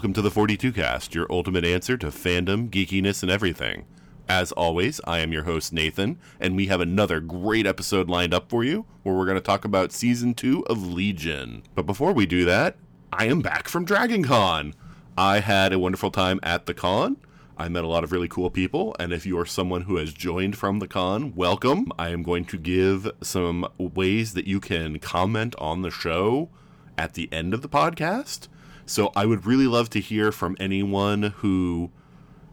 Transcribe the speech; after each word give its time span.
Welcome 0.00 0.14
to 0.14 0.22
the 0.22 0.30
42 0.30 0.72
Cast, 0.72 1.14
your 1.14 1.26
ultimate 1.28 1.62
answer 1.62 1.98
to 1.98 2.06
fandom, 2.06 2.70
geekiness, 2.70 3.20
and 3.20 3.30
everything. 3.30 3.84
As 4.30 4.50
always, 4.50 4.98
I 5.04 5.18
am 5.18 5.30
your 5.30 5.42
host 5.42 5.74
Nathan, 5.74 6.18
and 6.40 6.56
we 6.56 6.68
have 6.68 6.80
another 6.80 7.20
great 7.20 7.66
episode 7.66 8.08
lined 8.08 8.32
up 8.32 8.48
for 8.48 8.64
you 8.64 8.86
where 9.02 9.14
we're 9.14 9.26
going 9.26 9.34
to 9.34 9.42
talk 9.42 9.66
about 9.66 9.92
season 9.92 10.32
2 10.32 10.64
of 10.68 10.86
Legion. 10.86 11.64
But 11.74 11.84
before 11.84 12.14
we 12.14 12.24
do 12.24 12.46
that, 12.46 12.78
I 13.12 13.26
am 13.26 13.42
back 13.42 13.68
from 13.68 13.84
Dragon 13.84 14.24
Con. 14.24 14.72
I 15.18 15.40
had 15.40 15.70
a 15.70 15.78
wonderful 15.78 16.10
time 16.10 16.40
at 16.42 16.64
the 16.64 16.72
con. 16.72 17.18
I 17.58 17.68
met 17.68 17.84
a 17.84 17.88
lot 17.88 18.02
of 18.02 18.10
really 18.10 18.26
cool 18.26 18.48
people, 18.48 18.96
and 18.98 19.12
if 19.12 19.26
you 19.26 19.38
are 19.38 19.44
someone 19.44 19.82
who 19.82 19.96
has 19.96 20.14
joined 20.14 20.56
from 20.56 20.78
the 20.78 20.88
con, 20.88 21.34
welcome. 21.34 21.92
I 21.98 22.08
am 22.08 22.22
going 22.22 22.46
to 22.46 22.56
give 22.56 23.10
some 23.22 23.68
ways 23.76 24.32
that 24.32 24.46
you 24.46 24.60
can 24.60 24.98
comment 24.98 25.54
on 25.58 25.82
the 25.82 25.90
show 25.90 26.48
at 26.96 27.12
the 27.12 27.30
end 27.30 27.52
of 27.52 27.60
the 27.60 27.68
podcast. 27.68 28.48
So 28.90 29.12
I 29.14 29.24
would 29.24 29.46
really 29.46 29.68
love 29.68 29.88
to 29.90 30.00
hear 30.00 30.32
from 30.32 30.56
anyone 30.58 31.22
who 31.22 31.92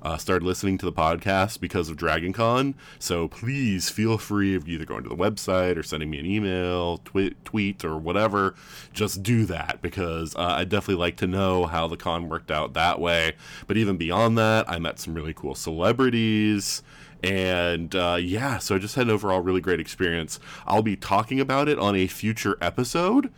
uh, 0.03 0.17
started 0.17 0.45
listening 0.45 0.77
to 0.77 0.85
the 0.85 0.93
podcast 0.93 1.59
because 1.59 1.89
of 1.89 1.97
Dragon 1.97 2.31
Con. 2.31 2.75
So 2.99 3.27
please 3.27 3.89
feel 3.89 4.19
free 4.19 4.53
of 4.53 4.69
either 4.69 4.85
going 4.85 5.01
to 5.01 5.09
the 5.09 5.15
website 5.15 5.77
or 5.77 5.81
sending 5.81 6.11
me 6.11 6.19
an 6.19 6.27
email, 6.27 6.99
tweet, 6.99 7.43
tweet 7.43 7.83
or 7.83 7.97
whatever. 7.97 8.53
Just 8.93 9.23
do 9.23 9.45
that 9.45 9.81
because 9.81 10.35
uh, 10.35 10.57
I'd 10.59 10.69
definitely 10.69 11.01
like 11.01 11.17
to 11.17 11.27
know 11.27 11.65
how 11.65 11.87
the 11.87 11.97
con 11.97 12.29
worked 12.29 12.51
out 12.51 12.75
that 12.75 12.99
way. 12.99 13.33
But 13.65 13.77
even 13.77 13.97
beyond 13.97 14.37
that, 14.37 14.69
I 14.69 14.77
met 14.77 14.99
some 14.99 15.15
really 15.15 15.33
cool 15.33 15.55
celebrities. 15.55 16.83
And 17.23 17.95
uh, 17.95 18.19
yeah, 18.21 18.59
so 18.59 18.75
I 18.75 18.77
just 18.77 18.93
had 18.93 19.07
an 19.07 19.11
overall 19.11 19.41
really 19.41 19.61
great 19.61 19.79
experience. 19.79 20.39
I'll 20.67 20.83
be 20.83 20.95
talking 20.95 21.39
about 21.39 21.67
it 21.67 21.79
on 21.79 21.95
a 21.95 22.05
future 22.05 22.59
episode 22.61 23.33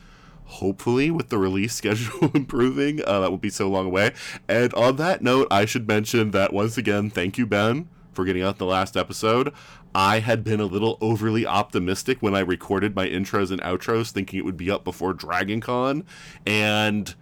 hopefully 0.49 1.11
with 1.11 1.29
the 1.29 1.37
release 1.37 1.73
schedule 1.75 2.31
improving 2.33 3.01
uh, 3.05 3.19
that 3.21 3.29
won't 3.29 3.41
be 3.41 3.49
so 3.49 3.69
long 3.69 3.85
away. 3.87 4.13
And 4.47 4.73
on 4.73 4.95
that 4.97 5.21
note 5.21 5.47
i 5.51 5.65
should 5.65 5.87
mention 5.87 6.31
that 6.31 6.53
once 6.53 6.77
again 6.77 7.09
thank 7.09 7.37
you 7.37 7.45
ben 7.45 7.87
for 8.11 8.25
getting 8.25 8.43
out 8.43 8.57
the 8.57 8.65
last 8.65 8.97
episode. 8.97 9.53
I 9.95 10.19
had 10.19 10.43
been 10.43 10.59
a 10.59 10.65
little 10.65 10.97
overly 11.01 11.45
optimistic 11.45 12.21
when 12.21 12.35
i 12.35 12.39
recorded 12.39 12.95
my 12.95 13.07
intros 13.07 13.51
and 13.51 13.61
outros 13.61 14.11
thinking 14.11 14.39
it 14.39 14.45
would 14.45 14.57
be 14.57 14.71
up 14.71 14.83
before 14.83 15.13
dragon 15.13 15.61
con. 15.61 16.03
And 16.45 17.13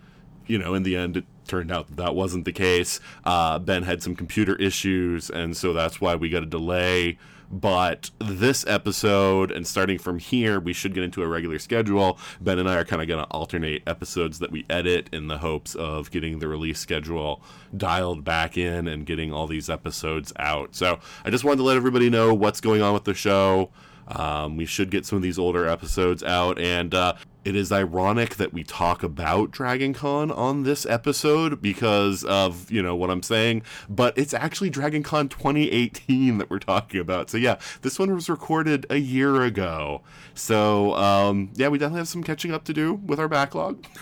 you 0.47 0.57
know 0.57 0.73
in 0.73 0.83
the 0.83 0.95
end 0.95 1.17
it 1.17 1.25
turned 1.47 1.71
out 1.71 1.87
that 1.87 1.97
that 1.97 2.15
wasn't 2.15 2.45
the 2.45 2.53
case. 2.53 2.99
Uh, 3.23 3.59
ben 3.59 3.83
had 3.83 4.01
some 4.01 4.15
computer 4.15 4.55
issues 4.55 5.29
and 5.29 5.55
so 5.55 5.73
that's 5.73 5.99
why 6.01 6.15
we 6.15 6.29
got 6.29 6.43
a 6.43 6.47
delay 6.47 7.17
but 7.49 8.11
this 8.19 8.65
episode 8.67 9.51
and 9.51 9.65
starting 9.65 9.97
from 9.97 10.19
here 10.19 10.59
we 10.59 10.73
should 10.73 10.93
get 10.93 11.03
into 11.03 11.23
a 11.23 11.27
regular 11.27 11.59
schedule. 11.59 12.17
Ben 12.41 12.59
and 12.59 12.69
i 12.69 12.75
are 12.75 12.85
kind 12.85 13.01
of 13.01 13.07
going 13.07 13.23
to 13.23 13.29
alternate 13.31 13.83
episodes 13.87 14.39
that 14.39 14.51
we 14.51 14.65
edit 14.69 15.09
in 15.11 15.27
the 15.27 15.39
hopes 15.39 15.75
of 15.75 16.11
getting 16.11 16.39
the 16.39 16.47
release 16.47 16.79
schedule 16.79 17.41
dialed 17.75 18.23
back 18.23 18.57
in 18.57 18.87
and 18.87 19.05
getting 19.05 19.31
all 19.31 19.47
these 19.47 19.69
episodes 19.69 20.33
out. 20.37 20.75
So 20.75 20.99
i 21.25 21.29
just 21.29 21.43
wanted 21.43 21.57
to 21.57 21.63
let 21.63 21.77
everybody 21.77 22.09
know 22.09 22.33
what's 22.33 22.61
going 22.61 22.81
on 22.81 22.93
with 22.93 23.05
the 23.05 23.13
show. 23.13 23.69
Um, 24.07 24.55
we 24.55 24.65
should 24.65 24.89
get 24.89 25.05
some 25.05 25.17
of 25.17 25.21
these 25.21 25.37
older 25.37 25.67
episodes 25.67 26.23
out. 26.23 26.59
And 26.59 26.93
uh, 26.93 27.15
it 27.47 27.55
is 27.55 27.71
ironic 27.71 28.35
that 28.35 28.51
we 28.51 28.61
talk 28.61 29.03
about 29.03 29.51
Dragon 29.51 29.93
Con 29.93 30.31
on 30.31 30.63
this 30.63 30.85
episode 30.85 31.61
because 31.61 32.25
of, 32.25 32.69
you 32.69 32.83
know, 32.83 32.93
what 32.93 33.09
I'm 33.09 33.23
saying, 33.23 33.61
but 33.87 34.17
it's 34.17 34.33
actually 34.33 34.69
Dragon 34.69 35.01
Con 35.01 35.29
2018 35.29 36.39
that 36.39 36.49
we're 36.49 36.59
talking 36.59 36.99
about. 36.99 37.29
So, 37.29 37.37
yeah, 37.37 37.57
this 37.83 37.97
one 37.97 38.13
was 38.13 38.29
recorded 38.29 38.85
a 38.89 38.97
year 38.97 39.43
ago. 39.43 40.01
So, 40.33 40.93
um, 40.95 41.51
yeah, 41.55 41.69
we 41.69 41.77
definitely 41.77 41.99
have 41.99 42.09
some 42.09 42.21
catching 42.21 42.51
up 42.51 42.65
to 42.65 42.73
do 42.73 42.95
with 42.95 43.17
our 43.17 43.29
backlog. 43.29 43.85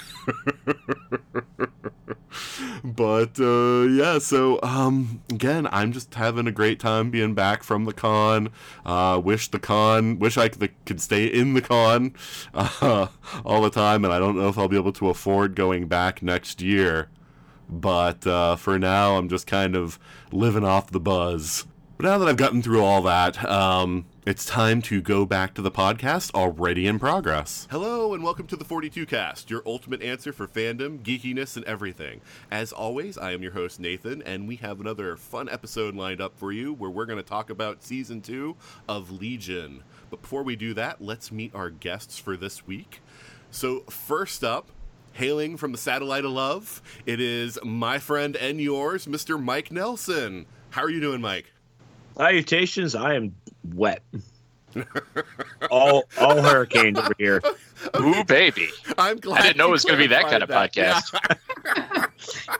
but 2.84 3.40
uh, 3.40 3.84
yeah, 3.84 4.20
so 4.20 4.60
um, 4.64 5.22
again, 5.32 5.68
I'm 5.72 5.92
just 5.92 6.14
having 6.16 6.48
a 6.48 6.52
great 6.52 6.80
time 6.80 7.10
being 7.10 7.34
back 7.34 7.64
from 7.64 7.86
the 7.86 7.94
con. 7.94 8.50
Uh, 8.86 9.22
wish 9.24 9.50
the 9.50 9.60
con, 9.60 10.20
wish 10.20 10.38
I 10.38 10.50
could, 10.50 11.02
stay 11.02 11.26
in 11.26 11.54
the 11.54 11.62
con 11.62 12.14
uh, 12.54 13.08
all 13.44 13.62
the 13.62 13.70
time, 13.70 14.06
and 14.06 14.14
I 14.14 14.20
don't 14.20 14.38
know 14.38 14.48
if 14.48 14.58
I'll 14.58 14.68
be 14.68 14.78
able 14.78 14.94
to 14.94 15.10
afford 15.10 15.56
going 15.56 15.88
back 15.88 16.22
next 16.22 16.62
year. 16.62 17.10
But 17.70 18.26
uh, 18.28 18.56
for 18.56 18.78
now, 18.78 19.18
I'm 19.18 19.28
just 19.28 19.48
kind 19.48 19.76
of 19.76 19.98
living 20.32 20.64
off 20.64 20.92
the 20.92 21.00
buzz. 21.00 21.66
But 21.98 22.08
now 22.08 22.18
that 22.18 22.28
I've 22.28 22.38
gotten 22.38 22.62
through 22.62 22.84
all 22.84 23.02
that, 23.04 23.44
um, 23.46 24.06
it's 24.26 24.46
time 24.46 24.82
to 24.82 25.02
go 25.02 25.26
back 25.26 25.54
to 25.54 25.62
the 25.62 25.72
podcast 25.72 26.36
already 26.36 26.88
in 26.88 27.00
progress. 27.00 27.70
Hello, 27.72 28.14
and 28.14 28.22
welcome 28.22 28.48
to 28.48 28.58
the 28.58 28.66
42 28.66 29.06
Cast, 29.06 29.50
your 29.50 29.64
ultimate 29.66 30.02
answer 30.02 30.34
for 30.34 30.46
fandom, 30.46 31.00
geekiness, 31.00 31.56
and 31.56 31.64
everything. 31.66 32.20
As 32.52 32.74
always, 32.74 33.18
I 33.18 33.32
am 33.32 33.42
your 33.42 33.54
host, 33.54 33.80
Nathan, 33.80 34.22
and 34.24 34.46
we 34.46 34.58
have 34.58 34.82
another 34.82 35.16
fun 35.16 35.48
episode 35.48 35.96
lined 35.96 36.20
up 36.20 36.38
for 36.38 36.52
you 36.52 36.74
where 36.74 36.90
we're 36.90 37.06
going 37.06 37.16
to 37.16 37.24
talk 37.24 37.50
about 37.50 37.82
season 37.82 38.20
two 38.20 38.58
of 38.90 39.10
Legion. 39.10 39.82
But 40.16 40.22
before 40.22 40.44
we 40.44 40.56
do 40.56 40.74
that, 40.76 41.02
let's 41.02 41.30
meet 41.30 41.54
our 41.54 41.70
guests 41.70 42.18
for 42.18 42.38
this 42.38 42.66
week. 42.66 43.02
So, 43.52 43.82
first 43.90 44.46
up, 44.46 44.70
hailing 45.12 45.58
from 45.58 45.74
the 45.74 45.78
satellite 45.78 46.24
of 46.24 46.32
love, 46.32 46.82
it 47.06 47.20
is 47.20 47.60
my 47.66 48.00
friend 48.00 48.38
and 48.38 48.62
yours, 48.62 49.08
Mr. 49.08 49.42
Mike 49.42 49.74
Nelson. 49.74 50.46
How 50.70 50.84
are 50.84 50.90
you 50.90 51.02
doing, 51.02 51.20
Mike? 51.20 51.52
Salutations. 52.16 52.96
I 52.96 53.16
am 53.16 53.36
wet. 53.74 54.04
all 55.70 56.06
all 56.18 56.42
hurricanes 56.42 56.98
over 56.98 57.14
here. 57.18 57.42
Ooh, 58.00 58.24
baby. 58.24 58.70
I'm 58.98 59.18
glad 59.18 59.42
I 59.42 59.48
didn't 59.48 59.58
know 59.58 59.68
it 59.68 59.72
was 59.72 59.84
going 59.84 59.98
to 60.00 60.04
be 60.06 60.08
that 60.08 60.30
kind 60.30 60.44
of 60.44 60.48
clarified 60.48 60.72
podcast. 60.72 61.12
that. 61.12 62.60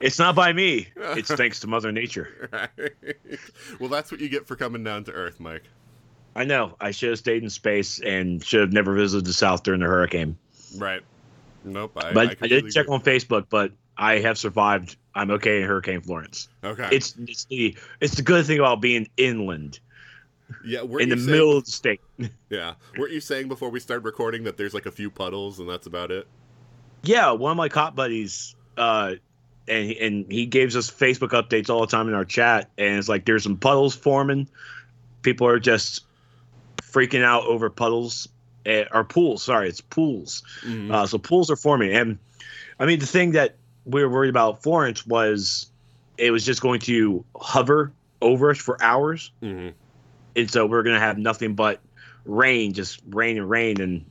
It's 0.00 0.18
not 0.18 0.34
by 0.34 0.52
me. 0.54 0.88
It's 0.96 1.30
thanks 1.34 1.60
to 1.60 1.66
Mother 1.66 1.92
Nature. 1.92 2.48
Right. 2.50 3.14
well, 3.78 3.90
that's 3.90 4.10
what 4.10 4.20
you 4.20 4.30
get 4.30 4.46
for 4.46 4.56
coming 4.56 4.82
down 4.82 5.04
to 5.04 5.12
Earth, 5.12 5.38
Mike. 5.38 5.64
I 6.34 6.44
know. 6.44 6.76
I 6.80 6.90
should 6.92 7.10
have 7.10 7.18
stayed 7.18 7.42
in 7.42 7.50
space 7.50 8.00
and 8.00 8.42
should 8.44 8.60
have 8.60 8.72
never 8.72 8.94
visited 8.94 9.24
the 9.26 9.32
South 9.32 9.62
during 9.62 9.80
the 9.80 9.86
hurricane. 9.86 10.36
Right. 10.76 11.02
Nope. 11.64 11.92
I, 11.96 12.12
But 12.12 12.26
I, 12.26 12.34
completely 12.34 12.62
did 12.62 12.72
check 12.72 12.84
agree. 12.84 12.94
on 12.94 13.02
Facebook, 13.02 13.46
but 13.50 13.72
I 13.96 14.18
have 14.20 14.38
survived. 14.38 14.96
I'm 15.14 15.30
okay 15.32 15.60
in 15.60 15.66
Hurricane 15.68 16.00
Florence. 16.00 16.48
Okay. 16.64 16.88
It's 16.92 17.14
it's 17.18 17.44
the 17.46 17.76
it's 18.00 18.14
the 18.14 18.22
good 18.22 18.46
thing 18.46 18.58
about 18.60 18.80
being 18.80 19.08
inland 19.16 19.80
yeah. 20.64 20.82
In 20.82 21.08
the 21.08 21.16
saying- 21.16 21.26
middle 21.30 21.56
of 21.56 21.64
the 21.64 21.70
state. 21.70 22.00
Yeah. 22.50 22.74
Weren't 22.98 23.12
you 23.12 23.20
saying 23.20 23.46
before 23.48 23.70
we 23.70 23.78
started 23.78 24.04
recording 24.04 24.42
that 24.44 24.56
there's 24.56 24.74
like 24.74 24.86
a 24.86 24.90
few 24.90 25.08
puddles 25.10 25.60
and 25.60 25.68
that's 25.68 25.86
about 25.86 26.10
it? 26.10 26.26
Yeah, 27.02 27.30
one 27.30 27.52
of 27.52 27.56
my 27.56 27.68
cop 27.68 27.94
buddies, 27.94 28.56
uh, 28.76 29.14
and 29.68 29.90
and 29.92 30.32
he 30.32 30.46
gives 30.46 30.74
us 30.76 30.90
Facebook 30.90 31.28
updates 31.30 31.70
all 31.70 31.80
the 31.80 31.86
time 31.86 32.08
in 32.08 32.14
our 32.14 32.24
chat, 32.24 32.70
and 32.76 32.98
it's 32.98 33.08
like 33.08 33.24
there's 33.24 33.44
some 33.44 33.56
puddles 33.56 33.94
forming. 33.94 34.48
People 35.22 35.46
are 35.46 35.60
just 35.60 36.04
freaking 36.82 37.22
out 37.24 37.44
over 37.44 37.70
puddles 37.70 38.28
uh, 38.66 38.84
or 38.92 39.04
pools. 39.04 39.42
Sorry, 39.42 39.68
it's 39.68 39.80
pools. 39.80 40.42
Mhm. 40.62 40.92
Uh, 40.92 41.06
so 41.06 41.18
pools 41.18 41.50
are 41.50 41.56
forming, 41.56 41.92
and 41.92 42.18
I 42.78 42.86
mean 42.86 42.98
the 42.98 43.06
thing 43.06 43.32
that 43.32 43.56
we 43.84 44.02
were 44.02 44.10
worried 44.10 44.30
about 44.30 44.62
Florence 44.62 45.06
was 45.06 45.70
it 46.18 46.30
was 46.30 46.44
just 46.44 46.60
going 46.60 46.80
to 46.80 47.24
hover 47.36 47.92
over 48.20 48.50
us 48.50 48.58
for 48.58 48.82
hours, 48.82 49.30
Mhm. 49.42 49.72
and 50.36 50.50
so 50.50 50.66
we're 50.66 50.82
gonna 50.82 51.00
have 51.00 51.16
nothing 51.18 51.54
but 51.54 51.80
rain, 52.26 52.74
just 52.74 53.00
rain 53.08 53.38
and 53.38 53.48
rain, 53.48 53.80
and 53.80 54.04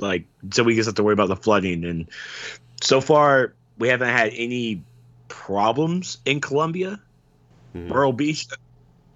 like 0.00 0.24
so 0.50 0.64
we 0.64 0.74
just 0.74 0.86
have 0.86 0.96
to 0.96 1.02
worry 1.04 1.12
about 1.12 1.28
the 1.28 1.36
flooding. 1.36 1.84
And 1.84 2.08
so 2.80 3.00
far, 3.00 3.54
we 3.78 3.86
haven't 3.88 4.08
had 4.08 4.32
any 4.34 4.82
problems 5.28 6.18
in 6.24 6.40
Columbia. 6.40 7.00
Mhm. 7.74 7.88
Myrtle 7.88 8.12
Beach, 8.12 8.46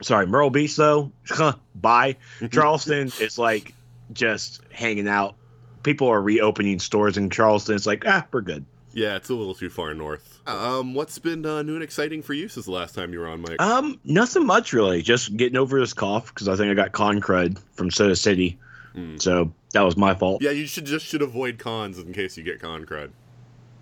sorry, 0.02 0.26
Myrtle 0.26 0.50
Beach 0.50 0.76
though, 0.76 1.12
bye. 1.74 2.16
Charleston 2.50 3.12
is 3.20 3.38
like 3.38 3.74
just 4.12 4.60
hanging 4.70 5.08
out, 5.08 5.36
people 5.82 6.08
are 6.08 6.20
reopening 6.20 6.78
stores 6.78 7.16
in 7.16 7.30
Charleston. 7.30 7.74
It's 7.74 7.86
like 7.86 8.04
ah, 8.06 8.26
we're 8.32 8.40
good. 8.40 8.64
Yeah, 8.92 9.16
it's 9.16 9.28
a 9.28 9.34
little 9.34 9.54
too 9.54 9.68
far 9.68 9.92
north. 9.92 10.40
Um, 10.46 10.94
what's 10.94 11.18
been 11.18 11.44
uh, 11.44 11.60
new 11.60 11.74
and 11.74 11.82
exciting 11.82 12.22
for 12.22 12.32
you 12.32 12.48
since 12.48 12.64
the 12.64 12.72
last 12.72 12.94
time 12.94 13.12
you 13.12 13.18
were 13.18 13.28
on, 13.28 13.42
Mike? 13.42 13.60
Um, 13.60 14.00
nothing 14.04 14.46
much 14.46 14.72
really. 14.72 15.02
Just 15.02 15.36
getting 15.36 15.58
over 15.58 15.78
this 15.78 15.92
cough 15.92 16.32
because 16.32 16.48
I 16.48 16.56
think 16.56 16.70
I 16.70 16.74
got 16.74 16.92
con 16.92 17.20
crud 17.20 17.58
from 17.74 17.90
Soda 17.90 18.16
City. 18.16 18.58
Hmm. 18.94 19.18
So 19.18 19.52
that 19.72 19.82
was 19.82 19.98
my 19.98 20.14
fault. 20.14 20.40
yeah, 20.40 20.50
you 20.50 20.66
should 20.66 20.86
just 20.86 21.04
should 21.04 21.20
avoid 21.20 21.58
cons 21.58 21.98
in 21.98 22.14
case 22.14 22.38
you 22.38 22.42
get 22.42 22.60
con 22.60 22.86
crud. 22.86 23.10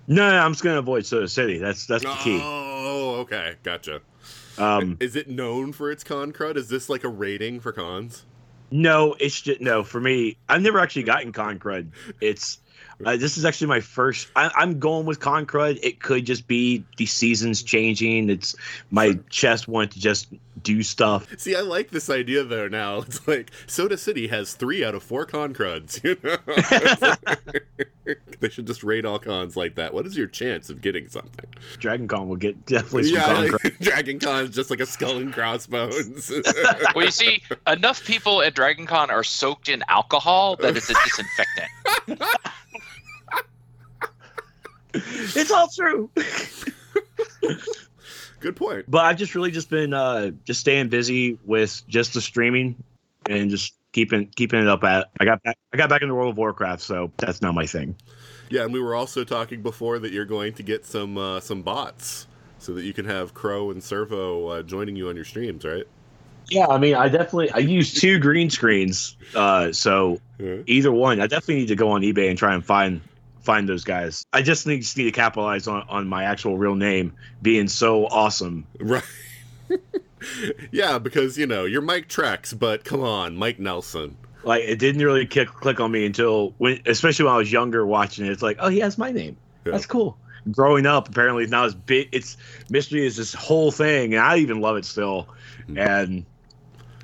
No, 0.08 0.30
no, 0.30 0.36
I'm 0.36 0.52
just 0.52 0.64
gonna 0.64 0.80
avoid 0.80 1.06
Soda 1.06 1.28
City. 1.28 1.58
That's 1.58 1.86
that's 1.86 2.02
the 2.02 2.14
key. 2.14 2.40
Oh, 2.42 3.20
okay, 3.20 3.54
gotcha. 3.62 4.00
Um, 4.58 4.96
Is 5.00 5.16
it 5.16 5.28
known 5.28 5.72
for 5.72 5.90
its 5.90 6.04
con 6.04 6.32
crud? 6.32 6.56
Is 6.56 6.68
this 6.68 6.88
like 6.88 7.04
a 7.04 7.08
rating 7.08 7.60
for 7.60 7.72
cons? 7.72 8.24
no, 8.70 9.14
it's 9.20 9.40
just 9.40 9.60
no 9.60 9.84
for 9.84 10.00
me. 10.00 10.36
I've 10.48 10.62
never 10.62 10.80
actually 10.80 11.04
gotten 11.04 11.32
con 11.32 11.58
crud. 11.58 11.90
It's 12.20 12.58
uh, 13.04 13.16
this 13.16 13.36
is 13.36 13.44
actually 13.44 13.68
my 13.68 13.80
first. 13.80 14.28
I, 14.36 14.50
I'm 14.56 14.78
going 14.78 15.06
with 15.06 15.20
con 15.20 15.46
crud. 15.46 15.78
It 15.82 16.00
could 16.00 16.26
just 16.26 16.46
be 16.46 16.84
the 16.96 17.06
seasons 17.06 17.62
changing. 17.62 18.30
It's 18.30 18.54
my 18.90 19.18
chest 19.30 19.68
wanted 19.68 19.92
to 19.92 20.00
just 20.00 20.28
do 20.62 20.82
stuff. 20.82 21.26
See, 21.38 21.54
I 21.54 21.60
like 21.60 21.90
this 21.90 22.10
idea 22.10 22.44
though. 22.44 22.68
Now 22.68 22.98
it's 23.02 23.26
like 23.26 23.50
Soda 23.66 23.96
City 23.96 24.28
has 24.28 24.54
three 24.54 24.84
out 24.84 24.94
of 24.94 25.02
four 25.02 25.26
con 25.26 25.54
cruds. 25.54 26.00
You 26.04 26.16
know, 26.22 26.36
like- 26.46 27.88
they 28.40 28.48
should 28.50 28.66
just 28.66 28.84
rate 28.84 29.04
all 29.04 29.18
cons 29.18 29.56
like 29.56 29.76
that. 29.76 29.94
What 29.94 30.06
is 30.06 30.16
your 30.16 30.26
chance 30.26 30.68
of 30.68 30.82
getting 30.82 31.08
something? 31.08 31.46
Dragon 31.78 32.06
Con 32.06 32.28
will 32.28 32.36
get 32.36 32.66
definitely 32.66 33.04
some 33.04 33.14
yeah, 33.14 33.34
con 33.34 33.50
like. 33.52 33.78
Dragon 33.80 34.18
Con 34.18 34.44
is 34.44 34.50
just 34.50 34.70
like 34.70 34.80
a 34.80 34.86
skull 34.86 35.16
and 35.16 35.32
crossbones. 35.32 36.30
Well, 36.94 37.06
you 37.06 37.10
see, 37.10 37.42
enough 37.66 38.04
people 38.04 38.42
at 38.42 38.54
Dragon 38.54 38.86
Con 38.86 39.10
are 39.10 39.24
soaked 39.24 39.68
in 39.68 39.82
alcohol 39.88 40.56
that 40.56 40.76
it's 40.76 40.90
a 40.90 40.94
disinfectant. 41.04 42.22
It's 45.36 45.50
all 45.50 45.68
true. 45.68 46.10
Good 48.40 48.56
point. 48.56 48.84
But 48.88 49.04
I've 49.04 49.16
just 49.16 49.34
really 49.34 49.50
just 49.50 49.70
been 49.70 49.94
uh 49.94 50.30
just 50.44 50.60
staying 50.60 50.88
busy 50.88 51.38
with 51.44 51.82
just 51.88 52.14
the 52.14 52.20
streaming 52.20 52.76
and 53.28 53.50
just 53.50 53.74
keeping 53.92 54.26
keeping 54.36 54.60
it 54.60 54.68
up 54.68 54.84
at 54.84 55.10
I 55.20 55.24
got 55.24 55.42
back 55.42 55.56
I 55.72 55.76
got 55.76 55.88
back 55.88 56.02
into 56.02 56.14
World 56.14 56.32
of 56.32 56.36
Warcraft, 56.38 56.82
so 56.82 57.10
that's 57.16 57.40
not 57.40 57.54
my 57.54 57.66
thing. 57.66 57.96
Yeah, 58.50 58.64
and 58.64 58.72
we 58.72 58.80
were 58.80 58.94
also 58.94 59.24
talking 59.24 59.62
before 59.62 59.98
that 59.98 60.12
you're 60.12 60.26
going 60.26 60.52
to 60.54 60.62
get 60.62 60.84
some 60.84 61.16
uh, 61.16 61.40
some 61.40 61.62
bots 61.62 62.26
so 62.58 62.74
that 62.74 62.84
you 62.84 62.92
can 62.92 63.06
have 63.06 63.34
Crow 63.34 63.70
and 63.70 63.82
Servo 63.82 64.48
uh, 64.48 64.62
joining 64.62 64.94
you 64.96 65.08
on 65.08 65.16
your 65.16 65.24
streams, 65.24 65.64
right? 65.64 65.84
Yeah, 66.50 66.66
I 66.66 66.76
mean 66.78 66.94
I 66.94 67.08
definitely 67.08 67.50
I 67.50 67.58
use 67.58 67.94
two 67.94 68.18
green 68.18 68.50
screens. 68.50 69.16
Uh 69.34 69.72
so 69.72 70.20
Yeah. 70.38 70.56
either 70.66 70.92
one, 70.92 71.20
I 71.20 71.26
definitely 71.26 71.56
need 71.56 71.68
to 71.68 71.76
go 71.76 71.88
on 71.90 72.02
eBay 72.02 72.28
and 72.28 72.38
try 72.38 72.54
and 72.54 72.64
find 72.64 73.00
find 73.44 73.68
those 73.68 73.84
guys. 73.84 74.24
I 74.32 74.42
just 74.42 74.66
need, 74.66 74.80
just 74.80 74.96
need 74.96 75.04
to 75.04 75.12
capitalize 75.12 75.68
on, 75.68 75.86
on 75.88 76.08
my 76.08 76.24
actual 76.24 76.56
real 76.56 76.74
name 76.74 77.12
being 77.42 77.68
so 77.68 78.06
awesome. 78.06 78.66
Right. 78.80 79.04
yeah, 80.72 80.98
because 80.98 81.38
you 81.38 81.46
know 81.46 81.64
you're 81.64 81.82
Mike 81.82 82.08
Trex, 82.08 82.58
but 82.58 82.84
come 82.84 83.02
on, 83.02 83.36
Mike 83.36 83.58
Nelson. 83.58 84.16
Like 84.42 84.62
it 84.62 84.78
didn't 84.78 85.02
really 85.02 85.26
kick, 85.26 85.48
click 85.48 85.80
on 85.80 85.90
me 85.92 86.04
until 86.06 86.54
when 86.58 86.80
especially 86.86 87.26
when 87.26 87.34
I 87.34 87.38
was 87.38 87.52
younger 87.52 87.86
watching 87.86 88.26
it. 88.26 88.32
It's 88.32 88.42
like, 88.42 88.56
oh 88.60 88.68
he 88.68 88.80
has 88.80 88.98
my 88.98 89.10
name. 89.10 89.36
Yeah. 89.64 89.72
That's 89.72 89.86
cool. 89.86 90.18
Growing 90.50 90.84
up, 90.84 91.08
apparently 91.08 91.44
it's 91.44 91.50
not 91.50 91.64
as 91.66 91.74
big. 91.74 92.08
It's 92.12 92.36
mystery 92.68 93.06
is 93.06 93.16
this 93.16 93.32
whole 93.32 93.70
thing, 93.70 94.14
and 94.14 94.22
I 94.22 94.38
even 94.38 94.60
love 94.60 94.76
it 94.76 94.84
still. 94.84 95.28
Mhm. 95.68 95.78
And 95.78 96.26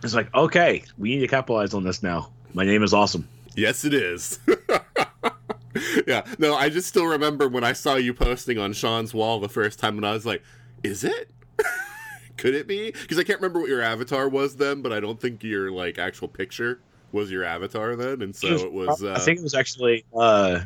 it's 0.03 0.15
like, 0.15 0.35
okay, 0.35 0.85
we 0.99 1.15
need 1.15 1.21
to 1.21 1.29
capitalize 1.29 1.73
on 1.73 1.85
this 1.85 2.03
now. 2.03 2.31
My 2.53 2.65
name 2.65 2.83
is 2.83 2.93
awesome. 2.93 3.27
Yes, 3.55 3.85
it 3.85 3.95
is. 3.95 4.39
yeah, 6.07 6.25
no, 6.39 6.55
I 6.55 6.69
just 6.69 6.89
still 6.89 7.07
remember 7.07 7.49
when 7.49 7.65
I 7.65 7.73
saw 7.73 7.95
you 7.95 8.13
posting 8.15 8.59
on 8.59 8.73
Sean's 8.73 9.15
wall 9.15 9.41
the 9.41 9.49
first 9.49 9.79
time, 9.79 9.97
and 9.97 10.07
I 10.07 10.13
was 10.13 10.27
like, 10.27 10.43
"Is 10.83 11.05
it? 11.05 11.31
Could 12.37 12.55
it 12.55 12.67
be?" 12.67 12.91
Because 12.91 13.19
I 13.19 13.25
can't 13.25 13.41
remember 13.41 13.61
what 13.61 13.69
your 13.69 13.83
avatar 13.83 14.29
was 14.29 14.57
then, 14.57 14.83
but 14.83 14.93
I 14.93 15.01
don't 15.01 15.21
think 15.21 15.43
your 15.45 15.71
like 15.71 15.99
actual 15.99 16.29
picture 16.29 16.81
was 17.13 17.31
your 17.31 17.45
avatar 17.45 17.97
then, 17.97 18.23
and 18.23 18.35
so 18.35 18.49
it 18.49 18.73
was. 18.73 19.03
Uh, 19.03 19.13
I 19.13 19.19
think 19.21 19.39
it 19.39 19.43
was 19.43 19.55
actually 19.55 20.05
uh, 20.17 20.61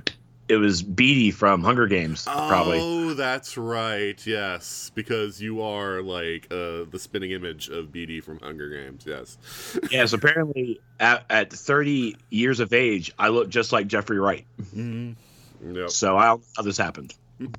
it 0.48 0.56
was 0.56 0.82
Beetee 0.82 1.32
from 1.32 1.62
Hunger 1.62 1.86
Games, 1.86 2.24
probably. 2.24 2.78
Oh, 2.80 3.14
that's 3.14 3.56
right. 3.56 4.24
Yes, 4.26 4.90
because 4.94 5.40
you 5.40 5.62
are 5.62 6.02
like 6.02 6.46
uh, 6.50 6.84
the 6.90 6.98
spinning 6.98 7.30
image 7.30 7.68
of 7.68 7.86
Beetee 7.86 8.22
from 8.22 8.40
Hunger 8.40 8.68
Games. 8.68 9.04
Yes. 9.06 9.38
Yes, 9.90 10.12
apparently 10.12 10.80
at, 10.98 11.24
at 11.30 11.52
30 11.52 12.16
years 12.30 12.58
of 12.58 12.72
age, 12.72 13.12
I 13.18 13.28
look 13.28 13.48
just 13.48 13.72
like 13.72 13.86
Jeffrey 13.86 14.18
Wright. 14.18 14.44
Mm-hmm. 14.60 15.12
Yep. 15.76 15.90
So 15.90 16.16
I 16.16 16.26
don't 16.26 16.40
know 16.40 16.46
how 16.56 16.62
this 16.62 16.78
happened. 16.78 17.14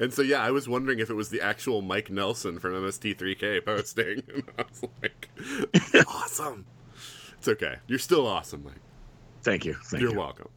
And 0.00 0.12
so 0.12 0.22
yeah, 0.22 0.40
I 0.42 0.50
was 0.50 0.68
wondering 0.68 1.00
if 1.00 1.10
it 1.10 1.14
was 1.14 1.28
the 1.28 1.42
actual 1.42 1.82
Mike 1.82 2.10
Nelson 2.10 2.58
from 2.58 2.72
MST3K 2.72 3.64
posting, 3.64 4.22
and 4.34 4.42
I 4.58 4.62
was 4.62 4.84
like, 5.02 5.28
"Awesome." 6.08 6.64
It's 7.36 7.46
okay. 7.46 7.76
You're 7.86 7.98
still 7.98 8.26
awesome, 8.26 8.64
Mike. 8.64 8.80
Thank 9.42 9.66
you. 9.66 9.74
Thank 9.74 10.00
You're 10.00 10.12
you. 10.12 10.18
welcome. 10.18 10.48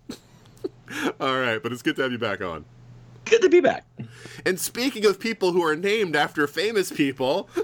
All 1.20 1.40
right, 1.40 1.62
but 1.62 1.72
it's 1.72 1.82
good 1.82 1.96
to 1.98 2.04
have 2.04 2.12
you 2.12 2.18
back 2.18 2.42
on. 2.42 2.66
Good 3.26 3.42
to 3.42 3.50
be 3.50 3.60
back. 3.60 3.86
And 4.46 4.60
speaking 4.60 5.06
of 5.06 5.20
people 5.20 5.52
who 5.52 5.64
are 5.64 5.76
named 5.76 6.16
after 6.16 6.48
famous 6.48 6.92
people, 6.92 7.50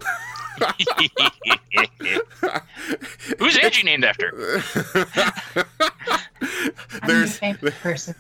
Who's 3.40 3.58
Anji 3.58 3.84
named 3.84 4.06
after? 4.06 4.64
I'm 7.02 7.08
there's 7.08 7.42
your 7.42 7.54
favorite 7.54 7.74
person. 7.82 8.16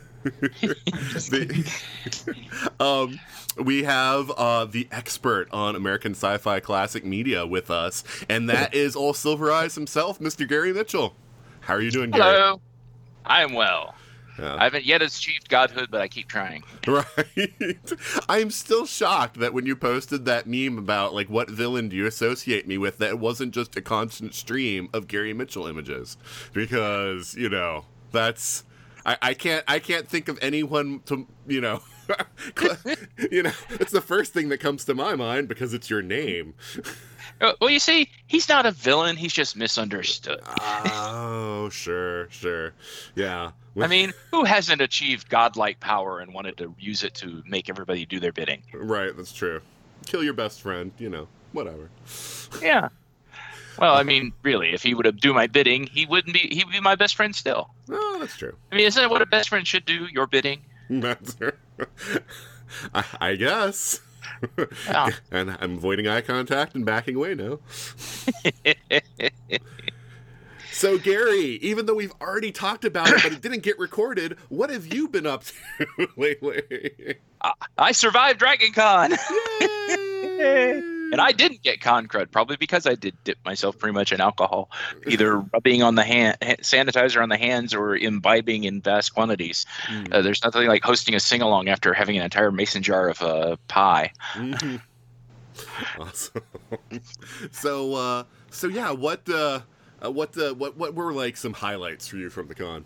Just 1.09 1.31
kidding. 1.31 1.63
the, 1.63 2.71
um, 2.79 3.19
we 3.57 3.83
have 3.83 4.31
uh, 4.31 4.65
the 4.65 4.87
expert 4.91 5.47
on 5.51 5.75
American 5.75 6.11
sci-fi 6.13 6.59
classic 6.59 7.05
media 7.05 7.45
with 7.45 7.71
us, 7.71 8.03
and 8.27 8.49
that 8.49 8.73
is 8.73 8.95
all 8.95 9.13
Silver 9.13 9.51
Eyes 9.51 9.75
himself, 9.75 10.19
Mr. 10.19 10.47
Gary 10.47 10.73
Mitchell. 10.73 11.15
How 11.61 11.75
are 11.75 11.81
you 11.81 11.91
doing, 11.91 12.11
Gary? 12.11 12.23
Hello. 12.23 12.61
I 13.25 13.43
am 13.43 13.53
well. 13.53 13.94
Yeah. 14.37 14.55
I 14.55 14.65
haven't 14.65 14.85
yet 14.85 15.01
achieved 15.01 15.49
godhood, 15.49 15.89
but 15.89 16.01
I 16.01 16.07
keep 16.07 16.27
trying. 16.27 16.63
Right. 16.87 17.51
I'm 18.29 18.51
still 18.51 18.85
shocked 18.85 19.39
that 19.39 19.53
when 19.53 19.65
you 19.65 19.75
posted 19.75 20.25
that 20.25 20.45
meme 20.45 20.77
about 20.77 21.13
like 21.15 21.29
what 21.29 21.49
villain 21.49 21.89
do 21.89 21.95
you 21.95 22.05
associate 22.05 22.67
me 22.67 22.77
with, 22.77 22.99
that 22.99 23.09
it 23.09 23.19
wasn't 23.19 23.53
just 23.53 23.75
a 23.75 23.81
constant 23.81 24.35
stream 24.35 24.89
of 24.93 25.07
Gary 25.07 25.33
Mitchell 25.33 25.65
images. 25.65 26.17
Because, 26.53 27.33
you 27.35 27.49
know, 27.49 27.85
that's 28.11 28.63
I, 29.05 29.17
I 29.21 29.33
can't 29.33 29.63
I 29.67 29.79
can't 29.79 30.07
think 30.07 30.27
of 30.27 30.37
anyone 30.41 31.01
to 31.05 31.27
you 31.47 31.61
know 31.61 31.81
you 33.31 33.43
know, 33.43 33.51
it's 33.71 33.91
the 33.91 34.01
first 34.01 34.33
thing 34.33 34.49
that 34.49 34.59
comes 34.59 34.85
to 34.85 34.93
my 34.93 35.15
mind 35.15 35.47
because 35.47 35.73
it's 35.73 35.89
your 35.89 36.01
name. 36.01 36.53
Uh, 37.41 37.53
Well, 37.59 37.69
you 37.69 37.79
see, 37.79 38.09
he's 38.27 38.47
not 38.49 38.65
a 38.65 38.71
villain. 38.71 39.15
He's 39.17 39.33
just 39.33 39.55
misunderstood. 39.55 40.41
Oh, 41.57 41.69
sure, 41.69 42.29
sure. 42.29 42.73
Yeah. 43.15 43.51
I 43.81 43.87
mean, 43.87 44.13
who 44.31 44.43
hasn't 44.43 44.81
achieved 44.81 45.29
godlike 45.29 45.79
power 45.79 46.19
and 46.19 46.31
wanted 46.31 46.57
to 46.57 46.75
use 46.79 47.03
it 47.03 47.15
to 47.15 47.41
make 47.47 47.69
everybody 47.69 48.05
do 48.05 48.19
their 48.19 48.31
bidding? 48.31 48.61
right, 48.73 49.15
that's 49.17 49.33
true. 49.33 49.61
Kill 50.05 50.23
your 50.23 50.33
best 50.33 50.61
friend, 50.61 50.91
you 50.99 51.09
know, 51.09 51.27
whatever. 51.53 51.89
Yeah. 52.61 52.89
Well, 53.77 53.93
I 53.95 54.03
mean, 54.03 54.31
really, 54.41 54.73
if 54.73 54.83
he 54.83 54.93
would 54.93 55.05
have 55.05 55.19
do 55.19 55.33
my 55.33 55.47
bidding, 55.47 55.85
he 55.87 56.05
wouldn't 56.05 56.33
be. 56.33 56.47
He 56.49 56.63
would 56.63 56.71
be 56.71 56.79
my 56.79 56.95
best 56.95 57.13
friend 57.13 57.35
still. 57.35 57.71
Oh, 57.91 58.17
that's 58.21 58.37
true. 58.37 58.55
I 58.71 58.75
mean, 58.75 58.85
isn't 58.85 59.01
that 59.03 59.09
what 59.09 59.21
a 59.21 59.25
best 59.25 59.49
friend 59.49 59.67
should 59.67 59.83
do? 59.83 60.07
Your 60.13 60.27
bidding. 60.27 60.61
That's 60.89 61.35
I, 62.93 63.03
I 63.19 63.35
guess. 63.35 63.99
Yeah. 64.87 65.09
and 65.31 65.57
I'm 65.59 65.77
avoiding 65.77 66.07
eye 66.07 66.21
contact 66.21 66.75
and 66.75 66.85
backing 66.85 67.15
away 67.15 67.35
now. 67.35 67.59
So, 70.71 70.97
Gary, 70.97 71.57
even 71.61 71.85
though 71.85 71.93
we've 71.93 72.11
already 72.19 72.51
talked 72.51 72.83
about 72.83 73.07
it, 73.07 73.23
but 73.23 73.31
it 73.31 73.39
didn't 73.41 73.63
get 73.63 73.79
recorded, 73.79 74.37
what 74.49 74.69
have 74.69 74.93
you 74.93 75.07
been 75.07 75.25
up 75.25 75.45
to 75.45 76.07
lately? 76.17 77.15
I 77.77 77.93
survived 77.93 78.39
Dragon 78.39 78.73
Con, 78.73 79.13
Yay! 79.61 80.81
And 81.11 81.21
I 81.21 81.31
didn't 81.31 81.61
get 81.61 81.81
con 81.81 82.07
crud, 82.07 82.31
probably 82.31 82.57
because 82.57 82.85
I 82.85 82.95
did 82.95 83.15
dip 83.23 83.37
myself 83.45 83.77
pretty 83.77 83.93
much 83.93 84.11
in 84.11 84.21
alcohol, 84.21 84.69
either 85.07 85.39
rubbing 85.39 85.83
on 85.83 85.95
the 85.95 86.03
hand, 86.03 86.37
sanitizer 86.41 87.21
on 87.21 87.29
the 87.29 87.37
hands, 87.37 87.73
or 87.73 87.95
imbibing 87.95 88.63
in 88.63 88.81
vast 88.81 89.13
quantities. 89.13 89.65
Mm. 89.87 90.13
Uh, 90.13 90.21
there's 90.21 90.43
nothing 90.43 90.67
like 90.67 90.83
hosting 90.83 91.15
a 91.15 91.19
sing 91.19 91.41
along 91.41 91.69
after 91.69 91.93
having 91.93 92.17
an 92.17 92.23
entire 92.23 92.51
mason 92.51 92.83
jar 92.83 93.09
of 93.09 93.21
uh, 93.21 93.55
pie. 93.67 94.11
Mhm. 94.33 94.81
awesome. 95.99 96.41
so, 97.51 97.93
uh, 97.93 98.23
so 98.51 98.67
yeah, 98.67 98.91
what, 98.91 99.27
uh, 99.29 99.61
uh, 100.03 100.11
what, 100.11 100.37
uh, 100.37 100.53
what, 100.53 100.77
what 100.77 100.93
were 100.93 101.13
like 101.13 101.37
some 101.37 101.53
highlights 101.53 102.07
for 102.07 102.17
you 102.17 102.29
from 102.29 102.47
the 102.47 102.55
con? 102.55 102.85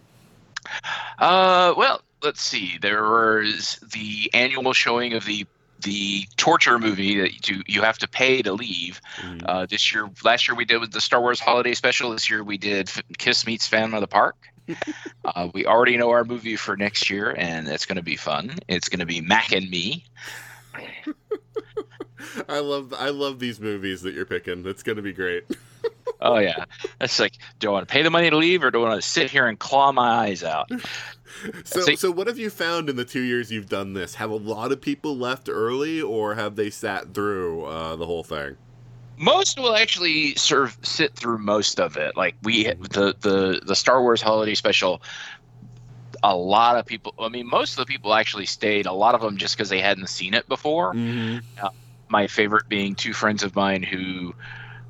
Uh, 1.18 1.74
well, 1.78 2.02
let's 2.22 2.42
see. 2.42 2.78
There 2.82 3.04
was 3.04 3.80
the 3.94 4.30
annual 4.34 4.74
showing 4.74 5.14
of 5.14 5.26
the 5.26 5.46
the 5.82 6.26
torture 6.38 6.78
movie 6.80 7.20
that 7.20 7.50
you 7.50 7.62
you 7.68 7.82
have 7.82 7.98
to 8.00 8.08
pay 8.08 8.42
to 8.42 8.54
leave. 8.54 9.02
Mm. 9.22 9.44
Uh, 9.46 9.66
this 9.66 9.94
year, 9.94 10.10
last 10.24 10.48
year 10.48 10.56
we 10.56 10.66
did 10.66 10.80
with 10.80 10.92
the 10.92 11.02
Star 11.02 11.22
Wars 11.22 11.40
Holiday 11.40 11.74
Special. 11.74 12.12
This 12.12 12.30
year 12.30 12.44
we 12.44 12.58
did 12.58 12.90
F- 12.90 13.04
Kiss 13.18 13.46
Meets 13.46 13.68
Phantom 13.68 13.94
of 13.94 14.02
the 14.02 14.08
Park. 14.08 14.36
uh, 15.26 15.50
we 15.54 15.66
already 15.66 15.98
know 15.98 16.12
our 16.12 16.24
movie 16.24 16.56
for 16.56 16.78
next 16.78 17.10
year, 17.10 17.36
and 17.38 17.68
it's 17.68 17.86
going 17.86 17.96
to 17.96 18.04
be 18.04 18.16
fun. 18.16 18.56
It's 18.68 18.88
going 18.88 19.00
to 19.00 19.06
be 19.06 19.20
Mac 19.20 19.52
and 19.52 19.70
Me. 19.70 20.06
I 22.50 22.60
love 22.60 22.94
I 22.94 23.10
love 23.10 23.40
these 23.40 23.60
movies 23.60 24.02
that 24.02 24.14
you're 24.14 24.26
picking. 24.26 24.66
It's 24.66 24.84
gonna 24.84 25.02
be 25.02 25.14
great. 25.14 25.46
Oh 26.22 26.38
yeah, 26.38 26.66
that's 27.00 27.20
like, 27.20 27.34
do 27.60 27.70
I 27.70 27.72
want 27.72 27.88
to 27.88 27.92
pay 27.92 28.02
the 28.04 28.10
money 28.10 28.30
to 28.30 28.36
leave, 28.38 28.64
or 28.64 28.72
do 28.72 28.84
I 28.84 28.90
want 28.90 29.02
to 29.02 29.08
sit 29.08 29.32
here 29.32 29.48
and 29.48 29.58
claw 29.58 29.92
my 29.92 30.28
eyes 30.28 30.44
out? 30.44 30.70
So 31.64 31.82
See- 31.82 31.96
so 31.96 32.10
what 32.12 32.26
have 32.28 32.40
you 32.40 32.50
found 32.50 32.90
in 32.90 32.96
the 32.96 33.06
two 33.06 33.22
years 33.22 33.52
you've 33.52 33.70
done 33.70 33.94
this? 33.94 34.16
Have 34.16 34.32
a 34.32 34.36
lot 34.36 34.72
of 34.72 34.82
people 34.82 35.16
left 35.16 35.48
early, 35.48 36.02
or 36.02 36.34
have 36.36 36.56
they 36.56 36.70
sat 36.72 37.14
through 37.14 37.66
uh, 37.66 37.96
the 37.96 38.06
whole 38.08 38.24
thing? 38.24 38.58
Most 39.16 39.60
will 39.60 39.76
actually 39.76 40.34
serve 40.36 40.78
sit 40.82 41.14
through 41.16 41.38
most 41.38 41.80
of 41.80 41.98
it. 41.98 42.18
Like 42.18 42.36
we 42.44 42.64
the 42.64 43.16
the 43.22 43.62
the 43.64 43.76
Star 43.76 44.02
Wars 44.02 44.22
Holiday 44.22 44.56
Special. 44.56 45.02
A 46.24 46.36
lot 46.36 46.78
of 46.78 46.86
people. 46.86 47.14
I 47.20 47.30
mean, 47.30 47.48
most 47.48 47.74
of 47.74 47.78
the 47.78 47.86
people 47.86 48.14
actually 48.16 48.48
stayed. 48.48 48.88
A 48.88 48.92
lot 48.94 49.14
of 49.16 49.22
them 49.22 49.38
just 49.38 49.56
because 49.56 49.70
they 49.70 49.80
hadn't 49.80 50.08
seen 50.10 50.34
it 50.34 50.48
before. 50.50 50.94
Mm-hmm. 50.94 51.68
my 52.10 52.26
favorite 52.28 52.68
being 52.68 52.96
two 52.96 53.14
friends 53.14 53.44
of 53.44 53.56
mine 53.56 53.84
who 53.84 54.34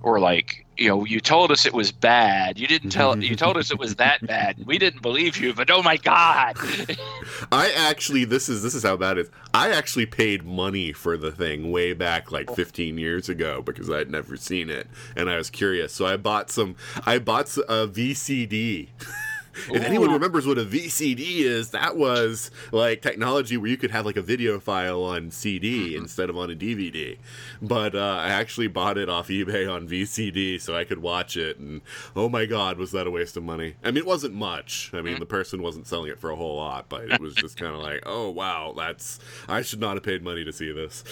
were 0.01 0.19
like 0.19 0.65
you 0.77 0.87
know 0.87 1.05
you 1.05 1.19
told 1.19 1.51
us 1.51 1.65
it 1.65 1.73
was 1.73 1.91
bad 1.91 2.57
you 2.57 2.67
didn't 2.67 2.89
tell 2.89 3.17
you 3.21 3.35
told 3.35 3.57
us 3.57 3.69
it 3.69 3.77
was 3.77 3.95
that 3.97 4.25
bad 4.27 4.55
we 4.65 4.77
didn't 4.77 5.01
believe 5.01 5.37
you 5.37 5.53
but 5.53 5.69
oh 5.69 5.83
my 5.83 5.97
god 5.97 6.55
I 7.51 7.71
actually 7.71 8.25
this 8.25 8.49
is 8.49 8.63
this 8.63 8.75
is 8.75 8.83
how 8.83 8.97
bad 8.97 9.17
it 9.17 9.21
is. 9.21 9.31
I 9.53 9.71
actually 9.71 10.05
paid 10.05 10.43
money 10.43 10.93
for 10.93 11.17
the 11.17 11.31
thing 11.31 11.71
way 11.71 11.93
back 11.93 12.31
like 12.31 12.53
15 12.55 12.97
years 12.97 13.29
ago 13.29 13.61
because 13.61 13.89
I'd 13.89 14.09
never 14.09 14.37
seen 14.37 14.69
it 14.69 14.87
and 15.15 15.29
I 15.29 15.37
was 15.37 15.49
curious. 15.49 15.93
So 15.93 16.05
I 16.05 16.17
bought 16.17 16.49
some 16.49 16.75
I 17.05 17.19
bought 17.19 17.55
a 17.57 17.87
VCD. 17.87 18.89
if 19.69 19.83
anyone 19.83 20.11
remembers 20.11 20.45
what 20.45 20.57
a 20.57 20.65
VCD 20.65 21.39
is, 21.39 21.71
that 21.71 21.95
was 21.97 22.51
like 22.71 23.01
technology 23.01 23.57
where 23.57 23.69
you 23.69 23.77
could 23.77 23.91
have 23.91 24.05
like 24.05 24.17
a 24.17 24.21
video 24.21 24.59
file 24.59 25.03
on 25.03 25.31
CD 25.31 25.95
instead 25.95 26.29
of 26.29 26.37
on 26.37 26.49
a 26.49 26.55
DVD. 26.55 27.17
But 27.61 27.95
uh, 27.95 28.17
I 28.21 28.29
actually 28.29 28.67
bought 28.67 28.97
it 28.97 29.09
off 29.09 29.27
eBay 29.27 29.71
on 29.71 29.87
VCD 29.87 30.61
so 30.61 30.75
I 30.75 30.83
could 30.83 30.99
watch 30.99 31.37
it, 31.37 31.57
and 31.57 31.81
oh 32.15 32.29
my 32.29 32.45
god, 32.45 32.77
was 32.77 32.91
that 32.91 33.07
a 33.07 33.11
waste 33.11 33.37
of 33.37 33.43
money? 33.43 33.75
I 33.83 33.87
mean, 33.87 33.97
it 33.97 34.05
wasn't 34.05 34.35
much. 34.35 34.91
I 34.93 35.01
mean, 35.01 35.19
the 35.19 35.25
person 35.25 35.61
wasn't 35.61 35.87
selling 35.87 36.11
it 36.11 36.19
for 36.19 36.29
a 36.29 36.35
whole 36.35 36.55
lot, 36.55 36.89
but 36.89 37.09
it 37.09 37.19
was 37.19 37.35
just 37.35 37.57
kind 37.57 37.73
of 37.73 37.81
like, 37.81 38.03
oh 38.05 38.29
wow, 38.29 38.73
that's 38.75 39.19
I 39.47 39.61
should 39.61 39.79
not 39.79 39.95
have 39.95 40.03
paid 40.03 40.23
money 40.23 40.43
to 40.45 40.53
see 40.53 40.71
this. 40.71 41.03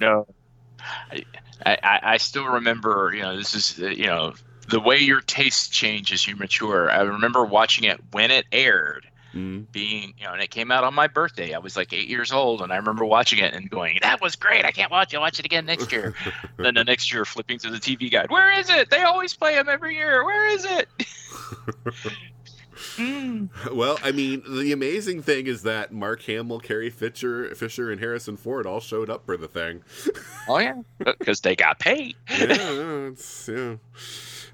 no 0.00 0.26
I, 1.10 1.76
I 1.82 2.00
i 2.02 2.16
still 2.18 2.44
remember 2.44 3.12
you 3.14 3.22
know 3.22 3.36
this 3.36 3.54
is 3.54 3.78
you 3.78 4.06
know 4.06 4.34
the 4.68 4.80
way 4.80 4.98
your 4.98 5.20
taste 5.20 5.72
change 5.72 6.12
as 6.12 6.26
you 6.26 6.36
mature. 6.36 6.90
I 6.90 7.00
remember 7.02 7.44
watching 7.44 7.84
it 7.84 8.00
when 8.12 8.30
it 8.30 8.46
aired 8.52 9.06
Mm. 9.34 9.70
being 9.72 10.14
you 10.16 10.24
know 10.24 10.32
and 10.32 10.40
it 10.40 10.48
came 10.50 10.70
out 10.70 10.84
on 10.84 10.94
my 10.94 11.06
birthday. 11.06 11.52
I 11.52 11.58
was 11.58 11.76
like 11.76 11.92
eight 11.92 12.08
years 12.08 12.32
old 12.32 12.62
and 12.62 12.72
i 12.72 12.76
remember 12.76 13.04
watching 13.04 13.40
it 13.40 13.52
and 13.52 13.68
going 13.68 13.98
that 14.00 14.22
was 14.22 14.36
great. 14.36 14.64
I 14.64 14.70
can't 14.72 14.90
watch 14.90 15.12
it. 15.12 15.16
I'll 15.16 15.22
watch 15.22 15.38
it 15.38 15.44
again 15.44 15.66
next 15.66 15.92
year. 15.92 16.14
Then 16.56 16.72
the 16.74 16.82
next 16.82 17.12
year 17.12 17.26
flipping 17.26 17.58
through 17.58 17.72
the 17.72 17.78
tv 17.78 18.10
guide 18.10 18.30
where 18.30 18.50
is 18.58 18.70
it? 18.70 18.88
They 18.88 19.02
always 19.02 19.34
play 19.34 19.54
them 19.54 19.68
every 19.68 19.94
year. 19.96 20.24
Where 20.24 20.48
is 20.48 20.64
it? 20.64 20.88
Hmm. 22.96 23.46
Well, 23.72 23.98
I 24.04 24.12
mean, 24.12 24.42
the 24.48 24.70
amazing 24.72 25.22
thing 25.22 25.48
is 25.48 25.62
that 25.64 25.92
Mark 25.92 26.22
Hamill, 26.22 26.60
Carrie 26.60 26.90
Fisher, 26.90 27.52
Fisher, 27.56 27.90
and 27.90 28.00
Harrison 28.00 28.36
Ford 28.36 28.66
all 28.66 28.78
showed 28.78 29.10
up 29.10 29.26
for 29.26 29.36
the 29.36 29.48
thing. 29.48 29.82
oh 30.48 30.58
yeah. 30.58 30.82
Because 31.18 31.40
they 31.40 31.56
got 31.56 31.80
paid. 31.80 32.14
Yeah, 32.30 33.10
yeah. 33.48 33.76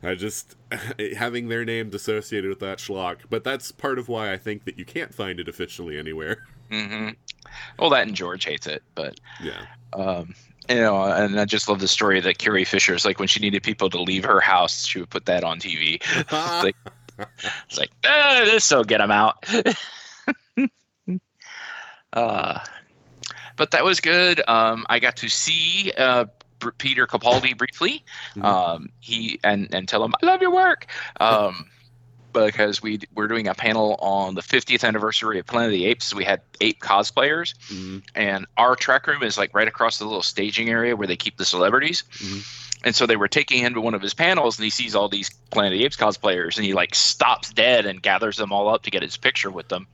I 0.07 0.15
just 0.15 0.57
having 1.17 1.49
their 1.49 1.65
names 1.65 1.95
associated 1.95 2.49
with 2.49 2.61
that 2.61 2.79
schlock, 2.79 3.21
but 3.31 3.45
that's 3.45 3.73
part 3.73 3.99
of 3.99 4.09
why 4.09 4.33
I 4.33 4.37
think 4.37 4.65
that 4.65 4.79
you 4.79 4.85
can't 4.85 5.15
find 5.15 5.41
it 5.41 5.49
officially 5.49 5.99
anywhere. 5.99 6.39
hmm 6.71 7.11
well 7.79 7.91
that 7.91 8.07
and 8.07 8.17
george 8.17 8.45
hates 8.47 8.67
it 8.67 8.83
but 8.95 9.21
Yeah, 9.39 9.61
um 9.93 10.35
you 10.69 10.77
know 10.77 11.03
and 11.05 11.39
i 11.39 11.45
just 11.45 11.69
love 11.69 11.79
the 11.79 11.87
story 11.87 12.19
that 12.21 12.39
carrie 12.39 12.65
fisher 12.65 12.95
is 12.95 13.05
like 13.05 13.19
when 13.19 13.29
she 13.29 13.39
needed 13.39 13.63
people 13.63 13.91
to 13.91 14.01
leave 14.01 14.25
her 14.25 14.41
house 14.41 14.87
she 14.87 14.99
would 14.99 15.11
put 15.11 15.27
that 15.27 15.45
on 15.45 15.59
tv 15.61 15.97
it's 16.17 16.33
like- 16.65 16.77
it's 17.69 17.79
like 17.79 17.91
ah, 18.07 18.43
this 18.47 18.71
will 18.73 18.83
get 18.83 18.99
them 18.99 19.11
out. 19.11 19.37
Uh 22.13 22.59
but 23.57 23.71
that 23.71 23.85
was 23.85 24.01
good. 24.01 24.43
Um 24.49 24.87
i 24.89 24.99
got 24.99 25.17
to 25.19 25.29
see 25.29 25.93
uh 25.99 26.25
Peter 26.73 27.07
Capaldi 27.07 27.57
briefly, 27.57 28.05
Mhm. 28.37 28.45
um, 28.45 28.89
he 29.01 29.39
and 29.45 29.73
and 29.75 29.89
tell 29.89 30.05
him 30.05 30.15
I 30.23 30.27
love 30.27 30.41
your 30.41 30.53
work, 30.53 30.87
um, 31.21 31.71
because 32.33 32.83
we 32.83 32.99
we're 33.15 33.29
doing 33.29 33.47
a 33.49 33.55
panel 33.55 33.97
on 34.01 34.35
the 34.35 34.43
50th 34.43 34.83
anniversary 34.85 35.39
of 35.39 35.47
Planet 35.47 35.69
of 35.69 35.73
the 35.73 35.87
Apes. 35.87 36.13
We 36.15 36.25
had 36.25 36.41
ape 36.61 36.81
cosplayers, 36.81 37.55
Mhm. 37.71 38.03
and 38.15 38.47
our 38.57 38.75
track 38.77 39.07
room 39.07 39.23
is 39.23 39.39
like 39.39 39.55
right 39.55 39.69
across 39.69 39.99
the 39.99 40.05
little 40.05 40.23
staging 40.23 40.69
area 40.69 40.97
where 40.97 41.07
they 41.07 41.17
keep 41.17 41.37
the 41.37 41.45
celebrities. 41.45 42.03
Mhm. 42.19 42.61
And 42.87 42.95
so 42.95 43.07
they 43.07 43.17
were 43.17 43.29
taking 43.29 43.61
him 43.61 43.73
to 43.75 43.81
one 43.81 43.95
of 43.95 44.03
his 44.03 44.13
panels, 44.13 44.59
and 44.59 44.65
he 44.65 44.71
sees 44.71 44.95
all 44.95 45.09
these 45.09 45.31
Planet 45.51 45.73
of 45.73 45.79
the 45.79 45.85
Apes 45.87 45.97
cosplayers, 45.97 46.57
and 46.57 46.67
he 46.67 46.75
like 46.75 46.95
stops 46.95 47.51
dead 47.51 47.87
and 47.87 48.03
gathers 48.03 48.37
them 48.37 48.53
all 48.53 48.69
up 48.69 48.83
to 48.83 48.91
get 48.91 49.03
his 49.03 49.17
picture 49.17 49.51
with 49.51 49.69
them. 49.69 49.87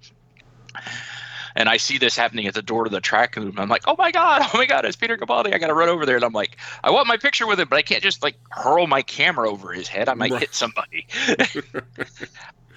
And 1.57 1.69
I 1.69 1.77
see 1.77 1.99
this 1.99 2.17
happening 2.17 2.47
at 2.47 2.55
the 2.55 2.63
door 2.63 2.85
to 2.85 2.91
the 2.91 3.01
track 3.01 3.37
room. 3.37 3.55
I'm 3.59 3.69
like, 3.69 3.83
oh 3.87 3.97
my 3.99 4.11
god, 4.11 4.43
oh 4.55 4.59
my 4.59 4.67
god, 4.67 4.85
it's 4.85 4.97
Peter 4.97 5.17
Capaldi. 5.17 5.55
I 5.55 5.59
got 5.59 5.69
to 5.69 5.75
run 5.75 5.89
over 5.89 6.07
there, 6.07 6.17
and 6.17 6.25
I'm 6.25 6.33
like, 6.33 6.57
I 6.83 6.91
want 6.91 7.07
my 7.07 7.17
picture 7.17 7.47
with 7.47 7.61
him, 7.61 7.69
but 7.69 7.77
I 7.77 7.83
can't 7.83 8.03
just 8.03 8.23
like 8.23 8.37
hurl 8.51 8.87
my 8.87 9.03
camera 9.03 9.51
over 9.51 9.73
his 9.73 9.89
head. 9.89 10.09
I 10.09 10.15
might 10.15 10.33
hit 10.33 10.55
somebody. 10.55 11.07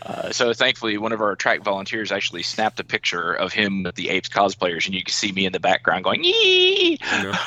Uh, 0.06 0.32
so 0.32 0.52
thankfully, 0.54 0.98
one 0.98 1.14
of 1.14 1.22
our 1.22 1.34
track 1.34 1.64
volunteers 1.64 2.12
actually 2.12 2.44
snapped 2.44 2.78
a 2.80 2.84
picture 2.84 3.32
of 3.32 3.54
him 3.54 3.84
with 3.84 3.96
the 3.96 4.10
apes 4.10 4.28
cosplayers, 4.28 4.86
and 4.86 4.94
you 4.94 5.02
can 5.02 5.14
see 5.14 5.32
me 5.32 5.46
in 5.46 5.54
the 5.54 5.62
background 5.62 6.04
going 6.04 6.24
yee. 6.24 6.98
No. 7.22 7.34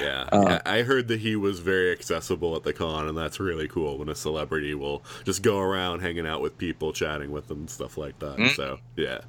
Yeah, 0.00 0.28
Uh, 0.32 0.58
I 0.66 0.82
heard 0.82 1.06
that 1.08 1.20
he 1.20 1.36
was 1.36 1.60
very 1.60 1.92
accessible 1.92 2.56
at 2.56 2.64
the 2.64 2.72
con, 2.72 3.06
and 3.06 3.16
that's 3.16 3.38
really 3.38 3.68
cool 3.68 3.98
when 3.98 4.08
a 4.08 4.14
celebrity 4.14 4.74
will 4.74 5.04
just 5.24 5.42
go 5.42 5.60
around 5.60 6.00
hanging 6.00 6.26
out 6.26 6.40
with 6.40 6.58
people, 6.58 6.92
chatting 6.92 7.30
with 7.30 7.46
them, 7.46 7.68
stuff 7.68 7.96
like 7.96 8.18
that. 8.18 8.38
Mm. 8.38 8.56
So, 8.56 8.80
yeah. 8.96 9.20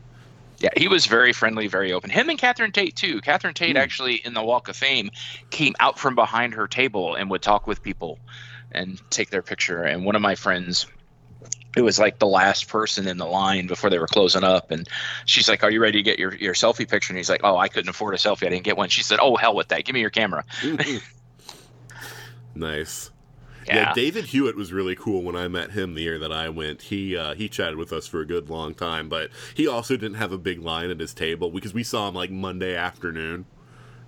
Yeah, 0.60 0.70
he 0.75 0.88
was 0.88 1.06
very 1.06 1.32
friendly, 1.32 1.68
very 1.68 1.94
open. 1.94 2.10
Him 2.10 2.30
and 2.30 2.38
Catherine 2.38 2.72
Tate 2.72 2.96
too. 2.96 3.22
Catherine 3.22 3.54
Tate 3.54 3.75
Hmm. 3.78 3.82
actually 3.82 4.16
in 4.16 4.34
the 4.34 4.44
Walk 4.44 4.68
of 4.68 4.75
Fame 4.75 5.10
came 5.51 5.74
out 5.80 5.98
from 5.98 6.16
behind 6.16 6.54
her 6.56 6.68
table 6.68 7.16
and 7.16 7.30
would 7.30 7.42
talk 7.42 7.66
with 7.66 7.82
people 7.82 8.20
and 8.72 9.00
take 9.10 9.30
their 9.30 9.42
picture. 9.42 9.84
And 9.84 10.04
one 10.06 10.16
of 10.16 10.22
my 10.22 10.36
friends 10.36 10.86
who 11.75 11.84
was 11.84 11.98
like 12.00 12.20
the 12.20 12.28
last 12.28 12.68
person 12.68 13.08
in 13.08 13.18
the 13.18 13.25
line 13.25 13.68
before 13.68 13.89
they 13.89 14.00
were 14.00 14.08
closing 14.08 14.44
up 14.44 14.72
and 14.72 14.88
she's 15.25 15.48
like, 15.48 15.63
Are 15.63 15.72
you 15.72 15.82
ready 15.82 16.00
to 16.00 16.04
get 16.04 16.20
your, 16.20 16.36
your 16.36 16.54
selfie 16.54 16.89
picture? 16.89 17.13
And 17.13 17.18
he's 17.18 17.30
like, 17.30 17.42
Oh, 17.44 17.58
I 17.58 17.68
couldn't 17.70 17.89
afford 17.89 18.13
a 18.16 18.18
selfie, 18.18 18.48
I 18.48 18.50
didn't 18.50 18.63
get 18.66 18.75
one. 18.75 18.89
She 18.89 19.04
said, 19.04 19.20
Oh 19.22 19.36
hell 19.38 19.56
with 19.56 19.70
that. 19.70 19.86
Give 19.86 19.94
me 19.94 20.01
your 20.01 20.10
camera. 20.10 20.44
nice. 22.56 23.12
Yeah. 23.70 23.76
Yeah, 23.90 23.94
David 23.94 24.26
Hewlett 24.26 24.56
was 24.56 24.74
really 24.74 24.96
cool 24.96 25.22
when 25.24 25.36
I 25.36 25.48
met 25.48 25.72
him 25.72 25.94
the 25.94 26.02
year 26.02 26.18
that 26.20 26.32
I 26.34 26.50
went. 26.50 26.82
He 26.84 27.16
uh, 27.16 27.36
he 27.36 27.48
chatted 27.48 27.76
with 27.78 27.94
us 27.94 28.08
for 28.08 28.20
a 28.22 28.26
good 28.26 28.50
long 28.50 28.74
time, 28.74 29.08
but 29.10 29.30
he 29.54 29.68
also 29.68 29.96
didn't 29.96 30.18
have 30.18 30.32
a 30.32 30.38
big 30.40 30.60
line 30.62 30.90
at 30.90 31.00
his 31.00 31.14
table 31.14 31.52
because 31.52 31.74
we 31.74 31.84
saw 31.84 32.08
him 32.08 32.16
like 32.16 32.32
Monday 32.32 32.76
afternoon. 32.76 33.46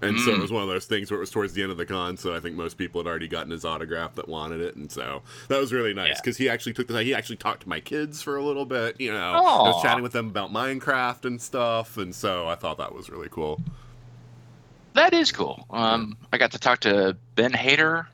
And 0.04 0.20
so 0.20 0.32
it 0.32 0.38
Mm. 0.40 0.42
was 0.42 0.52
one 0.52 0.64
of 0.64 0.70
those 0.70 0.88
things 0.88 1.12
where 1.12 1.20
it 1.20 1.22
was 1.22 1.30
towards 1.30 1.54
the 1.54 1.62
end 1.62 1.72
of 1.72 1.78
the 1.78 1.86
con, 1.86 2.18
so 2.18 2.34
I 2.34 2.40
think 2.40 2.56
most 2.56 2.76
people 2.76 3.00
had 3.02 3.08
already 3.08 3.28
gotten 3.28 3.52
his 3.52 3.64
autograph 3.64 4.16
that 4.16 4.28
wanted 4.28 4.60
it, 4.60 4.76
and 4.76 4.92
so 4.92 5.22
that 5.48 5.60
was 5.60 5.72
really 5.72 5.94
nice 5.94 6.08
Yeah. 6.08 6.16
because 6.24 6.38
he 6.38 6.50
actually 6.50 6.74
took 6.74 6.88
the 6.88 6.94
time. 6.96 7.06
He 7.06 7.14
actually 7.14 7.36
talked 7.36 7.62
to 7.62 7.70
my 7.70 7.80
kids 7.80 8.20
for 8.20 8.36
a 8.36 8.44
little 8.44 8.66
bit, 8.66 9.00
you 9.00 9.12
know. 9.14 9.34
I 9.34 9.70
was 9.70 9.84
chatting 9.84 10.02
with 10.02 10.14
them 10.14 10.26
about 10.30 10.52
Minecraft 10.52 11.26
and 11.26 11.40
stuff, 11.40 11.98
and 11.98 12.16
so 12.16 12.48
I 12.48 12.56
thought 12.56 12.80
that 12.80 12.96
was 12.96 13.12
really 13.12 13.30
cool. 13.30 13.62
That 14.94 15.14
is 15.14 15.32
cool. 15.32 15.68
Um, 15.70 16.18
I 16.34 16.40
got 16.40 16.52
to 16.54 16.60
talk 16.60 16.80
to 16.80 17.16
Ben 17.36 17.54
Heder, 17.54 18.08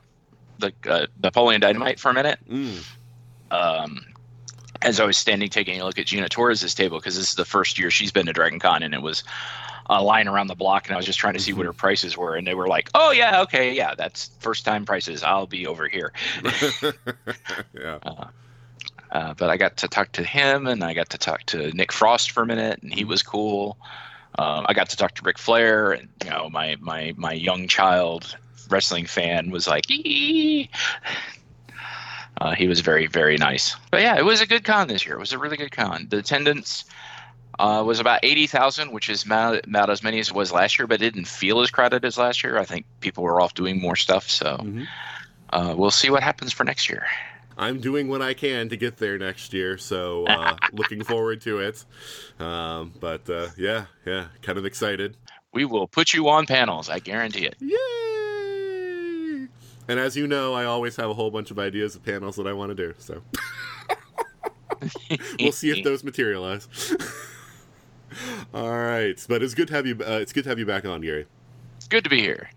the 0.59 0.73
uh, 0.89 1.07
Napoleon 1.21 1.61
Dynamite, 1.61 1.99
for 1.99 2.09
a 2.09 2.13
minute. 2.13 2.39
Mm. 2.49 2.85
um, 3.51 4.05
as 4.81 4.99
I 4.99 5.05
was 5.05 5.17
standing 5.17 5.49
taking 5.49 5.81
a 5.81 5.85
look 5.85 5.97
at 5.97 6.05
Gina 6.05 6.29
Torres' 6.29 6.73
table 6.73 6.99
because 6.99 7.15
this 7.15 7.29
is 7.29 7.35
the 7.35 7.45
first 7.45 7.79
year 7.79 7.89
she's 7.89 8.11
been 8.11 8.25
to 8.27 8.33
Dragon 8.33 8.59
Con 8.59 8.83
and 8.83 8.93
it 8.93 9.01
was 9.01 9.23
a 9.89 10.03
line 10.03 10.27
around 10.27 10.47
the 10.47 10.55
block 10.55 10.85
and 10.85 10.93
I 10.93 10.97
was 10.97 11.05
just 11.05 11.19
trying 11.19 11.33
to 11.33 11.39
see 11.39 11.53
what 11.53 11.65
her 11.65 11.73
prices 11.73 12.17
were 12.17 12.35
and 12.35 12.45
they 12.45 12.53
were 12.53 12.67
like, 12.67 12.89
oh 12.93 13.11
yeah, 13.11 13.41
okay, 13.41 13.73
yeah, 13.73 13.95
that's 13.95 14.29
first 14.39 14.65
time 14.65 14.85
prices. 14.85 15.23
I'll 15.23 15.47
be 15.47 15.65
over 15.65 15.87
here. 15.87 16.11
yeah. 17.73 17.99
Uh, 19.09 19.33
but 19.35 19.49
I 19.49 19.57
got 19.57 19.77
to 19.77 19.87
talk 19.87 20.11
to 20.13 20.23
him 20.23 20.67
and 20.67 20.83
I 20.83 20.93
got 20.93 21.09
to 21.11 21.17
talk 21.17 21.43
to 21.47 21.71
Nick 21.71 21.91
Frost 21.91 22.31
for 22.31 22.43
a 22.43 22.45
minute 22.45 22.81
and 22.83 22.93
he 22.93 23.05
was 23.05 23.23
cool. 23.23 23.77
Um, 24.37 24.65
I 24.67 24.73
got 24.73 24.89
to 24.89 24.97
talk 24.97 25.15
to 25.15 25.23
Ric 25.23 25.37
Flair 25.37 25.93
and 25.93 26.09
you 26.23 26.29
know 26.29 26.49
my 26.49 26.75
my 26.79 27.13
my 27.17 27.31
young 27.31 27.67
child 27.67 28.37
wrestling 28.69 29.05
fan 29.05 29.49
was 29.51 29.67
like, 29.67 29.85
Uh, 32.39 32.53
he 32.53 32.67
was 32.67 32.81
very 32.81 33.07
very 33.07 33.35
nice. 33.37 33.75
But 33.89 34.01
yeah, 34.01 34.15
it 34.17 34.23
was 34.25 34.41
a 34.41 34.45
good 34.45 34.63
con 34.63 34.87
this 34.87 35.05
year. 35.05 35.15
It 35.15 35.19
was 35.19 35.33
a 35.33 35.39
really 35.39 35.57
good 35.57 35.71
con. 35.71 36.05
The 36.09 36.17
attendance 36.17 36.85
uh, 37.57 37.83
was 37.85 37.99
about 37.99 38.19
eighty 38.21 38.45
thousand, 38.45 38.91
which 38.91 39.09
is 39.09 39.23
about, 39.23 39.65
about 39.65 39.89
as 39.89 40.03
many 40.03 40.19
as 40.19 40.29
it 40.29 40.35
was 40.35 40.51
last 40.51 40.77
year, 40.77 40.85
but 40.87 41.01
it 41.01 41.13
didn't 41.13 41.27
feel 41.27 41.61
as 41.61 41.71
crowded 41.71 42.05
as 42.05 42.15
last 42.17 42.43
year. 42.43 42.59
I 42.59 42.65
think 42.65 42.85
people 42.99 43.23
were 43.23 43.41
off 43.41 43.55
doing 43.55 43.81
more 43.81 43.95
stuff, 43.95 44.29
so 44.29 44.57
Mhm. 44.57 44.85
uh, 45.51 45.73
we'll 45.75 45.89
see 45.89 46.11
what 46.11 46.21
happens 46.21 46.53
for 46.53 46.63
next 46.63 46.87
year. 46.89 47.07
I'm 47.57 47.79
doing 47.79 48.07
what 48.07 48.21
I 48.21 48.35
can 48.35 48.69
to 48.69 48.77
get 48.77 48.97
there 48.97 49.17
next 49.17 49.51
year, 49.51 49.79
so 49.79 50.27
uh, 50.27 50.55
looking 50.73 51.03
forward 51.03 51.41
to 51.41 51.57
it. 51.57 51.83
Um, 52.39 52.93
but 52.99 53.27
uh, 53.31 53.47
yeah, 53.57 53.85
yeah, 54.05 54.25
kind 54.43 54.59
of 54.59 54.65
excited. 54.67 55.17
We 55.53 55.65
will 55.65 55.87
put 55.87 56.13
you 56.13 56.29
on 56.29 56.45
panels. 56.45 56.87
I 56.87 56.99
guarantee 56.99 57.47
it. 57.47 57.55
Yay! 57.59 57.77
And 59.87 59.99
as 59.99 60.17
you 60.17 60.27
know, 60.27 60.53
I 60.53 60.65
always 60.65 60.95
have 60.97 61.09
a 61.09 61.13
whole 61.13 61.31
bunch 61.31 61.51
of 61.51 61.59
ideas 61.59 61.95
of 61.95 62.03
panels 62.03 62.35
that 62.35 62.47
I 62.47 62.53
want 62.53 62.69
to 62.69 62.75
do. 62.75 62.93
So 62.97 63.21
we'll 65.39 65.51
see 65.51 65.71
if 65.71 65.83
those 65.83 66.03
materialize. 66.03 66.67
All 68.53 68.77
right, 68.77 69.23
but 69.27 69.43
it's 69.43 69.53
good 69.53 69.67
to 69.69 69.73
have 69.73 69.85
you. 69.85 69.95
Uh, 69.95 70.19
it's 70.21 70.33
good 70.33 70.43
to 70.43 70.49
have 70.49 70.59
you 70.59 70.65
back 70.65 70.85
on, 70.85 71.01
Gary. 71.01 71.25
It's 71.77 71.87
good 71.87 72.03
to 72.03 72.09
be 72.09 72.19
here. 72.19 72.49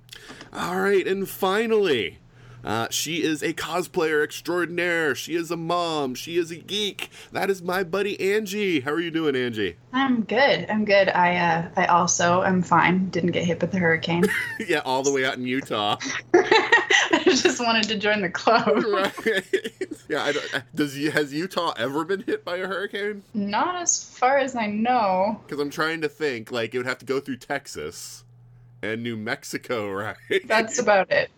All 0.52 0.80
right, 0.80 1.06
and 1.06 1.28
finally, 1.28 2.18
uh, 2.64 2.88
she 2.90 3.22
is 3.22 3.42
a 3.42 3.52
cosplayer 3.52 4.22
extraordinaire. 4.22 5.14
She 5.14 5.34
is 5.34 5.50
a 5.50 5.56
mom. 5.56 6.14
She 6.14 6.36
is 6.36 6.50
a 6.50 6.56
geek. 6.56 7.10
That 7.32 7.50
is 7.50 7.62
my 7.62 7.82
buddy 7.82 8.16
Anji. 8.18 8.82
How 8.82 8.92
are 8.92 9.00
you 9.00 9.10
doing, 9.10 9.34
Anji? 9.34 9.76
I'm 9.92 10.22
good. 10.22 10.68
I'm 10.68 10.84
good. 10.84 11.08
I 11.08 11.36
uh, 11.36 11.68
I 11.76 11.86
also 11.86 12.42
am 12.42 12.62
fine. 12.62 13.08
Didn't 13.10 13.32
get 13.32 13.44
hit 13.44 13.60
with 13.60 13.72
the 13.72 13.78
hurricane. 13.78 14.24
yeah, 14.68 14.80
all 14.84 15.02
the 15.02 15.12
way 15.12 15.24
out 15.24 15.36
in 15.36 15.46
Utah. 15.46 15.96
I 16.34 17.22
just 17.24 17.60
wanted 17.60 17.84
to 17.84 17.98
join 17.98 18.22
the 18.22 18.30
club. 18.30 18.66
right. 18.88 19.72
yeah. 20.08 20.24
I 20.24 20.32
don't, 20.32 20.64
does 20.74 20.96
has 20.96 21.32
Utah 21.32 21.72
ever 21.76 22.04
been 22.04 22.22
hit 22.22 22.44
by 22.44 22.58
a 22.58 22.66
hurricane? 22.66 23.22
Not 23.34 23.76
as 23.76 24.02
far 24.04 24.38
as 24.38 24.54
I 24.54 24.66
know. 24.66 25.40
Because 25.46 25.60
I'm 25.60 25.70
trying 25.70 26.02
to 26.02 26.08
think. 26.08 26.52
Like 26.52 26.74
it 26.74 26.78
would 26.78 26.86
have 26.86 26.98
to 26.98 27.06
go 27.06 27.20
through 27.20 27.38
Texas 27.38 28.24
and 28.82 29.02
New 29.02 29.16
Mexico, 29.16 29.90
right? 29.92 30.16
That's 30.46 30.78
about 30.78 31.08
it. 31.10 31.30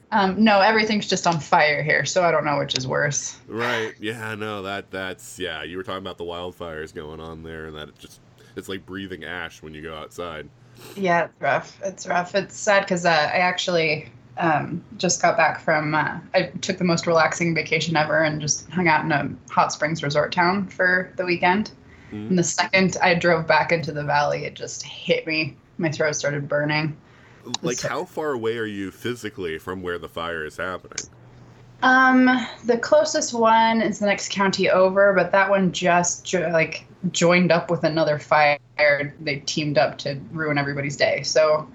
um, 0.12 0.42
no, 0.42 0.60
everything's 0.60 1.08
just 1.08 1.26
on 1.26 1.40
fire 1.40 1.82
here, 1.82 2.04
so 2.04 2.24
I 2.24 2.30
don't 2.30 2.44
know 2.44 2.58
which 2.58 2.76
is 2.76 2.86
worse. 2.86 3.38
right. 3.48 3.94
Yeah. 4.00 4.34
No. 4.34 4.62
That 4.62 4.90
that's 4.90 5.38
yeah. 5.38 5.62
You 5.62 5.76
were 5.76 5.82
talking 5.82 6.02
about 6.04 6.18
the 6.18 6.24
wildfires 6.24 6.94
going 6.94 7.20
on 7.20 7.42
there, 7.42 7.66
and 7.66 7.76
that 7.76 7.88
it 7.88 7.98
just 7.98 8.20
it's 8.56 8.68
like 8.68 8.86
breathing 8.86 9.24
ash 9.24 9.62
when 9.62 9.74
you 9.74 9.82
go 9.82 9.94
outside. 9.96 10.48
Yeah, 10.96 11.24
it's 11.24 11.40
rough. 11.40 11.80
It's 11.84 12.06
rough. 12.06 12.34
It's 12.34 12.56
sad 12.56 12.80
because 12.80 13.04
uh, 13.06 13.08
I 13.08 13.38
actually 13.38 14.10
um, 14.38 14.82
just 14.96 15.22
got 15.22 15.36
back 15.36 15.60
from. 15.60 15.94
Uh, 15.94 16.18
I 16.34 16.42
took 16.60 16.78
the 16.78 16.84
most 16.84 17.06
relaxing 17.06 17.54
vacation 17.54 17.96
ever 17.96 18.22
and 18.22 18.40
just 18.40 18.68
hung 18.70 18.88
out 18.88 19.04
in 19.04 19.12
a 19.12 19.30
hot 19.50 19.72
springs 19.72 20.02
resort 20.02 20.32
town 20.32 20.68
for 20.68 21.12
the 21.16 21.24
weekend. 21.24 21.70
Mhm. 22.12 22.30
And 22.30 22.38
the 22.38 22.44
second 22.44 22.96
I 23.02 23.14
drove 23.14 23.46
back 23.46 23.72
into 23.72 23.92
the 23.92 24.04
valley, 24.04 24.44
it 24.44 24.54
just 24.54 24.82
hit 24.82 25.26
me. 25.26 25.56
My 25.78 25.90
throat 25.90 26.14
started 26.16 26.48
burning. 26.48 26.96
Like, 27.62 27.78
So- 27.78 27.88
how 27.88 28.04
far 28.04 28.32
away 28.32 28.56
are 28.58 28.66
you 28.66 28.90
physically 28.90 29.58
from 29.58 29.82
where 29.82 29.98
the 29.98 30.08
fire 30.08 30.44
is 30.44 30.56
happening? 30.56 31.06
Um, 31.82 32.30
the 32.64 32.78
closest 32.78 33.34
one 33.34 33.82
is 33.82 33.98
the 33.98 34.06
next 34.06 34.30
county 34.30 34.70
over, 34.70 35.12
but 35.12 35.32
that 35.32 35.50
one 35.50 35.70
just 35.72 36.24
jo- 36.24 36.48
like 36.50 36.86
joined 37.12 37.52
up 37.52 37.70
with 37.70 37.84
another 37.84 38.18
fire. 38.18 38.58
They 39.20 39.42
teamed 39.44 39.76
up 39.76 39.98
to 39.98 40.18
ruin 40.32 40.56
everybody's 40.56 40.96
day. 40.96 41.22
So, 41.22 41.68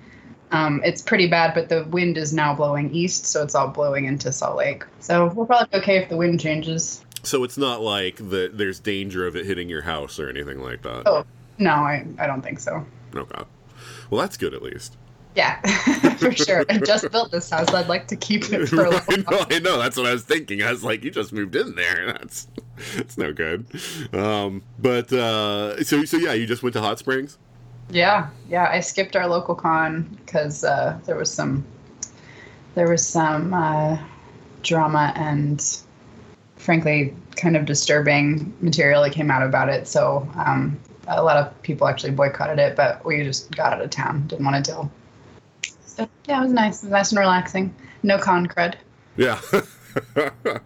um, 0.51 0.81
it's 0.83 1.03
pretty 1.03 1.27
bad. 1.27 1.53
But 1.53 1.69
the 1.69 1.83
wind 1.85 2.17
is 2.17 2.33
now 2.33 2.55
blowing 2.55 2.89
east, 2.91 3.27
so 3.27 3.43
it's 3.43 3.53
all 3.53 3.67
blowing 3.67 4.05
into 4.05 4.31
Salt 4.31 4.57
Lake. 4.57 4.83
So 4.99 5.27
we'll 5.35 5.45
probably 5.45 5.67
be 5.71 5.77
okay 5.83 5.97
if 5.97 6.09
the 6.09 6.17
wind 6.17 6.39
changes. 6.39 7.05
So 7.21 7.43
it's 7.43 7.57
not 7.57 7.81
like 7.81 8.15
the, 8.15 8.49
there's 8.51 8.79
danger 8.79 9.27
of 9.27 9.35
it 9.35 9.45
hitting 9.45 9.69
your 9.69 9.83
house 9.83 10.19
or 10.19 10.27
anything 10.29 10.63
like 10.63 10.81
that. 10.81 11.03
Oh 11.05 11.23
no, 11.59 11.71
I 11.73 12.03
I 12.17 12.25
don't 12.25 12.41
think 12.41 12.59
so. 12.59 12.83
Okay. 13.13 13.43
Well, 14.09 14.21
that's 14.21 14.37
good 14.37 14.53
at 14.53 14.61
least. 14.61 14.97
Yeah, 15.35 15.61
for 16.17 16.31
sure. 16.31 16.65
I 16.69 16.79
just 16.79 17.09
built 17.11 17.31
this 17.31 17.49
house. 17.49 17.73
I'd 17.73 17.87
like 17.87 18.07
to 18.07 18.15
keep 18.15 18.51
it 18.51 18.67
for 18.67 18.85
a 18.85 18.89
I 18.89 18.89
little 18.89 19.17
know, 19.17 19.23
while. 19.37 19.47
I 19.49 19.59
know. 19.59 19.77
That's 19.77 19.95
what 19.95 20.07
I 20.07 20.11
was 20.11 20.23
thinking. 20.23 20.63
I 20.63 20.71
was 20.71 20.83
like, 20.83 21.03
you 21.03 21.11
just 21.11 21.31
moved 21.31 21.55
in 21.55 21.75
there. 21.75 22.13
That's 22.19 22.47
that's 22.95 23.17
no 23.17 23.33
good. 23.33 23.65
Um, 24.13 24.63
but 24.79 25.11
uh, 25.11 25.83
so 25.83 26.05
so 26.05 26.17
yeah, 26.17 26.33
you 26.33 26.45
just 26.45 26.63
went 26.63 26.73
to 26.73 26.81
Hot 26.81 26.97
Springs. 26.97 27.37
Yeah, 27.89 28.29
yeah. 28.49 28.69
I 28.71 28.79
skipped 28.79 29.15
our 29.15 29.27
local 29.27 29.53
con 29.53 30.17
because 30.25 30.63
uh, 30.63 30.97
there 31.05 31.15
was 31.15 31.31
some 31.31 31.65
there 32.75 32.89
was 32.89 33.05
some 33.05 33.53
uh, 33.53 33.97
drama 34.63 35.11
and 35.15 35.81
frankly 36.55 37.13
kind 37.35 37.55
of 37.57 37.65
disturbing 37.65 38.53
material 38.61 39.03
that 39.03 39.11
came 39.11 39.29
out 39.29 39.43
about 39.43 39.69
it. 39.69 39.87
So 39.87 40.27
um, 40.35 40.79
a 41.09 41.23
lot 41.23 41.37
of 41.37 41.61
people 41.61 41.87
actually 41.87 42.11
boycotted 42.11 42.59
it, 42.59 42.75
but 42.75 43.03
we 43.05 43.23
just 43.23 43.51
got 43.55 43.73
out 43.73 43.81
of 43.81 43.89
town. 43.89 44.27
Didn't 44.27 44.45
want 44.45 44.63
to 44.63 44.71
deal. 44.71 44.91
So 45.85 46.07
yeah, 46.27 46.39
it 46.39 46.43
was 46.43 46.53
nice. 46.53 46.83
It 46.83 46.87
was 46.87 46.91
nice 46.91 47.11
and 47.11 47.19
relaxing. 47.19 47.75
No 48.03 48.17
con 48.17 48.47
crud. 48.47 48.75
Yeah. 49.17 49.39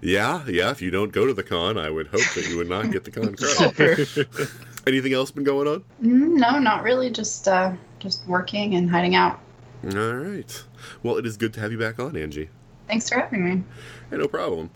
yeah, 0.00 0.44
yeah. 0.46 0.70
If 0.70 0.82
you 0.82 0.90
don't 0.90 1.12
go 1.12 1.26
to 1.26 1.34
the 1.34 1.42
con, 1.42 1.78
I 1.78 1.90
would 1.90 2.08
hope 2.08 2.26
that 2.34 2.46
you 2.48 2.56
would 2.58 2.68
not 2.68 2.90
get 2.90 3.04
the 3.04 3.10
con 3.10 3.34
crowd. 3.34 4.50
Anything 4.86 5.12
else 5.12 5.30
been 5.30 5.44
going 5.44 5.66
on? 5.66 5.84
Mm, 6.02 6.38
no, 6.38 6.58
not 6.58 6.82
really. 6.82 7.10
Just 7.10 7.48
uh, 7.48 7.72
just 7.98 8.26
working 8.26 8.74
and 8.74 8.90
hiding 8.90 9.14
out. 9.14 9.40
All 9.84 10.14
right. 10.14 10.64
Well, 11.02 11.16
it 11.16 11.26
is 11.26 11.36
good 11.36 11.52
to 11.54 11.60
have 11.60 11.72
you 11.72 11.78
back 11.78 11.98
on, 11.98 12.12
Anji. 12.12 12.48
Thanks 12.86 13.08
for 13.08 13.16
having 13.16 13.44
me. 13.44 13.64
Hey, 14.10 14.18
no 14.18 14.28
problem. 14.28 14.70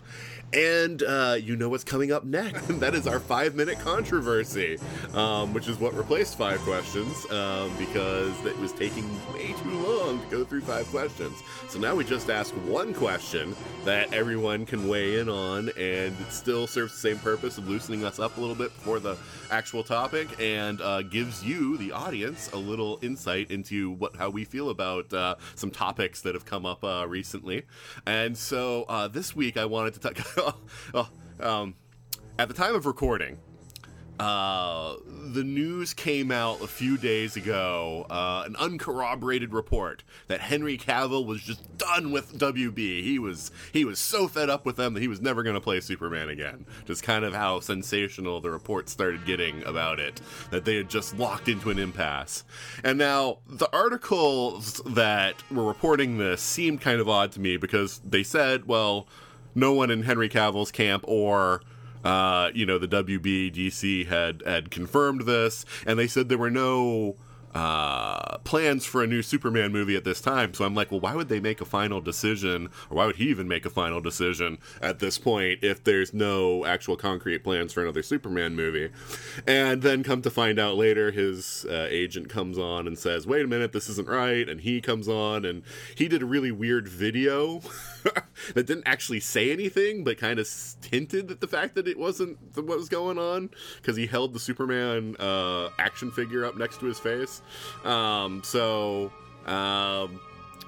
And 0.53 1.01
uh, 1.03 1.37
you 1.41 1.55
know 1.55 1.69
what's 1.69 1.85
coming 1.85 2.11
up 2.11 2.25
next. 2.25 2.67
that 2.79 2.93
is 2.93 3.07
our 3.07 3.19
five 3.19 3.55
minute 3.55 3.79
controversy, 3.79 4.77
um, 5.13 5.53
which 5.53 5.69
is 5.69 5.79
what 5.79 5.93
replaced 5.93 6.37
five 6.37 6.59
questions 6.61 7.25
um, 7.31 7.71
because 7.77 8.45
it 8.45 8.57
was 8.59 8.73
taking 8.73 9.09
way 9.33 9.53
too 9.63 9.69
long 9.69 10.19
to 10.19 10.27
go 10.27 10.43
through 10.43 10.61
five 10.61 10.85
questions. 10.87 11.41
So 11.69 11.79
now 11.79 11.95
we 11.95 12.03
just 12.03 12.29
ask 12.29 12.53
one 12.65 12.93
question 12.93 13.55
that 13.85 14.13
everyone 14.13 14.65
can 14.65 14.87
weigh 14.87 15.19
in 15.19 15.29
on, 15.29 15.69
and 15.77 16.19
it 16.19 16.31
still 16.31 16.67
serves 16.67 16.93
the 16.93 16.99
same 16.99 17.19
purpose 17.19 17.57
of 17.57 17.69
loosening 17.69 18.03
us 18.03 18.19
up 18.19 18.37
a 18.37 18.41
little 18.41 18.55
bit 18.55 18.75
before 18.75 18.99
the 18.99 19.17
actual 19.51 19.83
topic 19.83 20.27
and 20.39 20.81
uh, 20.81 21.01
gives 21.01 21.43
you, 21.45 21.77
the 21.77 21.93
audience, 21.93 22.51
a 22.51 22.57
little 22.57 22.99
insight 23.01 23.51
into 23.51 23.91
what 23.91 24.15
how 24.17 24.29
we 24.29 24.43
feel 24.43 24.69
about 24.69 25.13
uh, 25.13 25.35
some 25.55 25.71
topics 25.71 26.21
that 26.21 26.35
have 26.35 26.45
come 26.45 26.65
up 26.65 26.83
uh, 26.83 27.05
recently. 27.07 27.63
And 28.05 28.37
so 28.37 28.83
uh, 28.89 29.07
this 29.07 29.33
week 29.33 29.55
I 29.55 29.65
wanted 29.65 29.93
to 29.93 29.99
talk. 29.99 30.37
um, 31.39 31.75
at 32.37 32.47
the 32.47 32.53
time 32.53 32.75
of 32.75 32.85
recording, 32.85 33.37
uh, 34.21 34.97
the 35.33 35.43
news 35.43 35.95
came 35.95 36.29
out 36.29 36.61
a 36.61 36.67
few 36.67 36.95
days 36.95 37.35
ago, 37.35 38.05
uh, 38.07 38.43
an 38.45 38.55
uncorroborated 38.57 39.51
report 39.51 40.03
that 40.27 40.41
Henry 40.41 40.77
Cavill 40.77 41.25
was 41.25 41.41
just 41.41 41.75
done 41.79 42.11
with 42.11 42.37
WB. 42.37 43.03
He 43.03 43.17
was 43.17 43.49
he 43.73 43.83
was 43.83 43.97
so 43.97 44.27
fed 44.27 44.47
up 44.47 44.63
with 44.63 44.75
them 44.75 44.93
that 44.93 44.99
he 44.99 45.07
was 45.07 45.21
never 45.21 45.41
going 45.41 45.55
to 45.55 45.59
play 45.59 45.79
Superman 45.79 46.29
again. 46.29 46.67
Just 46.85 47.01
kind 47.01 47.25
of 47.25 47.33
how 47.33 47.61
sensational 47.61 48.41
the 48.41 48.51
report 48.51 48.89
started 48.89 49.25
getting 49.25 49.63
about 49.63 49.99
it, 49.99 50.21
that 50.51 50.65
they 50.65 50.75
had 50.75 50.87
just 50.87 51.17
locked 51.17 51.47
into 51.47 51.71
an 51.71 51.79
impasse. 51.79 52.43
And 52.83 52.99
now 52.99 53.39
the 53.47 53.75
articles 53.75 54.83
that 54.85 55.41
were 55.51 55.65
reporting 55.65 56.19
this 56.19 56.43
seemed 56.43 56.79
kind 56.79 57.01
of 57.01 57.09
odd 57.09 57.31
to 57.31 57.39
me 57.39 57.57
because 57.57 57.99
they 58.07 58.21
said, 58.21 58.67
well, 58.67 59.07
no 59.55 59.73
one 59.73 59.91
in 59.91 60.03
Henry 60.03 60.29
Cavill's 60.29 60.71
camp 60.71 61.03
or 61.07 61.61
uh, 62.03 62.49
you 62.53 62.65
know, 62.65 62.77
the 62.77 62.87
WB 62.87 63.53
DC 63.53 64.07
had 64.07 64.41
had 64.45 64.71
confirmed 64.71 65.21
this, 65.21 65.65
and 65.85 65.99
they 65.99 66.07
said 66.07 66.29
there 66.29 66.37
were 66.37 66.49
no 66.49 67.15
uh, 67.53 68.37
plans 68.39 68.85
for 68.85 69.03
a 69.03 69.07
new 69.07 69.21
Superman 69.21 69.71
movie 69.71 69.95
at 69.95 70.03
this 70.03 70.21
time. 70.21 70.53
So 70.53 70.65
I'm 70.65 70.75
like, 70.75 70.91
well, 70.91 70.99
why 70.99 71.15
would 71.15 71.29
they 71.29 71.39
make 71.39 71.61
a 71.61 71.65
final 71.65 72.01
decision, 72.01 72.69
or 72.89 72.97
why 72.97 73.05
would 73.05 73.17
he 73.17 73.25
even 73.25 73.47
make 73.47 73.65
a 73.65 73.69
final 73.69 74.01
decision 74.01 74.57
at 74.81 74.99
this 74.99 75.17
point 75.17 75.59
if 75.63 75.83
there's 75.83 76.13
no 76.13 76.65
actual 76.65 76.95
concrete 76.95 77.43
plans 77.43 77.73
for 77.73 77.83
another 77.83 78.03
Superman 78.03 78.55
movie? 78.55 78.91
And 79.47 79.81
then 79.81 80.03
come 80.03 80.21
to 80.21 80.29
find 80.29 80.59
out 80.59 80.75
later, 80.75 81.11
his 81.11 81.65
uh, 81.69 81.87
agent 81.89 82.29
comes 82.29 82.57
on 82.57 82.87
and 82.87 82.97
says, 82.97 83.27
wait 83.27 83.43
a 83.43 83.47
minute, 83.47 83.73
this 83.73 83.89
isn't 83.89 84.07
right. 84.07 84.47
And 84.47 84.61
he 84.61 84.81
comes 84.81 85.07
on 85.07 85.45
and 85.45 85.63
he 85.95 86.07
did 86.07 86.21
a 86.21 86.25
really 86.25 86.51
weird 86.51 86.87
video 86.87 87.61
that 88.53 88.65
didn't 88.65 88.87
actually 88.87 89.19
say 89.19 89.51
anything, 89.51 90.03
but 90.03 90.17
kind 90.17 90.39
of 90.39 90.49
hinted 90.89 91.31
at 91.31 91.41
the 91.41 91.47
fact 91.47 91.75
that 91.75 91.87
it 91.87 91.97
wasn't 91.97 92.37
what 92.55 92.77
was 92.77 92.89
going 92.89 93.17
on 93.17 93.49
because 93.77 93.95
he 93.95 94.07
held 94.07 94.33
the 94.33 94.39
Superman 94.39 95.15
uh, 95.19 95.69
action 95.79 96.11
figure 96.11 96.45
up 96.45 96.57
next 96.57 96.79
to 96.79 96.85
his 96.85 96.99
face. 96.99 97.40
Um, 97.83 98.41
so. 98.43 99.11
Um, 99.45 100.19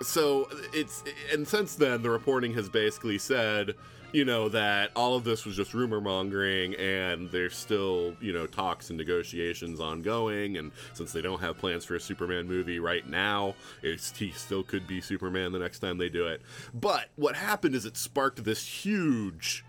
so 0.02 0.50
it's 0.74 1.04
and 1.32 1.48
since 1.48 1.76
then 1.76 2.02
the 2.02 2.10
reporting 2.10 2.54
has 2.54 2.68
basically 2.68 3.18
said 3.18 3.76
you 4.14 4.24
know 4.24 4.48
that 4.50 4.92
all 4.96 5.16
of 5.16 5.24
this 5.24 5.46
was 5.46 5.56
just 5.56 5.74
rumor 5.74 6.00
mongering 6.00 6.76
and 6.76 7.30
there's 7.32 7.56
still 7.56 8.16
you 8.22 8.32
know 8.32 8.46
talks 8.46 8.90
and 8.90 8.98
negotiations 8.98 9.80
ongoing 9.80 10.58
and 10.58 10.72
since 10.94 11.12
they 11.12 11.22
don't 11.22 11.42
have 11.42 11.58
plans 11.58 11.84
for 11.84 11.96
a 11.96 12.00
superman 12.00 12.48
movie 12.48 12.80
right 12.80 13.10
now 13.10 13.56
it's 13.82 14.16
he 14.18 14.32
still 14.32 14.64
could 14.64 14.88
be 14.88 15.02
superman 15.02 15.52
the 15.52 15.60
next 15.60 15.80
time 15.80 15.98
they 15.98 16.10
do 16.10 16.28
it 16.28 16.42
but 16.74 17.10
what 17.16 17.36
happened 17.36 17.76
is 17.76 17.86
it 17.86 17.98
sparked 17.98 18.44
this 18.44 18.66
huge 18.66 19.66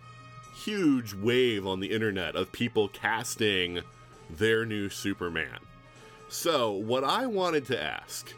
huge 0.64 1.14
wave 1.14 1.66
on 1.66 1.80
the 1.80 1.90
internet 1.90 2.36
of 2.36 2.52
people 2.52 2.88
casting 2.88 3.80
their 4.30 4.64
new 4.64 4.88
superman 4.88 5.58
so 6.34 6.72
what 6.72 7.04
i 7.04 7.26
wanted 7.26 7.64
to 7.64 7.80
ask 7.80 8.34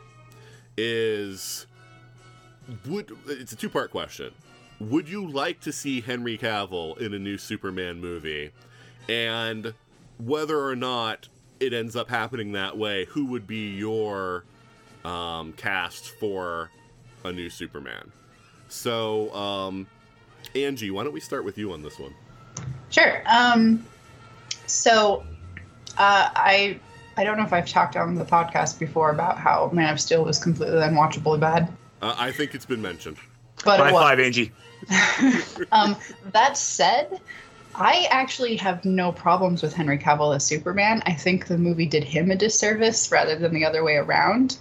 is 0.77 1.67
would 2.87 3.11
it's 3.27 3.53
a 3.53 3.57
two 3.57 3.71
part 3.71 3.91
question 3.91 4.33
would 4.79 5.09
you 5.09 5.27
like 5.27 5.61
to 5.61 5.73
see 5.73 6.01
Henry 6.01 6.37
Cavill 6.37 6.99
in 6.99 7.15
a 7.15 7.19
new 7.19 7.39
Superman 7.39 8.01
movie? 8.01 8.53
And 9.09 9.73
whether 10.19 10.63
or 10.63 10.77
not 10.77 11.29
it 11.61 11.73
ends 11.73 11.97
up 11.97 12.11
happening 12.11 12.53
that 12.53 12.77
way, 12.77 13.07
who 13.07 13.27
would 13.27 13.47
be 13.47 13.75
your 13.75 14.45
um, 15.05 15.53
cast 15.55 16.11
for 16.11 16.71
a 17.25 17.33
new 17.33 17.49
Superman? 17.49 18.13
So, 18.69 19.35
um, 19.35 19.87
Anji, 20.55 20.91
why 20.91 21.05
don't 21.05 21.13
we 21.13 21.21
start 21.21 21.45
with 21.45 21.57
you 21.57 21.73
on 21.73 21.83
this 21.83 21.99
one? 21.99 22.15
Sure. 22.91 23.23
Um, 23.27 23.87
so 24.67 25.25
uh, 25.97 26.31
I 26.35 26.79
I 27.17 27.25
don't 27.25 27.37
know 27.39 27.45
if 27.45 27.53
I've 27.53 27.69
talked 27.69 27.97
on 27.97 28.15
the 28.15 28.25
podcast 28.25 28.79
before 28.79 29.11
about 29.11 29.39
how 29.39 29.71
Man 29.73 29.93
of 29.93 30.01
Steel 30.01 30.25
was 30.25 30.39
completely 30.39 30.79
unwatchably 30.79 31.41
bad, 31.41 31.73
Uh, 32.03 32.15
I 32.19 32.31
think 32.31 32.55
it's 32.55 32.67
been 32.67 32.83
mentioned. 32.83 33.17
but 33.65 33.81
High 33.81 33.89
it 33.89 33.93
five, 33.93 34.19
Anji. 34.19 34.51
um, 35.73 35.97
that 36.33 36.59
said, 36.59 37.21
I 37.75 38.07
actually 38.11 38.57
have 38.57 38.85
no 38.85 39.13
problems 39.13 39.63
with 39.63 39.73
Henry 39.73 39.99
Cavill 39.99 40.35
as 40.35 40.45
Superman. 40.45 41.03
I 41.07 41.13
think 41.15 41.47
the 41.47 41.59
movie 41.59 41.87
did 41.87 42.05
him 42.05 42.31
a 42.31 42.37
disservice 42.37 43.11
rather 43.11 43.37
than 43.37 43.55
the 43.55 43.65
other 43.65 43.83
way 43.83 43.97
around, 43.97 44.59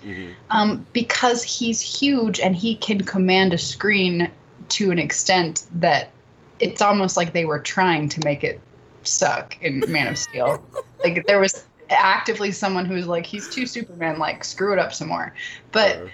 um, 0.50 0.86
because 0.94 1.44
he's 1.44 1.82
huge 1.82 2.40
and 2.40 2.56
he 2.56 2.76
can 2.76 3.02
command 3.02 3.54
a 3.54 3.58
screen 3.58 4.32
to 4.70 4.92
an 4.92 5.00
extent 5.00 5.66
that 5.76 6.12
it's 6.60 6.82
almost 6.82 7.18
like 7.18 7.34
they 7.34 7.46
were 7.46 7.60
trying 7.60 8.10
to 8.10 8.22
make 8.24 8.44
it 8.44 8.60
suck 9.04 9.62
in 9.62 9.84
Man 9.88 10.08
of 10.08 10.18
Steel. 10.18 10.64
like 11.04 11.26
there 11.28 11.40
was 11.40 11.66
actively 11.90 12.52
someone 12.52 12.86
who's 12.86 13.08
like, 13.08 13.26
he's 13.26 13.48
too 13.50 13.66
Superman, 13.66 14.20
like 14.20 14.44
screw 14.44 14.74
it 14.74 14.80
up 14.80 14.94
some 14.94 15.10
more. 15.10 15.34
But 15.72 15.98
Uh, 15.98 16.08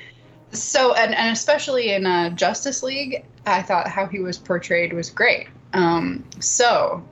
so 0.54 0.94
and, 0.96 1.16
and 1.16 1.32
especially 1.32 1.94
in 1.94 2.06
uh, 2.06 2.30
Justice 2.32 2.84
League, 2.84 3.24
I 3.46 3.62
thought 3.62 3.88
how 3.88 4.06
he 4.06 4.20
was 4.20 4.38
portrayed 4.38 4.94
was 4.94 5.10
great. 5.10 5.48
Um, 5.74 6.26
so 6.40 7.04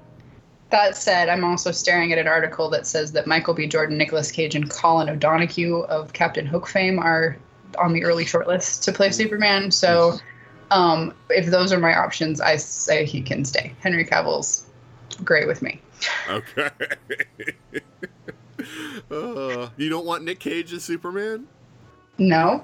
that 0.70 0.96
said, 0.96 1.30
I'm 1.30 1.44
also 1.44 1.72
staring 1.72 2.12
at 2.14 2.20
an 2.20 2.28
article 2.28 2.70
that 2.70 2.86
says 2.86 3.12
that 3.14 3.26
Michael 3.26 3.54
B. 3.54 3.68
Jordan, 3.68 3.98
Nicolas 3.98 4.32
Cage, 4.32 4.56
and 4.56 4.70
Colin 4.70 5.10
O'Donoghue 5.10 5.80
of 5.84 6.14
Captain 6.14 6.46
Hook 6.46 6.68
fame 6.68 7.00
are 7.00 7.38
on 7.78 7.94
the 7.94 8.04
early 8.04 8.26
shortlist 8.26 8.84
to 8.84 8.92
play 8.92 9.12
Superman. 9.12 9.72
So 9.72 10.20
um, 10.72 11.14
if 11.30 11.48
those 11.48 11.72
are 11.74 11.80
my 11.80 11.96
options, 11.98 12.40
I 12.42 12.58
say 12.58 13.06
he 13.06 13.22
can 13.22 13.46
stay. 13.46 13.74
Henry 13.80 14.06
Cavill's 14.06 14.68
great 15.24 15.48
with 15.48 15.62
me. 15.62 15.82
okay. 16.30 16.70
uh, 19.12 19.70
you 19.78 19.90
don't 19.90 20.06
want 20.06 20.24
Nick 20.24 20.40
Cage 20.40 20.74
as 20.74 20.84
Superman? 20.84 21.48
No, 22.18 22.64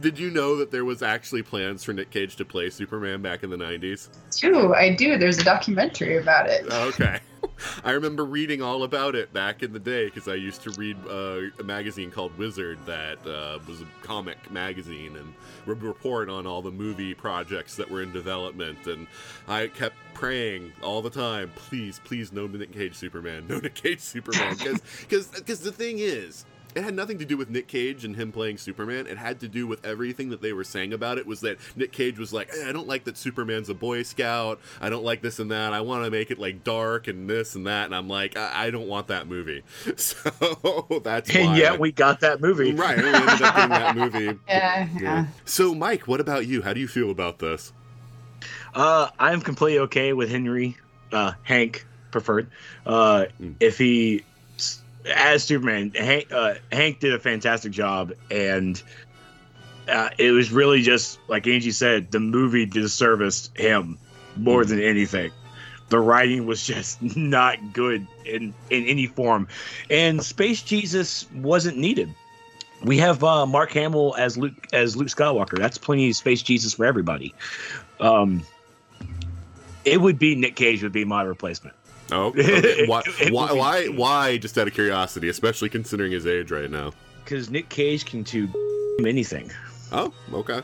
Did 0.00 0.18
you 0.18 0.30
know 0.30 0.56
that 0.56 0.70
there 0.70 0.84
was 0.84 1.02
actually 1.02 1.42
plans 1.42 1.82
for 1.82 1.92
Nick 1.92 2.10
Cage 2.10 2.36
to 2.36 2.44
play 2.44 2.68
Superman 2.70 3.22
back 3.22 3.42
in 3.42 3.50
the 3.50 3.56
90s? 3.56 4.08
do 4.40 4.74
I 4.74 4.94
do? 4.94 5.16
There's 5.16 5.38
a 5.38 5.44
documentary 5.44 6.18
about 6.18 6.48
it. 6.48 6.66
Okay. 6.70 7.20
I 7.84 7.92
remember 7.92 8.24
reading 8.24 8.62
all 8.62 8.82
about 8.82 9.14
it 9.14 9.32
back 9.32 9.62
in 9.62 9.72
the 9.72 9.78
day 9.78 10.06
because 10.06 10.28
I 10.28 10.34
used 10.34 10.62
to 10.62 10.70
read 10.70 10.96
uh, 11.08 11.40
a 11.58 11.62
magazine 11.62 12.10
called 12.10 12.36
Wizard 12.38 12.78
that 12.86 13.24
uh, 13.26 13.58
was 13.66 13.80
a 13.80 13.86
comic 14.02 14.50
magazine 14.50 15.16
and 15.16 15.34
would 15.66 15.82
report 15.82 16.28
on 16.28 16.46
all 16.46 16.62
the 16.62 16.70
movie 16.70 17.14
projects 17.14 17.76
that 17.76 17.90
were 17.90 18.02
in 18.02 18.12
development. 18.12 18.86
And 18.86 19.06
I 19.48 19.68
kept 19.68 19.96
praying 20.14 20.72
all 20.82 21.02
the 21.02 21.10
time, 21.10 21.50
please, 21.54 22.00
please, 22.04 22.32
no 22.32 22.46
Nick 22.46 22.72
Cage 22.72 22.94
Superman, 22.94 23.46
no 23.48 23.58
Nick 23.62 23.74
Cage 23.74 24.00
Superman. 24.00 24.56
Because 24.56 25.60
the 25.60 25.72
thing 25.72 25.98
is, 25.98 26.44
it 26.74 26.84
had 26.84 26.94
nothing 26.94 27.18
to 27.18 27.24
do 27.24 27.36
with 27.36 27.50
Nick 27.50 27.68
Cage 27.68 28.04
and 28.04 28.16
him 28.16 28.32
playing 28.32 28.58
Superman. 28.58 29.06
It 29.06 29.18
had 29.18 29.40
to 29.40 29.48
do 29.48 29.66
with 29.66 29.84
everything 29.84 30.30
that 30.30 30.40
they 30.42 30.52
were 30.52 30.64
saying 30.64 30.92
about 30.92 31.18
it. 31.18 31.26
Was 31.26 31.40
that 31.40 31.58
Nick 31.76 31.92
Cage 31.92 32.18
was 32.18 32.32
like, 32.32 32.50
eh, 32.56 32.68
I 32.68 32.72
don't 32.72 32.88
like 32.88 33.04
that 33.04 33.16
Superman's 33.16 33.68
a 33.68 33.74
Boy 33.74 34.02
Scout. 34.02 34.60
I 34.80 34.88
don't 34.88 35.04
like 35.04 35.22
this 35.22 35.38
and 35.38 35.50
that. 35.50 35.72
I 35.72 35.80
want 35.82 36.04
to 36.04 36.10
make 36.10 36.30
it 36.30 36.38
like 36.38 36.64
dark 36.64 37.08
and 37.08 37.28
this 37.28 37.54
and 37.54 37.66
that. 37.66 37.86
And 37.86 37.94
I'm 37.94 38.08
like, 38.08 38.36
I, 38.36 38.66
I 38.66 38.70
don't 38.70 38.88
want 38.88 39.08
that 39.08 39.26
movie. 39.26 39.62
So 39.96 41.00
that's 41.04 41.34
And 41.34 41.48
why. 41.50 41.56
yet 41.58 41.78
we 41.78 41.92
got 41.92 42.20
that 42.20 42.40
movie. 42.40 42.72
right. 42.74 42.96
We 42.96 43.04
ended 43.04 43.28
up 43.42 43.54
getting 43.54 43.68
that 43.70 43.96
movie. 43.96 44.38
Yeah, 44.48 44.88
yeah. 45.00 45.26
So, 45.44 45.74
Mike, 45.74 46.08
what 46.08 46.20
about 46.20 46.46
you? 46.46 46.62
How 46.62 46.72
do 46.72 46.80
you 46.80 46.88
feel 46.88 47.10
about 47.10 47.38
this? 47.38 47.72
Uh, 48.74 49.08
I'm 49.18 49.40
completely 49.40 49.80
okay 49.80 50.12
with 50.12 50.30
Henry, 50.30 50.76
uh, 51.12 51.32
Hank 51.42 51.86
preferred. 52.10 52.50
Uh, 52.86 53.26
Mm. 53.40 53.54
if 53.60 53.78
he, 53.78 54.24
as 55.06 55.44
Superman, 55.44 55.92
Hank, 55.94 56.30
uh, 56.32 56.54
Hank 56.70 57.00
did 57.00 57.14
a 57.14 57.18
fantastic 57.18 57.72
job, 57.72 58.12
and 58.30 58.82
uh, 59.88 60.10
it 60.18 60.32
was 60.32 60.52
really 60.52 60.82
just 60.82 61.18
like 61.28 61.44
Anji 61.44 61.72
said, 61.72 62.10
the 62.10 62.20
movie 62.20 62.66
disserviced 62.66 63.56
him 63.56 63.98
more 64.36 64.64
than 64.64 64.80
anything. 64.80 65.30
The 65.88 65.98
writing 65.98 66.46
was 66.46 66.64
just 66.66 67.02
not 67.02 67.58
good 67.72 68.06
in 68.24 68.54
in 68.70 68.86
any 68.86 69.06
form, 69.06 69.48
and 69.90 70.22
Space 70.22 70.62
Jesus 70.62 71.30
wasn't 71.34 71.78
needed. 71.78 72.14
We 72.84 72.98
have 72.98 73.22
uh, 73.22 73.46
Mark 73.46 73.70
Hamill 73.72 74.14
as 74.18 74.36
Luke 74.36 74.68
as 74.72 74.96
Luke 74.96 75.08
Skywalker. 75.08 75.58
That's 75.58 75.78
plenty 75.78 76.10
of 76.10 76.16
Space 76.16 76.42
Jesus 76.42 76.74
for 76.74 76.84
everybody. 76.84 77.34
Um, 78.00 78.44
it 79.84 80.00
would 80.00 80.18
be 80.18 80.34
Nick 80.34 80.56
Cage 80.56 80.82
would 80.82 80.92
be 80.92 81.04
my 81.04 81.22
replacement. 81.22 81.76
Oh, 82.12 82.26
okay. 82.36 82.86
why, 82.86 83.00
It- 83.06 83.28
it 83.28 83.32
why, 83.32 83.52
why, 83.52 83.86
why? 83.88 84.36
Just 84.38 84.56
out 84.58 84.68
of 84.68 84.74
curiosity, 84.74 85.28
especially 85.28 85.68
considering 85.68 86.12
his 86.12 86.26
age 86.26 86.50
right 86.50 86.70
now. 86.70 86.92
because 87.24 87.50
Nick 87.50 87.68
Cage 87.68 88.04
can 88.04 88.22
do 88.22 88.48
anything. 89.06 89.50
Oh, 89.92 90.12
okay. 90.32 90.60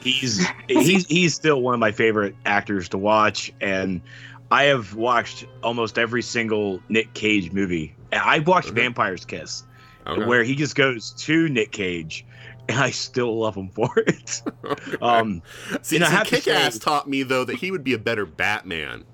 He's 0.00 0.46
he's 0.68 1.06
he's 1.06 1.34
still 1.34 1.60
one 1.60 1.74
of 1.74 1.80
my 1.80 1.92
favorite 1.92 2.34
actors 2.46 2.88
to 2.90 2.98
watch, 2.98 3.52
and 3.60 4.00
I 4.50 4.64
have 4.64 4.94
watched 4.94 5.44
almost 5.62 5.98
every 5.98 6.22
single 6.22 6.80
Nick 6.88 7.12
Cage 7.14 7.52
movie. 7.52 7.94
I 8.12 8.38
watched 8.40 8.68
Okay. 8.70 8.80
Vampire's 8.80 9.24
Kiss, 9.26 9.62
okay. 10.06 10.24
where 10.24 10.42
he 10.42 10.54
just 10.56 10.74
goes 10.74 11.10
to 11.12 11.48
Nick 11.50 11.72
Cage, 11.72 12.24
and 12.68 12.78
I 12.78 12.90
still 12.90 13.38
love 13.38 13.54
him 13.54 13.68
for 13.68 13.90
it. 13.98 14.42
Okay. 14.64 14.96
Um, 15.02 15.42
See, 15.82 15.96
and 15.96 16.04
I 16.04 16.22
see, 16.24 16.36
Kick-Ass 16.36 16.78
taught 16.78 17.08
me 17.08 17.22
though 17.22 17.44
that 17.44 17.56
he 17.56 17.70
would 17.70 17.82
be 17.84 17.92
a 17.94 17.98
better 17.98 18.24
Batman 18.24 19.04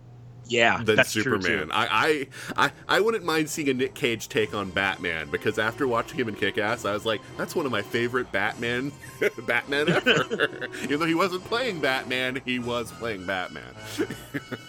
yeah, 0.49 0.83
than 0.83 1.05
Superman. 1.05 1.71
I, 1.73 2.29
I, 2.57 2.67
I, 2.67 2.73
I 2.89 3.01
wouldn't 3.01 3.25
mind 3.25 3.51
seeing 3.51 3.69
a 3.69 3.75
Nick 3.75 3.95
Cage 3.95 4.29
take 4.29 4.55
on 4.55 4.71
Batman 4.71 5.31
because 5.31 5.59
after 5.59 5.89
watching 5.89 6.19
him 6.19 6.29
in 6.29 6.35
Kick-Ass, 6.35 6.85
I 6.85 6.93
was 6.93 7.05
like, 7.05 7.21
that's 7.37 7.57
one 7.57 7.67
of 7.67 7.73
my 7.73 7.83
favorite 7.83 8.31
Batman, 8.33 8.93
Batman 9.47 9.89
ever. 9.89 10.69
Even 10.83 11.01
though 11.01 11.07
he 11.07 11.15
wasn't 11.15 11.45
playing 11.45 11.81
Batman, 11.81 12.41
he 12.45 12.59
was 12.59 12.93
playing 12.93 13.27
Batman. 13.27 13.75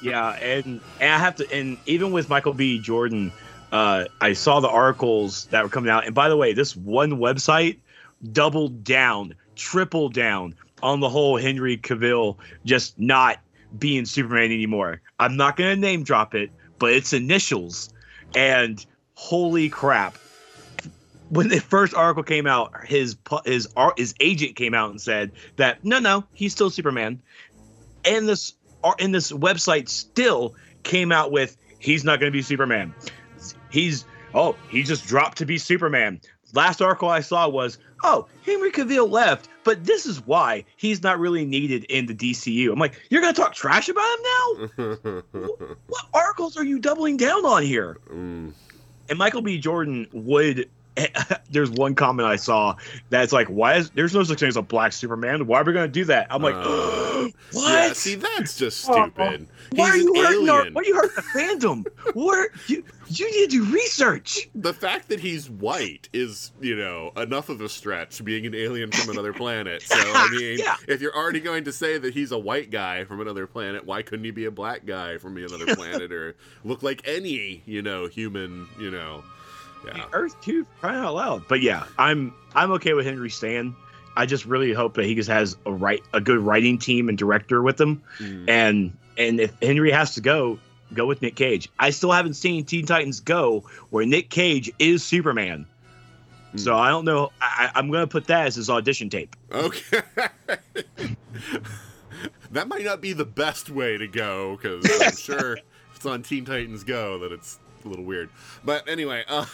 Yeah, 0.02 0.34
and, 0.34 0.80
and 1.02 1.12
I 1.12 1.18
have 1.18 1.36
to, 1.38 1.52
and 1.52 1.78
even 1.88 2.12
with 2.12 2.30
Michael 2.30 2.54
B. 2.54 2.80
Jordan, 2.80 3.32
uh, 3.72 4.06
I 4.22 4.34
saw 4.34 4.60
the 4.60 4.70
articles 4.70 5.46
that 5.46 5.64
were 5.64 5.70
coming 5.70 5.90
out. 5.90 6.06
And 6.06 6.14
by 6.14 6.30
the 6.30 6.38
way, 6.38 6.54
this 6.54 6.76
one 6.76 7.14
website 7.14 7.78
doubled 8.32 8.84
down, 8.84 9.34
tripled 9.56 10.14
down 10.14 10.56
on 10.84 11.00
the 11.00 11.10
whole 11.10 11.38
Henry 11.38 11.78
Cavill 11.78 12.38
just 12.64 12.98
not 13.00 13.40
being 13.78 14.06
Superman 14.06 14.46
anymore. 14.46 15.02
I'm 15.20 15.38
not 15.38 15.58
going 15.58 15.76
to 15.76 15.80
name 15.80 16.04
drop 16.04 16.36
it, 16.36 16.52
but 16.80 16.94
it's 16.94 17.14
initials. 17.14 17.90
And 18.36 18.84
holy 19.16 19.70
crap. 19.70 20.18
When 21.30 21.50
the 21.50 21.60
first 21.60 21.94
article 21.94 22.24
came 22.24 22.48
out, 22.48 22.86
his 22.86 23.18
his 23.46 23.68
his 23.98 24.16
agent 24.22 24.56
came 24.56 24.74
out 24.74 24.92
and 24.92 25.02
said 25.02 25.32
that 25.58 25.84
no, 25.84 26.00
no, 26.00 26.24
he's 26.34 26.54
still 26.54 26.70
Superman. 26.70 27.22
And 28.06 28.30
this 28.30 28.54
ar- 28.84 28.96
and 29.00 29.14
this 29.14 29.32
website 29.32 29.90
still 29.90 30.56
came 30.84 31.12
out 31.12 31.32
with 31.32 31.58
he's 31.80 32.06
not 32.06 32.20
going 32.20 32.32
to 32.32 32.38
be 32.38 32.42
Superman. 32.42 32.94
He's 33.70 34.06
oh 34.34 34.56
he 34.70 34.84
just 34.84 35.06
dropped 35.06 35.40
to 35.40 35.46
be 35.46 35.58
Superman. 35.58 36.22
Last 36.54 36.82
article 36.82 37.10
I 37.10 37.20
saw 37.22 37.48
was 37.50 37.78
oh 38.04 38.28
Henry 38.46 38.72
Cavill 38.72 39.10
left, 39.10 39.50
but 39.64 39.84
this 39.86 40.06
is 40.06 40.26
why 40.26 40.64
he's 40.78 41.04
not 41.04 41.20
really 41.20 41.46
needed 41.46 41.84
in 41.86 42.06
the 42.06 42.16
DCU. 42.16 42.72
I'm 42.72 42.80
like 42.80 42.94
you're 43.10 43.22
going 43.22 43.34
to 43.34 43.42
talk 43.42 43.54
trash 43.54 43.90
about 43.90 44.18
him 44.18 44.24
now? 44.24 45.22
What 45.88 46.06
articles 46.14 46.58
are 46.58 46.66
you 46.66 46.80
doubling 46.80 47.18
down 47.18 47.46
on 47.46 47.64
here? 47.64 47.98
Mm. 48.10 48.54
And 49.10 49.18
Michael 49.18 49.42
B. 49.42 49.58
Jordan 49.58 50.08
would. 50.12 50.70
There's 51.52 51.70
one 51.72 51.96
comment 51.96 52.28
I 52.28 52.36
saw 52.36 52.76
that's 53.10 53.32
like, 53.32 53.48
"Why 53.48 53.76
is 53.76 53.90
there's 53.92 54.14
no 54.14 54.24
such 54.24 54.40
thing 54.40 54.50
as 54.50 54.58
a 54.58 54.62
black 54.62 54.92
Superman? 54.94 55.48
Why 55.48 55.62
are 55.62 55.64
we 55.64 55.74
going 55.74 55.88
to 55.88 55.92
do 55.92 56.04
that?" 56.06 56.28
I'm 56.30 56.42
like, 56.42 56.56
Uh, 56.56 57.28
"What? 57.54 57.72
Yeah, 57.72 57.94
see, 57.94 58.16
that's 58.16 58.58
just 58.58 58.82
stupid. 58.82 59.48
Why 59.76 59.90
are 59.90 59.98
you 59.98 60.14
an 60.16 60.26
hurting 60.26 60.50
our. 60.50 60.66
Why 60.72 60.82
are 60.82 60.86
you 60.86 60.96
hurting 60.96 61.16
the 61.16 61.22
fandom? 61.22 61.86
what 62.16 62.50
you 62.68 62.84
you 63.10 63.32
need 63.32 63.50
to 63.52 63.66
do 63.66 63.74
research." 63.74 64.50
the 64.56 64.74
fact 64.74 65.08
that 65.10 65.20
he's 65.20 65.50
white 65.50 66.10
is, 66.14 66.52
you 66.62 66.76
know, 66.76 67.12
enough 67.16 67.50
of 67.50 67.62
a 67.62 67.70
stretch 67.70 68.24
being 68.26 68.46
an 68.46 68.56
alien 68.56 68.92
from 68.92 69.10
another 69.12 69.34
planet. 69.42 69.82
So, 69.84 69.96
I 69.98 70.30
mean, 70.38 70.60
Yeah. 70.60 70.76
if 70.88 71.00
you're 71.02 71.16
already 71.16 71.40
going 71.40 71.64
to 71.66 71.72
say 71.72 71.98
that 71.98 72.14
he's 72.14 72.32
a 72.32 72.38
white 72.40 72.72
guy 72.72 73.04
from 73.06 73.22
another 73.22 73.48
planet, 73.48 73.86
why 73.86 74.02
couldn't 74.02 74.26
he 74.26 74.32
be 74.32 74.46
a 74.46 74.52
black 74.52 74.86
guy 74.86 75.18
from 75.18 75.38
another 75.38 75.76
planet 75.76 76.12
or 76.12 76.36
look 76.64 76.84
like 76.84 77.02
any, 77.08 77.62
you 77.66 77.82
know, 77.82 78.08
human, 78.08 78.68
you 78.80 78.92
know? 78.92 79.24
Yeah. 79.86 80.06
Earth 80.14 80.40
too, 80.42 80.66
crying 80.80 81.04
out 81.04 81.16
loud. 81.16 81.48
But 81.48 81.62
yeah, 81.62 81.86
I'm 81.98 82.34
I'm 82.56 82.72
okay 82.74 82.94
with 82.94 83.06
Henry 83.06 83.30
Stan. 83.30 83.76
I 84.16 84.26
just 84.26 84.46
really 84.46 84.74
hope 84.74 84.96
that 84.96 85.06
he 85.06 85.14
just 85.16 85.30
has 85.30 85.56
a 85.66 85.72
right 85.72 86.04
a 86.14 86.20
good 86.20 86.40
writing 86.40 86.78
team 86.80 87.10
and 87.10 87.18
director 87.18 87.62
with 87.62 87.80
him. 87.80 88.02
Mm. 88.20 88.50
And 88.50 88.98
and 89.18 89.40
if 89.40 89.54
Henry 89.62 89.92
has 89.92 90.16
to 90.16 90.22
go, 90.22 90.60
go 90.94 91.06
with 91.06 91.22
Nick 91.22 91.36
Cage. 91.36 91.70
I 91.80 91.92
still 91.92 92.12
haven't 92.12 92.34
seen 92.34 92.66
Teen 92.66 92.86
Titans 92.86 93.20
Go 93.20 93.64
where 93.90 94.06
Nick 94.06 94.30
Cage 94.30 94.72
is 94.80 95.04
Superman. 95.04 95.66
Hmm. 96.52 96.58
So 96.58 96.76
I 96.76 96.90
don't 96.90 97.06
know. 97.06 97.32
I, 97.42 97.72
I'm 97.76 97.92
gonna 97.92 98.08
put 98.08 98.26
that 98.28 98.48
as 98.48 98.56
his 98.56 98.70
audition 98.70 99.10
tape. 99.10 99.36
Okay. 99.52 100.02
that 102.52 102.68
might 102.68 102.86
not 102.86 103.02
be 103.02 103.14
the 103.14 103.26
best 103.26 103.70
way 103.70 103.98
to 103.98 104.08
go 104.08 104.58
because 104.58 104.86
I'm 105.02 105.16
sure 105.16 105.58
if 105.58 105.64
it's 105.96 106.06
on 106.06 106.24
Teen 106.24 106.46
Titans 106.46 106.84
Go 106.84 107.20
that 107.20 107.32
it's 107.32 107.60
a 107.86 107.90
little 107.90 108.06
weird. 108.06 108.30
But 108.64 108.88
anyway, 108.88 109.24
um, 109.28 109.48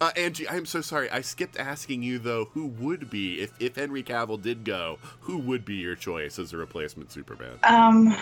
uh, 0.00 0.10
Anji, 0.16 0.46
I'm 0.50 0.66
so 0.66 0.80
sorry. 0.80 1.10
I 1.10 1.20
skipped 1.20 1.58
asking 1.58 2.02
you 2.02 2.18
though, 2.18 2.46
who 2.52 2.66
would 2.66 3.10
be 3.10 3.40
if 3.40 3.52
if 3.60 3.76
Henry 3.76 4.02
Cavill 4.02 4.40
did 4.40 4.64
go? 4.64 4.98
Who 5.20 5.38
would 5.38 5.64
be 5.64 5.76
your 5.76 5.94
choice 5.94 6.38
as 6.38 6.52
a 6.52 6.56
replacement 6.56 7.12
Superman? 7.12 7.58
Um, 7.64 8.16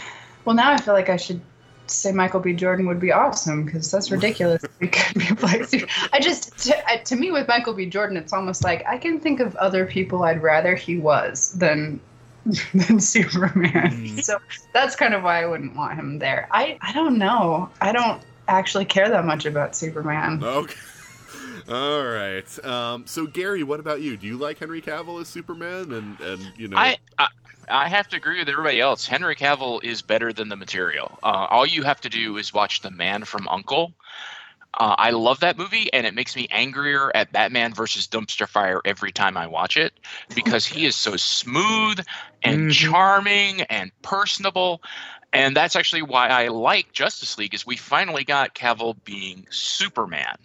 well, 0.44 0.56
now 0.56 0.72
I 0.72 0.76
feel 0.78 0.94
like 0.94 1.08
I 1.08 1.16
should 1.16 1.40
say 1.88 2.10
Michael 2.12 2.40
B. 2.40 2.52
Jordan 2.52 2.86
would 2.86 2.98
be 3.00 3.12
awesome 3.12 3.64
because 3.64 3.90
that's 3.90 4.10
ridiculous. 4.10 4.62
he 4.80 4.88
could 4.88 5.14
be 5.14 5.28
like, 5.42 5.88
I 6.12 6.18
just 6.20 6.56
to, 6.64 6.90
I- 6.90 6.98
to 6.98 7.16
me 7.16 7.30
with 7.30 7.46
Michael 7.48 7.74
B. 7.74 7.86
Jordan, 7.86 8.16
it's 8.16 8.32
almost 8.32 8.64
like 8.64 8.84
I 8.86 8.98
can 8.98 9.20
think 9.20 9.40
of 9.40 9.54
other 9.56 9.86
people 9.86 10.24
I'd 10.24 10.42
rather 10.42 10.74
he 10.74 10.98
was 10.98 11.52
than 11.54 12.00
than 12.74 13.00
Superman. 13.00 14.18
So 14.22 14.38
that's 14.72 14.94
kind 14.96 15.14
of 15.14 15.22
why 15.22 15.42
I 15.42 15.46
wouldn't 15.46 15.74
want 15.76 15.94
him 15.94 16.18
there. 16.18 16.48
I 16.50 16.78
I 16.80 16.92
don't 16.92 17.18
know. 17.18 17.68
I 17.80 17.92
don't 17.92 18.22
actually 18.48 18.84
care 18.84 19.08
that 19.08 19.24
much 19.24 19.46
about 19.46 19.76
Superman. 19.76 20.42
Okay. 20.42 20.74
All 21.68 22.04
right. 22.04 22.64
Um, 22.64 23.06
so 23.06 23.26
Gary, 23.26 23.62
what 23.62 23.80
about 23.80 24.00
you? 24.00 24.16
Do 24.16 24.26
you 24.26 24.36
like 24.36 24.58
Henry 24.58 24.80
Cavill 24.80 25.20
as 25.20 25.28
Superman? 25.28 25.92
And 25.92 26.20
and 26.20 26.52
you 26.56 26.68
know, 26.68 26.76
I, 26.76 26.96
I 27.18 27.26
I 27.68 27.88
have 27.88 28.08
to 28.08 28.16
agree 28.16 28.38
with 28.38 28.48
everybody 28.48 28.80
else. 28.80 29.06
Henry 29.06 29.34
Cavill 29.34 29.82
is 29.82 30.02
better 30.02 30.32
than 30.32 30.48
the 30.48 30.56
material. 30.56 31.18
Uh, 31.22 31.46
all 31.50 31.66
you 31.66 31.82
have 31.82 32.00
to 32.02 32.08
do 32.08 32.36
is 32.36 32.52
watch 32.52 32.80
The 32.80 32.90
Man 32.90 33.24
from 33.24 33.48
Uncle. 33.48 33.94
Uh, 34.78 34.94
I 34.98 35.10
love 35.10 35.40
that 35.40 35.56
movie, 35.56 35.90
and 35.94 36.06
it 36.06 36.14
makes 36.14 36.36
me 36.36 36.46
angrier 36.50 37.10
at 37.14 37.32
Batman 37.32 37.72
versus 37.72 38.06
Dumpster 38.06 38.46
Fire 38.46 38.82
every 38.84 39.10
time 39.10 39.36
I 39.36 39.46
watch 39.46 39.76
it 39.76 39.94
because 40.34 40.66
he 40.66 40.84
is 40.84 40.94
so 40.94 41.16
smooth 41.16 41.98
and 42.42 42.68
Mhm. 42.68 42.72
charming 42.72 43.62
and 43.62 43.90
personable. 44.02 44.82
And 45.32 45.56
that's 45.56 45.76
actually 45.76 46.02
why 46.02 46.28
I 46.28 46.48
like 46.48 46.92
Justice 46.92 47.36
League 47.36 47.54
is 47.54 47.66
we 47.66 47.76
finally 47.76 48.24
got 48.24 48.54
Cavill 48.54 48.96
being 49.04 49.46
Superman. 49.50 50.36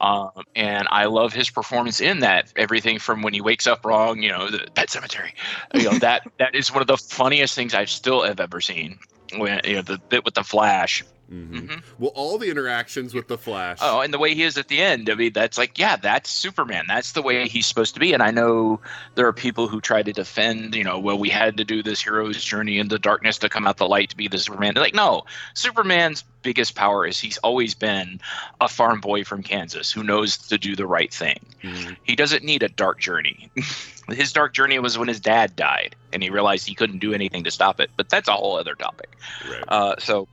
Um, 0.00 0.30
and 0.54 0.86
I 0.90 1.06
love 1.06 1.32
his 1.32 1.50
performance 1.50 2.00
in 2.00 2.20
that. 2.20 2.52
Everything 2.56 2.98
from 2.98 3.22
when 3.22 3.34
he 3.34 3.40
wakes 3.40 3.66
up 3.66 3.84
wrong, 3.84 4.22
you 4.22 4.30
know, 4.30 4.48
the 4.48 4.66
pet 4.74 4.90
cemetery. 4.90 5.34
You 5.74 5.84
know 5.84 5.98
that 5.98 6.22
that 6.38 6.54
is 6.54 6.72
one 6.72 6.80
of 6.80 6.86
the 6.86 6.96
funniest 6.96 7.54
things 7.54 7.74
I 7.74 7.84
still 7.84 8.22
have 8.22 8.40
ever 8.40 8.60
seen. 8.60 8.98
When 9.36 9.60
you 9.64 9.76
know 9.76 9.82
the 9.82 9.98
bit 10.08 10.24
with 10.24 10.34
the 10.34 10.44
Flash. 10.44 11.04
Mhm. 11.30 11.68
Mhm. 11.68 11.82
well, 11.98 12.10
all 12.14 12.38
the 12.38 12.48
interactions 12.50 13.12
with 13.12 13.28
the 13.28 13.36
Flash. 13.36 13.78
Oh, 13.82 14.00
and 14.00 14.14
the 14.14 14.18
way 14.18 14.34
he 14.34 14.44
is 14.44 14.56
at 14.56 14.68
the 14.68 14.80
end. 14.80 15.10
I 15.10 15.14
mean, 15.14 15.32
that's 15.34 15.58
like, 15.58 15.78
yeah, 15.78 15.96
that's 15.96 16.30
Superman. 16.30 16.86
That's 16.88 17.12
the 17.12 17.20
way 17.20 17.46
he's 17.48 17.66
supposed 17.66 17.92
to 17.94 18.00
be. 18.00 18.14
And 18.14 18.22
I 18.22 18.30
know 18.30 18.80
there 19.14 19.26
are 19.26 19.32
people 19.34 19.68
who 19.68 19.80
try 19.80 20.02
to 20.02 20.12
defend, 20.12 20.74
you 20.74 20.84
know, 20.84 20.98
well, 20.98 21.18
we 21.18 21.28
had 21.28 21.58
to 21.58 21.64
do 21.64 21.82
this 21.82 22.00
hero's 22.02 22.42
journey 22.42 22.78
into 22.78 22.98
darkness 22.98 23.36
to 23.38 23.50
come 23.50 23.66
out 23.66 23.76
the 23.76 23.86
light 23.86 24.08
to 24.10 24.16
be 24.16 24.26
the 24.28 24.38
Superman. 24.38 24.72
They're 24.74 24.82
Like, 24.82 24.94
no, 24.94 25.24
Superman's 25.52 26.24
biggest 26.42 26.74
power 26.74 27.06
is 27.06 27.18
he's 27.20 27.36
always 27.38 27.74
been 27.74 28.20
a 28.60 28.68
farm 28.68 29.00
boy 29.00 29.22
from 29.24 29.42
Kansas 29.42 29.92
who 29.92 30.02
knows 30.02 30.38
to 30.38 30.56
do 30.56 30.74
the 30.76 30.86
right 30.86 31.12
thing. 31.12 31.40
Mhm. 31.62 31.96
He 32.04 32.16
doesn't 32.16 32.42
need 32.42 32.62
a 32.62 32.68
dark 32.70 33.00
journey. 33.00 33.50
his 34.08 34.32
dark 34.32 34.54
journey 34.54 34.78
was 34.78 34.96
when 34.96 35.08
his 35.08 35.20
dad 35.20 35.54
died, 35.56 35.94
and 36.12 36.22
he 36.22 36.30
realized 36.30 36.66
he 36.66 36.74
couldn't 36.74 37.00
do 37.00 37.12
anything 37.12 37.44
to 37.44 37.50
stop 37.50 37.80
it. 37.80 37.90
But 37.98 38.08
that's 38.08 38.28
a 38.28 38.32
whole 38.32 38.56
other 38.58 38.74
topic. 38.74 39.10
Right. 39.50 39.64
Uh, 39.68 39.96
so, 39.98 40.26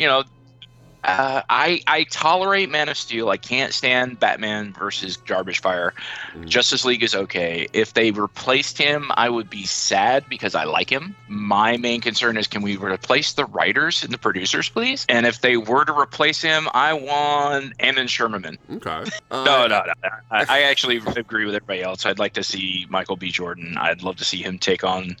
you 0.00 0.06
know, 0.06 0.24
uh, 1.02 1.40
I 1.48 1.80
I 1.86 2.04
tolerate 2.04 2.68
Man 2.68 2.90
of 2.90 2.96
Steel. 2.96 3.30
I 3.30 3.38
can't 3.38 3.72
stand 3.72 4.20
Batman 4.20 4.74
versus 4.74 5.16
Garbage 5.16 5.60
Fire. 5.62 5.94
Mhm. 6.34 6.46
Justice 6.46 6.84
League 6.84 7.02
is 7.02 7.14
okay. 7.14 7.66
If 7.72 7.94
they 7.94 8.10
replaced 8.10 8.76
him, 8.76 9.10
I 9.14 9.30
would 9.30 9.48
be 9.48 9.64
sad 9.64 10.24
because 10.28 10.54
I 10.54 10.64
like 10.64 10.90
him. 10.90 11.16
My 11.26 11.78
main 11.78 12.02
concern 12.02 12.36
is 12.36 12.46
can 12.46 12.60
we 12.60 12.76
replace 12.76 13.32
the 13.32 13.46
writers 13.46 14.02
and 14.02 14.12
the 14.12 14.18
producers, 14.18 14.68
please? 14.68 15.06
And 15.08 15.24
if 15.24 15.40
they 15.40 15.56
were 15.56 15.86
to 15.86 15.98
replace 15.98 16.42
him, 16.42 16.68
I 16.74 16.92
want 16.92 17.72
Ammon 17.80 18.06
Sherman. 18.06 18.58
okay. 18.76 19.04
Uh, 19.30 19.44
No, 19.44 19.66
no, 19.68 19.82
no. 19.86 20.10
I, 20.30 20.44
I 20.48 20.62
actually 20.64 20.96
agree 21.16 21.46
with 21.46 21.54
everybody 21.54 21.82
else. 21.82 22.04
I'd 22.04 22.18
like 22.18 22.34
to 22.34 22.42
see 22.42 22.84
Michael 22.90 23.16
B. 23.16 23.30
Jordan. 23.30 23.76
I'd 23.78 24.02
love 24.02 24.16
to 24.16 24.24
see 24.24 24.42
him 24.42 24.58
take 24.58 24.82
on 24.84 25.16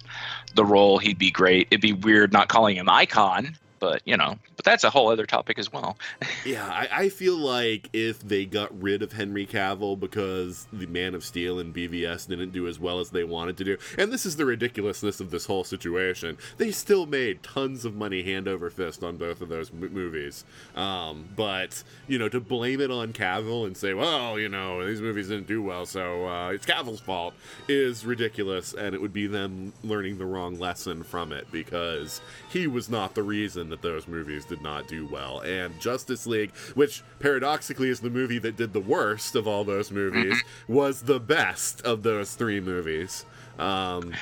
the 0.56 0.64
role. 0.64 0.98
He'd 0.98 1.16
be 1.18 1.30
great. 1.30 1.68
It'd 1.70 1.80
be 1.80 1.92
weird 1.94 2.32
not 2.34 2.48
calling 2.48 2.76
him 2.76 2.88
Icon, 2.88 3.56
but 3.80 4.02
you 4.04 4.16
know, 4.16 4.36
but 4.56 4.64
that's 4.64 4.84
a 4.84 4.90
whole 4.90 5.10
other 5.10 5.26
topic 5.26 5.58
as 5.58 5.72
well. 5.72 5.96
Yeah, 6.46 6.66
I, 6.66 6.88
I 6.92 7.08
feel 7.10 7.36
like 7.36 7.90
if 7.92 8.20
they 8.20 8.46
got 8.46 8.80
rid 8.80 9.02
of 9.02 9.12
Henry 9.12 9.46
Cavill 9.46 9.98
because 10.00 10.66
the 10.72 10.86
Man 10.86 11.14
of 11.14 11.22
Steel 11.22 11.58
and 11.58 11.74
BVS 11.74 12.26
didn't 12.26 12.52
do 12.52 12.66
as 12.66 12.78
well 12.78 12.98
as 12.98 13.10
they 13.10 13.24
wanted 13.24 13.56
to 13.58 13.64
do, 13.64 13.76
and 13.98 14.10
this 14.10 14.24
is 14.24 14.36
the 14.36 14.46
ridiculousness 14.46 15.20
of 15.20 15.30
this 15.30 15.44
whole 15.46 15.64
situation, 15.64 16.38
they 16.56 16.70
still 16.70 17.04
made 17.04 17.42
tons 17.42 17.84
of 17.84 17.94
money 17.94 18.22
hand 18.22 18.48
over 18.48 18.70
fist 18.70 19.04
on 19.04 19.16
both 19.18 19.40
of 19.42 19.48
those 19.50 19.70
m- 19.70 19.92
movies. 19.92 20.44
Um, 20.74 21.28
but, 21.36 21.82
you 22.08 22.18
know, 22.18 22.28
to 22.30 22.40
blame 22.40 22.80
it 22.80 22.90
on 22.90 23.12
Cavill 23.12 23.66
and 23.66 23.76
say, 23.76 23.92
well, 23.92 24.38
you 24.38 24.48
know, 24.48 24.86
these 24.86 25.00
movies 25.02 25.28
didn't 25.28 25.46
do 25.46 25.62
well, 25.62 25.84
so 25.84 26.26
uh, 26.26 26.50
it's 26.50 26.66
Cavill's 26.66 27.00
fault, 27.00 27.34
is 27.68 28.06
ridiculous, 28.06 28.72
and 28.72 28.94
it 28.94 29.00
would 29.00 29.12
be 29.12 29.26
them 29.26 29.72
learning 29.82 30.18
the 30.18 30.26
wrong 30.26 30.58
lesson 30.58 31.02
from 31.02 31.32
it 31.32 31.46
because 31.52 32.20
he 32.50 32.66
was 32.66 32.88
not 32.88 33.14
the 33.14 33.22
reason 33.22 33.69
that 33.70 33.82
those 33.82 34.06
movies 34.06 34.44
did 34.44 34.62
not 34.62 34.86
do 34.88 35.06
well. 35.06 35.40
And 35.40 35.78
Justice 35.80 36.26
League, 36.26 36.50
which 36.74 37.02
paradoxically 37.18 37.88
is 37.88 38.00
the 38.00 38.10
movie 38.10 38.38
that 38.38 38.56
did 38.56 38.72
the 38.72 38.80
worst 38.80 39.34
of 39.34 39.46
all 39.48 39.64
those 39.64 39.90
movies, 39.90 40.42
was 40.68 41.02
the 41.02 41.18
best 41.20 41.80
of 41.82 42.02
those 42.02 42.34
three 42.34 42.60
movies. 42.60 43.24
Um, 43.58 44.14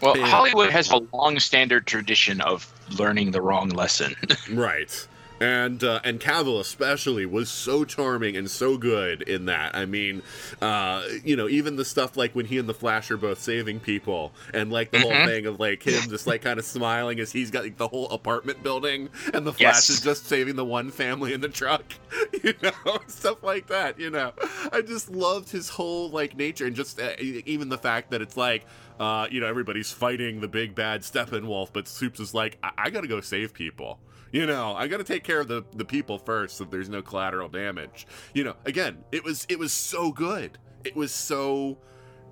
Well, 0.00 0.18
Yeah. 0.18 0.26
Hollywood 0.26 0.70
has 0.70 0.90
a 0.90 0.98
long 1.12 1.38
standard 1.38 1.86
tradition 1.86 2.40
of 2.42 2.70
learning 2.98 3.30
the 3.30 3.40
wrong 3.40 3.70
lesson. 3.70 4.14
right. 4.52 5.06
And 5.40 5.82
uh, 5.82 6.00
and 6.04 6.20
Cavill 6.20 6.60
especially 6.60 7.26
was 7.26 7.50
so 7.50 7.84
charming 7.84 8.36
and 8.36 8.48
so 8.48 8.78
good 8.78 9.20
in 9.22 9.46
that. 9.46 9.74
I 9.74 9.84
mean, 9.84 10.22
uh, 10.62 11.02
you 11.24 11.34
know, 11.34 11.48
even 11.48 11.74
the 11.74 11.84
stuff 11.84 12.16
like 12.16 12.34
when 12.34 12.46
he 12.46 12.56
and 12.56 12.68
the 12.68 12.72
Flash 12.74 13.10
are 13.10 13.16
both 13.16 13.40
saving 13.40 13.80
people, 13.80 14.32
and 14.54 14.72
like 14.72 14.92
the 14.92 15.00
whole 15.00 15.10
Mhm. 15.10 15.24
thing 15.26 15.46
of 15.46 15.58
like 15.58 15.82
him 15.82 16.08
just 16.08 16.26
like 16.28 16.42
kind 16.42 16.58
of 16.60 16.64
smiling 16.64 17.18
as 17.18 17.32
he's 17.32 17.50
got 17.50 17.64
like, 17.64 17.76
the 17.78 17.88
whole 17.88 18.08
apartment 18.10 18.62
building, 18.62 19.10
and 19.34 19.44
the 19.44 19.52
Flash 19.52 19.60
Yes. 19.60 19.90
is 19.90 20.00
just 20.02 20.26
saving 20.26 20.54
the 20.54 20.64
one 20.64 20.90
family 20.92 21.32
in 21.32 21.40
the 21.40 21.48
truck, 21.48 21.84
you 22.44 22.54
know, 22.62 22.98
stuff 23.08 23.42
like 23.42 23.66
that. 23.66 23.98
You 23.98 24.10
know, 24.10 24.32
I 24.72 24.82
just 24.82 25.10
loved 25.10 25.50
his 25.50 25.68
whole 25.68 26.10
like 26.10 26.36
nature, 26.36 26.64
and 26.66 26.76
just 26.76 27.00
uh, 27.00 27.10
even 27.18 27.68
the 27.70 27.78
fact 27.78 28.10
that 28.12 28.22
it's 28.22 28.36
like. 28.36 28.64
Uh, 29.00 29.26
you 29.28 29.40
know, 29.40 29.46
everybody's 29.48 29.90
fighting 29.90 30.40
the 30.40 30.46
big 30.46 30.72
bad 30.72 31.00
Steppenwolf, 31.00 31.70
but 31.72 31.88
Soups 31.88 32.20
is 32.20 32.32
like, 32.32 32.58
I, 32.62 32.70
I 32.78 32.90
gotta 32.90 33.08
go 33.08 33.20
save 33.20 33.52
people. 33.52 33.98
You 34.34 34.46
know, 34.46 34.74
I 34.74 34.88
got 34.88 34.96
to 34.96 35.04
take 35.04 35.22
care 35.22 35.38
of 35.38 35.46
the 35.46 35.64
the 35.76 35.84
people 35.84 36.18
first, 36.18 36.56
so 36.56 36.64
there's 36.64 36.88
no 36.88 37.02
collateral 37.02 37.48
damage. 37.48 38.04
You 38.32 38.42
know, 38.42 38.56
again, 38.64 39.04
it 39.12 39.22
was 39.22 39.46
it 39.48 39.60
was 39.60 39.72
so 39.72 40.10
good. 40.10 40.58
It 40.82 40.96
was 40.96 41.12
so 41.12 41.78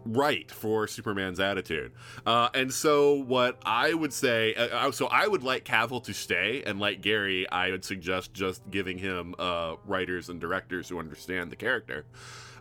right 0.05 0.51
for 0.51 0.88
Superman's 0.88 1.38
attitude. 1.38 1.93
Uh, 2.27 2.49
and 2.55 2.73
so 2.73 3.15
what 3.15 3.57
I 3.65 3.95
would 3.95 4.12
say, 4.12 4.53
uh, 4.57 4.88
uh, 4.88 4.91
so 4.91 5.07
I 5.07 5.29
would 5.29 5.45
like 5.45 5.65
Cavill 5.65 6.03
to 6.03 6.12
stay, 6.12 6.65
and 6.67 6.81
like 6.81 7.03
Gary, 7.03 7.49
I 7.49 7.71
would 7.71 7.85
suggest 7.85 8.35
just 8.35 8.69
giving 8.69 8.99
him 8.99 9.37
uh, 9.38 9.77
writers 9.87 10.29
and 10.29 10.41
directors 10.41 10.88
who 10.88 10.99
understand 10.99 11.53
the 11.53 11.57
character. 11.57 12.05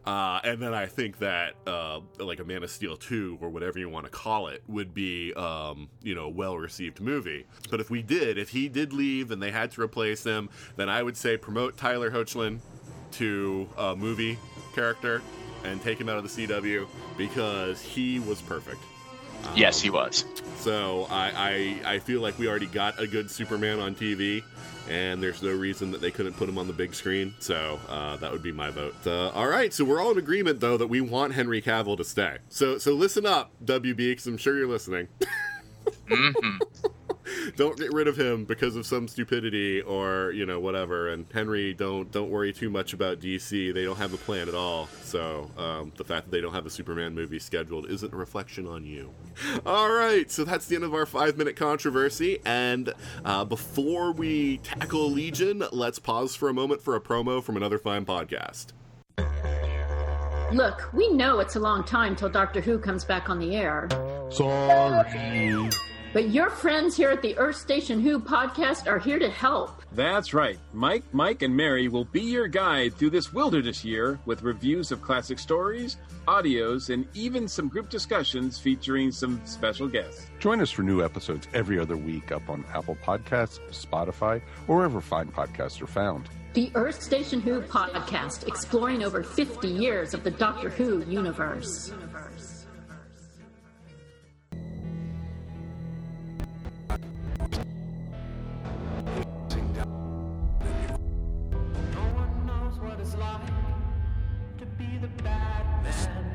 Uh, 0.05 0.39
and 0.43 0.61
then 0.61 0.73
I 0.73 0.87
think 0.87 1.19
that 1.19 1.53
uh, 1.67 1.99
like 2.19 2.39
a 2.39 2.43
Man 2.43 2.63
of 2.63 2.71
Steel 2.71 2.97
2 2.97 3.37
or 3.39 3.49
whatever 3.49 3.77
you 3.77 3.87
want 3.87 4.05
to 4.05 4.11
call 4.11 4.47
it 4.47 4.63
would 4.67 4.93
be 4.93 5.33
um, 5.33 5.89
you 6.01 6.15
know 6.15 6.27
well 6.29 6.57
received 6.57 6.99
movie. 6.99 7.45
But 7.69 7.79
if 7.79 7.89
we 7.89 8.01
did, 8.01 8.37
if 8.37 8.49
he 8.49 8.67
did 8.67 8.93
leave 8.93 9.31
and 9.31 9.41
they 9.41 9.51
had 9.51 9.71
to 9.71 9.81
replace 9.81 10.23
him, 10.23 10.49
then 10.75 10.89
I 10.89 11.03
would 11.03 11.17
say 11.17 11.37
promote 11.37 11.77
Tyler 11.77 12.09
Hoechlin 12.09 12.59
to 13.11 13.69
a 13.77 13.95
movie 13.95 14.39
character 14.73 15.21
and 15.63 15.81
take 15.81 15.99
him 15.99 16.09
out 16.09 16.17
of 16.17 16.23
the 16.23 16.47
CW 16.47 16.87
because 17.17 17.81
he 17.81 18.19
was 18.19 18.41
perfect. 18.41 18.81
Um, 19.45 19.57
yes, 19.57 19.81
he 19.81 19.89
was. 19.89 20.25
So 20.57 21.07
I, 21.09 21.79
I 21.85 21.93
I 21.95 21.99
feel 21.99 22.21
like 22.21 22.37
we 22.37 22.47
already 22.47 22.67
got 22.67 22.99
a 22.99 23.07
good 23.07 23.31
Superman 23.31 23.79
on 23.79 23.95
TV, 23.95 24.43
and 24.89 25.21
there's 25.21 25.41
no 25.41 25.51
reason 25.51 25.91
that 25.91 26.01
they 26.01 26.11
couldn't 26.11 26.33
put 26.33 26.47
him 26.47 26.57
on 26.57 26.67
the 26.67 26.73
big 26.73 26.93
screen. 26.93 27.33
So 27.39 27.79
uh, 27.89 28.17
that 28.17 28.31
would 28.31 28.43
be 28.43 28.51
my 28.51 28.69
vote. 28.69 28.95
Uh, 29.05 29.29
all 29.29 29.47
right, 29.47 29.73
so 29.73 29.83
we're 29.83 29.99
all 30.01 30.11
in 30.11 30.17
agreement 30.19 30.59
though 30.59 30.77
that 30.77 30.87
we 30.87 31.01
want 31.01 31.33
Henry 31.33 31.61
Cavill 31.61 31.97
to 31.97 32.03
stay. 32.03 32.37
So 32.49 32.77
so 32.77 32.93
listen 32.93 33.25
up, 33.25 33.51
WB, 33.65 33.97
because 33.97 34.27
I'm 34.27 34.37
sure 34.37 34.57
you're 34.57 34.67
listening. 34.67 35.07
hmm 36.07 36.57
don't 37.55 37.77
get 37.77 37.91
rid 37.93 38.07
of 38.07 38.17
him 38.17 38.45
because 38.45 38.75
of 38.75 38.85
some 38.85 39.07
stupidity 39.07 39.81
or 39.81 40.31
you 40.31 40.45
know 40.45 40.59
whatever. 40.59 41.09
And 41.09 41.25
Henry, 41.33 41.73
don't 41.73 42.11
don't 42.11 42.29
worry 42.29 42.53
too 42.53 42.69
much 42.69 42.93
about 42.93 43.19
DC. 43.19 43.73
They 43.73 43.83
don't 43.83 43.97
have 43.97 44.13
a 44.13 44.17
plan 44.17 44.47
at 44.47 44.55
all. 44.55 44.87
So 45.03 45.49
um, 45.57 45.91
the 45.97 46.03
fact 46.03 46.25
that 46.25 46.31
they 46.31 46.41
don't 46.41 46.53
have 46.53 46.65
a 46.65 46.69
Superman 46.69 47.13
movie 47.13 47.39
scheduled 47.39 47.89
isn't 47.89 48.13
a 48.13 48.15
reflection 48.15 48.67
on 48.67 48.85
you. 48.85 49.13
All 49.65 49.91
right, 49.91 50.29
so 50.31 50.43
that's 50.43 50.67
the 50.67 50.75
end 50.75 50.83
of 50.83 50.93
our 50.93 51.05
five 51.05 51.37
minute 51.37 51.55
controversy. 51.55 52.39
And 52.45 52.93
uh, 53.25 53.45
before 53.45 54.11
we 54.11 54.57
tackle 54.57 55.09
Legion, 55.09 55.63
let's 55.71 55.99
pause 55.99 56.35
for 56.35 56.49
a 56.49 56.53
moment 56.53 56.81
for 56.81 56.95
a 56.95 57.01
promo 57.01 57.43
from 57.43 57.57
another 57.57 57.77
fine 57.77 58.05
podcast. 58.05 58.67
Look, 60.53 60.91
we 60.93 61.09
know 61.13 61.39
it's 61.39 61.55
a 61.55 61.59
long 61.59 61.85
time 61.85 62.15
till 62.15 62.27
Doctor 62.27 62.59
Who 62.59 62.77
comes 62.77 63.05
back 63.05 63.29
on 63.29 63.39
the 63.39 63.55
air. 63.55 63.87
Sorry. 64.29 65.69
But 66.13 66.29
your 66.31 66.49
friends 66.49 66.97
here 66.97 67.09
at 67.09 67.21
the 67.21 67.37
Earth 67.37 67.55
Station 67.55 68.01
Who 68.01 68.19
podcast 68.19 68.85
are 68.85 68.99
here 68.99 69.17
to 69.17 69.29
help. 69.29 69.81
That's 69.93 70.33
right. 70.33 70.59
Mike, 70.73 71.03
Mike, 71.13 71.41
and 71.41 71.55
Mary 71.55 71.87
will 71.87 72.03
be 72.03 72.21
your 72.21 72.47
guide 72.47 72.95
through 72.95 73.11
this 73.11 73.31
wilderness 73.31 73.85
year 73.85 74.19
with 74.25 74.41
reviews 74.41 74.91
of 74.91 75.01
classic 75.01 75.39
stories, 75.39 75.97
audios, 76.27 76.93
and 76.93 77.07
even 77.13 77.47
some 77.47 77.69
group 77.69 77.89
discussions 77.89 78.59
featuring 78.59 79.11
some 79.11 79.41
special 79.45 79.87
guests. 79.87 80.27
Join 80.39 80.59
us 80.59 80.69
for 80.69 80.83
new 80.83 81.01
episodes 81.01 81.47
every 81.53 81.79
other 81.79 81.95
week 81.95 82.31
up 82.33 82.49
on 82.49 82.65
Apple 82.73 82.97
Podcasts, 83.03 83.59
Spotify, 83.71 84.41
or 84.67 84.77
wherever 84.77 84.99
fine 84.99 85.27
podcasts 85.27 85.81
are 85.81 85.87
found. 85.87 86.27
The 86.53 86.69
Earth 86.75 87.01
Station 87.01 87.39
Who 87.39 87.61
podcast, 87.61 88.45
exploring 88.45 89.05
over 89.05 89.23
50 89.23 89.69
years 89.69 90.13
of 90.13 90.25
the 90.25 90.31
Doctor 90.31 90.69
Who 90.69 91.01
universe. 91.05 91.93
It's 103.11 103.19
like 103.19 103.41
to 104.57 104.65
be 104.77 104.97
the 105.01 105.07
bad 105.21 105.83
man, 105.83 106.31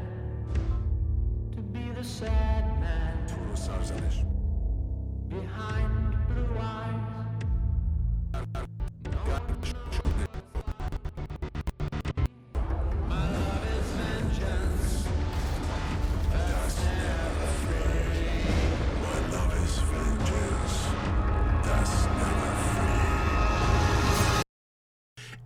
to 1.52 1.62
be 1.62 1.90
the 1.92 2.04
sad 2.04 2.78
man 2.80 3.16
behind 5.28 6.16
blue 6.28 6.58
eyes. 6.60 7.06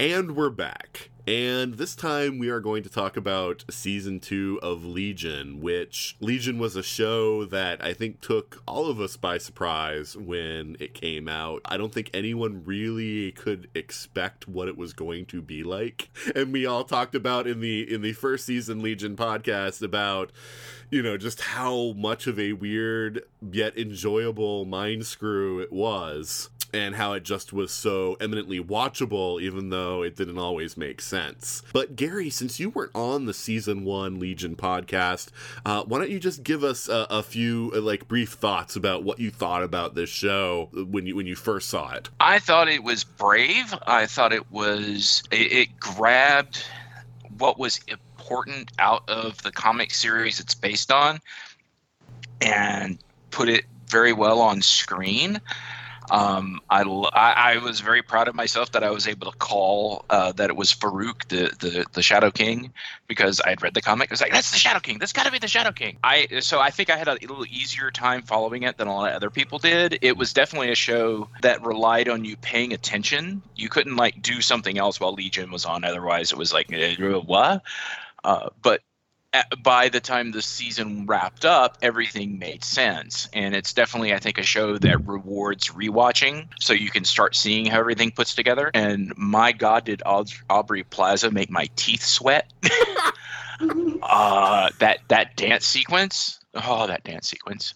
And 0.00 0.34
we're 0.34 0.48
back. 0.48 1.09
And 1.26 1.74
this 1.74 1.94
time 1.94 2.38
we 2.38 2.48
are 2.48 2.60
going 2.60 2.82
to 2.82 2.88
talk 2.88 3.16
about 3.16 3.64
season 3.70 4.20
two 4.20 4.58
of 4.62 4.84
Legion, 4.84 5.60
which 5.60 6.16
Legion 6.20 6.58
was 6.58 6.76
a 6.76 6.82
show 6.82 7.44
that 7.44 7.82
I 7.84 7.92
think 7.92 8.20
took 8.20 8.62
all 8.66 8.88
of 8.88 9.00
us 9.00 9.16
by 9.16 9.38
surprise 9.38 10.16
when 10.16 10.76
it 10.80 10.94
came 10.94 11.28
out. 11.28 11.60
I 11.64 11.76
don't 11.76 11.92
think 11.92 12.10
anyone 12.14 12.62
really 12.64 13.32
could 13.32 13.68
expect 13.74 14.48
what 14.48 14.68
it 14.68 14.76
was 14.76 14.92
going 14.92 15.26
to 15.26 15.42
be 15.42 15.62
like. 15.62 16.10
And 16.34 16.52
we 16.52 16.64
all 16.64 16.84
talked 16.84 17.14
about 17.14 17.46
in 17.46 17.60
the 17.60 17.92
in 17.92 18.02
the 18.02 18.12
first 18.12 18.46
season 18.46 18.82
Legion 18.82 19.16
podcast 19.16 19.82
about 19.82 20.30
you 20.90 21.02
know 21.02 21.16
just 21.16 21.40
how 21.40 21.92
much 21.92 22.26
of 22.26 22.38
a 22.38 22.52
weird 22.52 23.22
yet 23.52 23.76
enjoyable 23.76 24.64
mind 24.64 25.06
screw 25.06 25.60
it 25.60 25.72
was 25.72 26.50
and 26.72 26.94
how 26.94 27.12
it 27.12 27.22
just 27.22 27.52
was 27.52 27.70
so 27.70 28.16
eminently 28.20 28.62
watchable, 28.62 29.40
even 29.40 29.70
though 29.70 30.02
it 30.02 30.16
didn't 30.16 30.38
always 30.38 30.76
make 30.76 31.00
sense. 31.00 31.62
But 31.72 31.96
Gary, 31.96 32.30
since 32.30 32.60
you 32.60 32.70
weren't 32.70 32.94
on 32.94 33.26
the 33.26 33.34
season 33.34 33.84
one 33.84 34.18
Legion 34.18 34.56
podcast, 34.56 35.28
uh, 35.64 35.84
why 35.84 35.98
don't 35.98 36.10
you 36.10 36.20
just 36.20 36.42
give 36.42 36.64
us 36.64 36.88
a, 36.88 37.06
a 37.10 37.22
few 37.22 37.72
uh, 37.74 37.80
like 37.80 38.08
brief 38.08 38.32
thoughts 38.32 38.76
about 38.76 39.02
what 39.02 39.18
you 39.18 39.30
thought 39.30 39.62
about 39.62 39.94
this 39.94 40.10
show 40.10 40.68
when 40.72 41.06
you 41.06 41.16
when 41.16 41.26
you 41.26 41.36
first 41.36 41.68
saw 41.68 41.92
it? 41.92 42.08
I 42.20 42.38
thought 42.38 42.68
it 42.68 42.82
was 42.82 43.04
brave. 43.04 43.74
I 43.86 44.06
thought 44.06 44.32
it 44.32 44.50
was 44.50 45.22
it, 45.30 45.52
it 45.52 45.80
grabbed 45.80 46.64
what 47.38 47.58
was 47.58 47.80
important 47.88 48.70
out 48.78 49.08
of 49.08 49.42
the 49.42 49.50
comic 49.50 49.92
series 49.92 50.40
it's 50.40 50.54
based 50.54 50.92
on 50.92 51.18
and 52.40 52.98
put 53.30 53.48
it 53.48 53.64
very 53.88 54.12
well 54.12 54.40
on 54.40 54.62
screen. 54.62 55.40
Um, 56.10 56.60
I, 56.68 56.82
I- 56.82 57.52
I 57.54 57.58
was 57.58 57.80
very 57.80 58.02
proud 58.02 58.28
of 58.28 58.34
myself 58.34 58.72
that 58.72 58.82
I 58.84 58.90
was 58.90 59.06
able 59.06 59.30
to 59.30 59.38
call 59.38 60.04
uh, 60.10 60.32
that 60.32 60.50
it 60.50 60.56
was 60.56 60.72
Farouk, 60.74 61.28
the, 61.28 61.50
the 61.58 61.86
the 61.92 62.02
Shadow 62.02 62.30
King, 62.30 62.72
because 63.08 63.40
I 63.40 63.50
had 63.50 63.62
read 63.62 63.74
the 63.74 63.82
comic. 63.82 64.10
I 64.10 64.14
was 64.14 64.20
like, 64.20 64.32
"That's 64.32 64.50
the 64.50 64.58
Shadow 64.58 64.80
King. 64.80 64.98
That's 64.98 65.12
got 65.12 65.26
to 65.26 65.32
be 65.32 65.38
the 65.38 65.48
Shadow 65.48 65.72
King." 65.72 65.98
I 66.02 66.26
so 66.40 66.60
I 66.60 66.70
think 66.70 66.90
I 66.90 66.96
had 66.96 67.08
a 67.08 67.12
little 67.14 67.46
easier 67.46 67.90
time 67.90 68.22
following 68.22 68.62
it 68.64 68.76
than 68.76 68.88
a 68.88 68.94
lot 68.94 69.10
of 69.10 69.16
other 69.16 69.30
people 69.30 69.58
did. 69.58 69.98
It 70.02 70.16
was 70.16 70.32
definitely 70.32 70.70
a 70.72 70.76
show 70.76 71.28
that 71.42 71.64
relied 71.64 72.08
on 72.08 72.24
you 72.24 72.36
paying 72.36 72.72
attention. 72.72 73.42
You 73.56 73.68
couldn't 73.68 73.96
like 73.96 74.20
do 74.22 74.40
something 74.40 74.78
else 74.78 75.00
while 75.00 75.12
Legion 75.12 75.50
was 75.50 75.64
on. 75.64 75.84
Otherwise, 75.84 76.32
it 76.32 76.38
was 76.38 76.52
like, 76.52 76.72
eh, 76.72 76.96
"What?" 76.96 77.62
Uh, 78.24 78.50
but 78.62 78.82
by 79.62 79.88
the 79.88 80.00
time 80.00 80.32
the 80.32 80.42
season 80.42 81.06
wrapped 81.06 81.44
up, 81.44 81.78
everything 81.82 82.38
made 82.38 82.64
sense. 82.64 83.28
And 83.32 83.54
it's 83.54 83.72
definitely, 83.72 84.12
I 84.12 84.18
think, 84.18 84.38
a 84.38 84.42
show 84.42 84.78
that 84.78 85.06
rewards 85.06 85.68
rewatching 85.68 86.48
so 86.58 86.72
you 86.72 86.90
can 86.90 87.04
start 87.04 87.36
seeing 87.36 87.66
how 87.66 87.78
everything 87.78 88.10
puts 88.10 88.34
together. 88.34 88.70
And 88.74 89.12
my 89.16 89.52
God, 89.52 89.84
did 89.84 90.02
Aubrey 90.04 90.82
Plaza 90.84 91.30
make 91.30 91.50
my 91.50 91.68
teeth 91.76 92.02
sweat? 92.02 92.52
uh, 94.02 94.70
that, 94.78 94.98
that 95.08 95.36
dance 95.36 95.66
sequence. 95.66 96.40
Oh, 96.54 96.86
that 96.86 97.04
dance 97.04 97.28
sequence. 97.28 97.74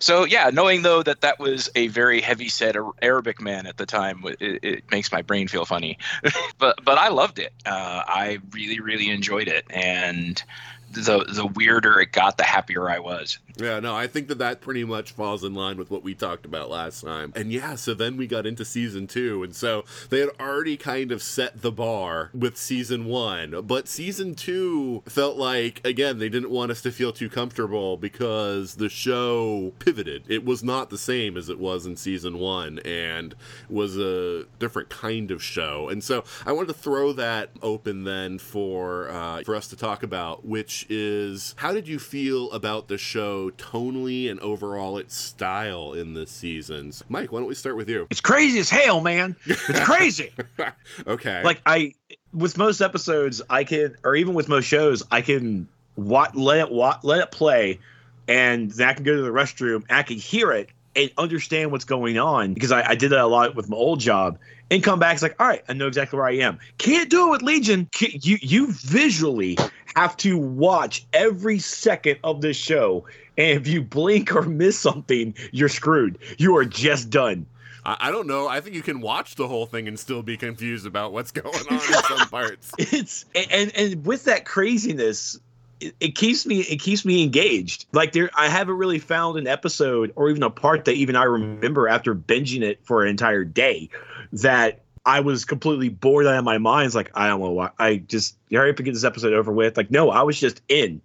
So 0.00 0.24
yeah, 0.24 0.50
knowing 0.50 0.82
though 0.82 1.02
that 1.02 1.20
that 1.20 1.38
was 1.38 1.68
a 1.74 1.88
very 1.88 2.20
heavy 2.20 2.48
set 2.48 2.74
Arabic 3.02 3.40
man 3.40 3.66
at 3.66 3.76
the 3.76 3.86
time, 3.86 4.24
it, 4.40 4.60
it 4.62 4.90
makes 4.90 5.12
my 5.12 5.22
brain 5.22 5.46
feel 5.46 5.66
funny. 5.66 5.98
but 6.58 6.82
but 6.82 6.98
I 6.98 7.08
loved 7.08 7.38
it. 7.38 7.52
Uh, 7.66 8.02
I 8.06 8.38
really 8.52 8.80
really 8.80 9.10
enjoyed 9.10 9.46
it, 9.46 9.66
and 9.70 10.42
the 10.90 11.24
the 11.28 11.46
weirder 11.46 12.00
it 12.00 12.12
got, 12.12 12.36
the 12.36 12.44
happier 12.44 12.90
I 12.90 12.98
was. 12.98 13.38
Yeah, 13.56 13.80
no, 13.80 13.94
I 13.94 14.06
think 14.06 14.28
that 14.28 14.38
that 14.38 14.60
pretty 14.60 14.84
much 14.84 15.12
falls 15.12 15.44
in 15.44 15.54
line 15.54 15.76
with 15.76 15.90
what 15.90 16.02
we 16.02 16.14
talked 16.14 16.46
about 16.46 16.70
last 16.70 17.02
time. 17.02 17.32
And 17.36 17.52
yeah, 17.52 17.74
so 17.74 17.94
then 17.94 18.16
we 18.16 18.26
got 18.26 18.46
into 18.46 18.64
season 18.64 19.06
two, 19.06 19.42
and 19.42 19.54
so 19.54 19.84
they 20.08 20.20
had 20.20 20.30
already 20.40 20.76
kind 20.76 21.12
of 21.12 21.22
set 21.22 21.62
the 21.62 21.70
bar 21.70 22.30
with 22.32 22.56
season 22.56 23.04
one, 23.04 23.62
but 23.62 23.88
season 23.88 24.34
two 24.34 25.02
felt 25.06 25.36
like 25.36 25.80
again 25.84 26.18
they 26.18 26.28
didn't 26.28 26.50
want 26.50 26.70
us 26.70 26.80
to 26.82 26.90
feel 26.90 27.12
too 27.12 27.28
comfortable 27.28 27.96
because 27.96 28.76
the 28.76 28.88
show 28.88 29.72
pivoted. 29.78 30.24
It 30.28 30.44
was 30.44 30.62
not 30.64 30.90
the 30.90 30.98
same 30.98 31.36
as 31.36 31.48
it 31.48 31.58
was 31.58 31.86
in 31.86 31.96
season 31.96 32.38
one, 32.38 32.78
and 32.80 33.34
was 33.68 33.96
a 33.96 34.44
different 34.58 34.88
kind 34.88 35.30
of 35.30 35.42
show. 35.42 35.88
And 35.88 36.02
so 36.02 36.24
I 36.46 36.52
wanted 36.52 36.68
to 36.68 36.74
throw 36.74 37.12
that 37.12 37.50
open 37.62 38.04
then 38.04 38.38
for 38.38 39.08
uh, 39.10 39.42
for 39.44 39.54
us 39.54 39.68
to 39.68 39.76
talk 39.76 40.02
about, 40.02 40.44
which 40.44 40.79
is 40.88 41.54
how 41.58 41.72
did 41.72 41.88
you 41.88 41.98
feel 41.98 42.50
about 42.52 42.88
the 42.88 42.98
show 42.98 43.50
tonally 43.50 44.30
and 44.30 44.40
overall 44.40 44.98
its 44.98 45.16
style 45.16 45.92
in 45.92 46.14
this 46.14 46.30
season? 46.30 46.92
Mike, 47.08 47.32
why 47.32 47.40
don't 47.40 47.48
we 47.48 47.54
start 47.54 47.76
with 47.76 47.88
you? 47.88 48.06
It's 48.10 48.20
crazy 48.20 48.58
as 48.58 48.70
hell, 48.70 49.00
man. 49.00 49.36
It's 49.46 49.80
crazy. 49.80 50.32
okay. 51.06 51.42
like 51.42 51.60
I 51.66 51.94
with 52.32 52.56
most 52.56 52.80
episodes, 52.80 53.42
I 53.50 53.64
can, 53.64 53.96
or 54.04 54.14
even 54.14 54.34
with 54.34 54.48
most 54.48 54.64
shows, 54.64 55.02
I 55.10 55.20
can 55.22 55.68
wa- 55.96 56.30
let 56.34 56.58
it 56.60 56.70
wa- 56.70 56.98
let 57.02 57.20
it 57.20 57.30
play, 57.30 57.80
and 58.28 58.70
then 58.70 58.88
I 58.88 58.94
can 58.94 59.04
go 59.04 59.14
to 59.16 59.22
the 59.22 59.30
restroom. 59.30 59.84
And 59.88 59.98
I 59.98 60.02
can 60.02 60.16
hear 60.16 60.52
it 60.52 60.70
and 60.96 61.10
understand 61.16 61.72
what's 61.72 61.84
going 61.84 62.18
on 62.18 62.54
because 62.54 62.72
I, 62.72 62.90
I 62.90 62.94
did 62.94 63.10
that 63.10 63.20
a 63.20 63.26
lot 63.26 63.54
with 63.54 63.68
my 63.68 63.76
old 63.76 64.00
job. 64.00 64.38
And 64.70 64.82
come 64.82 64.98
back, 64.98 65.14
it's 65.14 65.22
like, 65.22 65.34
all 65.40 65.48
right, 65.48 65.64
I 65.68 65.72
know 65.72 65.88
exactly 65.88 66.16
where 66.16 66.28
I 66.28 66.36
am. 66.36 66.58
Can't 66.78 67.10
do 67.10 67.28
it 67.28 67.30
with 67.30 67.42
Legion. 67.42 67.88
You 67.98 68.38
you 68.40 68.72
visually 68.72 69.58
have 69.96 70.16
to 70.18 70.38
watch 70.38 71.04
every 71.12 71.58
second 71.58 72.18
of 72.22 72.40
this 72.40 72.56
show, 72.56 73.04
and 73.36 73.60
if 73.60 73.66
you 73.66 73.82
blink 73.82 74.34
or 74.34 74.42
miss 74.42 74.78
something, 74.78 75.34
you're 75.50 75.68
screwed. 75.68 76.18
You 76.38 76.56
are 76.56 76.64
just 76.64 77.10
done. 77.10 77.46
I, 77.84 77.96
I 78.00 78.10
don't 78.10 78.26
know. 78.26 78.46
I 78.46 78.60
think 78.60 78.76
you 78.76 78.82
can 78.82 79.00
watch 79.00 79.34
the 79.34 79.48
whole 79.48 79.66
thing 79.66 79.88
and 79.88 79.98
still 79.98 80.22
be 80.22 80.36
confused 80.36 80.86
about 80.86 81.12
what's 81.12 81.30
going 81.32 81.66
on 81.68 81.74
in 81.74 81.80
some 81.80 82.28
parts. 82.30 82.70
it's 82.78 83.24
and 83.34 83.72
and 83.74 84.06
with 84.06 84.24
that 84.24 84.44
craziness 84.44 85.38
it, 85.80 86.14
keeps 86.14 86.46
me 86.46 86.60
it 86.60 86.80
keeps 86.80 87.04
me 87.04 87.22
engaged. 87.22 87.86
Like 87.92 88.12
there 88.12 88.30
i 88.36 88.48
haven't 88.48 88.76
really 88.76 88.98
found 88.98 89.38
an 89.38 89.46
episode 89.46 90.12
or 90.16 90.28
even 90.28 90.42
a 90.42 90.50
part 90.50 90.84
that 90.84 90.94
even 90.94 91.16
i 91.16 91.24
remember 91.24 91.88
after 91.88 92.14
binging 92.14 92.62
it 92.62 92.84
for 92.84 93.02
an 93.02 93.08
entire 93.08 93.44
day 93.44 93.88
that 94.32 94.82
i 95.06 95.20
was 95.20 95.44
completely 95.44 95.88
bored 95.88 96.26
out 96.26 96.36
of 96.36 96.44
my 96.44 96.58
mind. 96.58 96.86
It's 96.86 96.94
like 96.94 97.10
i 97.14 97.28
don't 97.28 97.40
know 97.40 97.50
why 97.50 97.70
i 97.78 97.96
just 97.96 98.36
hurry 98.50 98.70
up 98.70 98.76
and 98.76 98.84
get 98.84 98.92
this 98.94 99.04
episode 99.04 99.32
over 99.32 99.52
with. 99.52 99.76
Like 99.76 99.90
no 99.90 100.10
i 100.10 100.22
was 100.22 100.38
just 100.38 100.62
in. 100.68 101.00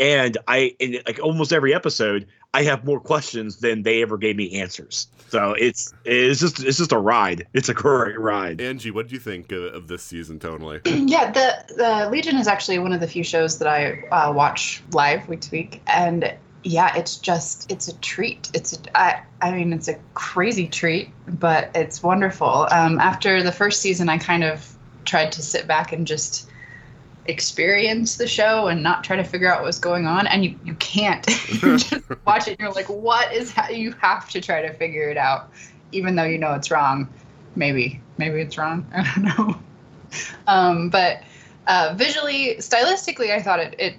And 0.00 0.36
I 0.48 0.74
in 0.78 0.98
like 1.06 1.20
almost 1.20 1.52
every 1.52 1.74
episode, 1.74 2.26
I 2.54 2.64
have 2.64 2.84
more 2.84 3.00
questions 3.00 3.56
than 3.58 3.82
they 3.82 4.02
ever 4.02 4.18
gave 4.18 4.36
me 4.36 4.60
answers. 4.60 5.08
So 5.28 5.54
it's 5.58 5.94
it's 6.04 6.40
just 6.40 6.62
it's 6.62 6.76
just 6.76 6.92
a 6.92 6.98
ride. 6.98 7.46
It's 7.54 7.70
a 7.70 7.74
great 7.74 8.18
ride. 8.20 8.58
Anji, 8.58 8.92
what 8.92 9.08
do 9.08 9.14
you 9.14 9.20
think 9.20 9.50
of, 9.52 9.74
of 9.74 9.88
this 9.88 10.02
season 10.02 10.38
tonally? 10.38 10.80
yeah, 11.08 11.30
the 11.30 11.74
the 11.74 12.10
Legion 12.10 12.36
is 12.36 12.46
actually 12.46 12.78
one 12.78 12.92
of 12.92 13.00
the 13.00 13.08
few 13.08 13.24
shows 13.24 13.58
that 13.58 13.68
I 13.68 14.02
uh, 14.10 14.32
watch 14.32 14.82
live 14.92 15.26
week 15.28 15.40
to 15.40 15.50
week, 15.50 15.80
and 15.86 16.34
yeah, 16.62 16.94
it's 16.94 17.16
just 17.16 17.72
it's 17.72 17.88
a 17.88 17.96
treat. 18.00 18.50
It's 18.52 18.74
a, 18.74 18.98
I 18.98 19.22
I 19.40 19.52
mean 19.52 19.72
it's 19.72 19.88
a 19.88 19.98
crazy 20.12 20.68
treat, 20.68 21.08
but 21.26 21.70
it's 21.74 22.02
wonderful. 22.02 22.68
Um, 22.70 22.98
after 23.00 23.42
the 23.42 23.52
first 23.52 23.80
season, 23.80 24.10
I 24.10 24.18
kind 24.18 24.44
of 24.44 24.76
tried 25.06 25.32
to 25.32 25.42
sit 25.42 25.66
back 25.66 25.92
and 25.92 26.06
just 26.06 26.50
experience 27.26 28.16
the 28.16 28.26
show 28.26 28.66
and 28.66 28.82
not 28.82 29.04
try 29.04 29.16
to 29.16 29.24
figure 29.24 29.52
out 29.52 29.62
what's 29.62 29.78
going 29.78 30.06
on 30.06 30.26
and 30.26 30.44
you, 30.44 30.58
you 30.64 30.74
can't. 30.74 31.26
You 31.52 31.78
just 31.78 31.94
watch 32.26 32.48
it 32.48 32.52
and 32.52 32.60
you're 32.60 32.72
like 32.72 32.88
what 32.88 33.32
is 33.32 33.52
ha-? 33.52 33.68
you 33.68 33.92
have 33.92 34.28
to 34.30 34.40
try 34.40 34.62
to 34.62 34.72
figure 34.74 35.08
it 35.08 35.16
out 35.16 35.50
even 35.92 36.16
though 36.16 36.24
you 36.24 36.38
know 36.38 36.54
it's 36.54 36.70
wrong. 36.70 37.08
Maybe 37.54 38.00
maybe 38.18 38.40
it's 38.40 38.58
wrong. 38.58 38.86
I 38.94 39.12
don't 39.14 39.24
know. 39.38 39.58
Um, 40.46 40.90
but 40.90 41.22
uh, 41.66 41.94
visually 41.96 42.56
stylistically 42.58 43.30
i 43.30 43.40
thought 43.40 43.60
it, 43.60 43.74
it 43.78 43.94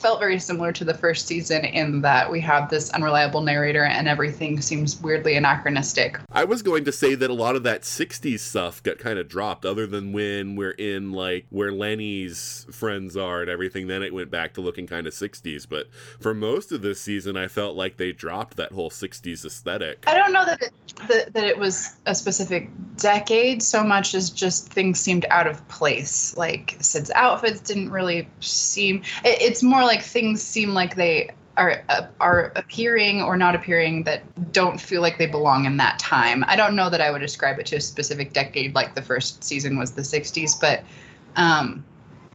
felt 0.00 0.18
very 0.20 0.38
similar 0.38 0.72
to 0.72 0.84
the 0.84 0.94
first 0.94 1.26
season 1.26 1.64
in 1.64 2.00
that 2.00 2.30
we 2.30 2.40
have 2.40 2.70
this 2.70 2.90
unreliable 2.90 3.40
narrator 3.40 3.84
and 3.84 4.08
everything 4.08 4.60
seems 4.60 5.00
weirdly 5.00 5.36
anachronistic 5.36 6.18
I 6.32 6.44
was 6.44 6.62
going 6.62 6.84
to 6.84 6.92
say 6.92 7.14
that 7.16 7.28
a 7.28 7.34
lot 7.34 7.56
of 7.56 7.64
that 7.64 7.82
60s 7.82 8.40
stuff 8.40 8.82
got 8.82 8.98
kind 8.98 9.18
of 9.18 9.28
dropped, 9.28 9.64
other 9.64 9.86
than 9.86 10.12
when 10.12 10.56
we're 10.56 10.70
in, 10.70 11.12
like, 11.12 11.46
where 11.50 11.72
Lenny's 11.72 12.66
friends 12.70 13.16
are 13.16 13.42
and 13.42 13.50
everything. 13.50 13.88
Then 13.88 14.02
it 14.02 14.14
went 14.14 14.30
back 14.30 14.54
to 14.54 14.60
looking 14.60 14.86
kind 14.86 15.06
of 15.06 15.12
60s. 15.12 15.66
But 15.68 15.88
for 16.20 16.32
most 16.32 16.70
of 16.70 16.82
this 16.82 17.00
season, 17.00 17.36
I 17.36 17.48
felt 17.48 17.76
like 17.76 17.96
they 17.96 18.12
dropped 18.12 18.56
that 18.56 18.72
whole 18.72 18.90
60s 18.90 19.44
aesthetic. 19.44 20.04
I 20.06 20.14
don't 20.14 20.32
know 20.32 20.44
that 20.46 20.62
it, 20.62 20.72
that, 21.08 21.32
that 21.34 21.44
it 21.44 21.58
was 21.58 21.96
a 22.06 22.14
specific 22.14 22.70
decade 22.96 23.62
so 23.62 23.82
much 23.82 24.14
as 24.14 24.30
just 24.30 24.72
things 24.72 25.00
seemed 25.00 25.26
out 25.30 25.46
of 25.46 25.66
place. 25.68 26.36
Like 26.36 26.76
Syd's 26.80 27.10
outfits 27.14 27.60
didn't 27.60 27.90
really 27.90 28.28
seem. 28.38 29.02
It, 29.24 29.42
it's 29.42 29.62
more 29.62 29.82
like 29.82 29.89
things 29.98 30.42
seem 30.42 30.74
like 30.74 30.94
they 30.94 31.30
are 31.56 31.84
uh, 31.88 32.06
are 32.20 32.52
appearing 32.56 33.22
or 33.22 33.36
not 33.36 33.54
appearing 33.54 34.04
that 34.04 34.22
don't 34.52 34.80
feel 34.80 35.02
like 35.02 35.18
they 35.18 35.26
belong 35.26 35.64
in 35.64 35.76
that 35.76 35.98
time. 35.98 36.44
I 36.46 36.56
don't 36.56 36.74
know 36.74 36.88
that 36.90 37.00
I 37.00 37.10
would 37.10 37.22
ascribe 37.22 37.58
it 37.58 37.66
to 37.66 37.76
a 37.76 37.80
specific 37.80 38.32
decade 38.32 38.74
like 38.74 38.94
the 38.94 39.02
first 39.02 39.44
season 39.44 39.78
was 39.78 39.92
the 39.92 40.02
60s, 40.02 40.58
but 40.60 40.82
um, 41.36 41.84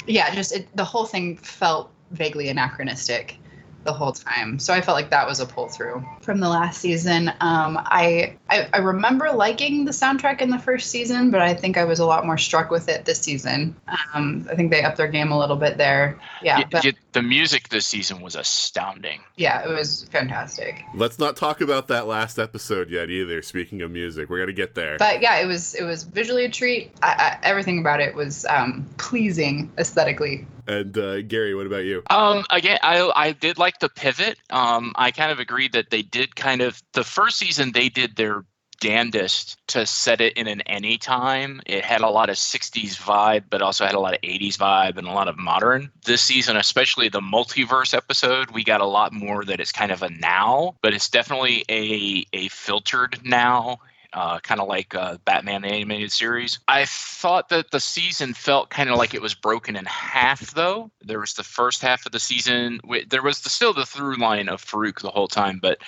yeah, 0.06 0.34
just 0.34 0.54
it, 0.54 0.68
the 0.76 0.84
whole 0.84 1.06
thing 1.06 1.38
felt 1.38 1.92
vaguely 2.12 2.50
anachronistic 2.50 3.38
the 3.84 3.94
whole 3.94 4.12
time. 4.12 4.60
So 4.60 4.74
I 4.74 4.82
felt 4.82 4.96
like 4.96 5.10
that 5.10 5.28
was 5.28 5.40
a 5.40 5.46
pull 5.46 5.68
through 5.68 6.06
from 6.26 6.40
the 6.40 6.50
last 6.50 6.82
season. 6.82 7.30
Um, 7.40 7.78
I, 7.78 8.36
I 8.50 8.68
I 8.74 8.78
remember 8.80 9.32
liking 9.32 9.86
the 9.86 9.92
soundtrack 9.92 10.42
in 10.42 10.50
the 10.50 10.60
first 10.60 10.90
season, 10.90 11.32
but 11.32 11.42
I 11.42 11.54
think 11.54 11.78
I 11.78 11.86
was 11.86 12.00
a 12.00 12.06
lot 12.06 12.26
more 12.26 12.38
struck 12.38 12.70
with 12.72 12.90
it 12.90 13.06
this 13.06 13.20
season. 13.22 13.76
Um, 14.14 14.48
I 14.52 14.56
think 14.56 14.72
they 14.72 14.84
upped 14.84 14.98
their 14.98 15.08
game 15.08 15.32
a 15.32 15.38
little 15.40 15.56
bit 15.56 15.78
there. 15.78 16.20
Yeah, 16.42 16.58
Y- 16.60 16.66
but 16.72 16.84
y- 16.84 16.94
the 17.14 17.22
music 17.22 17.70
this 17.70 17.86
season 17.88 18.22
was 18.22 18.36
astounding. 18.36 19.22
yeah, 19.38 19.64
it 19.64 19.70
was 19.70 20.06
fantastic. 20.12 20.84
Let's 20.94 21.18
not 21.20 21.38
talk 21.38 21.62
about 21.62 21.88
that 21.88 22.08
last 22.08 22.38
episode 22.40 22.90
yet 22.90 23.10
either. 23.10 23.42
Speaking 23.42 23.82
of 23.84 23.92
music, 23.92 24.30
we're 24.30 24.38
going 24.38 24.48
to 24.48 24.54
get 24.54 24.76
there. 24.76 24.98
But 24.98 25.22
yeah, 25.22 25.38
it 25.40 25.46
was 25.46 25.76
it 25.76 25.84
was 25.84 26.04
visually 26.04 26.46
a 26.46 26.50
treat. 26.50 26.92
I, 27.02 27.38
I, 27.42 27.48
everything 27.48 27.80
about 27.80 28.02
it 28.02 28.16
was 28.16 28.46
um, 28.50 28.86
pleasing 28.98 29.72
aesthetically. 29.78 30.46
And 30.68 30.98
uh, 30.98 31.22
Gary, 31.22 31.54
what 31.54 31.68
about 31.68 31.84
you? 31.86 32.02
Um, 32.10 32.44
again, 32.50 32.80
I 32.82 33.12
I 33.16 33.32
did 33.34 33.60
like 33.60 33.80
the 33.80 33.88
pivot. 33.90 34.40
Um, 34.50 34.94
I 34.96 35.12
kind 35.12 35.32
of 35.32 35.38
agreed 35.40 35.74
that 35.74 35.92
they 35.92 36.02
did 36.16 36.34
kind 36.34 36.62
of 36.62 36.82
the 36.94 37.04
first 37.04 37.38
season 37.38 37.74
they 37.74 37.90
did 37.90 38.16
their 38.16 38.46
damnedest 38.80 39.58
to 39.68 39.86
set 39.86 40.22
it 40.22 40.38
in 40.38 40.48
an 40.48 40.62
anytime. 40.62 41.62
It 41.66 41.84
had 41.84 42.00
a 42.02 42.10
lot 42.10 42.30
of 42.30 42.38
60s 42.38 42.96
vibe, 42.96 43.44
but 43.50 43.62
also 43.62 43.86
had 43.86 43.96
a 43.96 44.00
lot 44.00 44.14
of 44.14 44.22
80s 44.22 44.56
vibe 44.58 44.98
and 44.98 45.08
a 45.08 45.12
lot 45.12 45.28
of 45.28 45.38
modern. 45.38 45.92
This 46.06 46.22
season, 46.22 46.56
especially 46.56 47.10
the 47.10 47.20
multiverse 47.20 47.94
episode, 47.94 48.52
we 48.52 48.64
got 48.64 48.80
a 48.80 48.86
lot 48.86 49.12
more 49.12 49.44
that 49.44 49.60
is 49.60 49.74
kind 49.74 49.92
of 49.92 50.04
a 50.04 50.10
now, 50.10 50.78
but 50.82 50.94
it's 50.94 51.10
definitely 51.10 51.66
a 51.70 52.26
a 52.32 52.48
filtered 52.48 53.20
now 53.26 53.80
uh, 54.16 54.40
kind 54.40 54.62
of 54.62 54.68
like 54.68 54.96
uh, 54.96 55.18
Batman 55.26 55.62
the 55.62 55.68
animated 55.68 56.12
series. 56.12 56.58
I 56.70 56.86
thought 56.86 57.50
that 57.50 57.72
the 57.72 57.82
season 57.82 58.34
felt 58.34 58.70
kind 58.70 58.90
of 58.90 58.98
like 58.98 59.14
it 59.14 59.22
was 59.22 59.36
broken 59.36 59.76
in 59.76 59.86
half, 59.86 60.54
though. 60.54 60.90
There 61.02 61.20
was 61.20 61.34
the 61.34 61.44
first 61.44 61.82
half 61.82 62.06
of 62.06 62.14
the 62.14 62.20
season. 62.20 62.80
There 63.10 63.22
was 63.22 63.42
the, 63.42 63.50
still 63.50 63.74
the 63.74 63.86
through 63.86 64.16
line 64.16 64.48
of 64.48 64.64
Farouk 64.64 65.02
the 65.02 65.12
whole 65.12 65.28
time, 65.28 65.60
but 65.62 65.80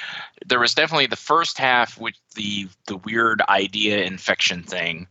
there 0.45 0.59
was 0.59 0.73
definitely 0.73 1.07
the 1.07 1.15
first 1.15 1.57
half 1.57 1.97
with 1.97 2.15
the 2.35 2.67
the 2.87 2.97
weird 2.97 3.41
idea 3.47 4.03
infection 4.03 4.61
thing. 4.61 5.07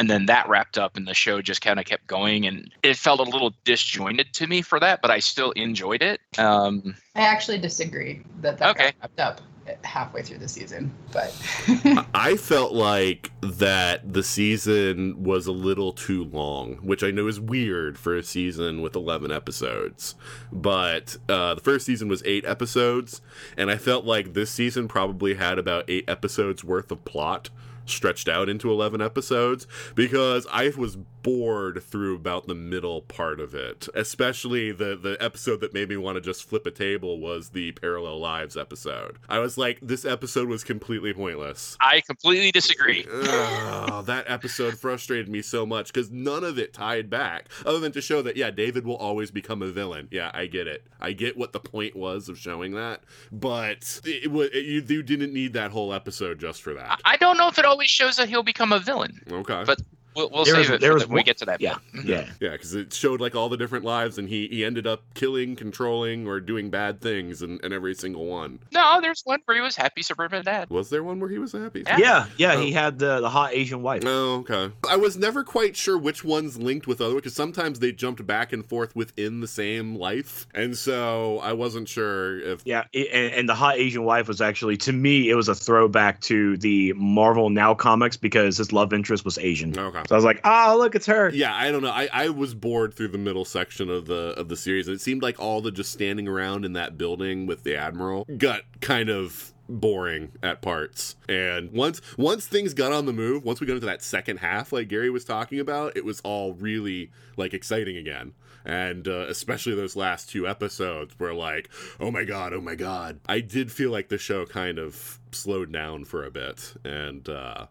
And 0.00 0.10
then 0.10 0.26
that 0.26 0.48
wrapped 0.48 0.76
up, 0.76 0.96
and 0.96 1.06
the 1.06 1.14
show 1.14 1.40
just 1.40 1.62
kind 1.62 1.78
of 1.78 1.84
kept 1.84 2.08
going, 2.08 2.46
and 2.48 2.68
it 2.82 2.96
felt 2.96 3.20
a 3.20 3.22
little 3.22 3.54
disjointed 3.62 4.32
to 4.32 4.48
me 4.48 4.60
for 4.60 4.80
that, 4.80 5.00
but 5.00 5.12
I 5.12 5.20
still 5.20 5.52
enjoyed 5.52 6.02
it. 6.02 6.20
Um, 6.36 6.96
I 7.14 7.20
actually 7.20 7.58
disagree 7.58 8.22
that 8.40 8.58
that 8.58 8.70
Okay. 8.70 8.92
wrapped 9.00 9.20
up 9.20 9.40
halfway 9.82 10.22
through 10.22 10.38
the 10.38 10.48
season, 10.48 10.92
but 11.12 11.34
I 12.14 12.36
felt 12.36 12.72
like 12.72 13.30
that 13.40 14.12
the 14.12 14.22
season 14.22 15.22
was 15.22 15.46
a 15.46 15.52
little 15.52 15.92
too 15.92 16.24
long, 16.24 16.74
which 16.76 17.02
I 17.02 17.10
know 17.10 17.26
is 17.26 17.40
weird 17.40 17.98
for 17.98 18.16
a 18.16 18.22
season 18.22 18.82
with 18.82 18.94
11 18.96 19.32
episodes. 19.32 20.14
But 20.52 21.16
uh, 21.28 21.54
the 21.54 21.60
first 21.60 21.86
season 21.86 22.08
was 22.08 22.22
eight 22.24 22.44
episodes, 22.44 23.20
and 23.56 23.70
I 23.70 23.76
felt 23.76 24.04
like 24.04 24.34
this 24.34 24.50
season 24.50 24.88
probably 24.88 25.34
had 25.34 25.58
about 25.58 25.84
eight 25.88 26.04
episodes 26.08 26.64
worth 26.64 26.90
of 26.90 27.04
plot 27.04 27.50
stretched 27.86 28.28
out 28.28 28.48
into 28.48 28.70
11 28.70 29.00
episodes 29.00 29.66
because 29.94 30.46
I 30.52 30.72
was 30.76 30.96
bored 31.24 31.82
through 31.82 32.14
about 32.14 32.46
the 32.46 32.54
middle 32.54 33.00
part 33.00 33.40
of 33.40 33.54
it. 33.54 33.88
Especially 33.94 34.70
the 34.70 34.96
the 34.96 35.16
episode 35.20 35.60
that 35.60 35.74
made 35.74 35.88
me 35.88 35.96
want 35.96 36.16
to 36.16 36.20
just 36.20 36.44
flip 36.44 36.66
a 36.66 36.70
table 36.70 37.18
was 37.18 37.48
the 37.50 37.72
Parallel 37.72 38.20
Lives 38.20 38.56
episode. 38.56 39.18
I 39.28 39.38
was 39.38 39.58
like 39.58 39.78
this 39.80 40.04
episode 40.04 40.48
was 40.48 40.62
completely 40.62 41.12
pointless. 41.12 41.76
I 41.80 42.02
completely 42.02 42.52
disagree. 42.52 43.06
Ugh, 43.12 44.04
that 44.06 44.26
episode 44.28 44.78
frustrated 44.78 45.28
me 45.28 45.42
so 45.42 45.66
much 45.66 45.92
because 45.92 46.10
none 46.10 46.44
of 46.44 46.58
it 46.58 46.72
tied 46.72 47.08
back, 47.10 47.48
other 47.64 47.80
than 47.80 47.92
to 47.92 48.00
show 48.00 48.22
that 48.22 48.36
yeah, 48.36 48.50
David 48.50 48.86
will 48.86 48.96
always 48.96 49.30
become 49.30 49.62
a 49.62 49.68
villain. 49.68 50.08
Yeah, 50.10 50.30
I 50.34 50.46
get 50.46 50.66
it. 50.66 50.86
I 51.00 51.12
get 51.12 51.36
what 51.36 51.52
the 51.52 51.60
point 51.60 51.96
was 51.96 52.28
of 52.28 52.38
showing 52.38 52.72
that, 52.72 53.02
but 53.32 54.00
it, 54.04 54.30
wa- 54.30 54.42
it, 54.42 54.64
you, 54.64 54.82
you 54.86 55.02
didn't 55.02 55.32
need 55.32 55.54
that 55.54 55.70
whole 55.70 55.92
episode 55.92 56.38
just 56.38 56.62
for 56.62 56.74
that. 56.74 57.00
I 57.04 57.16
don't 57.16 57.36
know 57.38 57.48
if 57.48 57.58
it 57.58 57.64
always 57.74 57.90
shows 57.90 58.16
that 58.16 58.28
he'll 58.28 58.44
become 58.44 58.72
a 58.72 58.78
villain. 58.78 59.20
Okay. 59.28 59.64
But 59.66 59.80
we'll, 60.14 60.30
we'll 60.30 60.44
There 60.44 60.54
save 60.54 60.70
was- 60.70 60.76
it 60.76 60.80
there 60.80 60.94
was 60.94 61.02
the, 61.04 61.08
when 61.08 61.16
we 61.16 61.22
get 61.22 61.38
to 61.38 61.44
that. 61.46 61.60
Yeah, 61.60 61.76
bit. 61.92 62.04
yeah. 62.04 62.26
yeah, 62.40 62.50
because 62.52 62.74
it 62.74 62.92
showed 62.92 63.20
like 63.20 63.34
all 63.34 63.48
the 63.48 63.56
different 63.56 63.84
lives, 63.84 64.18
and 64.18 64.28
he 64.28 64.46
he 64.48 64.64
ended 64.64 64.86
up 64.86 65.02
killing, 65.14 65.56
controlling, 65.56 66.26
or 66.26 66.40
doing 66.40 66.70
bad 66.70 67.00
things 67.00 67.42
in, 67.42 67.58
in 67.62 67.72
every 67.72 67.94
single 67.94 68.26
one. 68.26 68.58
No, 68.72 69.00
there's 69.00 69.22
one 69.24 69.40
where 69.44 69.56
he 69.56 69.60
was 69.60 69.76
happy 69.76 70.02
suburban 70.02 70.44
dad. 70.44 70.70
Was 70.70 70.90
there 70.90 71.02
one 71.02 71.20
where 71.20 71.30
he 71.30 71.38
was 71.38 71.52
happy? 71.52 71.82
Yeah. 71.86 71.98
Yeah, 71.98 72.26
yeah. 72.36 72.54
Oh. 72.54 72.60
He 72.60 72.72
had 72.72 72.98
the 72.98 73.20
the 73.20 73.30
hot 73.30 73.52
Asian 73.52 73.82
wife. 73.82 74.02
Oh, 74.06 74.44
okay. 74.48 74.72
I 74.88 74.96
was 74.96 75.16
never 75.16 75.42
quite 75.44 75.76
sure 75.76 75.96
which 75.98 76.24
ones 76.24 76.56
linked 76.58 76.86
with 76.86 77.00
other 77.00 77.14
because 77.16 77.34
sometimes 77.34 77.78
they 77.80 77.92
jumped 77.92 78.26
back 78.26 78.52
and 78.52 78.64
forth 78.64 78.94
within 78.94 79.40
the 79.40 79.48
same 79.48 79.96
life, 79.96 80.46
and 80.54 80.76
so 80.76 81.38
I 81.40 81.52
wasn't 81.52 81.88
sure 81.88 82.40
if. 82.40 82.62
Yeah, 82.64 82.84
it, 82.92 83.08
and, 83.12 83.34
and 83.34 83.48
the 83.48 83.54
hot 83.54 83.76
Asian 83.76 84.04
wife 84.04 84.28
was 84.28 84.40
actually 84.40 84.76
to 84.78 84.92
me 84.92 85.28
it 85.30 85.34
was 85.34 85.48
a 85.48 85.54
throwback 85.54 86.20
to 86.22 86.56
the 86.58 86.92
Marvel 86.94 87.50
Now 87.50 87.74
comics 87.74 88.16
because 88.16 88.56
his 88.58 88.72
love 88.72 88.92
interest 88.92 89.24
was 89.24 89.38
Asian. 89.38 89.78
Okay. 89.78 90.02
So 90.08 90.14
I 90.14 90.18
was 90.18 90.24
like, 90.24 90.40
oh 90.44 90.76
look, 90.78 90.94
it's 90.94 91.06
her. 91.06 91.30
Yeah, 91.30 91.54
I 91.54 91.70
don't 91.70 91.82
know. 91.82 91.90
I, 91.90 92.08
I 92.12 92.28
was 92.28 92.54
bored 92.54 92.94
through 92.94 93.08
the 93.08 93.18
middle 93.18 93.44
section 93.44 93.88
of 93.88 94.06
the 94.06 94.34
of 94.36 94.48
the 94.48 94.56
series. 94.56 94.86
It 94.88 95.00
seemed 95.00 95.22
like 95.22 95.40
all 95.40 95.60
the 95.60 95.70
just 95.70 95.92
standing 95.92 96.28
around 96.28 96.64
in 96.64 96.74
that 96.74 96.98
building 96.98 97.46
with 97.46 97.62
the 97.62 97.76
admiral 97.76 98.26
got 98.36 98.62
kind 98.80 99.08
of 99.08 99.54
boring 99.68 100.32
at 100.42 100.60
parts. 100.60 101.16
And 101.28 101.72
once 101.72 102.00
once 102.18 102.46
things 102.46 102.74
got 102.74 102.92
on 102.92 103.06
the 103.06 103.12
move, 103.12 103.44
once 103.44 103.60
we 103.60 103.66
got 103.66 103.74
into 103.74 103.86
that 103.86 104.02
second 104.02 104.38
half, 104.38 104.72
like 104.72 104.88
Gary 104.88 105.10
was 105.10 105.24
talking 105.24 105.58
about, 105.58 105.96
it 105.96 106.04
was 106.04 106.20
all 106.20 106.52
really 106.54 107.10
like 107.36 107.54
exciting 107.54 107.96
again. 107.96 108.34
And 108.66 109.06
uh, 109.08 109.26
especially 109.28 109.74
those 109.74 109.94
last 109.94 110.30
two 110.30 110.48
episodes 110.48 111.18
were 111.18 111.34
like, 111.34 111.68
oh 112.00 112.10
my 112.10 112.24
god, 112.24 112.54
oh 112.54 112.62
my 112.62 112.74
god. 112.74 113.20
I 113.26 113.40
did 113.40 113.70
feel 113.70 113.90
like 113.90 114.08
the 114.08 114.16
show 114.16 114.46
kind 114.46 114.78
of 114.78 115.18
slowed 115.32 115.70
down 115.70 116.04
for 116.04 116.24
a 116.24 116.30
bit, 116.30 116.74
and 116.84 117.28
uh, 117.28 117.66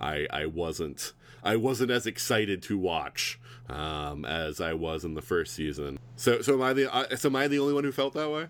I 0.00 0.26
I 0.30 0.46
wasn't 0.46 1.12
I 1.42 1.56
wasn't 1.56 1.90
as 1.90 2.06
excited 2.06 2.62
to 2.64 2.78
watch 2.78 3.38
um, 3.68 4.24
as 4.24 4.60
I 4.60 4.72
was 4.74 5.04
in 5.04 5.14
the 5.14 5.22
first 5.22 5.54
season. 5.54 5.98
So 6.16 6.42
so 6.42 6.54
am 6.54 6.62
I 6.62 6.72
the 6.72 6.94
uh, 6.94 7.16
so 7.16 7.28
am 7.28 7.36
I 7.36 7.48
the 7.48 7.58
only 7.58 7.74
one 7.74 7.84
who 7.84 7.92
felt 7.92 8.14
that 8.14 8.30
way? 8.30 8.46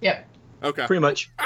yep. 0.00 0.26
Okay. 0.62 0.86
Pretty 0.86 1.00
much. 1.00 1.30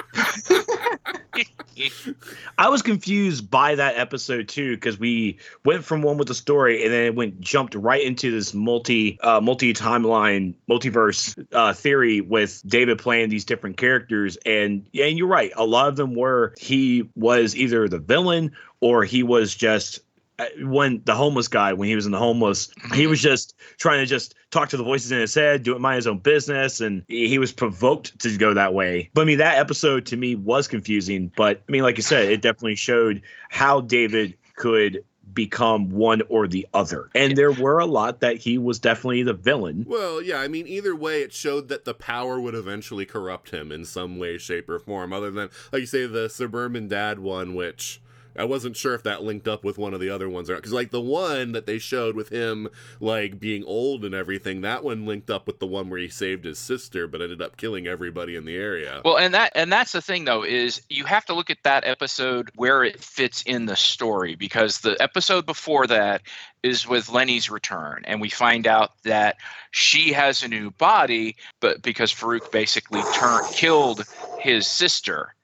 I 2.59 2.69
was 2.69 2.83
confused 2.83 3.51
by 3.51 3.75
that 3.75 3.97
episode 3.99 4.49
too 4.49 4.75
because 4.75 4.99
we 4.99 5.39
went 5.65 5.85
from 5.85 6.03
one 6.03 6.19
with 6.19 6.29
the 6.29 6.35
story 6.35 6.85
and 6.85 6.93
then 6.93 7.05
it 7.05 7.15
went 7.15 7.41
jumped 7.41 7.75
right 7.75 8.03
into 8.03 8.31
this 8.31 8.55
multi 8.55 9.19
uh, 9.21 9.41
multi 9.41 9.73
timeline 9.75 10.55
multiverse 10.71 11.47
uh, 11.53 11.73
theory 11.73 12.21
with 12.21 12.63
David 12.67 12.99
playing 12.99 13.29
these 13.29 13.45
different 13.45 13.77
characters 13.77 14.37
and 14.47 14.87
yeah, 14.93 15.07
and 15.07 15.19
you're 15.19 15.29
right. 15.29 15.53
A 15.57 15.65
lot 15.65 15.89
of 15.89 15.97
them 15.97 16.15
were 16.15 16.55
he 16.59 17.09
was 17.15 17.57
either 17.57 17.89
the 17.89 17.99
villain 17.99 18.53
or 18.81 19.05
he 19.05 19.23
was 19.23 19.55
just 19.55 20.01
Uh, 20.39 20.45
when 20.64 21.01
the 21.07 21.14
homeless 21.14 21.49
guy 21.49 21.72
when 21.72 21.89
he 21.89 21.95
was 21.95 22.05
in 22.05 22.12
the 22.12 22.18
homeless 22.18 22.68
he 22.93 23.07
was 23.07 23.22
just 23.22 23.55
trying 23.78 24.01
to 24.01 24.07
just 24.07 24.34
talk 24.51 24.68
to 24.68 24.76
the 24.76 24.84
voices 24.84 25.11
in 25.11 25.18
his 25.18 25.34
head 25.34 25.62
do 25.62 25.74
it 25.74 25.95
his 25.95 26.07
own 26.07 26.18
business 26.18 26.82
and 26.82 27.03
he 27.09 27.26
he 27.26 27.39
was 27.39 27.53
provoked 27.53 28.18
to 28.18 28.37
go 28.37 28.53
that 28.53 28.74
way. 28.74 29.09
But 29.14 29.22
i 29.22 29.24
mean 29.24 29.39
that 29.39 29.59
episode 29.59 30.05
to 30.07 30.16
me 30.16 30.34
was 30.34 30.68
confusing. 30.68 31.32
But 31.37 31.62
i 31.66 31.72
mean 31.72 31.82
like 31.82 31.97
you 31.97 32.03
said 32.03 32.30
it 32.30 32.43
definitely 32.43 32.74
showed 32.74 33.22
how 33.49 33.80
david 33.80 34.37
could 34.57 35.05
become 35.32 35.91
one 35.91 36.22
or 36.28 36.49
the 36.49 36.66
other. 36.74 37.11
And 37.14 37.37
there 37.37 37.53
were 37.53 37.78
a 37.78 37.87
lot 37.87 38.20
that 38.20 38.39
he 38.39 38.59
was 38.59 38.78
definitely 38.78 39.22
the 39.22 39.34
villain. 39.34 39.84
Well, 39.87 40.22
yeah, 40.22 40.39
I 40.39 40.49
mean, 40.49 40.66
either 40.66 40.97
way, 40.97 41.22
it 41.22 41.32
showed 41.32 41.68
that 41.68 41.84
the 41.84 41.95
power 41.95 42.41
would 42.41 42.55
eventually 42.55 43.05
corrupt 43.05 43.51
him 43.51 43.70
in 43.70 43.84
some 43.84 44.18
way, 44.18 44.39
shape, 44.39 44.68
or 44.68 44.78
form, 44.78 45.12
other 45.12 45.30
than, 45.30 45.51
like 45.72 45.80
you 45.80 45.87
say, 45.87 46.07
the 46.07 46.28
Suburban 46.28 46.89
Dad 46.89 47.20
one, 47.20 47.55
which. 47.55 48.01
I 48.39 48.45
wasn't 48.45 48.76
sure 48.76 48.95
if 48.95 49.03
that 49.05 49.22
linked 49.22 49.49
up 49.49 49.64
with 49.64 49.78
one 49.78 49.95
of 49.95 50.01
the 50.01 50.11
other 50.11 50.28
ones 50.28 50.51
or 50.51 50.55
not. 50.55 50.62
Because, 50.62 50.72
like, 50.72 50.91
the 50.91 51.01
one 51.01 51.53
that 51.53 51.66
they 51.66 51.78
showed 51.78 52.16
with 52.16 52.28
him, 52.28 52.68
like, 53.01 53.41
being 53.41 53.64
old 53.64 54.05
and 54.05 54.14
everything, 54.14 54.61
that 54.62 54.84
one 54.84 55.07
linked 55.07 55.30
up 55.30 55.47
with 55.47 55.59
the 55.59 55.66
one 55.66 55.89
where 55.89 55.99
he 55.99 56.09
saved 56.09 56.45
his 56.45 56.59
sister 56.59 57.07
but 57.07 57.22
ended 57.22 57.43
up 57.43 57.57
killing 57.57 57.87
everybody 57.87 58.37
in 58.37 58.45
the 58.45 58.57
area. 58.57 59.01
Well, 59.05 59.18
and 59.18 59.32
that 59.34 59.53
and 59.55 59.72
that's 59.72 59.93
the 59.93 60.03
thing 60.03 60.24
though 60.24 60.45
is 60.45 60.82
you 60.89 61.05
have 61.05 61.24
to 61.26 61.34
look 61.34 61.51
at 61.51 61.59
that 61.64 61.87
episode 61.87 62.51
where 62.57 62.84
it 62.84 63.03
fits 63.03 63.43
in 63.43 63.66
the 63.66 63.76
story 63.76 64.34
because 64.34 64.80
the 64.80 65.01
episode 65.01 65.47
before 65.47 65.87
that 65.87 66.22
is 66.62 66.87
with 66.87 67.09
Lenny's 67.09 67.51
return 67.51 68.03
and 68.05 68.20
we 68.20 68.28
find 68.28 68.66
out 68.66 68.93
that 69.05 69.37
she 69.70 70.12
has 70.12 70.43
a 70.43 70.49
new 70.49 70.70
body 70.72 71.37
but 71.61 71.82
because 71.82 72.12
Farouk 72.12 72.51
basically 72.51 73.03
turned 73.14 73.47
killed 73.53 74.05
his 74.41 74.66
sister 74.66 75.34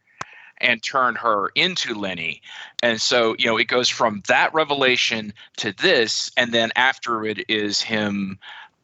and 0.62 0.82
turn 0.82 1.14
her 1.16 1.50
into 1.54 1.94
Lenny. 1.94 2.40
And 2.82 3.00
so, 3.00 3.34
you 3.38 3.46
know, 3.46 3.58
it 3.58 3.68
goes 3.68 3.88
from 3.88 4.22
that 4.28 4.54
revelation 4.54 5.32
to 5.58 5.72
this 5.72 6.30
and 6.36 6.52
then 6.52 6.70
after 6.76 7.24
it 7.24 7.44
is 7.48 7.80
him 7.80 8.38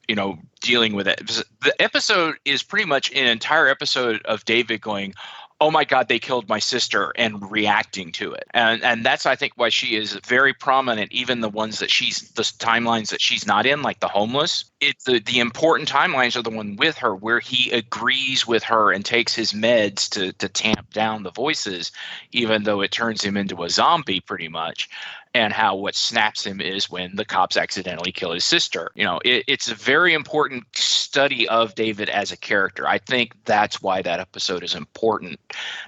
you 0.09 0.14
know 0.14 0.39
dealing 0.61 0.95
with 0.95 1.07
it 1.07 1.45
the 1.62 1.83
episode 1.83 2.37
is 2.45 2.62
pretty 2.62 2.87
much 2.87 3.12
an 3.12 3.26
entire 3.26 3.68
episode 3.68 4.22
of 4.24 4.45
david 4.47 4.81
going 4.81 5.14
oh 5.61 5.70
my 5.70 5.84
god 5.84 6.09
they 6.09 6.18
killed 6.18 6.48
my 6.48 6.59
sister 6.59 7.12
and 7.16 7.50
reacting 7.50 8.12
to 8.12 8.32
it. 8.32 8.44
And 8.54 8.82
and 8.82 9.04
that's 9.04 9.26
i 9.26 9.34
think 9.34 9.52
why 9.56 9.68
she 9.68 9.96
is 9.96 10.14
very 10.26 10.54
prominent 10.54 11.12
even 11.12 11.40
the 11.40 11.48
ones 11.48 11.78
that 11.80 11.90
she's 11.90 12.30
the 12.32 12.42
timelines 12.42 13.11
that 13.11 13.20
she's 13.20 13.46
not 13.46 13.66
in 13.66 13.82
like 13.82 14.00
the 14.00 14.09
homeless. 14.09 14.64
It 14.80 14.96
the, 15.04 15.18
the 15.18 15.40
important 15.40 15.90
timelines 15.90 16.36
are 16.36 16.42
the 16.42 16.50
one 16.50 16.76
with 16.76 16.96
her 16.98 17.14
where 17.14 17.40
he 17.40 17.70
agrees 17.70 18.46
with 18.46 18.62
her 18.64 18.92
and 18.92 19.04
takes 19.04 19.34
his 19.34 19.52
meds 19.52 20.09
to 20.11 20.32
to 20.34 20.48
tamp 20.48 20.92
down 20.92 21.22
the 21.22 21.32
voices 21.32 21.90
even 22.32 22.62
though 22.62 22.80
it 22.80 22.92
turns 22.92 23.22
him 23.22 23.36
into 23.36 23.64
a 23.64 23.70
zombie 23.70 24.20
pretty 24.20 24.48
much 24.48 24.88
and 25.35 25.53
how 25.53 25.76
what 25.76 25.95
snaps 25.95 26.45
him 26.45 26.61
is 26.61 26.91
when 26.91 27.14
the 27.16 27.24
cops 27.24 27.57
accidentally 27.57 28.12
kill 28.12 28.33
his 28.33 28.45
sister. 28.45 28.91
You 28.95 29.05
know, 29.05 29.20
it, 29.24 29.45
it's 29.47 29.70
a 29.70 29.74
very 29.74 30.14
important 30.14 30.64
study 30.74 31.49
of 31.49 31.74
David 31.74 32.09
as 32.09 32.33
a 32.33 32.37
character. 32.37 32.87
I 32.87 32.99
think 32.99 33.33
that's 33.45 33.83
why 33.83 34.03
that 34.03 34.20
episode 34.20 34.62
is 34.62 34.74
important 34.74 35.41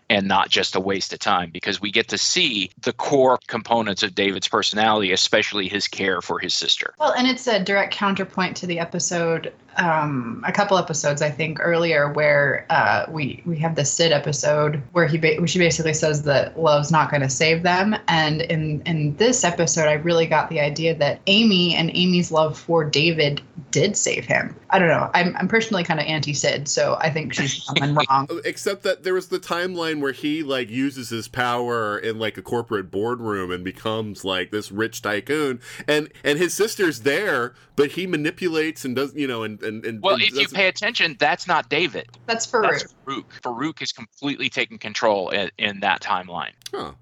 and 0.08 0.26
not 0.26 0.48
just 0.48 0.76
a 0.76 0.80
waste 0.80 1.12
of 1.12 1.18
time 1.18 1.50
because 1.50 1.80
we 1.80 1.90
get 1.90 2.08
to 2.08 2.18
see 2.18 2.70
the 2.82 2.92
core 2.92 3.38
components 3.46 4.02
of 4.02 4.14
David's 4.14 4.48
personality, 4.48 5.12
especially 5.12 5.68
his 5.68 5.88
care 5.88 6.20
for 6.20 6.38
his 6.38 6.54
sister. 6.54 6.94
Well, 6.98 7.12
and 7.12 7.26
it's 7.26 7.46
a 7.46 7.62
direct 7.62 7.94
counterpoint 7.94 8.56
to 8.58 8.66
the 8.66 8.78
episode, 8.78 9.52
um, 9.80 10.44
a 10.46 10.52
couple 10.52 10.76
episodes 10.76 11.22
I 11.22 11.30
think 11.30 11.58
earlier, 11.60 12.12
where 12.12 12.66
uh, 12.70 13.06
we 13.08 13.42
we 13.46 13.58
have 13.58 13.74
the 13.74 13.84
Syd 13.84 14.12
episode 14.12 14.82
where 14.92 15.06
he 15.06 15.18
ba- 15.18 15.46
she 15.46 15.58
basically 15.58 15.94
says 15.94 16.22
that 16.24 16.60
love's 16.60 16.92
not 16.92 17.10
going 17.10 17.22
to 17.22 17.30
save 17.30 17.62
them, 17.62 17.96
and 18.06 18.42
in 18.42 18.82
in 18.82 19.16
this 19.16 19.42
episode, 19.42 19.88
I 19.88 19.94
really 19.94 20.26
got 20.26 20.50
the 20.50 20.60
idea 20.60 20.94
that 20.96 21.20
Amy 21.26 21.74
and 21.74 21.90
Amy's 21.94 22.30
love 22.30 22.58
for 22.58 22.84
David 22.84 23.40
did 23.70 23.96
save 23.96 24.24
him. 24.24 24.54
I 24.68 24.78
don't 24.78 24.88
know. 24.88 25.10
I'm 25.14 25.34
I'm 25.36 25.48
personally 25.48 25.82
kind 25.82 25.98
of 25.98 26.06
anti 26.06 26.34
Syd, 26.34 26.68
so 26.68 26.98
I 27.00 27.10
think 27.10 27.32
she's 27.32 27.64
coming 27.78 27.96
wrong. 28.08 28.28
Except 28.44 28.82
that 28.82 29.02
there 29.02 29.14
was 29.14 29.28
the 29.28 29.40
timeline 29.40 30.00
where 30.00 30.12
he 30.12 30.42
like 30.42 30.68
uses 30.68 31.08
his 31.08 31.26
power 31.26 31.98
in 31.98 32.18
like 32.18 32.36
a 32.36 32.42
corporate 32.42 32.90
boardroom 32.90 33.50
and 33.50 33.64
becomes 33.64 34.24
like 34.24 34.50
this 34.50 34.70
rich 34.70 35.00
tycoon, 35.00 35.60
and 35.88 36.12
and 36.22 36.38
his 36.38 36.52
sister's 36.52 37.00
there, 37.00 37.54
but 37.76 37.92
he 37.92 38.06
manipulates 38.06 38.84
and 38.84 38.94
does 38.94 39.14
you 39.14 39.26
know 39.26 39.42
and 39.42 39.62
and, 39.62 39.69
and 39.84 40.02
Well, 40.02 40.14
and 40.14 40.22
if 40.22 40.34
you 40.34 40.48
pay 40.48 40.68
attention, 40.68 41.16
that's 41.18 41.46
not 41.46 41.68
David. 41.68 42.08
That's 42.26 42.46
Farouk. 42.46 42.70
That's 42.70 42.94
Farouk. 43.06 43.24
Farouk 43.42 43.82
is 43.82 43.92
completely 43.92 44.48
taking 44.48 44.78
control 44.78 45.30
in, 45.30 45.50
in 45.58 45.80
that 45.80 46.00
timeline. 46.00 46.52
Huh. 46.72 46.92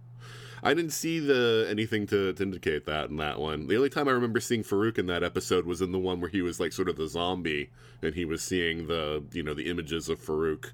I 0.63 0.75
didn't 0.75 0.91
see 0.91 1.21
the 1.21 1.67
anything 1.71 2.07
to, 2.09 2.33
to 2.33 2.43
indicate 2.43 2.87
that 2.87 3.11
in 3.11 3.17
that 3.19 3.39
one. 3.39 3.67
The 3.69 3.77
only 3.77 3.91
time 3.91 4.09
I 4.09 4.13
remember 4.13 4.41
seeing 4.41 4.65
Farouk 4.65 4.99
in 4.99 5.07
that 5.07 5.23
episode 5.23 5.67
was 5.67 5.81
in 5.81 5.93
the 5.93 5.99
one 5.99 6.21
where 6.21 6.31
he 6.31 6.43
was 6.43 6.59
like 6.59 6.73
sort 6.73 6.89
of 6.89 6.97
the 6.97 7.09
zombie, 7.09 7.71
and 8.03 8.15
he 8.15 8.25
was 8.25 8.43
seeing 8.43 8.87
the 8.87 9.23
you 9.33 9.43
know 9.43 9.55
the 9.55 9.71
images 9.71 10.09
of 10.09 10.21
Farouk, 10.21 10.73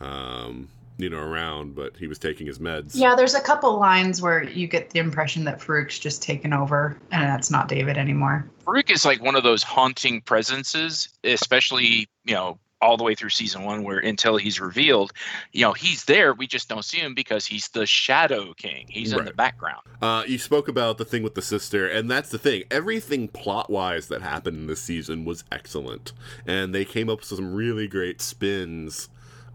um, 0.00 0.68
you 1.02 1.10
know, 1.10 1.18
around, 1.18 1.74
but 1.74 1.96
he 1.96 2.06
was 2.06 2.18
taking 2.18 2.46
his 2.46 2.58
meds. 2.58 2.92
Yeah, 2.94 3.14
there's 3.14 3.34
a 3.34 3.40
couple 3.40 3.78
lines 3.78 4.22
where 4.22 4.44
you 4.44 4.66
get 4.66 4.90
the 4.90 5.00
impression 5.00 5.44
that 5.44 5.60
Farouk's 5.60 5.98
just 5.98 6.22
taken 6.22 6.52
over, 6.52 6.96
and 7.10 7.22
that's 7.22 7.50
not 7.50 7.68
David 7.68 7.98
anymore. 7.98 8.48
Farouk 8.64 8.90
is 8.90 9.04
like 9.04 9.22
one 9.22 9.34
of 9.34 9.42
those 9.42 9.62
haunting 9.62 10.20
presences, 10.22 11.08
especially 11.24 12.08
you 12.24 12.34
know 12.34 12.58
all 12.80 12.96
the 12.96 13.04
way 13.04 13.14
through 13.14 13.30
season 13.30 13.62
one, 13.62 13.84
where 13.84 13.98
until 13.98 14.36
he's 14.36 14.60
revealed, 14.60 15.12
you 15.52 15.62
know 15.62 15.72
he's 15.72 16.04
there. 16.04 16.34
We 16.34 16.46
just 16.46 16.68
don't 16.68 16.84
see 16.84 16.98
him 16.98 17.14
because 17.14 17.46
he's 17.46 17.68
the 17.68 17.86
Shadow 17.86 18.54
King. 18.54 18.86
He's 18.88 19.12
in 19.12 19.24
the 19.24 19.32
background. 19.32 19.82
Uh, 20.00 20.24
you 20.26 20.38
spoke 20.38 20.68
about 20.68 20.98
the 20.98 21.04
thing 21.04 21.22
with 21.22 21.34
the 21.34 21.42
sister, 21.42 21.86
and 21.86 22.10
that's 22.10 22.30
the 22.30 22.38
thing. 22.38 22.64
Everything 22.70 23.28
plot 23.28 23.70
wise 23.70 24.08
that 24.08 24.22
happened 24.22 24.58
in 24.58 24.66
this 24.66 24.80
season 24.80 25.24
was 25.24 25.44
excellent, 25.50 26.12
and 26.46 26.74
they 26.74 26.84
came 26.84 27.08
up 27.08 27.20
with 27.20 27.28
some 27.28 27.54
really 27.54 27.88
great 27.88 28.20
spins 28.20 29.08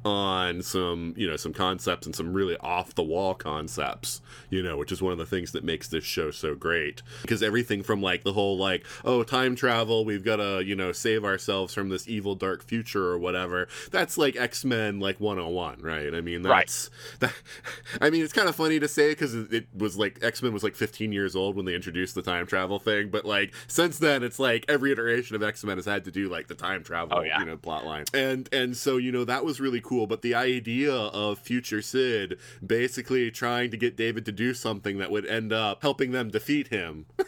on 0.08 0.62
some 0.62 1.14
you 1.18 1.28
know 1.30 1.36
some 1.36 1.51
concepts 1.53 2.05
and 2.08 2.16
some 2.16 2.32
really 2.34 2.55
off 2.60 2.95
the 2.95 3.03
wall 3.03 3.34
concepts 3.36 4.22
you 4.49 4.64
know 4.64 4.78
which 4.78 4.91
is 4.91 5.01
one 5.01 5.12
of 5.12 5.18
the 5.18 5.26
things 5.26 5.51
that 5.51 5.64
makes 5.64 5.89
this 5.89 6.03
show 6.05 6.32
so 6.32 6.55
great 6.55 7.01
because 7.22 7.43
everything 7.43 7.84
from 7.84 8.01
like 8.01 8.24
the 8.24 8.32
whole 8.34 8.58
like 8.58 8.86
oh 9.03 9.22
time 9.24 9.55
travel 9.55 10.05
we've 10.05 10.24
got 10.24 10.38
to 10.38 10.64
you 10.64 10.76
know 10.76 10.91
save 10.93 11.26
ourselves 11.26 11.74
from 11.74 11.89
this 11.89 12.08
evil 12.08 12.36
dark 12.36 12.64
future 12.64 13.08
or 13.08 13.18
whatever 13.18 13.68
that's 13.91 14.18
like 14.18 14.36
x-men 14.38 14.99
like 14.99 15.20
101 15.20 15.82
right 15.82 16.14
i 16.16 16.22
mean 16.22 16.43
Right. 16.43 16.89
that, 17.20 17.34
i 18.01 18.10
mean 18.10 18.24
it's 18.24 18.32
kind 18.34 18.47
of 18.47 18.55
funny 18.55 18.80
to 18.80 18.88
say 18.88 19.10
because 19.12 19.36
it, 19.36 19.51
it 19.53 19.68
was 19.76 19.97
like 19.97 20.20
x-men 20.22 20.53
was 20.53 20.64
like 20.64 20.76
15 20.76 21.12
years 21.12 21.36
old 21.36 21.55
when 21.58 21.66
they 21.66 21.76
introduced 21.76 22.16
the 22.16 22.22
time 22.22 22.45
travel 22.47 22.80
thing 22.80 23.10
but 23.10 23.26
like 23.26 23.53
since 23.68 23.97
then 23.99 24.24
it's 24.24 24.39
like 24.39 24.64
every 24.70 24.91
iteration 24.91 25.36
of 25.36 25.43
x-men 25.43 25.78
has 25.78 25.86
had 25.86 26.05
to 26.05 26.12
do 26.12 26.30
like 26.30 26.47
the 26.47 26.55
time 26.55 26.84
travel 26.84 27.18
Oh, 27.18 27.22
yeah. 27.24 27.39
you 27.39 27.45
know 27.45 27.58
plot 27.58 27.86
line 27.86 28.05
and 28.14 28.47
and 28.53 28.78
so 28.78 28.97
you 28.97 29.12
know 29.12 29.26
that 29.26 29.43
was 29.43 29.60
really 29.60 29.82
cool 29.82 29.97
but 30.06 30.22
the 30.22 30.36
idea 30.36 30.93
of 30.93 31.39
future 31.39 31.82
Syd 31.82 32.38
basically 32.66 33.32
trying 33.32 33.72
to 33.72 33.78
get 33.78 33.98
david 33.98 34.26
to 34.26 34.32
do 34.32 34.54
something 34.54 34.98
that 34.98 35.10
would 35.10 35.26
end 35.26 35.54
up 35.54 35.82
helping 35.82 36.12
them 36.12 36.30
defeat 36.30 36.68
him. 36.68 37.06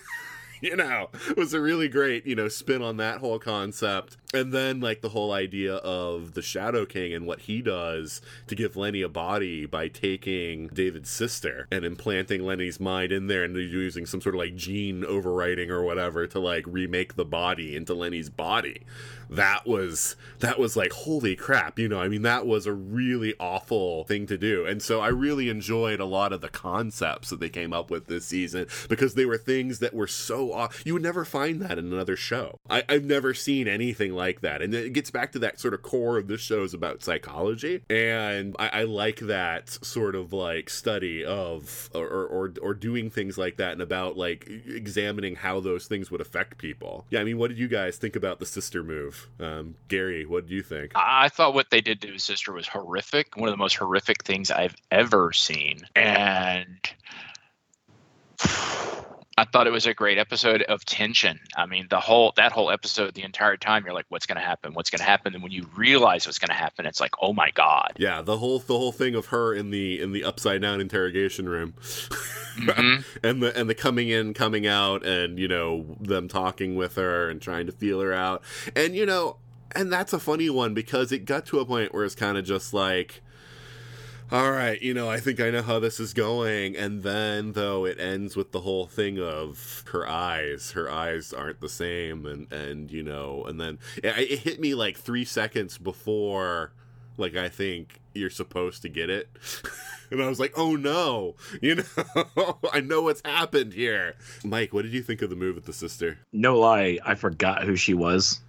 You 0.61 0.75
know 0.75 1.09
was 1.37 1.53
a 1.53 1.61
really 1.61 1.87
great 1.87 2.25
you 2.25 2.35
know 2.35 2.49
spin 2.49 2.81
on 2.81 2.97
that 2.97 3.19
whole 3.19 3.39
concept. 3.39 4.17
And 4.33 4.53
then 4.53 4.79
like 4.79 5.01
the 5.01 5.09
whole 5.09 5.31
idea 5.31 5.75
of 5.75 6.33
the 6.33 6.41
shadow 6.41 6.85
king 6.85 7.13
and 7.13 7.25
what 7.25 7.41
he 7.41 7.61
does 7.61 8.21
to 8.47 8.55
give 8.55 8.75
lenny 8.75 9.01
a 9.01 9.09
body 9.09 9.65
by 9.65 9.87
taking 9.87 10.67
david's 10.67 11.09
sister 11.09 11.67
and 11.71 11.85
implanting 11.85 12.45
lenny's 12.45 12.79
mind 12.79 13.11
in 13.11 13.27
there 13.27 13.43
and 13.43 13.55
using 13.55 14.05
some 14.05 14.21
sort 14.21 14.35
of 14.35 14.39
like 14.39 14.55
gene 14.55 15.01
overwriting 15.03 15.69
or 15.69 15.81
whatever 15.81 16.27
to 16.27 16.39
like 16.39 16.65
remake 16.67 17.15
the 17.15 17.25
body 17.25 17.75
into 17.75 17.93
lenny's 17.93 18.29
body 18.29 18.85
that 19.29 19.65
was 19.67 20.15
that 20.39 20.59
was 20.59 20.75
like 20.75 20.91
holy 20.91 21.35
crap 21.35 21.77
you 21.79 21.87
know 21.87 21.99
i 21.99 22.07
mean 22.07 22.21
that 22.21 22.45
was 22.45 22.65
a 22.65 22.73
really 22.73 23.33
awful 23.39 24.03
thing 24.05 24.25
to 24.25 24.37
do 24.37 24.65
and 24.65 24.81
so 24.81 24.99
i 24.99 25.07
really 25.07 25.49
enjoyed 25.49 25.99
a 25.99 26.05
lot 26.05 26.33
of 26.33 26.41
the 26.41 26.49
concepts 26.49 27.29
that 27.29 27.39
they 27.39 27.49
came 27.49 27.73
up 27.73 27.89
with 27.89 28.07
this 28.07 28.25
season 28.25 28.65
because 28.87 29.13
they 29.15 29.25
were 29.25 29.37
things 29.37 29.79
that 29.79 29.93
were 29.93 30.07
so 30.07 30.51
off 30.53 30.85
you 30.85 30.93
would 30.93 31.03
never 31.03 31.23
find 31.23 31.61
that 31.61 31.77
in 31.77 31.91
another 31.93 32.15
show 32.15 32.59
I, 32.69 32.83
i've 32.89 33.05
never 33.05 33.33
seen 33.33 33.67
anything 33.67 34.13
like 34.13 34.41
that. 34.41 34.61
And 34.61 34.73
it 34.73 34.93
gets 34.93 35.11
back 35.11 35.31
to 35.31 35.39
that 35.39 35.59
sort 35.59 35.73
of 35.73 35.81
core 35.81 36.17
of 36.17 36.27
this 36.27 36.41
show 36.41 36.63
is 36.63 36.73
about 36.73 37.03
psychology. 37.03 37.81
And 37.89 38.55
I, 38.59 38.69
I 38.69 38.83
like 38.83 39.19
that 39.19 39.69
sort 39.69 40.15
of 40.15 40.33
like 40.33 40.69
study 40.69 41.23
of 41.23 41.89
or, 41.93 42.07
or 42.07 42.53
or 42.61 42.73
doing 42.73 43.09
things 43.09 43.37
like 43.37 43.57
that 43.57 43.73
and 43.73 43.81
about 43.81 44.17
like 44.17 44.47
examining 44.67 45.35
how 45.35 45.59
those 45.59 45.87
things 45.87 46.11
would 46.11 46.21
affect 46.21 46.57
people. 46.57 47.05
Yeah, 47.09 47.21
I 47.21 47.23
mean, 47.23 47.37
what 47.37 47.49
did 47.49 47.59
you 47.59 47.67
guys 47.67 47.97
think 47.97 48.15
about 48.15 48.39
the 48.39 48.45
sister 48.45 48.83
move? 48.83 49.18
Um, 49.39 49.75
Gary, 49.87 50.25
what 50.25 50.47
do 50.47 50.55
you 50.55 50.61
think? 50.61 50.91
I 50.95 51.29
thought 51.29 51.53
what 51.53 51.69
they 51.69 51.81
did 51.81 52.01
to 52.01 52.07
his 52.07 52.23
sister 52.23 52.53
was 52.53 52.67
horrific. 52.67 53.37
One 53.37 53.49
of 53.49 53.53
the 53.53 53.57
most 53.57 53.75
horrific 53.75 54.23
things 54.23 54.51
I've 54.51 54.75
ever 54.91 55.33
seen. 55.33 55.87
And 55.95 56.79
I 59.39 59.45
thought 59.45 59.67
it 59.67 59.71
was 59.71 59.85
a 59.85 59.93
great 59.93 60.17
episode 60.17 60.63
of 60.63 60.83
tension. 60.83 61.39
I 61.55 61.65
mean, 61.65 61.87
the 61.89 62.01
whole 62.01 62.33
that 62.35 62.51
whole 62.51 62.71
episode, 62.71 63.13
the 63.13 63.23
entire 63.23 63.55
time, 63.55 63.85
you're 63.85 63.93
like, 63.93 64.05
"What's 64.09 64.25
going 64.25 64.35
to 64.35 64.45
happen? 64.45 64.73
What's 64.73 64.89
going 64.89 64.99
to 64.99 65.05
happen?" 65.05 65.33
And 65.33 65.41
when 65.41 65.53
you 65.53 65.65
realize 65.77 66.25
what's 66.25 66.39
going 66.39 66.49
to 66.49 66.55
happen, 66.55 66.85
it's 66.85 66.99
like, 66.99 67.11
"Oh 67.21 67.31
my 67.31 67.49
god!" 67.51 67.93
Yeah, 67.97 68.21
the 68.21 68.37
whole 68.37 68.59
the 68.59 68.77
whole 68.77 68.91
thing 68.91 69.15
of 69.15 69.27
her 69.27 69.53
in 69.53 69.71
the 69.71 70.01
in 70.01 70.11
the 70.11 70.25
upside 70.25 70.61
down 70.61 70.81
interrogation 70.81 71.47
room, 71.47 71.73
Mhm. 72.57 73.05
and 73.23 73.41
the 73.41 73.57
and 73.57 73.69
the 73.69 73.75
coming 73.75 74.09
in, 74.09 74.33
coming 74.33 74.67
out, 74.67 75.05
and 75.05 75.39
you 75.39 75.47
know 75.47 75.95
them 76.01 76.27
talking 76.27 76.75
with 76.75 76.95
her 76.95 77.29
and 77.29 77.41
trying 77.41 77.65
to 77.67 77.71
feel 77.71 78.01
her 78.01 78.11
out, 78.11 78.43
and 78.75 78.93
you 78.93 79.05
know, 79.05 79.37
and 79.73 79.89
that's 79.89 80.11
a 80.11 80.19
funny 80.19 80.49
one 80.49 80.73
because 80.73 81.13
it 81.13 81.19
got 81.23 81.45
to 81.45 81.59
a 81.59 81.65
point 81.65 81.93
where 81.93 82.03
it's 82.03 82.15
kind 82.15 82.37
of 82.37 82.43
just 82.43 82.73
like. 82.73 83.21
All 84.31 84.51
right, 84.51 84.79
you 84.79 84.93
know, 84.93 85.09
I 85.09 85.19
think 85.19 85.39
I 85.39 85.49
know 85.49 85.63
how 85.63 85.79
this 85.79 85.99
is 85.99 86.13
going. 86.13 86.75
And 86.75 87.01
then, 87.01 87.53
though, 87.53 87.85
it 87.85 87.99
ends 87.99 88.35
with 88.35 88.51
the 88.51 88.61
whole 88.61 88.85
thing 88.85 89.19
of 89.19 89.83
her 89.91 90.07
eyes. 90.07 90.71
Her 90.73 90.87
eyes 90.87 91.33
aren't 91.33 91.61
the 91.61 91.69
same. 91.69 92.27
And, 92.27 92.51
and 92.53 92.91
you 92.91 93.01
know, 93.01 93.43
and 93.45 93.59
then 93.59 93.79
it, 93.97 94.15
it 94.19 94.39
hit 94.39 94.59
me 94.59 94.75
like 94.75 94.97
three 94.97 95.25
seconds 95.25 95.79
before, 95.79 96.73
like, 97.17 97.35
I 97.35 97.49
think 97.49 97.99
you're 98.13 98.29
supposed 98.29 98.83
to 98.83 98.89
get 98.89 99.09
it. 99.09 99.29
and 100.11 100.21
I 100.21 100.27
was 100.27 100.39
like, 100.39 100.53
oh 100.55 100.75
no, 100.75 101.35
you 101.59 101.75
know, 101.75 102.57
I 102.71 102.81
know 102.81 103.01
what's 103.01 103.23
happened 103.25 103.73
here. 103.73 104.15
Mike, 104.43 104.73
what 104.73 104.83
did 104.83 104.93
you 104.93 105.01
think 105.01 105.23
of 105.23 105.31
the 105.31 105.35
move 105.35 105.55
with 105.55 105.65
the 105.65 105.73
sister? 105.73 106.19
No 106.31 106.59
lie, 106.59 106.99
I 107.03 107.15
forgot 107.15 107.63
who 107.63 107.75
she 107.75 107.95
was. 107.95 108.41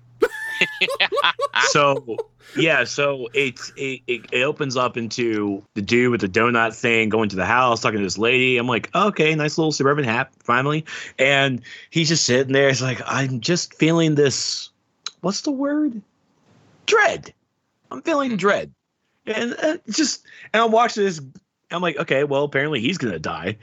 so 1.70 2.16
yeah, 2.56 2.84
so 2.84 3.28
it's 3.32 3.72
it, 3.76 4.02
it, 4.06 4.42
opens 4.42 4.76
up 4.76 4.96
into 4.96 5.62
the 5.74 5.82
dude 5.82 6.10
with 6.10 6.20
the 6.20 6.28
donut 6.28 6.74
thing 6.74 7.08
going 7.08 7.28
to 7.28 7.36
the 7.36 7.44
house, 7.44 7.80
talking 7.80 7.98
to 7.98 8.04
this 8.04 8.18
lady. 8.18 8.56
I'm 8.56 8.66
like, 8.66 8.94
okay, 8.94 9.34
nice 9.34 9.58
little 9.58 9.72
suburban 9.72 10.04
hat, 10.04 10.30
finally. 10.42 10.84
And 11.18 11.62
he's 11.90 12.08
just 12.08 12.24
sitting 12.24 12.52
there. 12.52 12.68
It's 12.68 12.82
like, 12.82 13.00
I'm 13.06 13.40
just 13.40 13.74
feeling 13.74 14.14
this. 14.14 14.70
What's 15.20 15.42
the 15.42 15.52
word? 15.52 16.00
Dread. 16.86 17.32
I'm 17.90 18.02
feeling 18.02 18.36
dread, 18.36 18.72
and 19.26 19.54
uh, 19.60 19.78
just 19.88 20.24
and 20.52 20.62
I'm 20.62 20.70
watching 20.70 21.04
this. 21.04 21.20
I'm 21.72 21.82
like, 21.82 21.98
okay, 21.98 22.24
well, 22.24 22.44
apparently 22.44 22.80
he's 22.80 22.98
gonna 22.98 23.18
die. 23.18 23.58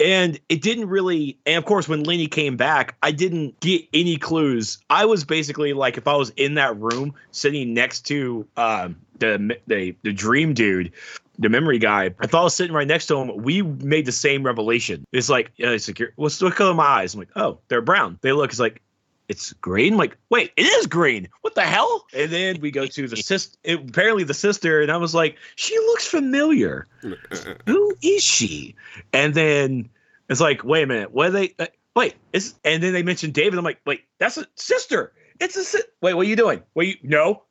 And 0.00 0.38
it 0.48 0.62
didn't 0.62 0.88
really, 0.88 1.38
and 1.44 1.56
of 1.56 1.64
course, 1.64 1.88
when 1.88 2.04
Lenny 2.04 2.28
came 2.28 2.56
back, 2.56 2.96
I 3.02 3.10
didn't 3.10 3.58
get 3.60 3.82
any 3.92 4.16
clues. 4.16 4.78
I 4.90 5.04
was 5.04 5.24
basically 5.24 5.72
like, 5.72 5.98
if 5.98 6.06
I 6.06 6.14
was 6.14 6.30
in 6.36 6.54
that 6.54 6.78
room 6.78 7.14
sitting 7.32 7.74
next 7.74 8.02
to 8.02 8.46
um, 8.56 8.96
the 9.18 9.58
the 9.66 9.96
the 10.02 10.12
dream 10.12 10.54
dude, 10.54 10.92
the 11.38 11.48
memory 11.48 11.78
guy, 11.78 12.14
if 12.22 12.34
I 12.34 12.42
was 12.42 12.54
sitting 12.54 12.74
right 12.74 12.86
next 12.86 13.06
to 13.06 13.18
him, 13.18 13.42
we 13.42 13.62
made 13.62 14.06
the 14.06 14.12
same 14.12 14.44
revelation. 14.44 15.04
It's 15.12 15.28
like, 15.28 15.50
uh, 15.62 15.70
like 15.70 16.00
what's 16.16 16.38
the 16.38 16.50
color 16.50 16.74
my 16.74 16.84
eyes? 16.84 17.14
I'm 17.14 17.20
like, 17.20 17.36
oh, 17.36 17.58
they're 17.68 17.80
brown. 17.80 18.18
They 18.22 18.32
look. 18.32 18.50
It's 18.50 18.60
like, 18.60 18.82
it's 19.28 19.52
green. 19.54 19.94
I'm 19.94 19.98
like, 19.98 20.16
wait, 20.30 20.52
it 20.56 20.62
is 20.62 20.86
green. 20.86 21.28
What 21.42 21.54
the 21.54 21.62
hell? 21.62 22.06
And 22.14 22.30
then 22.30 22.60
we 22.60 22.70
go 22.70 22.86
to 22.86 23.08
the 23.08 23.16
sister. 23.16 23.56
Apparently, 23.66 24.24
the 24.24 24.34
sister, 24.34 24.80
and 24.80 24.90
I 24.90 24.96
was 24.96 25.14
like, 25.14 25.36
she 25.56 25.76
looks 25.78 26.06
familiar. 26.06 26.86
Who 27.66 27.94
is 28.02 28.22
she? 28.22 28.74
And 29.12 29.34
then 29.34 29.90
it's 30.28 30.40
like, 30.40 30.64
wait 30.64 30.82
a 30.82 30.86
minute, 30.86 31.12
what 31.12 31.28
are 31.28 31.30
they? 31.30 31.54
Uh, 31.58 31.66
wait, 31.94 32.14
it's 32.32 32.54
and 32.64 32.82
then 32.82 32.92
they 32.92 33.02
mentioned 33.02 33.34
David. 33.34 33.58
I'm 33.58 33.64
like, 33.64 33.80
wait, 33.86 34.04
that's 34.18 34.38
a 34.38 34.46
sister. 34.54 35.12
It's 35.40 35.56
a 35.56 35.64
si- 35.64 35.82
wait. 36.00 36.14
What 36.14 36.26
are 36.26 36.28
you 36.28 36.36
doing? 36.36 36.62
What 36.72 36.86
you 36.86 36.96
no? 37.02 37.42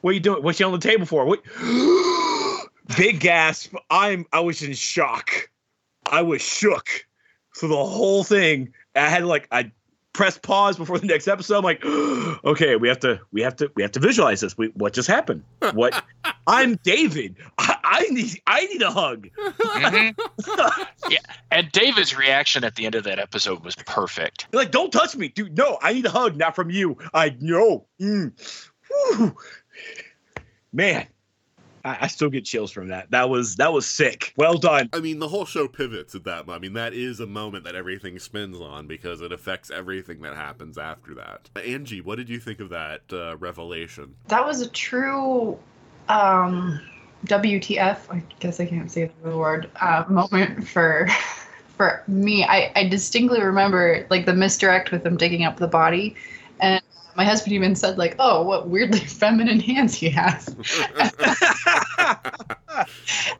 What 0.00 0.10
are 0.10 0.14
you 0.14 0.20
doing? 0.20 0.42
What's 0.42 0.58
she 0.58 0.64
on 0.64 0.72
the 0.72 0.78
table 0.78 1.06
for? 1.06 1.26
What? 1.26 1.42
Big 2.96 3.20
gasp! 3.20 3.74
I'm 3.90 4.26
I 4.32 4.40
was 4.40 4.62
in 4.62 4.72
shock. 4.72 5.50
I 6.10 6.22
was 6.22 6.40
shook. 6.40 6.88
So 7.52 7.68
the 7.68 7.74
whole 7.74 8.22
thing, 8.22 8.72
I 8.94 9.08
had 9.08 9.24
like 9.24 9.48
I 9.50 9.72
press 10.16 10.38
pause 10.38 10.76
before 10.76 10.98
the 10.98 11.06
next 11.06 11.28
episode. 11.28 11.58
I'm 11.58 11.64
like, 11.64 11.84
okay, 12.44 12.76
we 12.76 12.88
have 12.88 12.98
to, 13.00 13.20
we 13.32 13.42
have 13.42 13.54
to, 13.56 13.70
we 13.76 13.82
have 13.82 13.92
to 13.92 14.00
visualize 14.00 14.40
this. 14.40 14.56
We, 14.56 14.68
what 14.68 14.94
just 14.94 15.08
happened? 15.08 15.44
What? 15.72 16.02
I'm 16.46 16.76
David. 16.76 17.36
I, 17.58 17.76
I 17.84 18.00
need, 18.10 18.40
I 18.46 18.66
need 18.66 18.82
a 18.82 18.90
hug. 18.90 19.28
Mhm. 19.36 20.16
yeah, 21.10 21.18
and 21.50 21.70
David's 21.72 22.16
reaction 22.16 22.64
at 22.64 22.76
the 22.76 22.86
end 22.86 22.94
of 22.94 23.04
that 23.04 23.18
episode 23.18 23.62
was 23.64 23.76
perfect. 23.76 24.46
Like, 24.52 24.70
don't 24.70 24.92
touch 24.92 25.16
me, 25.16 25.28
dude. 25.28 25.56
No, 25.56 25.78
I 25.82 25.92
need 25.92 26.06
a 26.06 26.10
hug, 26.10 26.36
not 26.36 26.56
from 26.56 26.70
you. 26.70 26.96
I 27.12 27.36
know. 27.40 27.86
Mm. 28.00 28.32
Man, 30.72 31.06
I, 31.86 31.98
I 32.02 32.06
still 32.08 32.28
get 32.28 32.44
chills 32.44 32.72
from 32.72 32.88
that. 32.88 33.10
That 33.12 33.30
was 33.30 33.56
that 33.56 33.72
was 33.72 33.86
sick. 33.86 34.34
Well 34.36 34.58
done. 34.58 34.90
I 34.92 35.00
mean, 35.00 35.20
the 35.20 35.28
whole 35.28 35.44
show 35.44 35.68
pivots 35.68 36.14
at 36.14 36.24
that. 36.24 36.48
I 36.48 36.58
mean, 36.58 36.72
that 36.72 36.92
is 36.92 37.20
a 37.20 37.26
moment 37.26 37.64
that 37.64 37.76
everything 37.76 38.18
spins 38.18 38.60
on 38.60 38.86
because 38.86 39.20
it 39.20 39.32
affects 39.32 39.70
everything 39.70 40.20
that 40.22 40.34
happens 40.34 40.78
after 40.78 41.14
that. 41.14 41.48
Anji, 41.54 42.02
what 42.02 42.16
did 42.16 42.28
you 42.28 42.40
think 42.40 42.60
of 42.60 42.70
that 42.70 43.02
uh, 43.12 43.36
revelation? 43.36 44.14
That 44.26 44.44
was 44.44 44.60
a 44.60 44.68
true 44.68 45.58
um, 46.08 46.80
WTF. 47.26 47.98
I 48.10 48.22
guess 48.40 48.58
I 48.58 48.66
can't 48.66 48.90
say 48.90 49.10
the 49.22 49.36
word 49.36 49.70
uh, 49.80 50.04
moment 50.08 50.66
for 50.66 51.06
for 51.76 52.02
me. 52.08 52.44
I, 52.44 52.72
I 52.74 52.88
distinctly 52.88 53.40
remember 53.40 54.06
like 54.10 54.26
the 54.26 54.34
misdirect 54.34 54.90
with 54.90 55.04
them 55.04 55.16
digging 55.16 55.44
up 55.44 55.58
the 55.58 55.68
body, 55.68 56.16
and 56.60 56.82
my 57.16 57.24
husband 57.24 57.52
even 57.54 57.74
said 57.74 57.98
like, 57.98 58.16
"Oh, 58.18 58.42
what 58.42 58.68
weirdly 58.68 59.00
feminine 59.20 59.60
hands 59.60 59.94
he 59.94 60.10
has." 60.10 60.48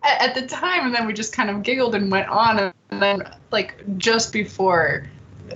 at, 0.03 0.35
the 0.35 0.47
time, 0.49 0.87
and 0.87 0.95
then 0.95 1.07
we 1.07 1.13
just 1.13 1.33
kind 1.33 1.51
of 1.51 1.63
giggled 1.63 1.95
and 1.95 2.11
went 2.11 2.29
on, 2.29 2.73
and 2.91 3.03
then 3.03 3.23
like 3.51 3.85
just 3.99 4.33
before, 4.33 5.07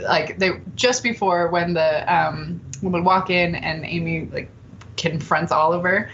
like 0.02 0.38
they 0.38 0.52
just 0.76 1.02
before 1.02 1.48
when 1.48 1.74
the 1.74 2.14
um 2.14 2.60
when 2.80 2.92
we 2.92 3.00
walk 3.00 3.30
in 3.30 3.54
and 3.54 3.84
Amy 3.84 4.26
like 4.32 4.50
confronts 4.96 5.52
Oliver, 5.52 6.10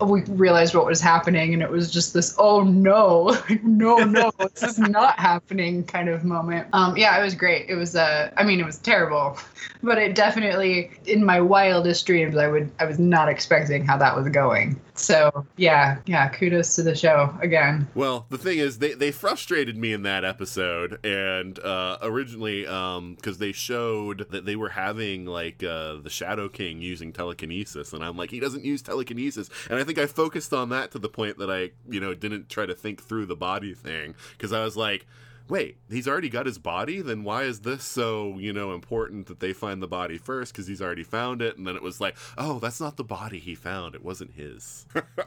we 0.00 0.22
realized 0.22 0.74
what 0.74 0.86
was 0.86 1.00
happening, 1.00 1.52
and 1.52 1.62
it 1.62 1.70
was 1.70 1.90
just 1.90 2.14
this 2.14 2.34
oh 2.38 2.62
no, 2.62 3.36
no 3.62 3.98
no, 3.98 4.30
this 4.38 4.62
is 4.62 4.78
not 4.78 5.18
happening 5.18 5.84
kind 5.84 6.08
of 6.08 6.24
moment. 6.24 6.66
Um, 6.72 6.96
yeah, 6.96 7.18
it 7.18 7.22
was 7.22 7.34
great. 7.34 7.68
It 7.68 7.74
was 7.74 7.96
uh, 7.96 8.30
I 8.36 8.44
mean, 8.44 8.60
it 8.60 8.66
was 8.66 8.78
terrible, 8.78 9.38
but 9.82 9.98
it 9.98 10.14
definitely 10.14 10.90
in 11.06 11.24
my 11.24 11.40
wildest 11.40 12.06
dreams, 12.06 12.36
I 12.36 12.48
would 12.48 12.70
I 12.78 12.84
was 12.84 12.98
not 12.98 13.28
expecting 13.28 13.84
how 13.84 13.96
that 13.98 14.16
was 14.16 14.28
going. 14.28 14.80
So 15.00 15.46
yeah, 15.56 15.98
yeah, 16.06 16.28
kudos 16.28 16.74
to 16.76 16.82
the 16.82 16.94
show 16.94 17.34
again. 17.40 17.88
Well, 17.94 18.26
the 18.28 18.38
thing 18.38 18.58
is, 18.58 18.78
they, 18.78 18.92
they 18.92 19.10
frustrated 19.10 19.76
me 19.76 19.92
in 19.92 20.02
that 20.02 20.24
episode, 20.24 21.04
and 21.04 21.58
uh, 21.58 21.98
originally, 22.02 22.62
because 22.62 23.38
they 23.38 23.52
showed 23.52 24.30
that 24.30 24.44
they 24.44 24.56
were 24.56 24.68
having 24.68 25.24
like 25.24 25.62
uh, 25.62 25.96
the 25.96 26.10
Shadow 26.10 26.48
King 26.48 26.82
using 26.82 27.12
telekinesis, 27.12 27.92
and 27.92 28.04
I'm 28.04 28.16
like, 28.16 28.30
he 28.30 28.40
doesn't 28.40 28.64
use 28.64 28.82
telekinesis, 28.82 29.48
and 29.68 29.78
I 29.78 29.84
think 29.84 29.98
I 29.98 30.06
focused 30.06 30.52
on 30.52 30.68
that 30.68 30.90
to 30.92 30.98
the 30.98 31.08
point 31.08 31.38
that 31.38 31.50
I, 31.50 31.70
you 31.88 32.00
know, 32.00 32.14
didn't 32.14 32.48
try 32.48 32.66
to 32.66 32.74
think 32.74 33.02
through 33.02 33.26
the 33.26 33.36
body 33.36 33.74
thing 33.74 34.14
because 34.32 34.52
I 34.52 34.64
was 34.64 34.76
like. 34.76 35.06
Wait, 35.50 35.78
he's 35.90 36.06
already 36.06 36.28
got 36.28 36.46
his 36.46 36.58
body? 36.58 37.02
Then 37.02 37.24
why 37.24 37.42
is 37.42 37.60
this 37.60 37.82
so, 37.82 38.38
you 38.38 38.52
know, 38.52 38.72
important 38.72 39.26
that 39.26 39.40
they 39.40 39.52
find 39.52 39.82
the 39.82 39.88
body 39.88 40.16
first? 40.16 40.52
Because 40.52 40.68
he's 40.68 40.80
already 40.80 41.02
found 41.02 41.42
it. 41.42 41.58
And 41.58 41.66
then 41.66 41.74
it 41.74 41.82
was 41.82 42.00
like, 42.00 42.16
oh, 42.38 42.60
that's 42.60 42.80
not 42.80 42.96
the 42.96 43.04
body 43.04 43.40
he 43.40 43.56
found. 43.56 43.96
It 43.96 44.04
wasn't 44.04 44.32
his. 44.34 44.86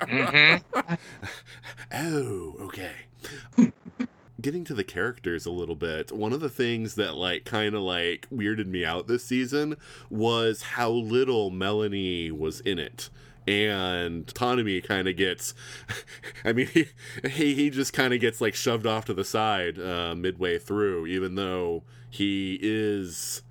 hmm 0.09 0.55
Oh, 1.93 2.55
okay. 2.61 2.93
Getting 4.41 4.63
to 4.65 4.73
the 4.73 4.83
characters 4.83 5.45
a 5.45 5.51
little 5.51 5.75
bit, 5.75 6.11
one 6.11 6.33
of 6.33 6.39
the 6.39 6.49
things 6.49 6.95
that 6.95 7.15
like 7.15 7.45
kind 7.45 7.75
of 7.75 7.81
like 7.81 8.27
weirded 8.33 8.67
me 8.67 8.83
out 8.83 9.07
this 9.07 9.23
season 9.25 9.75
was 10.09 10.61
how 10.63 10.89
little 10.89 11.49
Melanie 11.51 12.31
was 12.31 12.59
in 12.61 12.79
it. 12.79 13.09
And 13.47 14.25
Ptonomy 14.25 14.83
kind 14.83 15.07
of 15.07 15.17
gets, 15.17 15.53
I 16.45 16.53
mean, 16.53 16.67
he 16.67 16.87
he, 17.27 17.55
he 17.55 17.69
just 17.69 17.93
kind 17.93 18.13
of 18.13 18.19
gets 18.19 18.39
like 18.41 18.55
shoved 18.55 18.85
off 18.87 19.05
to 19.05 19.13
the 19.13 19.25
side 19.25 19.79
uh, 19.79 20.15
midway 20.15 20.57
through, 20.57 21.07
even 21.07 21.35
though 21.35 21.83
he 22.09 22.59
is 22.61 23.41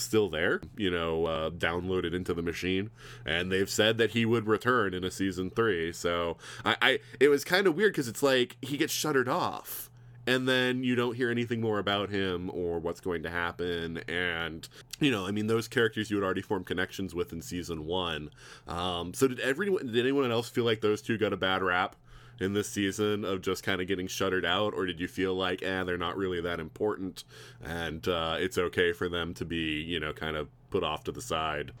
still 0.00 0.28
there, 0.28 0.60
you 0.76 0.90
know, 0.90 1.26
uh, 1.26 1.50
downloaded 1.50 2.14
into 2.14 2.34
the 2.34 2.42
machine, 2.42 2.90
and 3.24 3.52
they've 3.52 3.70
said 3.70 3.98
that 3.98 4.12
he 4.12 4.24
would 4.24 4.46
return 4.46 4.94
in 4.94 5.04
a 5.04 5.10
season 5.10 5.50
three. 5.50 5.92
So 5.92 6.38
I, 6.64 6.76
I 6.80 6.98
it 7.20 7.28
was 7.28 7.44
kind 7.44 7.66
of 7.66 7.76
weird 7.76 7.92
because 7.92 8.08
it's 8.08 8.22
like 8.22 8.56
he 8.62 8.76
gets 8.76 8.92
shuttered 8.92 9.28
off, 9.28 9.89
and 10.26 10.48
then 10.48 10.82
you 10.82 10.94
don't 10.94 11.14
hear 11.14 11.30
anything 11.30 11.60
more 11.60 11.78
about 11.78 12.10
him 12.10 12.50
or 12.52 12.78
what's 12.78 13.00
going 13.00 13.22
to 13.22 13.30
happen. 13.30 13.98
And 14.08 14.68
you 15.00 15.10
know 15.10 15.26
i 15.26 15.30
mean 15.30 15.46
those 15.46 15.66
characters 15.66 16.10
you 16.10 16.16
had 16.16 16.24
already 16.24 16.42
formed 16.42 16.66
connections 16.66 17.14
with 17.14 17.32
in 17.32 17.42
season 17.42 17.86
one. 17.86 18.30
Um, 18.68 19.14
so 19.14 19.28
did 19.28 19.40
everyone 19.40 19.86
did 19.86 19.98
anyone 19.98 20.30
else 20.30 20.48
feel 20.48 20.64
like 20.64 20.80
those 20.80 21.02
two 21.02 21.18
got 21.18 21.32
a 21.32 21.36
bad 21.36 21.62
rap 21.62 21.96
in 22.38 22.54
this 22.54 22.70
season 22.70 23.24
of 23.24 23.42
just 23.42 23.62
kind 23.62 23.80
of 23.82 23.86
getting 23.86 24.06
shuttered 24.06 24.46
out? 24.46 24.72
Or 24.74 24.86
did 24.86 24.98
you 25.00 25.08
feel 25.08 25.34
like 25.34 25.62
eh 25.62 25.84
they're 25.84 25.98
not 25.98 26.16
really 26.16 26.40
that 26.40 26.60
important 26.60 27.24
and 27.64 28.06
uh, 28.08 28.36
it's 28.38 28.58
okay 28.58 28.92
for 28.92 29.08
them 29.08 29.34
to 29.34 29.44
be 29.44 29.82
you 29.82 30.00
know 30.00 30.12
kind 30.12 30.36
of 30.36 30.48
put 30.70 30.84
off 30.84 31.04
to 31.04 31.12
the 31.12 31.22
side? 31.22 31.72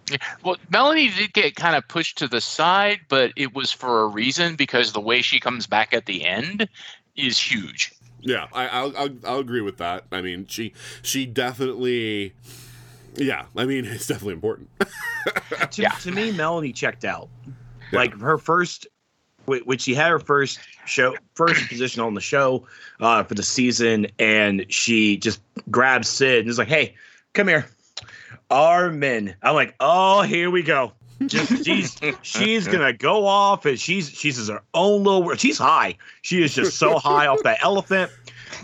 Well, 0.44 0.56
Melanie 0.70 1.10
did 1.10 1.32
get 1.32 1.54
kind 1.54 1.76
of 1.76 1.86
pushed 1.88 2.18
to 2.18 2.28
the 2.28 2.40
side, 2.40 3.00
but 3.08 3.32
it 3.36 3.54
was 3.54 3.70
for 3.70 4.02
a 4.02 4.08
reason 4.08 4.56
because 4.56 4.92
the 4.92 5.00
way 5.00 5.22
she 5.22 5.38
comes 5.38 5.66
back 5.66 5.94
at 5.94 6.06
the 6.06 6.26
end 6.26 6.68
is 7.16 7.38
huge. 7.38 7.92
Yeah, 8.22 8.46
I, 8.52 8.68
I'll, 8.68 8.96
I'll 8.96 9.16
I'll 9.24 9.38
agree 9.38 9.60
with 9.60 9.78
that. 9.78 10.04
I 10.12 10.20
mean, 10.20 10.46
she 10.46 10.72
she 11.02 11.26
definitely, 11.26 12.34
yeah. 13.16 13.46
I 13.56 13.64
mean, 13.64 13.84
it's 13.86 14.06
definitely 14.06 14.34
important. 14.34 14.68
to, 15.70 15.82
Yeah. 15.82 15.90
to 15.90 16.10
me, 16.12 16.32
Melanie 16.32 16.72
checked 16.72 17.04
out. 17.04 17.28
Yeah. 17.92 17.98
Like 17.98 18.18
her 18.20 18.38
first, 18.38 18.86
when 19.46 19.78
she 19.78 19.94
had 19.94 20.10
her 20.10 20.18
first 20.20 20.60
show, 20.86 21.14
first 21.34 21.68
position 21.68 22.02
on 22.02 22.14
the 22.14 22.20
show 22.20 22.66
uh, 23.00 23.22
for 23.24 23.34
the 23.34 23.42
season, 23.42 24.06
and 24.18 24.64
she 24.68 25.16
just 25.16 25.40
grabs 25.70 26.08
Syd 26.08 26.40
and 26.40 26.48
is 26.48 26.58
like, 26.58 26.68
"Hey, 26.68 26.94
come 27.32 27.48
here, 27.48 27.66
our 28.50 28.90
men." 28.90 29.34
I'm 29.42 29.54
like, 29.54 29.74
"Oh, 29.80 30.22
here 30.22 30.50
we 30.50 30.62
go." 30.62 30.92
Just 31.26 31.64
she's 31.64 32.00
she's 32.22 32.66
gonna 32.66 32.92
go 32.92 33.26
off 33.26 33.66
and 33.66 33.78
she's 33.78 34.10
she's 34.10 34.48
her 34.48 34.62
own 34.72 35.04
little 35.04 35.22
world. 35.22 35.38
She's 35.38 35.58
high. 35.58 35.96
She 36.22 36.42
is 36.42 36.54
just 36.54 36.78
so 36.78 36.98
high 36.98 37.26
off 37.26 37.42
that 37.42 37.58
elephant. 37.62 38.10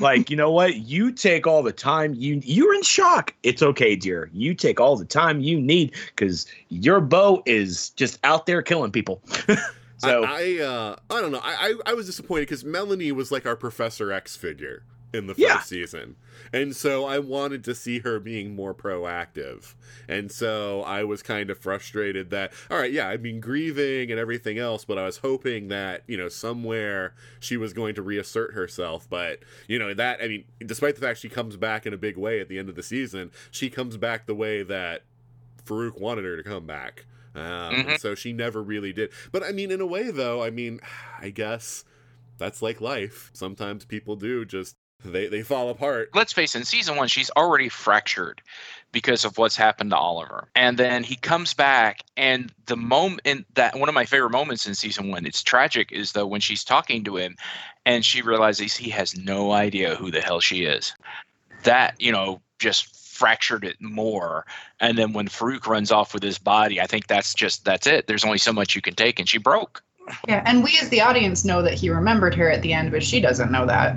Like, 0.00 0.30
you 0.30 0.36
know 0.36 0.50
what? 0.50 0.76
You 0.76 1.12
take 1.12 1.46
all 1.46 1.62
the 1.62 1.72
time 1.72 2.14
you 2.14 2.40
you're 2.44 2.74
in 2.74 2.82
shock. 2.82 3.34
It's 3.42 3.62
okay, 3.62 3.94
dear. 3.94 4.30
You 4.32 4.54
take 4.54 4.80
all 4.80 4.96
the 4.96 5.04
time 5.04 5.40
you 5.40 5.60
need 5.60 5.94
because 6.06 6.46
your 6.70 7.00
bow 7.00 7.42
is 7.46 7.90
just 7.90 8.18
out 8.24 8.46
there 8.46 8.62
killing 8.62 8.90
people. 8.90 9.20
so 9.98 10.24
I 10.24 10.58
I, 10.58 10.62
uh, 10.62 10.96
I 11.10 11.20
don't 11.20 11.32
know. 11.32 11.40
I 11.42 11.74
I, 11.86 11.90
I 11.90 11.94
was 11.94 12.06
disappointed 12.06 12.42
because 12.42 12.64
Melanie 12.64 13.12
was 13.12 13.30
like 13.30 13.44
our 13.44 13.56
Professor 13.56 14.12
X 14.12 14.34
figure 14.34 14.82
in 15.16 15.26
the 15.26 15.34
first 15.34 15.42
Yeah. 15.42 15.60
season, 15.60 16.16
and 16.52 16.76
so 16.76 17.04
I 17.04 17.18
wanted 17.18 17.64
to 17.64 17.74
see 17.74 18.00
her 18.00 18.20
being 18.20 18.54
more 18.54 18.74
proactive. 18.74 19.74
And 20.08 20.30
so 20.30 20.82
I 20.82 21.02
was 21.04 21.22
kind 21.22 21.50
of 21.50 21.58
frustrated 21.58 22.30
that 22.30 22.52
all 22.70 22.78
right, 22.78 22.92
yeah, 22.92 23.08
I 23.08 23.16
mean 23.16 23.40
grieving 23.40 24.10
and 24.10 24.20
everything 24.20 24.58
else, 24.58 24.84
but 24.84 24.98
I 24.98 25.04
was 25.06 25.18
hoping 25.18 25.68
that 25.68 26.02
you 26.06 26.16
know 26.16 26.28
somewhere 26.28 27.14
she 27.40 27.56
was 27.56 27.72
going 27.72 27.94
to 27.96 28.02
reassert 28.02 28.54
herself. 28.54 29.08
But 29.10 29.40
you 29.66 29.78
know 29.78 29.92
that 29.94 30.20
I 30.22 30.28
mean, 30.28 30.44
despite 30.64 30.94
the 30.94 31.00
fact 31.00 31.18
she 31.18 31.28
comes 31.28 31.56
back 31.56 31.86
in 31.86 31.92
a 31.92 31.98
big 31.98 32.16
way 32.16 32.40
at 32.40 32.48
the 32.48 32.58
end 32.58 32.68
of 32.68 32.76
the 32.76 32.82
season, 32.82 33.30
she 33.50 33.70
comes 33.70 33.96
back 33.96 34.26
the 34.26 34.34
way 34.34 34.62
that 34.62 35.02
Farouk 35.64 35.98
wanted 36.00 36.24
her 36.24 36.36
to 36.36 36.42
come 36.42 36.66
back. 36.66 37.06
Um, 37.34 37.84
Mhm. 37.84 37.98
so 37.98 38.14
she 38.14 38.32
never 38.32 38.62
really 38.62 38.92
did. 38.92 39.10
But 39.32 39.42
I 39.42 39.52
mean, 39.52 39.70
in 39.70 39.80
a 39.80 39.86
way, 39.86 40.10
though, 40.10 40.42
I 40.42 40.50
mean, 40.50 40.80
I 41.20 41.30
guess 41.30 41.84
that's 42.38 42.62
like 42.62 42.80
life. 42.80 43.30
Sometimes 43.34 43.84
people 43.84 44.16
do 44.16 44.44
just 44.44 44.76
they 45.12 45.28
they 45.28 45.42
fall 45.42 45.70
apart. 45.70 46.10
Let's 46.14 46.32
face 46.32 46.54
it, 46.54 46.58
in 46.58 46.64
season 46.64 46.96
one, 46.96 47.08
she's 47.08 47.30
already 47.36 47.68
fractured 47.68 48.42
because 48.92 49.24
of 49.24 49.36
what's 49.36 49.56
happened 49.56 49.90
to 49.90 49.96
Oliver. 49.96 50.48
And 50.54 50.78
then 50.78 51.02
he 51.02 51.16
comes 51.16 51.52
back, 51.52 52.02
and 52.16 52.52
the 52.66 52.76
moment 52.76 53.22
in 53.24 53.44
that 53.54 53.78
one 53.78 53.88
of 53.88 53.94
my 53.94 54.04
favorite 54.04 54.30
moments 54.30 54.66
in 54.66 54.74
season 54.74 55.10
one, 55.10 55.26
it's 55.26 55.42
tragic, 55.42 55.92
is 55.92 56.12
though 56.12 56.26
when 56.26 56.40
she's 56.40 56.64
talking 56.64 57.04
to 57.04 57.16
him 57.16 57.36
and 57.84 58.04
she 58.04 58.22
realizes 58.22 58.76
he 58.76 58.90
has 58.90 59.16
no 59.16 59.52
idea 59.52 59.94
who 59.96 60.10
the 60.10 60.20
hell 60.20 60.40
she 60.40 60.64
is. 60.64 60.94
That, 61.62 62.00
you 62.00 62.12
know, 62.12 62.40
just 62.58 62.94
fractured 63.16 63.64
it 63.64 63.76
more. 63.80 64.44
And 64.80 64.96
then 64.96 65.12
when 65.12 65.28
Farouk 65.28 65.66
runs 65.66 65.90
off 65.90 66.14
with 66.14 66.22
his 66.22 66.38
body, 66.38 66.80
I 66.80 66.86
think 66.86 67.06
that's 67.06 67.34
just 67.34 67.64
that's 67.64 67.86
it. 67.86 68.06
There's 68.06 68.24
only 68.24 68.38
so 68.38 68.52
much 68.52 68.74
you 68.74 68.82
can 68.82 68.94
take, 68.94 69.18
and 69.18 69.28
she 69.28 69.38
broke. 69.38 69.82
Yeah, 70.28 70.42
and 70.46 70.62
we 70.62 70.78
as 70.80 70.88
the 70.88 71.00
audience 71.00 71.44
know 71.44 71.62
that 71.62 71.74
he 71.74 71.90
remembered 71.90 72.34
her 72.34 72.50
at 72.50 72.62
the 72.62 72.72
end, 72.72 72.92
but 72.92 73.02
she 73.02 73.20
doesn't 73.20 73.50
know 73.50 73.66
that. 73.66 73.96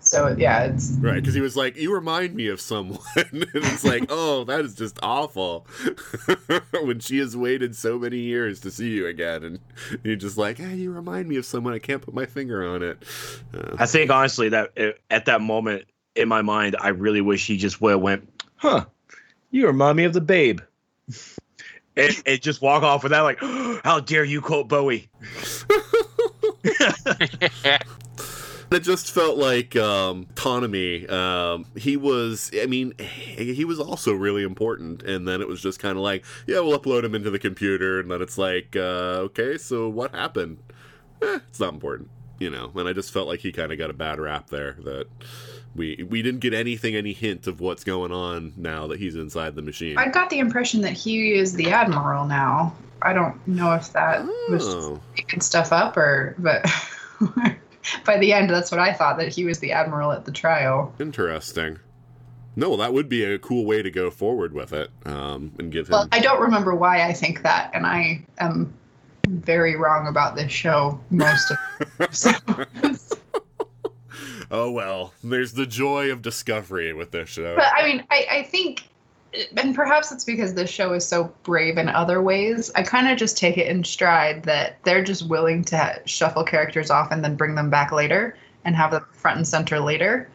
So 0.00 0.34
yeah, 0.38 0.64
it's 0.64 0.92
Right, 1.00 1.16
because 1.16 1.34
he 1.34 1.40
was 1.40 1.56
like, 1.56 1.76
"You 1.76 1.92
remind 1.92 2.34
me 2.34 2.48
of 2.48 2.60
someone," 2.60 3.00
and 3.16 3.46
it's 3.54 3.84
like, 3.84 4.06
"Oh, 4.08 4.44
that 4.44 4.60
is 4.64 4.74
just 4.74 4.98
awful." 5.02 5.66
when 6.82 7.00
she 7.00 7.18
has 7.18 7.36
waited 7.36 7.76
so 7.76 7.98
many 7.98 8.18
years 8.18 8.60
to 8.60 8.70
see 8.70 8.90
you 8.90 9.06
again, 9.06 9.44
and 9.44 9.58
you're 10.02 10.16
just 10.16 10.38
like, 10.38 10.58
"Hey, 10.58 10.74
you 10.74 10.92
remind 10.92 11.28
me 11.28 11.36
of 11.36 11.44
someone. 11.44 11.74
I 11.74 11.78
can't 11.78 12.02
put 12.02 12.14
my 12.14 12.26
finger 12.26 12.66
on 12.66 12.82
it." 12.82 13.02
Uh, 13.54 13.76
I 13.78 13.86
think 13.86 14.10
honestly 14.10 14.48
that 14.50 14.72
uh, 14.78 14.92
at 15.10 15.26
that 15.26 15.40
moment 15.40 15.84
in 16.14 16.28
my 16.28 16.42
mind, 16.42 16.76
I 16.78 16.88
really 16.88 17.20
wish 17.20 17.46
he 17.46 17.56
just 17.56 17.80
would 17.80 17.92
have 17.92 18.00
went, 18.00 18.28
"Huh, 18.56 18.86
you 19.50 19.66
remind 19.66 19.96
me 19.96 20.04
of 20.04 20.12
the 20.12 20.20
Babe," 20.20 20.60
and, 21.96 22.22
and 22.26 22.40
just 22.40 22.62
walk 22.62 22.82
off 22.82 23.02
with 23.02 23.10
that, 23.10 23.20
like, 23.20 23.38
"How 23.84 24.00
dare 24.00 24.24
you 24.24 24.40
quote 24.40 24.68
Bowie?" 24.68 25.08
It 28.72 28.82
just 28.84 29.10
felt 29.12 29.36
like 29.36 29.76
um, 29.76 30.26
Ptonomy. 30.34 31.10
Um, 31.10 31.66
he 31.76 31.96
was, 31.98 32.50
I 32.54 32.66
mean, 32.66 32.94
he 32.98 33.64
was 33.66 33.78
also 33.78 34.12
really 34.14 34.42
important, 34.44 35.02
and 35.02 35.28
then 35.28 35.40
it 35.42 35.48
was 35.48 35.60
just 35.60 35.78
kind 35.78 35.96
of 35.98 36.02
like, 36.02 36.24
yeah, 36.46 36.60
we'll 36.60 36.78
upload 36.78 37.04
him 37.04 37.14
into 37.14 37.28
the 37.30 37.38
computer, 37.38 38.00
and 38.00 38.10
then 38.10 38.22
it's 38.22 38.38
like, 38.38 38.74
uh, 38.74 39.28
okay, 39.28 39.58
so 39.58 39.88
what 39.90 40.14
happened? 40.14 40.58
Eh, 41.20 41.38
it's 41.48 41.60
not 41.60 41.74
important, 41.74 42.08
you 42.38 42.48
know. 42.48 42.72
And 42.74 42.88
I 42.88 42.92
just 42.94 43.12
felt 43.12 43.28
like 43.28 43.40
he 43.40 43.52
kind 43.52 43.72
of 43.72 43.78
got 43.78 43.90
a 43.90 43.94
bad 43.94 44.18
rap 44.18 44.48
there. 44.48 44.76
That 44.84 45.06
we 45.76 46.04
we 46.08 46.22
didn't 46.22 46.40
get 46.40 46.54
anything, 46.54 46.96
any 46.96 47.12
hint 47.12 47.46
of 47.46 47.60
what's 47.60 47.84
going 47.84 48.10
on 48.10 48.54
now 48.56 48.86
that 48.86 48.98
he's 48.98 49.16
inside 49.16 49.54
the 49.54 49.62
machine. 49.62 49.98
I 49.98 50.08
got 50.08 50.30
the 50.30 50.38
impression 50.38 50.80
that 50.80 50.94
he 50.94 51.34
is 51.34 51.52
the 51.54 51.70
admiral 51.70 52.24
now. 52.26 52.74
I 53.02 53.12
don't 53.12 53.46
know 53.46 53.72
if 53.74 53.92
that 53.92 54.24
was 54.48 54.64
just 54.64 54.76
Oh. 54.76 55.00
making 55.16 55.40
stuff 55.42 55.72
up 55.72 55.96
or, 55.96 56.34
but 56.38 56.64
by 58.04 58.18
the 58.18 58.32
end, 58.32 58.50
that's 58.50 58.70
what 58.70 58.80
I 58.80 58.92
thought 58.92 59.18
that 59.18 59.28
he 59.28 59.44
was 59.44 59.58
the 59.58 59.72
admiral 59.72 60.12
at 60.12 60.24
the 60.24 60.32
trial. 60.32 60.94
Interesting. 60.98 61.78
No, 62.54 62.68
well, 62.68 62.78
that 62.78 62.92
would 62.92 63.08
be 63.08 63.24
a 63.24 63.38
cool 63.38 63.64
way 63.64 63.82
to 63.82 63.90
go 63.90 64.10
forward 64.10 64.52
with 64.52 64.72
it, 64.72 64.90
um, 65.06 65.52
and 65.58 65.72
give 65.72 65.88
him. 65.88 65.92
Well, 65.92 66.08
I 66.12 66.20
don't 66.20 66.40
remember 66.40 66.74
why 66.74 67.06
I 67.06 67.14
think 67.14 67.42
that, 67.42 67.70
and 67.72 67.86
I 67.86 68.22
am 68.38 68.74
very 69.26 69.76
wrong 69.76 70.06
about 70.06 70.36
this 70.36 70.52
show 70.52 71.00
most 71.10 71.50
of. 71.50 72.14
So, 72.14 72.30
oh 74.50 74.70
well, 74.70 75.14
there's 75.24 75.54
the 75.54 75.64
joy 75.64 76.10
of 76.10 76.20
discovery 76.20 76.92
with 76.92 77.12
this 77.12 77.30
show. 77.30 77.56
but 77.56 77.72
I 77.74 77.86
mean, 77.86 78.04
I, 78.10 78.26
I 78.30 78.42
think, 78.42 78.86
and 79.56 79.74
perhaps 79.74 80.12
it's 80.12 80.24
because 80.24 80.54
this 80.54 80.70
show 80.70 80.92
is 80.92 81.06
so 81.06 81.32
brave 81.42 81.78
in 81.78 81.88
other 81.88 82.20
ways. 82.20 82.70
I 82.74 82.82
kind 82.82 83.08
of 83.08 83.16
just 83.16 83.36
take 83.36 83.56
it 83.56 83.66
in 83.66 83.82
stride 83.84 84.42
that 84.44 84.76
they're 84.84 85.02
just 85.02 85.26
willing 85.28 85.64
to 85.64 86.02
shuffle 86.04 86.44
characters 86.44 86.90
off 86.90 87.10
and 87.10 87.24
then 87.24 87.36
bring 87.36 87.54
them 87.54 87.70
back 87.70 87.92
later 87.92 88.36
and 88.64 88.76
have 88.76 88.90
them 88.90 89.06
front 89.12 89.38
and 89.38 89.48
center 89.48 89.80
later. 89.80 90.28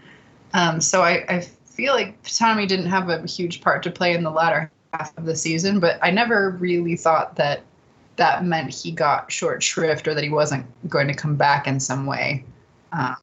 Um, 0.53 0.81
so 0.81 1.03
I, 1.03 1.25
I 1.29 1.41
feel 1.41 1.93
like 1.93 2.17
Tommy 2.23 2.65
didn't 2.65 2.87
have 2.87 3.09
a 3.09 3.25
huge 3.27 3.61
part 3.61 3.83
to 3.83 3.91
play 3.91 4.15
in 4.15 4.23
the 4.23 4.31
latter 4.31 4.71
half 4.93 5.15
of 5.17 5.25
the 5.25 5.35
season, 5.35 5.79
but 5.79 5.99
I 6.01 6.09
never 6.09 6.51
really 6.51 6.95
thought 6.95 7.35
that 7.35 7.61
that 8.15 8.43
meant 8.43 8.73
he 8.73 8.91
got 8.91 9.31
short 9.31 9.61
shrift 9.61 10.07
or 10.07 10.15
that 10.15 10.23
he 10.23 10.29
wasn't 10.31 10.65
going 10.89 11.07
to 11.07 11.13
come 11.13 11.35
back 11.35 11.67
in 11.67 11.79
some 11.79 12.07
way. 12.07 12.43
Um, 12.91 13.15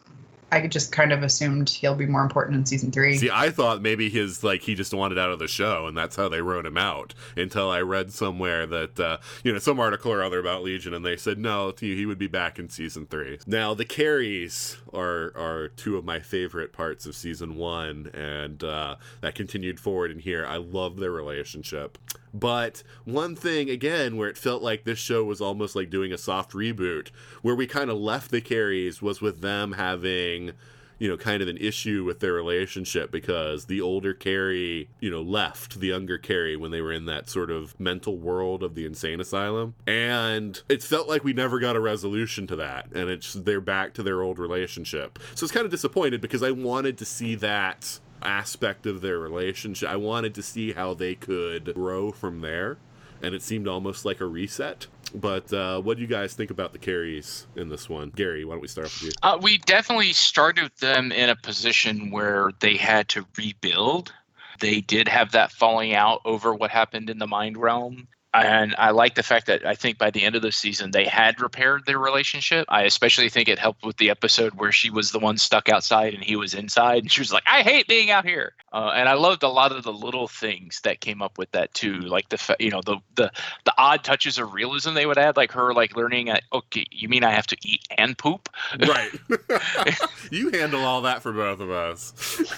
I 0.52 0.66
just 0.66 0.92
kind 0.92 1.12
of 1.12 1.22
assumed 1.22 1.68
he'll 1.68 1.94
be 1.94 2.06
more 2.06 2.22
important 2.22 2.56
in 2.56 2.66
season 2.66 2.90
three. 2.90 3.16
See, 3.16 3.30
I 3.32 3.50
thought 3.50 3.82
maybe 3.82 4.08
his 4.08 4.44
like 4.44 4.62
he 4.62 4.74
just 4.74 4.94
wanted 4.94 5.18
out 5.18 5.30
of 5.30 5.38
the 5.38 5.48
show, 5.48 5.86
and 5.86 5.96
that's 5.96 6.16
how 6.16 6.28
they 6.28 6.40
wrote 6.40 6.66
him 6.66 6.76
out. 6.76 7.14
Until 7.36 7.70
I 7.70 7.80
read 7.80 8.12
somewhere 8.12 8.66
that 8.66 9.00
uh, 9.00 9.18
you 9.42 9.52
know 9.52 9.58
some 9.58 9.80
article 9.80 10.12
or 10.12 10.22
other 10.22 10.38
about 10.38 10.62
Legion, 10.62 10.94
and 10.94 11.04
they 11.04 11.16
said 11.16 11.38
no, 11.38 11.72
he 11.78 12.06
would 12.06 12.18
be 12.18 12.28
back 12.28 12.58
in 12.58 12.68
season 12.68 13.06
three. 13.06 13.38
Now 13.46 13.74
the 13.74 13.84
carries 13.84 14.76
are 14.92 15.32
are 15.36 15.68
two 15.68 15.96
of 15.96 16.04
my 16.04 16.20
favorite 16.20 16.72
parts 16.72 17.06
of 17.06 17.16
season 17.16 17.56
one, 17.56 18.10
and 18.14 18.62
uh, 18.62 18.96
that 19.20 19.34
continued 19.34 19.80
forward 19.80 20.10
in 20.10 20.18
here. 20.18 20.46
I 20.46 20.56
love 20.56 20.98
their 20.98 21.10
relationship. 21.10 21.98
But 22.34 22.82
one 23.04 23.36
thing 23.36 23.70
again 23.70 24.16
where 24.16 24.28
it 24.28 24.36
felt 24.36 24.62
like 24.62 24.84
this 24.84 24.98
show 24.98 25.24
was 25.24 25.40
almost 25.40 25.76
like 25.76 25.88
doing 25.88 26.12
a 26.12 26.18
soft 26.18 26.52
reboot, 26.52 27.08
where 27.42 27.54
we 27.54 27.66
kind 27.66 27.90
of 27.90 27.96
left 27.96 28.30
the 28.30 28.40
carries 28.40 29.00
was 29.00 29.20
with 29.20 29.40
them 29.40 29.72
having 29.72 30.52
you 30.98 31.08
know, 31.08 31.16
kind 31.16 31.42
of 31.42 31.48
an 31.48 31.56
issue 31.58 32.04
with 32.04 32.20
their 32.20 32.32
relationship 32.32 33.10
because 33.10 33.66
the 33.66 33.80
older 33.80 34.14
Carrie, 34.14 34.88
you 35.00 35.10
know, 35.10 35.22
left 35.22 35.80
the 35.80 35.88
younger 35.88 36.18
Carrie 36.18 36.56
when 36.56 36.70
they 36.70 36.80
were 36.80 36.92
in 36.92 37.06
that 37.06 37.28
sort 37.28 37.50
of 37.50 37.78
mental 37.80 38.16
world 38.16 38.62
of 38.62 38.74
the 38.74 38.86
insane 38.86 39.20
asylum. 39.20 39.74
And 39.86 40.62
it 40.68 40.82
felt 40.82 41.08
like 41.08 41.24
we 41.24 41.32
never 41.32 41.58
got 41.58 41.76
a 41.76 41.80
resolution 41.80 42.46
to 42.48 42.56
that. 42.56 42.86
And 42.94 43.10
it's 43.10 43.32
they're 43.34 43.60
back 43.60 43.94
to 43.94 44.02
their 44.02 44.22
old 44.22 44.38
relationship. 44.38 45.18
So 45.34 45.44
it's 45.44 45.52
kind 45.52 45.64
of 45.64 45.70
disappointed 45.70 46.20
because 46.20 46.42
I 46.42 46.52
wanted 46.52 46.98
to 46.98 47.04
see 47.04 47.34
that 47.36 47.98
aspect 48.24 48.86
of 48.86 49.00
their 49.00 49.18
relationship. 49.18 49.88
I 49.88 49.96
wanted 49.96 50.34
to 50.34 50.42
see 50.42 50.72
how 50.72 50.94
they 50.94 51.14
could 51.14 51.74
grow 51.74 52.10
from 52.10 52.40
there 52.40 52.78
and 53.24 53.34
it 53.34 53.42
seemed 53.42 53.66
almost 53.66 54.04
like 54.04 54.20
a 54.20 54.26
reset. 54.26 54.86
But 55.14 55.52
uh, 55.52 55.80
what 55.80 55.96
do 55.96 56.02
you 56.02 56.08
guys 56.08 56.34
think 56.34 56.50
about 56.50 56.72
the 56.72 56.78
carries 56.78 57.46
in 57.56 57.68
this 57.68 57.88
one? 57.88 58.10
Gary, 58.10 58.44
why 58.44 58.54
don't 58.54 58.62
we 58.62 58.68
start 58.68 58.86
off 58.86 59.00
with 59.00 59.10
you? 59.10 59.16
Uh, 59.22 59.38
we 59.40 59.58
definitely 59.58 60.12
started 60.12 60.72
them 60.80 61.12
in 61.12 61.30
a 61.30 61.36
position 61.36 62.10
where 62.10 62.50
they 62.60 62.76
had 62.76 63.08
to 63.10 63.24
rebuild. 63.38 64.12
They 64.60 64.80
did 64.80 65.08
have 65.08 65.32
that 65.32 65.52
falling 65.52 65.94
out 65.94 66.20
over 66.24 66.52
what 66.54 66.70
happened 66.70 67.10
in 67.10 67.18
the 67.18 67.26
Mind 67.26 67.56
Realm. 67.56 68.08
And 68.34 68.74
I 68.78 68.90
like 68.90 69.14
the 69.14 69.22
fact 69.22 69.46
that 69.46 69.64
I 69.64 69.74
think 69.74 69.98
by 69.98 70.10
the 70.10 70.22
end 70.22 70.34
of 70.34 70.42
the 70.42 70.52
season 70.52 70.90
they 70.90 71.04
had 71.04 71.40
repaired 71.40 71.86
their 71.86 71.98
relationship. 71.98 72.66
I 72.68 72.82
especially 72.82 73.28
think 73.28 73.48
it 73.48 73.58
helped 73.58 73.84
with 73.84 73.96
the 73.98 74.10
episode 74.10 74.54
where 74.54 74.72
she 74.72 74.90
was 74.90 75.12
the 75.12 75.18
one 75.18 75.38
stuck 75.38 75.68
outside 75.68 76.14
and 76.14 76.22
he 76.22 76.36
was 76.36 76.54
inside, 76.54 77.02
and 77.02 77.12
she 77.12 77.20
was 77.20 77.32
like, 77.32 77.44
"I 77.46 77.62
hate 77.62 77.88
being 77.88 78.10
out 78.10 78.24
here." 78.24 78.54
Uh, 78.72 78.92
and 78.94 79.08
I 79.08 79.14
loved 79.14 79.44
a 79.44 79.48
lot 79.48 79.70
of 79.70 79.84
the 79.84 79.92
little 79.92 80.26
things 80.26 80.80
that 80.82 81.00
came 81.00 81.22
up 81.22 81.38
with 81.38 81.50
that 81.52 81.72
too, 81.74 82.00
like 82.00 82.28
the 82.28 82.56
you 82.58 82.70
know 82.70 82.80
the 82.84 82.96
the 83.14 83.30
the 83.64 83.74
odd 83.78 84.02
touches 84.02 84.38
of 84.38 84.52
realism 84.52 84.94
they 84.94 85.06
would 85.06 85.18
add, 85.18 85.36
like 85.36 85.52
her 85.52 85.72
like 85.72 85.96
learning, 85.96 86.30
uh, 86.30 86.40
okay, 86.52 86.84
you 86.90 87.08
mean 87.08 87.22
I 87.22 87.30
have 87.30 87.46
to 87.48 87.56
eat 87.62 87.82
and 87.96 88.18
poop? 88.18 88.48
Right. 88.80 89.12
you 90.30 90.50
handle 90.50 90.82
all 90.82 91.02
that 91.02 91.22
for 91.22 91.32
both 91.32 91.60
of 91.60 91.70
us. 91.70 92.12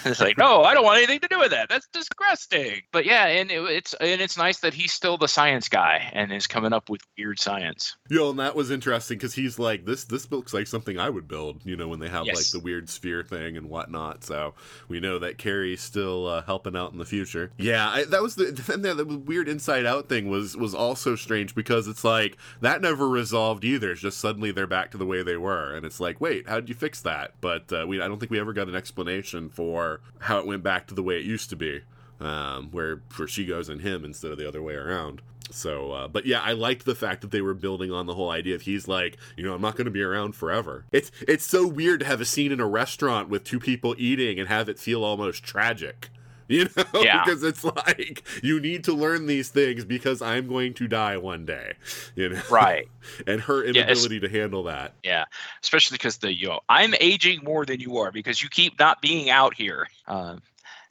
it's 0.05 0.20
like, 0.20 0.39
no, 0.39 0.62
I 0.62 0.74
don't 0.74 0.85
want 0.85 0.99
anything 0.99 1.20
to 1.20 1.29
do 1.29 1.39
with 1.39 1.51
that. 1.51 1.68
That's 1.68 1.87
disgusting. 1.89 2.83
But 2.93 3.05
yeah, 3.05 3.27
and 3.27 3.51
it, 3.51 3.61
it's 3.64 3.95
and 3.95 4.20
it's 4.20 4.37
nice 4.37 4.61
that 4.61 4.74
he's 4.74 4.93
still 4.93 5.18
the 5.18 5.29
science 5.29 5.65
guy 5.68 6.10
and 6.12 6.32
is 6.32 6.46
coming 6.46 6.72
up 6.72 6.88
with 6.90 7.00
weird 7.18 7.38
science. 7.38 7.96
Yo, 8.08 8.30
and 8.30 8.38
that 8.38 8.54
was 8.54 8.70
interesting 8.70 9.16
because 9.18 9.34
he's 9.34 9.58
like, 9.58 9.84
this 9.84 10.04
this 10.04 10.30
looks 10.30 10.52
like 10.54 10.66
something 10.66 10.98
I 10.98 11.10
would 11.10 11.28
build. 11.28 11.60
You 11.64 11.76
know, 11.76 11.88
when 11.88 12.00
they 12.00 12.08
have 12.08 12.26
Yes. 12.26 12.36
like 12.36 12.46
the 12.46 12.64
weird 12.64 12.88
sphere 12.88 13.22
thing 13.22 13.56
and 13.56 13.68
whatnot. 13.68 14.24
So 14.24 14.54
we 14.88 15.00
know 15.00 15.18
that 15.18 15.38
Carrie's 15.38 15.80
still 15.80 16.26
uh, 16.26 16.42
helping 16.42 16.76
out 16.76 16.92
in 16.92 16.98
the 16.98 17.04
future. 17.04 17.50
Yeah, 17.58 17.88
I, 17.88 18.04
that 18.04 18.22
was 18.22 18.34
the 18.36 18.44
then 18.66 18.82
the, 18.82 18.94
the 19.04 19.18
weird 19.18 19.48
Inside 19.48 19.86
Out 19.86 20.08
thing 20.08 20.28
was 20.28 20.56
was 20.56 20.74
also 20.74 21.16
strange 21.16 21.54
because 21.54 21.88
it's 21.88 22.04
like 22.04 22.36
that 22.60 22.80
never 22.80 23.08
resolved 23.08 23.64
either. 23.64 23.92
It's 23.92 24.00
just 24.00 24.18
suddenly 24.18 24.50
they're 24.52 24.66
back 24.66 24.90
to 24.92 24.98
the 24.98 25.06
way 25.06 25.22
they 25.22 25.36
were, 25.36 25.74
and 25.74 25.84
it's 25.86 26.00
like, 26.00 26.20
wait, 26.20 26.48
how 26.48 26.56
did 26.60 26.68
you 26.68 26.74
fix 26.74 27.00
that? 27.02 27.32
But 27.40 27.72
uh, 27.72 27.84
we 27.86 28.00
I 28.00 28.08
don't 28.08 28.18
think 28.18 28.30
we 28.30 28.40
ever 28.40 28.52
got 28.52 28.68
an 28.68 28.76
explanation 28.76 29.48
for 29.48 30.00
how 30.20 30.38
it 30.38 30.46
went 30.46 30.62
back 30.62 30.86
to 30.88 30.94
the 30.94 31.02
way 31.02 31.18
it 31.18 31.24
used 31.24 31.50
to 31.50 31.56
be. 31.56 31.82
Um, 32.18 32.70
where 32.70 33.02
where 33.16 33.28
she 33.28 33.44
goes 33.44 33.68
and 33.68 33.82
him 33.82 34.02
instead 34.04 34.30
of 34.30 34.38
the 34.38 34.48
other 34.48 34.62
way 34.62 34.72
around. 34.74 35.20
So, 35.51 35.92
uh, 35.92 36.09
but 36.09 36.26
yeah, 36.26 36.40
I 36.42 36.53
liked 36.53 36.84
the 36.84 36.94
fact 36.94 37.20
that 37.22 37.30
they 37.30 37.40
were 37.40 37.55
building 37.55 37.92
on 37.92 38.07
the 38.07 38.14
whole 38.14 38.30
idea 38.30 38.55
of 38.57 38.62
he's 38.62 38.88
like, 38.88 39.16
you 39.36 39.44
know, 39.44 39.55
I'm 39.55 39.61
not 39.62 39.76
going 39.76 39.84
to 39.84 39.90
be 39.90 40.03
around 40.03 40.34
forever. 40.34 40.84
It's 40.92 41.11
it's 41.26 41.47
so 41.47 41.66
weird 41.66 42.01
to 42.01 42.07
have 42.07 42.20
a 42.20 42.24
scene 42.24 42.53
in 42.53 42.61
a 42.61 42.66
restaurant 42.66 43.28
with 43.28 43.44
two 43.44 43.61
people 43.61 43.94
eating 43.97 44.38
and 44.40 44.49
have 44.49 44.68
it 44.68 44.78
feel 44.78 45.05
almost 45.05 45.42
tragic. 45.44 46.11
You 46.49 46.68
know, 46.76 46.84
Yeah. 47.03 47.24
because 47.24 47.42
it's 47.42 47.64
like 47.64 48.22
you 48.40 48.61
need 48.61 48.84
to 48.84 48.92
learn 48.92 49.26
these 49.26 49.49
things 49.49 49.84
because 49.84 50.22
I'm 50.22 50.47
going 50.47 50.74
to 50.74 50.86
die 50.86 51.16
one 51.16 51.44
day. 51.44 51.72
You 52.14 52.28
know, 52.28 52.40
Right. 52.49 52.86
and 53.26 53.40
her 53.40 53.64
inability 53.64 54.20
to 54.20 54.28
handle 54.28 54.62
that. 54.62 54.94
Yeah, 55.03 55.24
especially 55.64 55.97
because 55.97 56.18
the 56.18 56.32
you 56.32 56.47
know 56.47 56.61
I'm 56.68 56.94
aging 57.01 57.40
more 57.42 57.66
than 57.66 57.80
you 57.80 57.97
are 57.97 58.12
because 58.12 58.44
you 58.44 58.49
keep 58.49 58.78
not 58.78 59.03
being 59.03 59.28
out 59.28 59.55
here. 59.55 59.88
Um, 60.07 60.40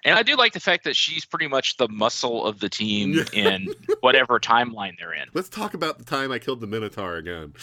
and 0.06 0.18
I 0.18 0.24
do 0.24 0.36
like 0.36 0.54
the 0.54 0.60
fact 0.60 0.84
that 0.84 0.96
she's 0.96 1.26
pretty 1.26 1.48
much 1.48 1.78
the 1.78 1.88
muscle 1.90 2.46
of 2.46 2.60
the 2.60 2.70
team 2.70 3.26
in 3.34 3.74
whatever 4.02 4.40
timeline 4.40 4.98
they're 5.00 5.14
in. 5.14 5.28
Let's 5.34 5.50
talk 5.50 5.74
about 5.74 5.98
the 5.98 6.06
time 6.06 6.32
I 6.32 6.38
killed 6.40 6.62
the 6.62 6.68
Minotaur 6.68 7.16
again. 7.16 7.54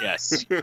Yes. 0.00 0.44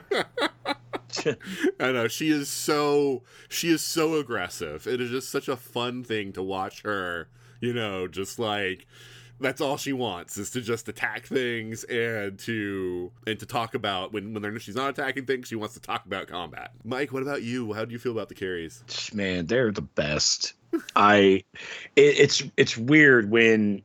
I 1.80 1.91
know 1.91 2.07
she 2.07 2.30
is 2.30 2.49
so 2.49 3.24
she 3.49 3.70
is 3.70 3.82
so 3.82 4.15
aggressive. 4.15 4.86
It 4.88 5.01
is 5.01 5.09
just 5.09 5.30
such 5.30 5.47
a 5.47 5.57
fun 5.57 6.03
thing 6.03 6.34
to 6.34 6.43
watch 6.43 6.84
her. 6.84 7.28
You 7.59 7.74
know, 7.74 8.07
just 8.07 8.38
like 8.38 8.86
that's 9.39 9.61
all 9.61 9.78
she 9.78 9.93
wants 9.93 10.38
is 10.38 10.49
to 10.51 10.61
just 10.61 10.88
attack 10.89 11.26
things 11.26 11.84
and 11.86 12.38
to 12.39 13.11
and 13.26 13.39
to 13.39 13.45
talk 13.45 13.74
about 13.74 14.13
when 14.13 14.34
when 14.34 14.41
they're, 14.41 14.59
she's 14.59 14.76
not 14.76 14.89
attacking 14.89 15.26
things. 15.26 15.47
She 15.47 15.55
wants 15.55 15.74
to 15.76 15.82
talk 15.82 16.05
about 16.05 16.28
combat. 16.28 16.72
Mike, 16.84 17.11
what 17.11 17.24
about 17.24 17.41
you? 17.43 17.74
How 17.74 17.86
do 17.86 17.91
you 17.91 17.99
feel 17.99 18.11
about 18.11 18.30
the 18.30 18.36
carries? 18.36 18.84
man 19.13 19.45
they're 19.45 19.72
the 19.72 19.82
best 19.82 20.53
i 20.95 21.43
it, 21.95 22.20
it's 22.20 22.43
it's 22.57 22.78
weird 22.78 23.30
when 23.30 23.84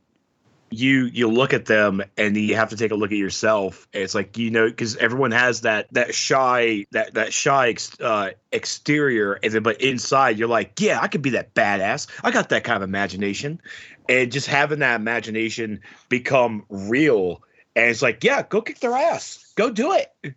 you 0.73 1.05
you 1.05 1.27
look 1.27 1.53
at 1.53 1.65
them 1.65 2.01
and 2.17 2.35
you 2.35 2.55
have 2.55 2.69
to 2.69 2.75
take 2.75 2.91
a 2.91 2.95
look 2.95 3.11
at 3.11 3.17
yourself. 3.17 3.87
It's 3.93 4.15
like 4.15 4.37
you 4.37 4.49
know 4.49 4.67
because 4.67 4.95
everyone 4.97 5.31
has 5.31 5.61
that 5.61 5.87
that 5.93 6.15
shy 6.15 6.85
that 6.91 7.13
that 7.13 7.31
shy 7.31 7.69
ex, 7.69 7.99
uh, 7.99 8.31
exterior 8.51 9.33
and 9.43 9.53
then 9.53 9.63
but 9.63 9.79
inside 9.81 10.37
you're 10.37 10.47
like 10.47 10.79
yeah 10.79 10.99
i 11.01 11.07
could 11.07 11.21
be 11.21 11.29
that 11.31 11.53
badass. 11.53 12.07
I 12.23 12.31
got 12.31 12.49
that 12.49 12.63
kind 12.63 12.77
of 12.77 12.83
imagination. 12.83 13.61
And 14.09 14.31
just 14.31 14.47
having 14.47 14.79
that 14.79 14.99
imagination 14.99 15.79
become 16.09 16.65
real 16.69 17.43
and 17.75 17.89
it's 17.89 18.01
like 18.01 18.23
yeah 18.23 18.43
go 18.43 18.61
kick 18.61 18.79
their 18.79 18.93
ass. 18.93 19.53
Go 19.55 19.69
do 19.69 19.93
it. 19.93 20.35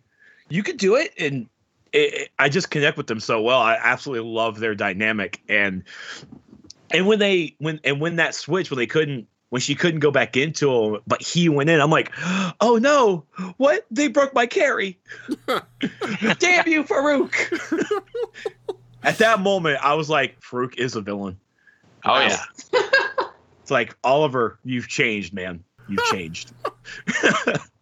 You 0.49 0.63
could 0.63 0.77
do 0.77 0.95
it 0.95 1.13
and 1.19 1.49
it, 1.93 2.13
it- 2.13 2.29
I 2.39 2.49
just 2.49 2.69
connect 2.69 2.97
with 2.97 3.07
them 3.07 3.19
so 3.19 3.41
well. 3.41 3.59
I 3.59 3.77
absolutely 3.81 4.29
love 4.29 4.59
their 4.59 4.75
dynamic 4.75 5.41
and 5.49 5.83
and 6.91 7.05
when 7.07 7.19
they 7.19 7.55
when 7.59 7.79
and 7.83 7.99
when 7.99 8.15
that 8.17 8.33
switch 8.35 8.69
when 8.71 8.77
they 8.77 8.87
couldn't 8.87 9.27
when 9.49 9.61
she 9.61 9.75
couldn't 9.75 10.01
go 10.01 10.11
back 10.11 10.35
into 10.35 10.69
him, 10.73 11.01
but 11.07 11.21
he 11.21 11.47
went 11.47 11.69
in. 11.69 11.79
I'm 11.79 11.89
like, 11.89 12.11
oh 12.59 12.77
no, 12.81 13.23
what? 13.57 13.85
They 13.91 14.07
broke 14.09 14.33
my 14.33 14.45
carry. 14.45 14.99
Damn 15.47 16.67
you, 16.67 16.83
Farouk. 16.83 17.33
At 19.03 19.19
that 19.19 19.39
moment, 19.39 19.79
I 19.81 19.93
was 19.93 20.09
like, 20.09 20.39
Farouk 20.41 20.77
is 20.77 20.95
a 20.95 21.01
villain. 21.01 21.37
Oh 22.03 22.19
yeah. 22.19 22.43
It's 23.61 23.71
like 23.71 23.97
Oliver, 24.03 24.59
you've 24.63 24.87
changed, 24.87 25.33
man. 25.33 25.63
You've 25.89 26.03
changed. 26.05 26.51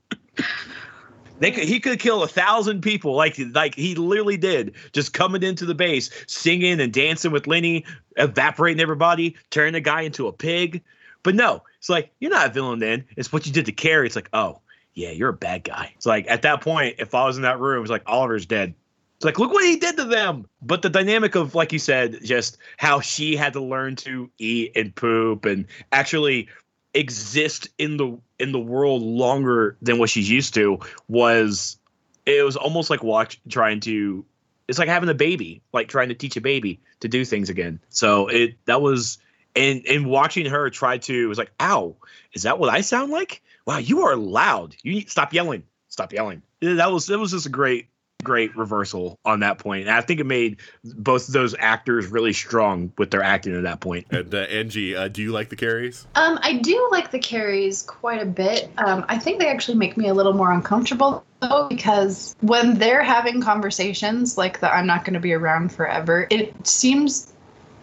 they 1.40 1.52
could, 1.52 1.66
he 1.66 1.80
could 1.80 2.00
kill 2.00 2.24
a 2.24 2.28
thousand 2.28 2.82
people, 2.82 3.14
like 3.16 3.38
like 3.54 3.76
he 3.76 3.96
literally 3.96 4.38
did, 4.38 4.76
just 4.94 5.14
coming 5.14 5.44
into 5.44 5.66
the 5.66 5.76
base, 5.76 6.10
singing 6.28 6.80
and 6.80 6.94
dancing 6.94 7.32
with 7.32 7.48
Lenny, 7.48 7.86
evaporating 8.18 8.82
everybody, 8.82 9.36
turning 9.50 9.74
the 9.74 9.82
guy 9.82 10.02
into 10.02 10.28
a 10.28 10.34
pig. 10.34 10.82
But 11.24 11.36
no, 11.36 11.64
it's 11.80 11.90
like 11.90 12.12
you're 12.20 12.32
not 12.32 12.48
a 12.48 12.54
villain. 12.54 12.80
Then 12.80 13.06
it's 13.18 13.34
what 13.34 13.46
you 13.46 13.52
did 13.52 13.66
to 13.66 13.72
Carrie. 13.72 14.08
It's 14.08 14.16
like, 14.16 14.30
oh 14.34 14.62
yeah, 14.94 15.12
you're 15.12 15.30
a 15.30 15.34
bad 15.34 15.64
guy. 15.64 15.92
It's 15.96 16.06
like 16.06 16.26
at 16.30 16.42
that 16.44 16.62
point, 16.62 16.96
if 17.00 17.14
I 17.14 17.26
was 17.26 17.36
in 17.36 17.44
that 17.44 17.60
room, 17.60 17.84
it's 17.84 17.92
like 17.92 18.04
Oliver's 18.06 18.46
dead. 18.46 18.74
It's 19.18 19.26
like, 19.26 19.40
look 19.40 19.52
what 19.52 19.64
he 19.64 19.78
did 19.78 19.96
to 19.98 20.06
them. 20.06 20.46
But 20.62 20.82
the 20.82 20.90
dynamic 20.90 21.36
of, 21.36 21.56
like 21.56 21.72
you 21.72 21.80
said, 21.80 22.20
just 22.24 22.58
how 22.78 23.00
she 23.00 23.36
had 23.36 23.54
to 23.54 23.62
learn 23.62 23.96
to 23.98 24.30
eat 24.38 24.74
and 24.76 24.94
poop 24.94 25.46
and 25.46 25.66
actually 25.92 26.50
exist 26.96 27.68
in 27.78 27.98
the 27.98 28.18
in 28.40 28.52
the 28.52 28.60
world 28.60 29.02
longer 29.02 29.78
than 29.82 30.00
what 30.00 30.10
she's 30.10 30.30
used 30.30 30.54
to 30.56 30.80
was 31.08 31.78
it 32.26 32.44
was 32.44 32.56
almost 32.56 32.90
like 32.90 33.04
watch 33.04 33.40
trying 33.50 33.82
to 33.82 34.26
it's 34.68 34.80
like 34.80 34.88
having 34.88 35.10
a 35.10 35.14
baby, 35.14 35.62
like 35.74 35.90
trying 35.90 36.10
to 36.10 36.16
teach 36.16 36.38
a 36.38 36.42
baby 36.42 36.80
to 37.02 37.08
do 37.08 37.24
things 37.24 37.50
again. 37.50 37.80
So 37.90 38.28
it 38.28 38.56
that 38.66 38.82
was 38.82 39.20
and 39.56 39.86
and 39.86 40.08
watching 40.08 40.46
her 40.48 40.70
try 40.70 40.98
to 40.98 41.24
it 41.24 41.28
was 41.28 41.38
like, 41.38 41.52
ow, 41.60 41.96
is 42.34 42.44
that 42.44 42.58
what 42.58 42.70
I 42.70 42.82
sound 42.82 43.12
like? 43.12 43.44
Wow, 43.66 43.78
you 43.78 44.04
are 44.04 44.16
loud. 44.16 44.76
You 44.82 45.02
stop 45.02 45.34
yelling. 45.34 45.64
Stop 45.90 46.14
yelling. 46.14 46.42
That 46.62 46.92
was 46.92 47.08
that 47.08 47.20
was 47.20 47.32
just 47.32 47.46
a 47.46 47.50
great 47.50 47.88
great 48.26 48.54
reversal 48.58 49.18
on 49.24 49.40
that 49.40 49.60
point. 49.60 49.84
And 49.84 49.92
I 49.92 50.02
think 50.02 50.20
it 50.20 50.26
made 50.26 50.58
both 50.84 51.30
of 51.30 51.34
those 51.34 51.56
actors 51.58 52.08
really 52.08 52.34
strong 52.34 52.92
with 52.98 53.12
their 53.12 53.24
acting 53.24 53.56
at 53.56 53.64
that 53.64 53.80
point. 53.80 54.08
And 54.12 54.36
uh, 54.36 54.48
Anji, 54.48 54.98
uh, 54.98 55.08
do 55.08 55.22
you 55.22 55.32
like 55.32 55.48
the 55.48 55.56
carries? 55.56 56.06
Um, 56.16 56.38
I 56.42 56.58
do 56.58 56.90
like 56.92 57.12
the 57.12 57.20
carries 57.20 57.84
quite 57.84 58.22
a 58.22 58.26
bit. 58.26 58.70
Um, 58.78 59.06
I 59.08 59.18
think 59.18 59.40
they 59.40 59.48
actually 59.48 59.78
make 59.78 59.96
me 59.96 60.10
a 60.10 60.14
little 60.14 60.34
more 60.34 60.52
uncomfortable 60.52 61.24
though, 61.42 61.68
because 61.70 62.36
when 62.42 62.78
they're 62.78 63.04
having 63.04 63.42
conversations 63.42 64.38
like 64.38 64.60
the 64.60 64.74
"I'm 64.74 64.88
not 64.88 65.06
going 65.06 65.14
to 65.14 65.20
be 65.20 65.34
around 65.34 65.72
forever," 65.72 66.28
it 66.30 66.68
seems 66.68 67.32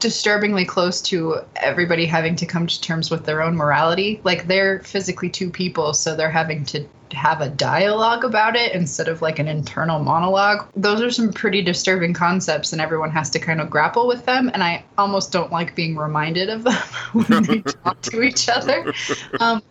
disturbingly 0.01 0.65
close 0.65 1.01
to 1.01 1.39
everybody 1.55 2.05
having 2.07 2.35
to 2.35 2.45
come 2.45 2.67
to 2.67 2.81
terms 2.81 3.09
with 3.09 3.25
their 3.25 3.41
own 3.41 3.55
morality. 3.55 4.21
Like 4.25 4.49
they're 4.49 4.81
physically 4.81 5.31
two 5.31 5.49
people, 5.49 5.95
so 5.95 6.17
they're 6.17 6.31
having 6.31 6.65
to 6.67 6.85
have 7.13 7.41
a 7.41 7.49
dialogue 7.49 8.25
about 8.25 8.57
it 8.57 8.73
instead 8.73 9.09
of 9.09 9.23
like 9.23 9.39
an 9.39 9.49
internal 9.49 9.99
monologue. 9.99 10.69
Those 10.77 11.01
are 11.01 11.11
some 11.11 11.33
pretty 11.33 11.63
disturbing 11.63 12.15
concepts, 12.15 12.73
and 12.73 12.81
everyone 12.81 13.11
has 13.11 13.31
to 13.31 13.39
kind 13.39 13.61
of 13.61 13.71
grapple 13.71 14.07
with 14.07 14.25
them. 14.27 14.51
And 14.53 14.63
I 14.63 14.85
almost 14.99 15.33
don't 15.33 15.53
like 15.53 15.75
being 15.75 15.97
reminded 15.97 16.49
of 16.49 16.65
them 16.65 16.75
when 17.13 17.43
they 17.45 17.61
talk 17.85 18.01
to 18.03 18.23
each 18.23 18.49
other. 18.49 18.93
Um, 19.41 19.63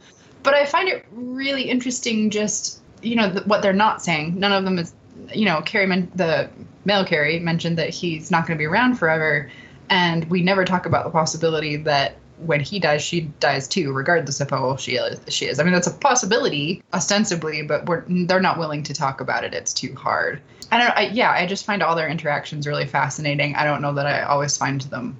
but 0.43 0.53
I 0.53 0.65
find 0.65 0.89
it 0.89 1.05
really 1.11 1.63
interesting, 1.63 2.29
just 2.29 2.81
you 3.01 3.15
know 3.15 3.31
th- 3.31 3.45
what 3.45 3.61
they're 3.61 3.73
not 3.73 4.01
saying. 4.01 4.39
None 4.39 4.51
of 4.51 4.63
them 4.63 4.79
is, 4.79 4.93
you 5.33 5.45
know, 5.45 5.61
Carrie, 5.61 5.87
men- 5.87 6.11
the 6.15 6.49
male 6.85 7.05
Carrie 7.05 7.39
mentioned 7.39 7.77
that 7.77 7.89
he's 7.89 8.31
not 8.31 8.47
going 8.47 8.57
to 8.57 8.61
be 8.61 8.65
around 8.65 8.95
forever, 8.95 9.51
and 9.89 10.29
we 10.29 10.41
never 10.41 10.65
talk 10.65 10.85
about 10.85 11.03
the 11.03 11.11
possibility 11.11 11.75
that 11.77 12.15
when 12.45 12.59
he 12.59 12.79
dies, 12.79 13.01
she 13.01 13.21
dies 13.39 13.67
too, 13.67 13.93
regardless 13.93 14.41
of 14.41 14.49
how 14.49 14.63
old 14.63 14.79
she 14.79 14.93
is. 14.93 15.19
She 15.33 15.45
is. 15.45 15.59
I 15.59 15.63
mean, 15.63 15.73
that's 15.73 15.87
a 15.87 15.93
possibility, 15.93 16.83
ostensibly, 16.93 17.61
but 17.61 17.85
they're 18.07 18.39
not 18.39 18.57
willing 18.57 18.83
to 18.83 18.93
talk 18.93 19.21
about 19.21 19.43
it. 19.43 19.53
It's 19.53 19.73
too 19.73 19.95
hard. 19.95 20.41
I 20.71 20.77
don't. 20.77 20.97
I, 20.97 21.01
yeah, 21.07 21.31
I 21.31 21.45
just 21.45 21.65
find 21.65 21.83
all 21.83 21.95
their 21.95 22.09
interactions 22.09 22.65
really 22.65 22.87
fascinating. 22.87 23.55
I 23.55 23.63
don't 23.63 23.81
know 23.81 23.93
that 23.93 24.05
I 24.05 24.23
always 24.23 24.57
find 24.57 24.81
them 24.81 25.17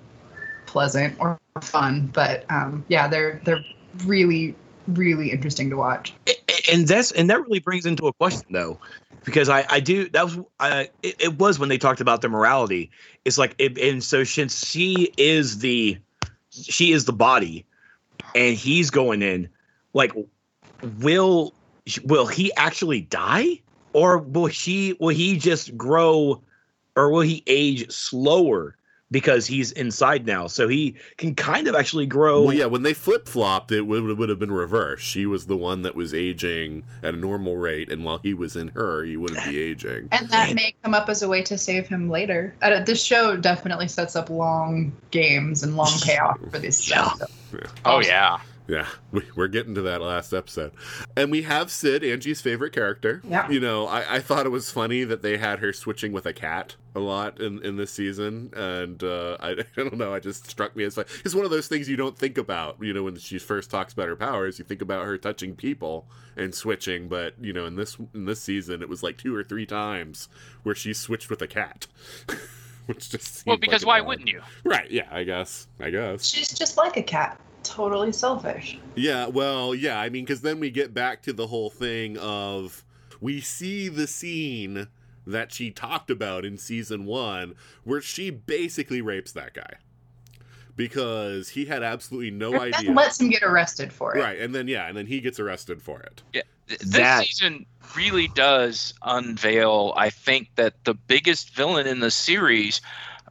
pleasant 0.65 1.15
or 1.19 1.39
fun, 1.61 2.07
but 2.13 2.45
um, 2.49 2.85
yeah, 2.87 3.07
they're 3.07 3.41
they're 3.43 3.63
really 4.05 4.55
really 4.87 5.31
interesting 5.31 5.69
to 5.69 5.77
watch. 5.77 6.13
And 6.71 6.87
that's 6.87 7.11
and 7.11 7.29
that 7.29 7.41
really 7.41 7.59
brings 7.59 7.85
into 7.85 8.07
a 8.07 8.13
question 8.13 8.47
though 8.51 8.79
because 9.23 9.49
i 9.49 9.63
i 9.69 9.79
do 9.79 10.09
that 10.09 10.25
was 10.25 10.39
uh, 10.59 10.85
it, 11.03 11.15
it 11.19 11.37
was 11.37 11.59
when 11.59 11.69
they 11.69 11.77
talked 11.77 12.01
about 12.01 12.21
the 12.21 12.29
morality 12.29 12.89
it's 13.23 13.37
like 13.37 13.53
it, 13.59 13.77
and 13.77 14.03
so 14.03 14.23
since 14.23 14.65
she 14.65 15.13
is 15.15 15.59
the 15.59 15.97
she 16.51 16.91
is 16.91 17.05
the 17.05 17.13
body 17.13 17.65
and 18.35 18.55
he's 18.55 18.89
going 18.89 19.21
in 19.21 19.49
like 19.93 20.13
will 20.99 21.53
will 22.03 22.27
he 22.27 22.53
actually 22.55 23.01
die? 23.01 23.61
Or 23.93 24.19
will 24.19 24.45
he 24.45 24.93
will 24.99 25.09
he 25.09 25.37
just 25.37 25.75
grow 25.77 26.41
or 26.95 27.11
will 27.11 27.21
he 27.21 27.43
age 27.47 27.91
slower 27.91 28.75
because 29.11 29.45
he's 29.45 29.71
inside 29.73 30.25
now 30.25 30.47
so 30.47 30.67
he 30.67 30.95
can 31.17 31.35
kind 31.35 31.67
of 31.67 31.75
actually 31.75 32.05
grow 32.05 32.43
Well, 32.43 32.53
yeah, 32.55 32.65
when 32.65 32.81
they 32.83 32.93
flip 32.93 33.27
flopped, 33.27 33.71
it 33.71 33.81
would, 33.81 34.03
would 34.17 34.29
have 34.29 34.39
been 34.39 34.51
reversed. 34.51 35.03
She 35.05 35.25
was 35.25 35.45
the 35.47 35.57
one 35.57 35.81
that 35.81 35.95
was 35.95 36.13
aging 36.13 36.83
at 37.03 37.13
a 37.13 37.17
normal 37.17 37.57
rate, 37.57 37.91
and 37.91 38.03
while 38.05 38.19
he 38.19 38.33
was 38.33 38.55
in 38.55 38.69
her, 38.69 39.03
he 39.03 39.17
wouldn't 39.17 39.43
be 39.45 39.59
aging. 39.61 40.07
And 40.11 40.29
that 40.29 40.53
may 40.55 40.73
come 40.83 40.93
up 40.93 41.09
as 41.09 41.21
a 41.21 41.27
way 41.29 41.41
to 41.43 41.57
save 41.57 41.87
him 41.87 42.09
later. 42.09 42.55
Uh, 42.61 42.81
this 42.83 43.03
show 43.03 43.35
definitely 43.37 43.87
sets 43.89 44.15
up 44.15 44.29
long 44.29 44.91
games 45.11 45.63
and 45.63 45.75
long 45.75 45.91
payoff 46.03 46.39
for 46.49 46.59
these 46.59 46.89
Yeah. 46.89 47.11
stuff. 47.11 47.31
Oh 47.85 47.99
yeah. 48.01 48.39
Yeah, 48.67 48.87
we, 49.11 49.23
we're 49.35 49.49
getting 49.49 49.75
to 49.75 49.81
that 49.81 50.01
last 50.01 50.31
episode. 50.31 50.71
And 51.17 51.29
we 51.29 51.41
have 51.41 51.69
Syd, 51.69 52.03
Anji's 52.03 52.39
favorite 52.39 52.71
character. 52.71 53.21
Yeah. 53.27 53.49
You 53.49 53.59
know, 53.59 53.87
I, 53.87 54.15
I 54.15 54.19
thought 54.19 54.45
it 54.45 54.49
was 54.49 54.71
funny 54.71 55.03
that 55.03 55.21
they 55.21 55.37
had 55.37 55.59
her 55.59 55.73
switching 55.73 56.13
with 56.13 56.25
a 56.25 56.31
cat 56.31 56.75
a 56.93 56.99
lot 56.99 57.39
in, 57.39 57.63
in 57.63 57.77
this 57.77 57.91
season. 57.91 58.51
And 58.55 59.03
uh, 59.03 59.37
I, 59.39 59.49
I 59.61 59.65
don't 59.75 59.97
know, 59.97 60.13
I 60.13 60.19
just 60.19 60.49
struck 60.49 60.75
me 60.75 60.83
as 60.83 60.95
fun. 60.95 61.05
It's 61.23 61.35
one 61.35 61.45
of 61.45 61.51
those 61.51 61.67
things 61.67 61.87
you 61.89 61.97
don't 61.97 62.17
think 62.17 62.37
about, 62.37 62.77
you 62.81 62.93
know, 62.93 63.03
when 63.03 63.17
she 63.17 63.39
first 63.39 63.69
talks 63.71 63.93
about 63.93 64.07
her 64.07 64.15
powers. 64.15 64.59
You 64.59 64.65
think 64.65 64.81
about 64.81 65.05
her 65.05 65.17
touching 65.17 65.55
people 65.55 66.07
and 66.35 66.53
switching. 66.53 67.07
But, 67.07 67.35
you 67.39 67.53
know, 67.53 67.65
in 67.65 67.75
this 67.75 67.97
in 68.13 68.25
this 68.25 68.41
season, 68.41 68.81
it 68.81 68.89
was 68.89 69.03
like 69.03 69.17
two 69.17 69.35
or 69.35 69.43
three 69.43 69.65
times 69.65 70.27
where 70.63 70.75
she 70.75 70.93
switched 70.93 71.29
with 71.29 71.41
a 71.41 71.47
cat. 71.47 71.87
Which 72.87 73.09
just 73.09 73.45
Well, 73.45 73.57
because 73.57 73.83
like 73.83 73.87
why 73.87 73.99
odd- 74.01 74.07
wouldn't 74.07 74.27
you? 74.27 74.41
Right, 74.63 74.89
yeah, 74.89 75.07
I 75.11 75.23
guess. 75.23 75.67
I 75.79 75.91
guess. 75.91 76.25
She's 76.25 76.51
just 76.51 76.77
like 76.77 76.97
a 76.97 77.03
cat, 77.03 77.39
totally 77.63 78.11
selfish. 78.11 78.79
Yeah, 78.95 79.27
well, 79.27 79.75
yeah, 79.75 79.99
I 79.99 80.09
mean, 80.09 80.25
because 80.25 80.41
then 80.41 80.59
we 80.59 80.71
get 80.71 80.93
back 80.93 81.21
to 81.23 81.33
the 81.33 81.47
whole 81.47 81.69
thing 81.69 82.17
of 82.17 82.83
we 83.21 83.39
see 83.39 83.87
the 83.87 84.07
scene 84.07 84.87
that 85.25 85.51
she 85.53 85.71
talked 85.71 86.09
about 86.09 86.45
in 86.45 86.57
season 86.57 87.05
one 87.05 87.55
where 87.83 88.01
she 88.01 88.29
basically 88.29 89.01
rapes 89.01 89.31
that 89.33 89.53
guy 89.53 89.73
because 90.75 91.49
he 91.49 91.65
had 91.65 91.83
absolutely 91.83 92.31
no 92.31 92.53
And 92.53 92.73
idea. 92.73 92.91
lets 92.93 93.19
him 93.19 93.29
get 93.29 93.43
arrested 93.43 93.91
for 93.91 94.15
it. 94.15 94.19
Right, 94.21 94.39
and 94.39 94.55
then, 94.55 94.67
yeah, 94.67 94.87
and 94.87 94.97
then 94.97 95.05
he 95.05 95.19
gets 95.19 95.39
arrested 95.39 95.81
for 95.81 95.99
it. 96.01 96.23
Yeah, 96.33 96.41
this 96.67 96.79
That- 96.79 97.25
season 97.25 97.65
really 97.95 98.29
does 98.29 98.93
unveil. 99.03 99.93
I 99.97 100.09
think 100.09 100.49
that 100.55 100.83
the 100.85 100.93
biggest 100.93 101.53
villain 101.53 101.87
in 101.87 101.99
the 101.99 102.11
series 102.11 102.81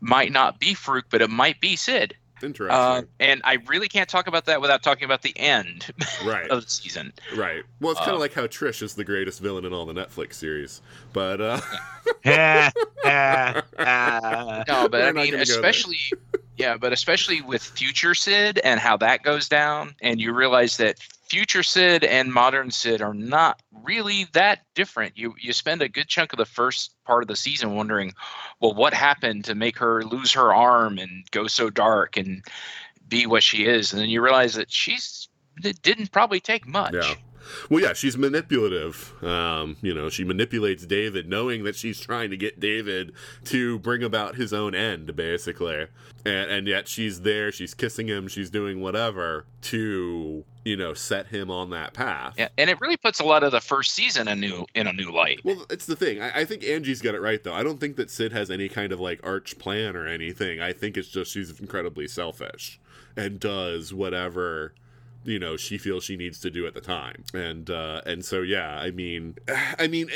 might 0.01 0.33
not 0.33 0.61
be 0.61 0.75
Farouk, 0.75 1.05
but 1.11 1.23
it 1.23 1.31
might 1.31 1.61
be 1.61 1.77
Syd. 1.77 2.15
Interesting. 2.43 2.77
Uh, 2.77 3.03
and 3.19 3.41
I 3.45 3.59
really 3.67 3.89
can't 3.89 4.09
talk 4.09 4.27
about 4.27 4.47
that 4.47 4.61
without 4.61 4.83
talking 4.83 5.05
about 5.05 5.23
the 5.23 5.37
end 5.39 5.87
right, 6.25 6.49
of 6.51 6.65
the 6.65 6.71
season. 6.71 7.13
right. 7.37 7.63
Well, 7.81 7.93
it's 7.93 8.01
kind 8.01 8.13
of 8.13 8.17
uh, 8.17 8.21
like 8.21 8.35
how 8.35 8.47
Trish 8.47 8.83
is 8.83 8.95
the 8.95 9.05
greatest 9.05 9.41
villain 9.41 9.65
in 9.65 9.73
all 9.73 9.87
the 9.87 9.95
Netflix 9.95 10.35
series. 10.35 10.81
But, 11.13 11.41
uh. 11.41 11.61
No, 14.69 14.89
but 14.89 14.93
We're 14.93 15.09
I 15.09 15.13
mean, 15.13 15.15
gonna 15.15 15.31
go 15.31 15.31
there. 15.31 15.43
especially, 15.43 15.97
yeah, 16.61 16.77
but 16.77 16.93
especially 16.93 17.41
with 17.41 17.63
Future 17.63 18.15
Syd 18.15 18.59
and 18.59 18.79
how 18.79 18.97
that 18.99 19.23
goes 19.23 19.49
down, 19.49 19.95
and 20.01 20.21
you 20.21 20.33
realize 20.33 20.77
that 20.77 20.99
Future 21.29 21.63
Syd 21.63 22.05
and 22.05 22.33
Modern 22.33 22.71
Syd 22.71 23.01
are 23.01 23.15
not 23.15 23.63
really 23.85 24.27
that 24.33 24.61
different. 24.75 25.17
You 25.17 25.35
you 25.41 25.53
spend 25.53 25.81
a 25.81 25.89
good 25.89 26.09
chunk 26.09 26.33
of 26.33 26.39
the 26.39 26.45
first 26.45 26.95
part 27.05 27.23
of 27.23 27.29
the 27.29 27.37
season 27.37 27.75
wondering, 27.75 28.13
well, 28.61 28.75
what 28.75 28.93
happened 28.93 29.45
to 29.47 29.55
make 29.55 29.79
her 29.79 30.03
lose 30.05 30.33
her 30.33 30.53
arm 30.53 30.99
and 30.99 31.25
go 31.31 31.47
so 31.47 31.71
dark 31.71 32.17
and 32.17 32.45
be 33.09 33.27
what 33.27 33.43
she 33.43 33.65
is, 33.65 33.93
and 33.93 34.03
then 34.03 34.11
you 34.11 34.23
realize 34.23 34.55
that 34.55 34.71
she's 34.71 35.29
it 35.63 35.81
didn't 35.83 36.13
probably 36.13 36.41
take 36.41 36.67
much. 36.67 36.95
Yeah. 36.95 37.15
Well, 37.69 37.83
yeah, 37.83 37.93
she's 37.93 38.17
manipulative. 38.17 39.15
Um, 39.23 39.77
you 39.83 39.95
know, 39.95 40.09
she 40.09 40.25
manipulates 40.25 40.87
David, 40.87 41.29
knowing 41.29 41.65
that 41.65 41.77
she's 41.77 42.01
trying 42.01 42.31
to 42.31 42.37
get 42.37 42.61
David 42.61 43.13
to 43.45 43.79
bring 43.79 44.03
about 44.03 44.37
his 44.37 44.53
own 44.53 44.75
end, 44.75 45.15
basically. 45.17 45.87
And, 46.25 46.51
and 46.51 46.67
yet 46.67 46.89
she's 46.89 47.23
there, 47.23 47.51
she's 47.51 47.75
kissing 47.75 48.07
him, 48.07 48.29
she's 48.29 48.51
doing 48.51 48.81
whatever 48.81 49.47
to, 49.63 50.45
you 50.65 50.77
know, 50.77 50.93
set 50.93 51.29
him 51.29 51.51
on 51.51 51.71
that 51.71 51.95
path. 51.95 52.35
Yeah, 52.37 52.49
and 52.59 52.69
it 52.69 52.81
really 52.81 52.97
puts 52.97 53.21
a 53.21 53.25
lot 53.25 53.43
of 53.43 53.53
the 53.53 53.61
first 53.61 53.93
season 53.93 54.29
a 54.29 54.35
new 54.35 54.67
in 54.75 54.87
a 54.87 54.93
new 54.93 55.11
light. 55.11 55.41
Well, 55.45 55.65
it's 55.71 55.87
the 55.87 55.97
thing. 55.97 56.21
I, 56.21 56.41
I 56.41 56.45
think 56.45 56.63
Anji's 56.63 57.01
got 57.01 57.15
it 57.15 57.21
right, 57.21 57.43
though. 57.43 57.55
I 57.55 57.63
don't 57.63 57.81
think 57.81 57.97
that 57.97 58.11
Syd 58.11 58.33
has 58.33 58.51
any 58.51 58.69
kind 58.69 58.93
of 58.93 59.01
like 59.01 59.21
arch 59.23 59.59
plan 59.59 59.97
or 59.97 60.07
anything. 60.07 60.61
I 60.61 60.73
think 60.73 60.97
it's 60.97 61.09
just 61.09 61.33
she's 61.33 61.59
incredibly 61.59 62.07
selfish 62.07 62.79
and 63.17 63.41
does 63.41 63.93
whatever 63.95 64.75
you 65.25 65.39
know 65.39 65.57
she 65.57 65.77
feels 65.77 66.05
she 66.05 66.17
needs 66.17 66.41
to 66.41 66.51
do 66.51 66.67
at 66.67 66.75
the 66.75 66.81
time 66.81 67.25
and 67.35 67.71
uh 67.71 68.01
and 68.07 68.25
so 68.25 68.41
yeah 68.41 68.79
i 68.79 68.91
mean 68.91 69.37
i 69.79 69.87
mean 69.87 70.09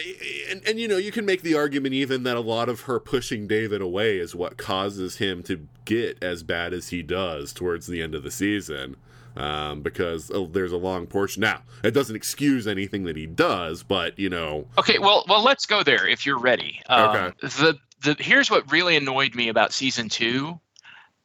and, 0.50 0.62
and 0.66 0.80
you 0.80 0.88
know 0.88 0.96
you 0.96 1.12
can 1.12 1.24
make 1.24 1.42
the 1.42 1.54
argument 1.54 1.94
even 1.94 2.22
that 2.22 2.36
a 2.36 2.40
lot 2.40 2.68
of 2.68 2.82
her 2.82 2.98
pushing 2.98 3.46
david 3.46 3.80
away 3.80 4.18
is 4.18 4.34
what 4.34 4.56
causes 4.56 5.18
him 5.18 5.42
to 5.42 5.66
get 5.84 6.22
as 6.22 6.42
bad 6.42 6.72
as 6.72 6.88
he 6.88 7.02
does 7.02 7.52
towards 7.52 7.86
the 7.86 8.02
end 8.02 8.14
of 8.14 8.22
the 8.22 8.30
season 8.30 8.96
um, 9.36 9.82
because 9.82 10.30
oh, 10.32 10.46
there's 10.46 10.70
a 10.70 10.76
long 10.76 11.06
portion. 11.08 11.40
Now, 11.40 11.62
it 11.82 11.90
doesn't 11.90 12.14
excuse 12.14 12.68
anything 12.68 13.02
that 13.04 13.16
he 13.16 13.26
does, 13.26 13.82
but 13.82 14.16
you 14.16 14.30
know, 14.30 14.66
Okay, 14.78 14.98
well, 14.98 15.24
well, 15.28 15.42
let's 15.42 15.66
go 15.66 15.82
there 15.82 16.06
if 16.06 16.24
you're 16.24 16.38
ready. 16.38 16.80
Um, 16.88 17.10
Okay. 17.10 17.32
The 17.40 17.78
the 18.02 18.22
here's 18.22 18.50
what 18.50 18.70
really 18.70 18.96
annoyed 18.96 19.34
me 19.34 19.48
about 19.48 19.72
season 19.72 20.08
two, 20.08 20.60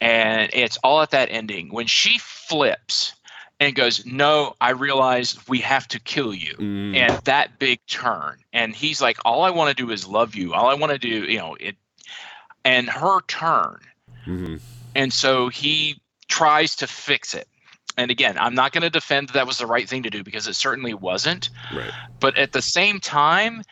and 0.02 0.50
it's 0.54 0.78
all 0.78 1.02
at 1.02 1.12
that 1.12 1.30
ending 1.32 1.72
when 1.72 1.88
she 1.88 2.18
flips 2.20 3.14
and 3.60 3.76
goes, 3.76 4.06
"No, 4.06 4.56
I 4.62 4.72
realize 4.72 5.38
we 5.48 5.60
have 5.60 5.88
to 5.90 6.00
kill 6.00 6.34
you," 6.34 6.56
mm, 6.56 6.96
and 6.96 7.18
that 7.26 7.60
big 7.60 7.80
turn, 7.88 8.38
and 8.54 8.76
he's 8.76 9.02
like, 9.02 9.18
"All 9.26 9.44
I 9.44 9.50
want 9.50 9.76
to 9.76 9.84
do 9.84 9.92
is 9.92 10.08
love 10.08 10.36
you. 10.36 10.54
All 10.54 10.70
I 10.70 10.74
want 10.74 10.92
to 10.92 10.98
do, 10.98 11.10
you 11.10 11.38
know, 11.38 11.56
it." 11.60 11.76
And 12.66 12.90
her 12.90 13.22
turn, 13.28 13.80
mhm. 14.26 14.60
and 14.96 15.14
so 15.14 15.50
he 15.50 16.02
tries 16.28 16.76
to 16.78 16.88
fix 16.88 17.34
it. 17.34 17.48
And 17.98 18.12
again, 18.12 18.38
I'm 18.38 18.56
not 18.56 18.72
going 18.72 18.84
to 18.84 18.90
defend 18.90 19.30
that, 19.30 19.34
that 19.34 19.48
was 19.48 19.58
the 19.58 19.66
right 19.66 19.90
thing 19.90 20.04
to 20.04 20.10
do 20.10 20.24
because 20.24 20.48
it 20.48 20.54
certainly 20.54 20.94
wasn't. 20.94 21.50
right, 21.74 21.92
But 22.20 22.38
at 22.38 22.54
the 22.54 22.62
same 22.62 23.00
time, 23.00 23.64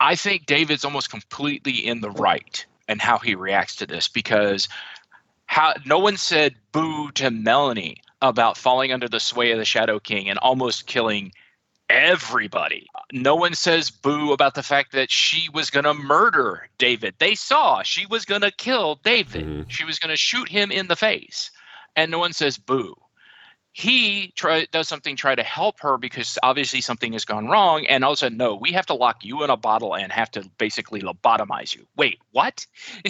I 0.00 0.16
think 0.16 0.46
David's 0.46 0.84
almost 0.84 1.10
completely 1.10 1.86
in 1.86 2.00
the 2.00 2.10
right 2.10 2.64
and 2.88 3.00
how 3.00 3.18
he 3.18 3.34
reacts 3.34 3.76
to 3.76 3.86
this 3.86 4.08
because 4.08 4.68
how 5.46 5.74
no 5.84 5.98
one 5.98 6.16
said 6.16 6.54
boo 6.72 7.10
to 7.12 7.30
Melanie 7.30 8.02
about 8.22 8.56
falling 8.56 8.92
under 8.92 9.08
the 9.08 9.20
sway 9.20 9.50
of 9.52 9.58
the 9.58 9.64
Shadow 9.64 9.98
King 9.98 10.28
and 10.28 10.38
almost 10.38 10.86
killing 10.86 11.32
everybody. 11.88 12.86
No 13.12 13.34
one 13.34 13.54
says 13.54 13.90
boo 13.90 14.32
about 14.32 14.54
the 14.54 14.62
fact 14.62 14.92
that 14.92 15.10
she 15.10 15.48
was 15.52 15.70
going 15.70 15.84
to 15.84 15.94
murder 15.94 16.68
David. 16.78 17.14
They 17.18 17.34
saw 17.34 17.82
she 17.82 18.06
was 18.06 18.24
going 18.24 18.42
to 18.42 18.52
kill 18.52 18.96
David. 19.02 19.44
Mhm. 19.44 19.64
She 19.68 19.84
was 19.84 19.98
going 19.98 20.10
to 20.10 20.16
shoot 20.16 20.48
him 20.48 20.70
in 20.70 20.86
the 20.86 20.96
face. 20.96 21.50
And 21.96 22.10
no 22.10 22.18
one 22.18 22.32
says 22.32 22.58
boo 22.58 22.94
he 23.72 24.32
try 24.34 24.66
does 24.72 24.88
something 24.88 25.16
try 25.16 25.34
to 25.34 25.42
help 25.42 25.80
her 25.80 25.96
because 25.96 26.38
obviously 26.42 26.80
something 26.80 27.12
has 27.12 27.24
gone 27.24 27.46
wrong 27.46 27.86
and 27.86 28.04
all 28.04 28.12
of 28.12 28.14
a 28.14 28.18
sudden 28.18 28.36
no 28.38 28.56
we 28.56 28.72
have 28.72 28.86
to 28.86 28.94
lock 28.94 29.24
you 29.24 29.44
in 29.44 29.50
a 29.50 29.56
bottle 29.56 29.94
and 29.94 30.10
have 30.10 30.30
to 30.30 30.42
basically 30.58 31.00
lobotomize 31.00 31.74
you 31.74 31.86
wait 31.96 32.18
what 32.32 32.66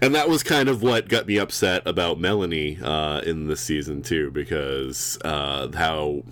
and 0.00 0.14
that 0.14 0.28
was 0.28 0.42
kind 0.42 0.68
of 0.68 0.82
what 0.82 1.08
got 1.08 1.26
me 1.26 1.38
upset 1.38 1.86
about 1.86 2.18
Melanie 2.18 2.78
uh, 2.82 3.20
in 3.20 3.46
this 3.46 3.60
season 3.60 4.02
too, 4.02 4.30
because 4.30 5.18
uh, 5.24 5.70
how. 5.74 6.22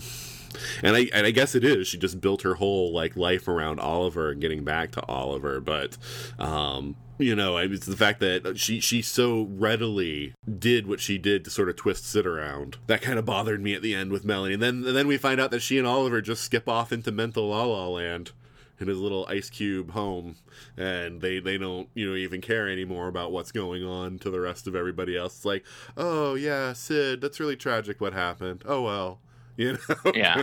And 0.82 0.96
I, 0.96 1.08
and 1.14 1.26
I 1.26 1.30
guess 1.30 1.54
it 1.54 1.64
is. 1.64 1.86
She 1.86 1.96
just 1.96 2.20
built 2.20 2.42
her 2.42 2.54
whole 2.54 2.92
like 2.92 3.16
life 3.16 3.46
around 3.46 3.78
Oliver 3.78 4.30
and 4.30 4.40
getting 4.40 4.64
back 4.64 4.90
to 4.92 5.06
Oliver. 5.06 5.60
But, 5.60 5.96
um, 6.38 6.96
you 7.18 7.36
know, 7.36 7.56
it's 7.56 7.86
the 7.86 7.96
fact 7.96 8.20
that 8.20 8.58
she 8.58 8.80
she 8.80 9.00
so 9.00 9.46
readily 9.48 10.34
did 10.58 10.86
what 10.86 11.00
she 11.00 11.18
did 11.18 11.44
to 11.44 11.50
sort 11.50 11.68
of 11.68 11.76
twist 11.76 12.04
Syd 12.04 12.26
around. 12.26 12.78
That 12.88 13.00
kind 13.00 13.18
of 13.18 13.24
bothered 13.24 13.62
me 13.62 13.74
at 13.74 13.80
the 13.80 13.94
end 13.94 14.10
with 14.10 14.24
Melanie. 14.24 14.54
And 14.54 14.62
then 14.62 14.84
and 14.84 14.96
then 14.96 15.06
we 15.06 15.16
find 15.16 15.40
out 15.40 15.52
that 15.52 15.62
she 15.62 15.78
and 15.78 15.86
Oliver 15.86 16.20
just 16.20 16.42
skip 16.42 16.68
off 16.68 16.92
into 16.92 17.12
mental 17.12 17.48
la 17.48 17.64
la 17.64 17.86
land 17.86 18.32
in 18.80 18.88
his 18.88 18.98
little 18.98 19.26
ice 19.28 19.50
cube 19.50 19.90
home 19.92 20.36
and 20.76 21.20
they 21.20 21.38
they 21.38 21.58
don't 21.58 21.88
you 21.94 22.08
know 22.08 22.16
even 22.16 22.40
care 22.40 22.68
anymore 22.68 23.08
about 23.08 23.30
what's 23.30 23.52
going 23.52 23.84
on 23.84 24.18
to 24.18 24.30
the 24.30 24.40
rest 24.40 24.66
of 24.66 24.74
everybody 24.74 25.16
else. 25.16 25.36
It's 25.36 25.44
like 25.44 25.64
oh 25.96 26.34
yeah 26.34 26.72
syd 26.72 27.20
that's 27.20 27.38
really 27.38 27.56
tragic 27.56 28.00
what 28.00 28.12
happened. 28.12 28.62
Oh 28.66 28.82
well. 28.82 29.20
You 29.56 29.76
know? 29.88 30.12
Yeah. 30.14 30.42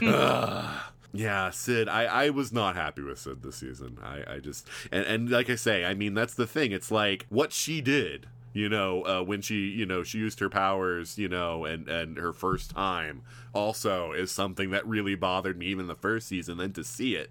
Yeah 1.12 1.50
syd 1.50 1.88
i 1.88 2.04
i 2.04 2.30
was 2.30 2.52
not 2.52 2.76
happy 2.76 3.02
with 3.02 3.18
syd 3.18 3.42
this 3.42 3.56
season. 3.56 3.98
I 4.02 4.34
i 4.34 4.38
just 4.40 4.68
and 4.92 5.06
and 5.06 5.30
like 5.30 5.48
i 5.48 5.54
say 5.54 5.84
i 5.84 5.94
mean 5.94 6.14
that's 6.14 6.34
the 6.34 6.46
thing. 6.46 6.72
It's 6.72 6.90
like 6.90 7.24
what 7.30 7.52
she 7.52 7.80
did 7.80 8.26
you 8.52 8.68
know, 8.68 9.02
uh, 9.02 9.22
when 9.22 9.40
she, 9.40 9.68
you 9.68 9.86
know, 9.86 10.02
she 10.02 10.18
used 10.18 10.40
her 10.40 10.48
powers, 10.48 11.18
you 11.18 11.28
know, 11.28 11.64
and 11.64 11.88
and 11.88 12.16
her 12.16 12.32
first 12.32 12.70
time 12.70 13.22
also 13.52 14.12
is 14.12 14.30
something 14.30 14.70
that 14.70 14.86
really 14.86 15.14
bothered 15.14 15.58
me 15.58 15.66
even 15.66 15.86
the 15.86 15.94
first 15.94 16.28
season. 16.28 16.58
Then 16.58 16.72
to 16.72 16.82
see 16.82 17.14
it, 17.14 17.30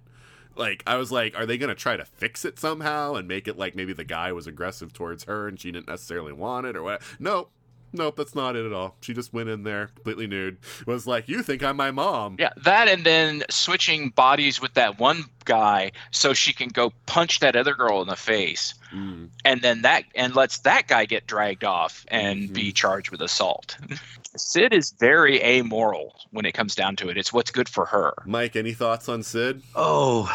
like 0.58 0.84
I 0.88 0.98
was 0.98 1.12
like, 1.12 1.38
are 1.38 1.46
they 1.46 1.58
gonna 1.58 1.76
try 1.76 1.98
to 1.98 2.06
fix 2.06 2.46
it 2.46 2.60
somehow 2.60 3.16
and 3.16 3.28
make 3.28 3.48
it 3.48 3.58
like 3.58 3.76
maybe 3.76 3.94
the 3.94 4.04
guy 4.04 4.32
was 4.32 4.48
aggressive 4.48 4.94
towards 4.94 5.26
her 5.26 5.48
and 5.48 5.60
she 5.60 5.72
didn't 5.72 5.88
necessarily 5.88 6.34
want 6.34 6.66
it 6.66 6.76
or 6.76 6.84
what? 6.84 7.02
Nope. 7.20 7.52
Nope, 7.94 8.18
that's 8.18 8.36
not 8.36 8.56
it 8.56 8.66
at 8.66 8.74
all. 8.74 8.96
She 9.02 9.14
just 9.14 9.34
went 9.34 9.50
in 9.50 9.64
there 9.64 9.88
completely 9.88 10.28
nude. 10.28 10.58
Was 10.86 11.08
like, 11.08 11.30
"You 11.30 11.42
think 11.42 11.64
I'm 11.64 11.78
my 11.78 11.90
mom?" 11.90 12.36
Yeah, 12.38 12.50
that 12.58 12.90
and 12.90 13.06
then 13.06 13.44
switching 13.50 14.10
bodies 14.10 14.62
with 14.62 14.74
that 14.74 15.00
one 15.00 15.24
guy 15.46 15.94
so 16.12 16.34
she 16.34 16.52
can 16.52 16.68
go 16.68 16.92
punch 17.06 17.40
that 17.40 17.56
other 17.56 17.74
girl 17.74 18.02
in 18.02 18.08
the 18.08 18.18
face. 18.18 18.74
Mm. 18.94 19.30
And 19.46 19.62
then 19.62 19.84
that 19.84 20.04
and 20.16 20.36
lets 20.36 20.60
that 20.60 20.88
guy 20.88 21.06
get 21.06 21.28
dragged 21.28 21.64
off 21.64 22.06
and 22.10 22.52
be 22.52 22.72
charged 22.72 23.10
with 23.10 23.22
assault. 23.22 23.78
Syd 24.38 24.74
is 24.74 24.92
very 24.92 25.42
amoral 25.44 26.16
when 26.32 26.46
it 26.46 26.54
comes 26.54 26.76
down 26.76 26.96
to 26.98 27.10
it. 27.10 27.18
It's 27.18 27.34
what's 27.34 27.52
good 27.52 27.70
for 27.70 27.86
her. 27.86 28.14
Mike, 28.26 28.56
any 28.56 28.74
thoughts 28.74 29.10
on 29.10 29.24
Syd? 29.24 29.62
Oh, 29.76 30.32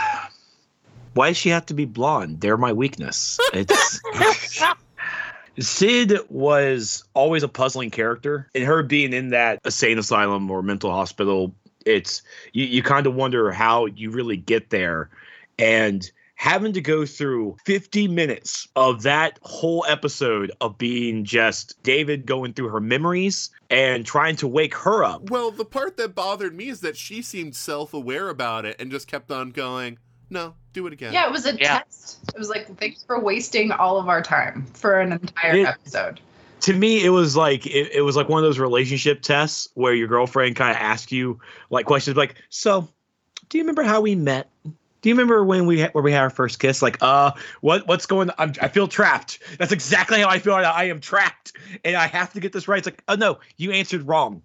why 1.15 1.29
does 1.29 1.37
she 1.37 1.51
have 1.51 1.67
to 1.67 1.75
be 1.75 1.85
blonde? 1.85 2.41
They're 2.41 2.57
my 2.57 2.73
weakness. 2.73 3.39
It's 3.53 4.01
Syd 5.59 6.19
was 6.29 7.05
always 7.15 7.43
a 7.43 7.49
puzzling 7.49 7.91
character, 7.91 8.49
and 8.55 8.65
her 8.65 8.83
being 8.83 9.13
in 9.13 9.31
that 9.31 9.61
insane 9.65 9.99
asylum 9.99 10.51
or 10.51 10.63
mental 10.63 10.91
hospital, 10.91 11.55
it's 11.85 12.23
you, 12.53 12.65
you 12.65 12.83
kind 12.83 13.07
of 13.07 13.15
wonder 13.15 13.53
how 13.53 13.87
you 13.87 14.11
really 14.11 14.37
get 14.37 14.71
there, 14.71 15.11
and 15.59 16.11
having 16.43 16.73
to 16.73 16.81
go 16.81 17.07
through 17.07 17.57
50 17.67 18.09
minutes 18.09 18.67
of 18.75 19.03
that 19.03 19.39
whole 19.43 19.85
episode 19.89 20.51
of 20.61 20.77
being 20.77 21.25
just 21.25 21.81
David 21.85 22.27
going 22.27 22.53
through 22.53 22.67
her 22.69 22.81
memories 22.81 23.49
and 23.71 24.05
trying 24.05 24.35
to 24.35 24.49
wake 24.49 24.75
her 24.75 25.05
up. 25.05 25.31
Well, 25.31 25.53
the 25.53 25.65
part 25.65 25.97
that 25.99 26.17
bothered 26.17 26.53
me 26.53 26.67
is 26.69 26.81
that 26.81 26.97
she 26.97 27.23
seemed 27.23 27.55
self-aware 27.55 28.29
about 28.29 28.65
it 28.65 28.75
and 28.81 28.91
just 28.91 29.07
kept 29.07 29.31
on 29.31 29.51
going, 29.51 29.99
"No, 30.31 30.55
do 30.73 30.85
it 30.89 30.93
again." 30.93 31.13
Yeah, 31.13 31.27
it 31.27 31.31
was 31.31 31.47
a 31.47 31.55
Yeah. 31.55 31.79
test. 31.79 32.19
It 32.35 32.39
was 32.41 32.49
like, 32.49 32.77
thanks 32.77 33.05
for 33.05 33.21
wasting 33.21 33.71
all 33.71 33.97
of 34.01 34.09
our 34.09 34.21
time 34.21 34.67
for 34.75 34.99
an 34.99 35.13
entire 35.13 35.55
It- 35.59 35.67
episode. 35.69 36.19
to 36.63 36.73
me 36.73 37.05
it 37.05 37.11
was 37.11 37.37
like 37.37 37.67
it, 37.67 37.93
it 37.93 38.03
was 38.03 38.17
like 38.17 38.29
one 38.29 38.39
of 38.43 38.45
those 38.49 38.59
relationship 38.59 39.23
tests 39.23 39.69
where 39.75 39.95
your 39.95 40.09
girlfriend 40.09 40.57
kind 40.57 40.73
of 40.73 40.77
asks 40.77 41.11
you 41.13 41.39
like 41.71 41.87
questions 41.87 42.17
like 42.17 42.35
so 42.51 42.89
do 43.49 43.59
you 43.59 43.63
remember 43.65 43.83
how 43.83 44.01
we 44.01 44.15
met 44.15 44.49
do 45.03 45.09
you 45.09 45.15
remember 45.15 45.45
when 45.45 45.67
we 45.67 45.81
had, 45.81 45.93
where 45.93 46.03
we 46.03 46.13
had 46.13 46.23
our 46.23 46.31
first 46.31 46.59
kiss? 46.59 46.81
Like 46.81 46.99
uh 47.03 47.33
what 47.61 47.87
what's 47.87 48.07
going 48.07 48.31
on 48.39 48.55
i 48.61 48.69
feel 48.69 48.89
trapped. 48.89 49.41
That's 49.59 49.73
exactly 49.73 50.21
how 50.21 50.29
i 50.29 50.39
feel 50.39 50.55
i 50.55 50.85
am 50.85 51.01
trapped. 51.01 51.53
And 51.85 51.97
i 51.97 52.07
have 52.07 52.33
to 52.33 52.41
get 52.41 52.53
this 52.53 52.69
right. 52.69 52.79
It's 52.79 52.87
like 52.87 53.03
oh 53.09 53.17
no 53.17 53.41
you 53.57 53.73
answered 53.73 54.07
wrong. 54.07 54.43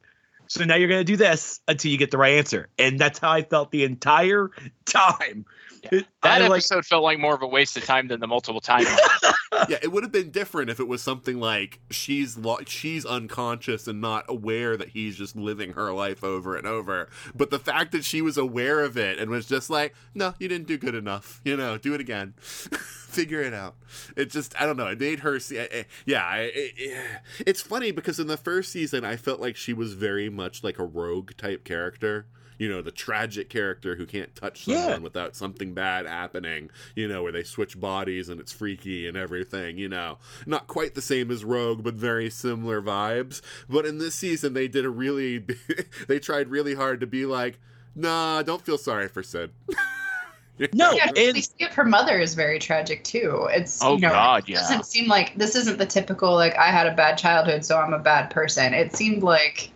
So 0.48 0.64
now 0.64 0.76
you're 0.76 0.90
to 0.90 1.04
do 1.04 1.18
this 1.18 1.60
until 1.68 1.92
you 1.92 1.98
get 1.98 2.10
the 2.10 2.18
right 2.18 2.34
answer. 2.38 2.70
And 2.78 3.00
that's 3.00 3.20
how 3.20 3.32
i 3.32 3.44
felt 3.44 3.72
the 3.72 3.84
entire 3.84 4.52
time 4.86 5.46
Yeah. 5.84 6.02
That 6.24 6.42
I, 6.42 6.48
like- 6.48 6.52
episode 6.60 6.86
felt 6.86 7.04
like 7.04 7.20
more 7.20 7.36
of 7.36 7.42
a 7.42 7.48
waste 7.48 7.78
of 7.78 7.86
time 7.86 8.08
than 8.08 8.20
the 8.20 8.28
multiple 8.28 8.62
times. 8.62 8.88
yeah, 9.70 9.78
it 9.82 9.92
would 9.92 10.04
have 10.04 10.12
been 10.12 10.30
different 10.32 10.70
if 10.70 10.80
it 10.80 10.88
was 10.88 11.02
something 11.02 11.40
like 11.40 11.80
she's 11.90 12.38
lo- 12.38 12.60
she's 12.66 13.06
unconscious 13.06 13.88
and 13.88 14.02
not 14.02 14.26
aware 14.28 14.76
that 14.78 14.90
he's 14.90 15.16
just 15.16 15.36
living 15.36 15.74
her 15.74 15.92
life 15.94 16.24
over 16.24 16.56
and 16.56 16.68
over. 16.68 17.10
But 17.36 17.50
the 17.50 17.60
fact 17.60 17.92
that 17.94 18.04
she 18.04 18.22
was 18.22 18.38
aware 18.38 18.84
of 18.84 18.98
it 18.98 19.20
and 19.20 19.30
was 19.32 19.46
just 19.48 19.70
like, 19.70 19.94
"No, 20.14 20.34
you 20.40 20.48
didn't 20.48 20.68
do 20.68 20.78
good 20.78 20.96
enough. 20.96 21.42
You 21.44 21.56
know, 21.58 21.78
do 21.78 21.94
it 21.94 22.02
again. 22.02 22.34
Figure 22.40 23.42
it 23.42 23.54
out." 23.54 23.76
It 24.16 24.30
just 24.30 24.60
I 24.62 24.66
don't 24.66 24.78
know. 24.78 24.88
It 24.88 25.00
made 25.00 25.20
her 25.20 25.40
see. 25.40 25.60
I- 25.60 25.70
I- 25.74 25.86
yeah, 26.06 26.24
I, 26.26 26.52
eh, 26.56 27.02
it's 27.46 27.62
funny 27.62 27.92
because 27.92 28.20
in 28.20 28.28
the 28.28 28.38
first 28.38 28.72
season, 28.72 29.06
I 29.06 29.16
felt 29.16 29.40
like 29.40 29.56
she 29.56 29.74
was 29.74 29.94
very 29.94 30.30
much 30.30 30.64
like 30.64 30.80
a 30.80 30.86
rogue 30.86 31.32
type 31.38 31.64
character. 31.64 32.26
You 32.58 32.70
know, 32.70 32.82
the 32.82 32.92
tragic 32.92 33.50
character 33.50 33.96
who 33.96 34.06
can't 34.06 34.36
touch 34.36 34.66
someone 34.66 34.84
Yeah. 34.90 34.98
without 34.98 35.36
something 35.36 35.74
bad 35.74 36.06
happening, 36.06 36.70
you 36.96 37.08
know, 37.08 37.24
where 37.24 37.32
they 37.32 37.44
switch 37.44 37.80
bodies 37.80 38.30
and 38.30 38.40
it's 38.40 38.52
freaky 38.52 39.08
and 39.08 39.16
everything, 39.18 39.78
you 39.78 39.90
know. 39.90 40.18
Not 40.46 40.68
quite 40.68 40.96
the 40.96 41.02
same 41.02 41.30
as 41.32 41.44
Rogue, 41.46 41.84
but 41.84 41.94
very 41.94 42.30
similar 42.30 42.82
vibes. 42.82 43.42
But 43.70 43.86
in 43.86 43.98
this 43.98 44.16
season, 44.16 44.54
they 44.54 44.68
did 44.68 44.86
a 44.86 44.90
really, 44.90 45.46
they 46.08 46.20
tried 46.20 46.50
really 46.50 46.76
hard 46.76 47.00
to 47.02 47.08
be 47.08 47.26
like, 47.26 47.60
nah, 47.96 48.42
don't 48.44 48.62
feel 48.62 48.78
sorry 48.78 49.08
for 49.08 49.24
Syd. 49.24 49.52
no 50.74 50.92
Yeah, 50.94 51.06
and 51.16 51.36
we 51.36 51.42
see 51.42 51.52
it. 51.60 51.74
Her 51.74 51.84
mother 51.86 52.20
is 52.20 52.34
very 52.34 52.58
tragic 52.58 53.04
too. 53.04 53.48
It's 53.52 53.84
Oh, 53.84 53.96
you 53.96 54.02
know, 54.02 54.10
God, 54.10 54.44
it 54.44 54.54
yeah. 54.54 54.62
doesn't 54.62 54.86
seem 54.86 55.08
like 55.08 55.36
this 55.36 55.56
isn't 55.56 55.78
the 55.78 55.86
typical 55.86 56.34
like 56.34 56.56
I 56.58 56.68
had 56.72 56.88
a 56.88 56.96
bad 56.96 57.18
childhood, 57.18 57.64
so 57.64 57.78
I'm 57.78 57.94
a 57.94 58.00
bad 58.00 58.30
person. 58.32 58.74
It 58.74 58.96
seemed 58.96 59.22
like 59.22 59.70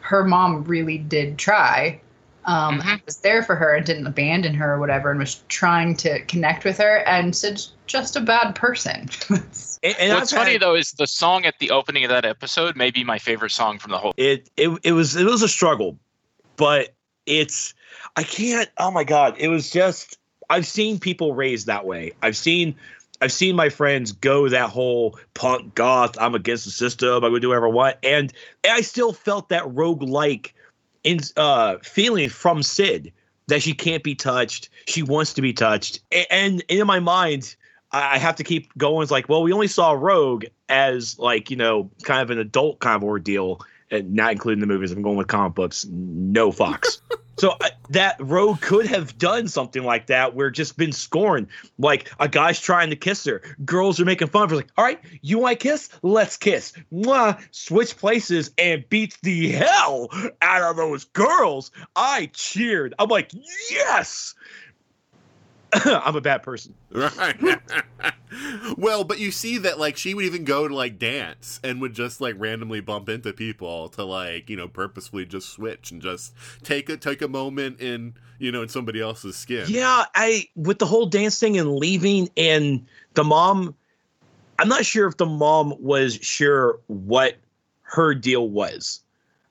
her 0.00 0.24
mom 0.24 0.64
really 0.64 0.98
did 0.98 1.36
try, 1.38 2.00
um, 2.44 2.80
Mhm. 2.80 3.04
was 3.06 3.16
there 3.18 3.42
for 3.42 3.54
her 3.56 3.74
and 3.74 3.84
didn't 3.86 4.06
abandon 4.06 4.54
her 4.54 4.74
or 4.74 4.78
whatever, 4.80 5.10
and 5.10 5.18
was 5.20 5.42
trying 5.48 5.96
to 5.98 6.20
connect 6.26 6.64
with 6.64 6.78
her. 6.78 6.98
And 7.06 7.34
Syd's 7.36 7.72
just 7.86 8.16
a 8.16 8.20
bad 8.20 8.54
person. 8.54 9.08
and, 9.30 9.96
and 9.98 10.12
What's 10.14 10.32
funny 10.32 10.52
had- 10.52 10.62
though 10.62 10.74
is 10.74 10.92
the 10.92 11.06
song 11.06 11.44
at 11.46 11.58
the 11.58 11.70
opening 11.70 12.04
of 12.04 12.10
that 12.10 12.24
episode 12.24 12.76
may 12.76 12.90
be 12.90 13.04
my 13.04 13.18
favorite 13.18 13.50
song 13.50 13.78
from 13.78 13.90
the 13.92 13.98
whole. 13.98 14.14
it 14.16 14.48
it 14.56 14.70
it 14.82 14.92
was 14.92 15.16
it 15.16 15.24
was 15.26 15.42
a 15.42 15.48
struggle, 15.48 15.98
but 16.56 16.94
it's 17.26 17.74
I 18.16 18.22
can't. 18.22 18.68
Oh 18.78 18.90
my 18.90 19.04
god! 19.04 19.36
It 19.38 19.48
was 19.48 19.70
just 19.70 20.18
I've 20.48 20.66
seen 20.66 20.98
people 20.98 21.34
raised 21.34 21.66
that 21.66 21.84
way. 21.86 22.12
I've 22.22 22.36
seen 22.36 22.74
I've 23.20 23.32
seen 23.32 23.54
my 23.54 23.68
friends 23.68 24.12
go 24.12 24.48
that 24.48 24.70
whole 24.70 25.18
punk 25.34 25.74
goth. 25.74 26.16
I'm 26.18 26.34
against 26.34 26.64
the 26.64 26.70
system. 26.70 27.22
I 27.22 27.28
would 27.28 27.42
do 27.42 27.48
whatever 27.48 27.66
I 27.66 27.70
want, 27.70 27.96
and, 28.02 28.32
and 28.64 28.72
I 28.72 28.80
still 28.80 29.12
felt 29.12 29.50
that 29.50 29.70
rogue 29.70 30.02
like 30.02 30.54
in 31.04 31.20
uh 31.36 31.76
feeling 31.82 32.28
from 32.28 32.62
Syd 32.62 33.12
that 33.48 33.62
she 33.62 33.72
can't 33.74 34.02
be 34.02 34.14
touched. 34.14 34.68
She 34.86 35.02
wants 35.02 35.34
to 35.34 35.42
be 35.42 35.52
touched, 35.52 36.00
A- 36.12 36.32
and, 36.32 36.62
in 36.68 36.86
my 36.86 37.00
mind. 37.00 37.56
I 37.92 38.14
I 38.14 38.18
have 38.18 38.36
to 38.36 38.44
keep 38.44 38.76
going. 38.78 39.02
It's 39.02 39.10
like, 39.10 39.28
well, 39.28 39.42
we 39.42 39.52
only 39.52 39.66
saw 39.66 39.92
Rogue 39.92 40.44
as 40.68 41.18
like 41.18 41.50
you 41.50 41.56
know, 41.56 41.90
kind 42.04 42.22
of 42.22 42.30
an 42.30 42.38
adult 42.38 42.78
kind 42.78 42.96
of 42.96 43.02
ordeal, 43.02 43.60
and 43.90 44.14
not 44.14 44.32
including 44.32 44.60
the 44.60 44.66
movies. 44.66 44.92
I'm 44.92 45.02
going 45.02 45.16
with 45.16 45.26
comic 45.26 45.54
books. 45.54 45.86
No 45.90 46.52
Fox. 46.52 47.00
so 47.40 47.56
uh, 47.58 47.70
that 47.88 48.16
Rogue 48.20 48.60
could 48.60 48.86
have 48.86 49.16
done 49.16 49.48
something 49.48 49.82
like 49.82 50.08
that, 50.08 50.34
where 50.34 50.50
just 50.50 50.76
been 50.76 50.92
scorned. 50.92 51.46
Like 51.78 52.10
a 52.20 52.28
guy's 52.28 52.60
trying 52.60 52.90
to 52.90 52.96
kiss 52.96 53.24
her, 53.24 53.40
girls 53.64 53.98
are 53.98 54.04
making 54.04 54.28
fun 54.28 54.42
of 54.44 54.50
her. 54.50 54.56
Like, 54.56 54.68
all 54.76 54.84
right, 54.84 55.00
you 55.22 55.38
want 55.38 55.58
to 55.58 55.68
kiss? 55.68 55.88
Let's 56.02 56.36
kiss. 56.36 56.74
Mwah. 56.92 57.40
Switch 57.50 57.96
places 57.96 58.50
and 58.58 58.86
beats 58.90 59.16
the 59.22 59.52
hell 59.52 60.10
out 60.42 60.70
of 60.70 60.76
those 60.76 61.04
girls. 61.04 61.70
I 61.96 62.30
cheered. 62.34 62.94
I'm 62.98 63.08
like, 63.08 63.30
yes. 63.70 64.34
I'm 65.84 66.16
a 66.16 66.20
bad 66.20 66.42
person. 66.42 66.74
Right. 66.90 67.60
well, 68.76 69.04
but 69.04 69.18
you 69.18 69.30
see 69.30 69.58
that 69.58 69.78
like 69.78 69.96
she 69.96 70.14
would 70.14 70.24
even 70.24 70.44
go 70.44 70.66
to 70.66 70.74
like 70.74 70.98
dance 70.98 71.60
and 71.62 71.80
would 71.80 71.94
just 71.94 72.20
like 72.20 72.34
randomly 72.38 72.80
bump 72.80 73.08
into 73.08 73.32
people 73.32 73.88
to 73.90 74.04
like, 74.04 74.50
you 74.50 74.56
know, 74.56 74.68
purposefully 74.68 75.24
just 75.24 75.50
switch 75.50 75.90
and 75.90 76.02
just 76.02 76.34
take 76.62 76.88
a 76.88 76.96
take 76.96 77.22
a 77.22 77.28
moment 77.28 77.80
in, 77.80 78.14
you 78.38 78.50
know, 78.50 78.62
in 78.62 78.68
somebody 78.68 79.00
else's 79.00 79.36
skin. 79.36 79.66
Yeah, 79.68 80.04
I 80.14 80.48
with 80.56 80.78
the 80.78 80.86
whole 80.86 81.06
dance 81.06 81.38
thing 81.38 81.58
and 81.58 81.74
leaving 81.74 82.28
and 82.36 82.86
the 83.14 83.24
mom 83.24 83.74
I'm 84.60 84.68
not 84.68 84.84
sure 84.84 85.08
if 85.08 85.16
the 85.16 85.26
mom 85.26 85.74
was 85.80 86.16
sure 86.16 86.80
what 86.86 87.36
her 87.82 88.14
deal 88.14 88.46
was. 88.48 89.00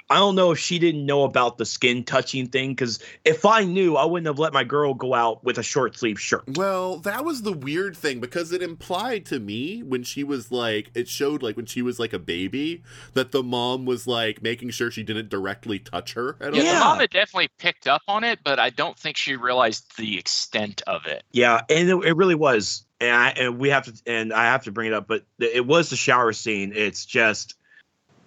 I 0.09 0.15
don't 0.15 0.35
know 0.35 0.51
if 0.51 0.59
she 0.59 0.79
didn't 0.79 1.05
know 1.05 1.23
about 1.23 1.57
the 1.57 1.65
skin 1.65 2.03
touching 2.03 2.47
thing 2.47 2.75
cuz 2.75 2.99
if 3.25 3.45
I 3.45 3.63
knew, 3.63 3.95
I 3.95 4.05
wouldn't 4.05 4.27
have 4.27 4.39
let 4.39 4.53
my 4.53 4.63
girl 4.63 4.93
go 4.93 5.13
out 5.13 5.43
with 5.43 5.57
a 5.57 5.63
short 5.63 5.97
sleeve 5.97 6.19
shirt. 6.19 6.43
Well, 6.57 6.97
that 6.99 7.23
was 7.23 7.43
the 7.43 7.53
weird 7.53 7.95
thing 7.95 8.19
because 8.19 8.51
it 8.51 8.61
implied 8.63 9.25
to 9.27 9.39
me 9.39 9.83
when 9.83 10.03
she 10.03 10.23
was 10.23 10.51
like, 10.51 10.89
it 10.95 11.07
showed 11.07 11.43
like 11.43 11.55
when 11.57 11.65
she 11.67 11.81
was 11.81 11.99
like 11.99 12.13
a 12.13 12.19
baby 12.19 12.83
that 13.13 13.31
the 13.31 13.43
mom 13.43 13.85
was 13.85 14.07
like 14.07 14.41
making 14.41 14.71
sure 14.71 14.89
she 14.89 15.03
didn't 15.03 15.29
directly 15.29 15.77
touch 15.79 16.13
her 16.13 16.37
at 16.41 16.53
Yeah, 16.55 16.59
all. 16.61 16.65
Yeah. 16.65 16.73
the 16.73 16.79
mom 16.79 16.99
had 17.01 17.09
definitely 17.11 17.49
picked 17.59 17.87
up 17.87 18.01
on 18.07 18.23
it, 18.23 18.39
but 18.43 18.59
I 18.59 18.71
don't 18.71 18.97
think 18.97 19.15
she 19.17 19.35
realized 19.35 19.95
the 19.97 20.17
extent 20.17 20.81
of 20.87 21.05
it. 21.05 21.23
Yeah, 21.31 21.61
and 21.69 21.89
it, 21.89 21.95
it 22.05 22.15
really 22.17 22.35
was. 22.35 22.83
And 23.01 23.15
I 23.15 23.29
and 23.29 23.59
we 23.59 23.69
have 23.69 23.85
to 23.85 23.93
and 24.05 24.33
I 24.33 24.45
have 24.45 24.63
to 24.63 24.71
bring 24.71 24.87
it 24.87 24.93
up, 24.93 25.07
but 25.07 25.23
it 25.39 25.65
was 25.65 25.89
the 25.89 25.95
shower 25.95 26.33
scene. 26.33 26.73
It's 26.75 27.05
just 27.05 27.53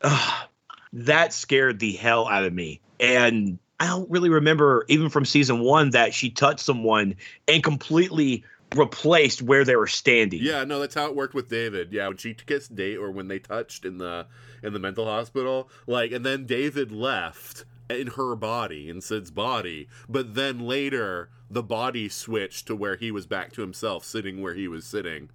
ugh, 0.02 0.48
that 0.92 1.32
scared 1.32 1.78
the 1.78 1.92
hell 1.92 2.28
out 2.28 2.44
of 2.44 2.52
me. 2.52 2.80
And 3.00 3.58
I 3.80 3.86
don't 3.86 4.10
really 4.10 4.30
remember 4.30 4.84
even 4.88 5.08
from 5.08 5.24
season 5.24 5.60
1 5.60 5.90
that 5.90 6.14
she 6.14 6.30
touched 6.30 6.60
someone 6.60 7.16
and 7.48 7.62
completely 7.64 8.44
replaced 8.76 9.42
where 9.42 9.64
they 9.64 9.76
were 9.76 9.86
standing. 9.86 10.40
Yeah, 10.42 10.64
no, 10.64 10.80
that's 10.80 10.94
how 10.94 11.06
it 11.06 11.16
worked 11.16 11.34
with 11.34 11.48
David. 11.48 11.92
Yeah, 11.92 12.08
when 12.08 12.16
she 12.16 12.34
kissed 12.34 12.74
Date 12.74 12.96
or 12.96 13.10
when 13.10 13.28
they 13.28 13.38
touched 13.38 13.84
in 13.84 13.98
the 13.98 14.26
in 14.62 14.72
the 14.72 14.78
mental 14.78 15.04
hospital, 15.04 15.68
like, 15.86 16.12
and 16.12 16.24
then 16.24 16.46
David 16.46 16.92
left 16.92 17.64
in 17.90 18.06
her 18.08 18.34
body, 18.36 18.88
in 18.88 19.00
Syd's 19.00 19.30
body, 19.30 19.88
but 20.08 20.34
then 20.34 20.60
later 20.60 21.28
the 21.50 21.62
body 21.62 22.08
switched 22.08 22.66
to 22.68 22.76
where 22.76 22.96
he 22.96 23.10
was 23.10 23.26
back 23.26 23.52
to 23.52 23.60
himself, 23.60 24.04
sitting 24.04 24.40
where 24.40 24.54
he 24.54 24.68
was 24.68 24.86
sitting. 24.86 25.28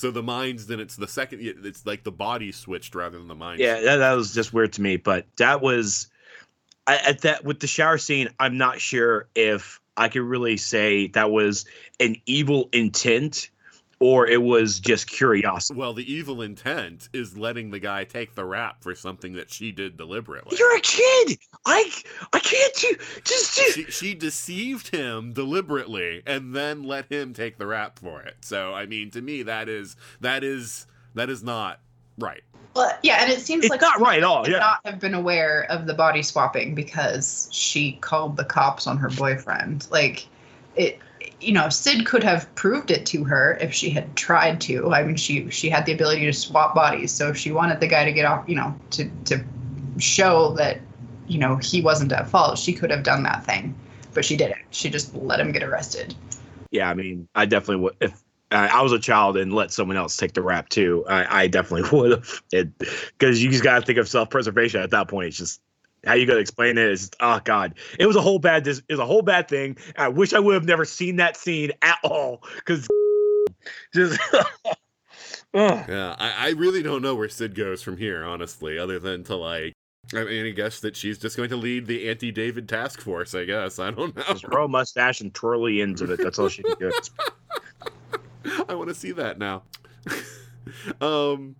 So 0.00 0.10
the 0.10 0.22
minds, 0.22 0.66
then 0.66 0.80
it's 0.80 0.96
the 0.96 1.06
second. 1.06 1.40
It's 1.42 1.84
like 1.84 2.04
the 2.04 2.10
body 2.10 2.52
switched 2.52 2.94
rather 2.94 3.18
than 3.18 3.28
the 3.28 3.34
mind. 3.34 3.60
Yeah, 3.60 3.82
that, 3.82 3.96
that 3.96 4.12
was 4.14 4.32
just 4.32 4.50
weird 4.50 4.72
to 4.72 4.82
me. 4.82 4.96
But 4.96 5.26
that 5.36 5.60
was 5.60 6.06
I, 6.86 6.96
at 6.96 7.20
that 7.20 7.44
with 7.44 7.60
the 7.60 7.66
shower 7.66 7.98
scene. 7.98 8.30
I'm 8.40 8.56
not 8.56 8.80
sure 8.80 9.28
if 9.34 9.78
I 9.98 10.08
could 10.08 10.22
really 10.22 10.56
say 10.56 11.08
that 11.08 11.30
was 11.30 11.66
an 12.00 12.16
evil 12.24 12.70
intent 12.72 13.50
or 14.00 14.26
it 14.26 14.42
was 14.42 14.80
just 14.80 15.08
curiosity. 15.08 15.78
Well, 15.78 15.92
the 15.92 16.10
evil 16.10 16.40
intent 16.40 17.10
is 17.12 17.36
letting 17.36 17.70
the 17.70 17.78
guy 17.78 18.04
take 18.04 18.34
the 18.34 18.44
rap 18.44 18.82
for 18.82 18.94
something 18.94 19.34
that 19.34 19.52
she 19.52 19.70
did 19.72 19.96
deliberately. 19.96 20.56
You're 20.58 20.76
a 20.76 20.80
kid. 20.80 21.38
I 21.66 21.90
I 22.32 22.40
can't 22.40 22.74
do 22.74 22.96
just 23.24 23.56
do. 23.56 23.70
She, 23.70 23.84
she 23.90 24.14
deceived 24.14 24.88
him 24.88 25.34
deliberately 25.34 26.22
and 26.26 26.54
then 26.56 26.82
let 26.82 27.12
him 27.12 27.34
take 27.34 27.58
the 27.58 27.66
rap 27.66 27.98
for 27.98 28.22
it. 28.22 28.36
So, 28.40 28.72
I 28.74 28.86
mean, 28.86 29.10
to 29.10 29.20
me, 29.20 29.42
that 29.42 29.68
is 29.68 29.96
that 30.20 30.42
is 30.42 30.86
that 31.14 31.28
is 31.28 31.42
not 31.42 31.80
right. 32.18 32.42
Well, 32.74 32.96
yeah, 33.02 33.18
and 33.20 33.30
it 33.30 33.40
seems 33.40 33.64
It's 33.64 33.70
like 33.70 33.80
not 33.80 34.00
right 34.00 34.18
at 34.18 34.24
all, 34.24 34.42
would 34.42 34.50
yeah. 34.50 34.58
Not 34.58 34.80
have 34.84 35.00
been 35.00 35.14
aware 35.14 35.66
of 35.70 35.86
the 35.86 35.94
body 35.94 36.22
swapping 36.22 36.74
because 36.74 37.48
she 37.50 37.92
called 37.94 38.36
the 38.36 38.44
cops 38.44 38.86
on 38.86 38.96
her 38.98 39.08
boyfriend. 39.10 39.88
Like, 39.90 40.28
it, 40.76 41.00
you 41.40 41.52
know, 41.52 41.68
Syd 41.68 42.06
could 42.06 42.22
have 42.22 42.52
proved 42.54 42.90
it 42.90 43.06
to 43.06 43.24
her 43.24 43.58
if 43.60 43.72
she 43.72 43.90
had 43.90 44.14
tried 44.16 44.60
to. 44.62 44.92
I 44.92 45.02
mean, 45.02 45.16
she 45.16 45.48
she 45.50 45.70
had 45.70 45.86
the 45.86 45.92
ability 45.92 46.26
to 46.26 46.32
swap 46.32 46.74
bodies, 46.74 47.12
so 47.12 47.28
if 47.28 47.36
she 47.36 47.52
wanted 47.52 47.80
the 47.80 47.86
guy 47.86 48.04
to 48.04 48.12
get 48.12 48.24
off, 48.24 48.48
you 48.48 48.56
know, 48.56 48.74
to 48.90 49.10
to 49.26 49.44
show 49.98 50.52
that, 50.54 50.80
you 51.26 51.38
know, 51.38 51.56
he 51.56 51.80
wasn't 51.80 52.12
at 52.12 52.28
fault, 52.28 52.58
she 52.58 52.72
could 52.72 52.90
have 52.90 53.02
done 53.02 53.22
that 53.24 53.44
thing, 53.44 53.74
but 54.14 54.24
she 54.24 54.36
didn't. 54.36 54.60
She 54.70 54.90
just 54.90 55.14
let 55.14 55.40
him 55.40 55.52
get 55.52 55.62
arrested. 55.62 56.14
Yeah, 56.70 56.90
I 56.90 56.94
mean, 56.94 57.28
I 57.34 57.46
definitely 57.46 57.82
would 57.84 57.96
if. 58.00 58.22
I 58.52 58.82
was 58.82 58.90
a 58.90 58.98
child 58.98 59.36
and 59.36 59.54
let 59.54 59.70
someone 59.70 59.96
else 59.96 60.16
take 60.16 60.32
the 60.32 60.42
rap 60.42 60.70
too. 60.70 61.04
I, 61.08 61.42
I 61.42 61.46
definitely 61.46 61.88
would 61.96 62.10
have, 62.10 62.42
because 62.50 63.40
you 63.40 63.48
just 63.48 63.62
got 63.62 63.78
to 63.78 63.86
think 63.86 63.96
of 63.96 64.08
self-preservation 64.08 64.82
at 64.82 64.90
that 64.90 65.06
point. 65.06 65.28
It's 65.28 65.36
just 65.36 65.60
how 66.04 66.14
you 66.14 66.26
gonna 66.26 66.40
explain 66.40 66.78
it 66.78 66.90
is 66.90 67.10
oh 67.20 67.40
god 67.44 67.74
it 67.98 68.06
was 68.06 68.16
a 68.16 68.20
whole 68.20 68.38
bad 68.38 68.64
this 68.64 68.82
is 68.88 68.98
a 68.98 69.06
whole 69.06 69.22
bad 69.22 69.48
thing 69.48 69.76
i 69.96 70.08
wish 70.08 70.32
i 70.32 70.38
would 70.38 70.54
have 70.54 70.64
never 70.64 70.84
seen 70.84 71.16
that 71.16 71.36
scene 71.36 71.72
at 71.82 71.98
all 72.02 72.42
because 72.56 72.88
just 73.94 74.18
Yeah, 75.52 76.14
I, 76.18 76.48
I 76.48 76.50
really 76.50 76.82
don't 76.82 77.02
know 77.02 77.14
where 77.14 77.28
Syd 77.28 77.54
goes 77.54 77.82
from 77.82 77.96
here, 77.96 78.24
honestly, 78.24 78.78
other 78.78 78.98
than 78.98 79.24
to 79.24 79.36
like. 79.36 79.72
I 80.14 80.24
mean, 80.24 80.46
I 80.46 80.50
guess 80.50 80.80
that 80.80 80.96
she's 80.96 81.18
just 81.18 81.36
going 81.36 81.50
to 81.50 81.56
lead 81.56 81.86
the 81.86 82.08
anti-David 82.08 82.68
task 82.68 83.00
force. 83.00 83.34
I 83.34 83.44
guess 83.44 83.78
I 83.78 83.90
don't 83.90 84.14
know. 84.16 84.22
just 84.28 84.44
grow 84.44 84.64
a 84.64 84.68
mustache 84.68 85.20
and 85.20 85.32
twirl 85.34 85.64
the 85.64 85.82
ends 85.82 86.00
of 86.02 86.10
it 86.10 86.20
that's 86.22 86.38
all 86.38 86.48
she 86.48 86.62
can 86.62 86.74
do 86.78 86.90
I 88.68 88.74
want 88.74 88.88
to 88.88 88.94
see 88.94 89.12
that 89.12 89.38
now. 89.38 89.62
um, 91.00 91.54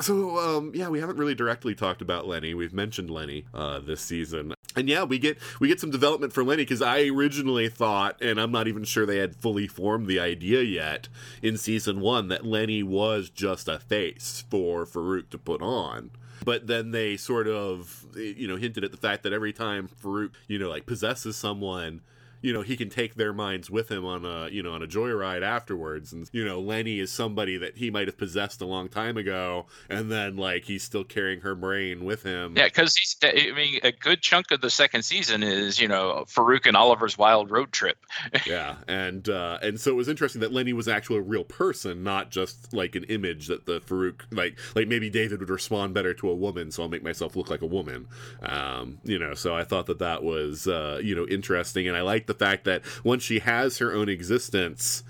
so 0.00 0.38
um, 0.38 0.72
yeah, 0.74 0.88
we 0.88 1.00
haven't 1.00 1.16
really 1.16 1.34
directly 1.34 1.74
talked 1.74 2.02
about 2.02 2.26
Lenny. 2.26 2.54
We've 2.54 2.72
mentioned 2.72 3.10
Lenny 3.10 3.46
uh, 3.54 3.80
this 3.80 4.00
season, 4.00 4.54
and 4.76 4.88
yeah, 4.88 5.04
we 5.04 5.18
get 5.18 5.38
we 5.58 5.68
get 5.68 5.80
some 5.80 5.90
development 5.90 6.32
for 6.32 6.44
Lenny 6.44 6.62
because 6.62 6.82
I 6.82 7.06
originally 7.06 7.68
thought, 7.68 8.20
and 8.22 8.40
I'm 8.40 8.52
not 8.52 8.68
even 8.68 8.84
sure 8.84 9.06
they 9.06 9.18
had 9.18 9.36
fully 9.36 9.66
formed 9.66 10.06
the 10.06 10.20
idea 10.20 10.62
yet 10.62 11.08
in 11.42 11.56
season 11.56 12.00
one 12.00 12.28
that 12.28 12.44
Lenny 12.44 12.82
was 12.82 13.30
just 13.30 13.68
a 13.68 13.78
face 13.78 14.44
for 14.50 14.86
Farouk 14.86 15.30
to 15.30 15.38
put 15.38 15.62
on. 15.62 16.10
But 16.44 16.66
then 16.66 16.90
they 16.90 17.16
sort 17.16 17.48
of, 17.48 18.06
you 18.16 18.48
know, 18.48 18.56
hinted 18.56 18.82
at 18.84 18.92
the 18.92 18.96
fact 18.96 19.24
that 19.24 19.32
every 19.32 19.52
time 19.52 19.88
Farouk, 20.02 20.30
you 20.48 20.58
know, 20.58 20.70
like 20.70 20.86
possesses 20.86 21.36
someone, 21.36 22.00
you 22.40 22.52
know, 22.52 22.62
he 22.62 22.76
can 22.76 22.88
take 22.88 23.14
their 23.14 23.32
minds 23.32 23.70
with 23.70 23.90
him 23.90 24.04
on 24.04 24.24
a, 24.24 24.48
you 24.48 24.62
know, 24.62 24.72
on 24.72 24.82
a 24.82 24.86
joyride 24.86 25.42
afterwards. 25.42 26.12
And, 26.12 26.28
you 26.32 26.44
know, 26.44 26.60
Lenny 26.60 26.98
is 26.98 27.10
somebody 27.10 27.56
that 27.58 27.76
he 27.76 27.90
might 27.90 28.08
have 28.08 28.18
possessed 28.18 28.60
a 28.60 28.66
long 28.66 28.88
time 28.88 29.16
ago. 29.16 29.66
And 29.88 30.10
then, 30.10 30.36
like, 30.36 30.64
he's 30.64 30.82
still 30.82 31.04
carrying 31.04 31.40
her 31.40 31.54
brain 31.54 32.04
with 32.04 32.22
him. 32.22 32.56
Yeah, 32.56 32.66
because 32.66 32.96
he's. 32.96 33.16
I 33.22 33.52
mean, 33.54 33.80
a 33.82 33.92
good 33.92 34.22
chunk 34.22 34.50
of 34.50 34.60
the 34.60 34.70
second 34.70 35.02
season 35.02 35.42
is 35.42 35.80
you 35.80 35.88
know 35.88 36.24
Farouk 36.26 36.66
and 36.66 36.76
Oliver's 36.76 37.18
wild 37.18 37.50
road 37.50 37.72
trip. 37.72 37.98
yeah 38.46 38.76
and 38.88 39.28
uh 39.28 39.58
and 39.62 39.80
so 39.80 39.90
it 39.90 39.94
was 39.94 40.08
interesting 40.08 40.40
that 40.40 40.52
lenny 40.52 40.72
was 40.72 40.88
actually 40.88 41.18
a 41.18 41.22
real 41.22 41.44
person 41.44 42.02
not 42.02 42.30
just 42.30 42.72
like 42.72 42.94
an 42.94 43.04
image 43.04 43.46
that 43.46 43.66
the 43.66 43.80
farouk 43.80 44.22
like 44.30 44.58
like 44.74 44.88
maybe 44.88 45.08
david 45.08 45.40
would 45.40 45.50
respond 45.50 45.94
better 45.94 46.12
to 46.14 46.28
a 46.28 46.34
woman 46.34 46.70
so 46.70 46.82
i'll 46.82 46.88
make 46.88 47.02
myself 47.02 47.36
look 47.36 47.50
like 47.50 47.62
a 47.62 47.66
woman 47.66 48.06
um 48.42 48.98
you 49.04 49.18
know 49.18 49.34
so 49.34 49.54
i 49.54 49.64
thought 49.64 49.86
that 49.86 49.98
that 49.98 50.22
was 50.22 50.66
uh 50.66 51.00
you 51.02 51.14
know 51.14 51.26
interesting 51.28 51.88
and 51.88 51.96
i 51.96 52.00
like 52.00 52.26
the 52.30 52.44
fact 52.44 52.64
that 52.64 52.82
once 53.04 53.22
she 53.22 53.40
has 53.40 53.78
her 53.78 53.92
own 53.92 54.08
existence 54.08 55.02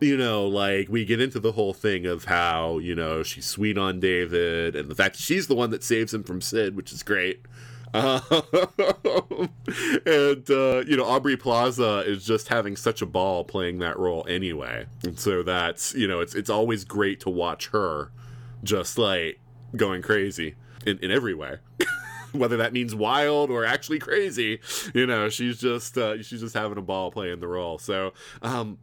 you 0.00 0.16
know, 0.16 0.46
like 0.46 0.88
we 0.88 1.04
get 1.04 1.20
into 1.20 1.40
the 1.40 1.52
whole 1.52 1.72
thing 1.72 2.06
of 2.06 2.24
how, 2.24 2.78
you 2.78 2.94
know, 2.94 3.22
she's 3.22 3.46
sweet 3.46 3.78
on 3.78 4.00
David 4.00 4.76
and 4.76 4.90
the 4.90 4.94
fact 4.94 5.16
she's 5.16 5.46
the 5.46 5.54
one 5.54 5.70
that 5.70 5.82
saves 5.82 6.12
him 6.12 6.22
from 6.22 6.40
Syd, 6.40 6.76
which 6.76 6.92
is 6.92 7.02
great. 7.02 7.46
Um, 7.94 8.20
and, 10.04 10.50
uh, 10.50 10.84
you 10.86 10.96
know, 10.96 11.04
Aubrey 11.04 11.36
Plaza 11.36 12.04
is 12.06 12.26
just 12.26 12.48
having 12.48 12.76
such 12.76 13.00
a 13.00 13.06
ball 13.06 13.44
playing 13.44 13.78
that 13.78 13.98
role 13.98 14.26
anyway. 14.28 14.86
And 15.02 15.18
so 15.18 15.42
that's, 15.42 15.94
you 15.94 16.06
know, 16.06 16.20
it's, 16.20 16.34
it's 16.34 16.50
always 16.50 16.84
great 16.84 17.20
to 17.20 17.30
watch 17.30 17.68
her 17.68 18.10
just 18.62 18.98
like 18.98 19.40
going 19.76 20.02
crazy 20.02 20.56
in, 20.84 20.98
in 20.98 21.10
every 21.10 21.34
way. 21.34 21.56
Whether 22.46 22.56
that 22.58 22.72
means 22.72 22.94
wild 22.94 23.50
or 23.50 23.64
actually 23.64 23.98
crazy, 23.98 24.60
you 24.94 25.06
know, 25.06 25.28
she's 25.28 25.58
just 25.58 25.96
uh, 25.98 26.22
she's 26.22 26.40
just 26.40 26.54
having 26.54 26.78
a 26.78 26.82
ball 26.82 27.10
playing 27.10 27.40
the 27.40 27.48
role. 27.48 27.78
So, 27.78 28.12
um, 28.42 28.78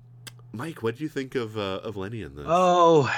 Mike, 0.53 0.83
what 0.83 0.97
do 0.97 1.03
you 1.03 1.09
think 1.09 1.35
of 1.35 1.57
uh, 1.57 1.81
of 1.83 1.97
Lenny 1.97 2.21
in 2.21 2.35
this? 2.35 2.45
Oh, 2.47 3.11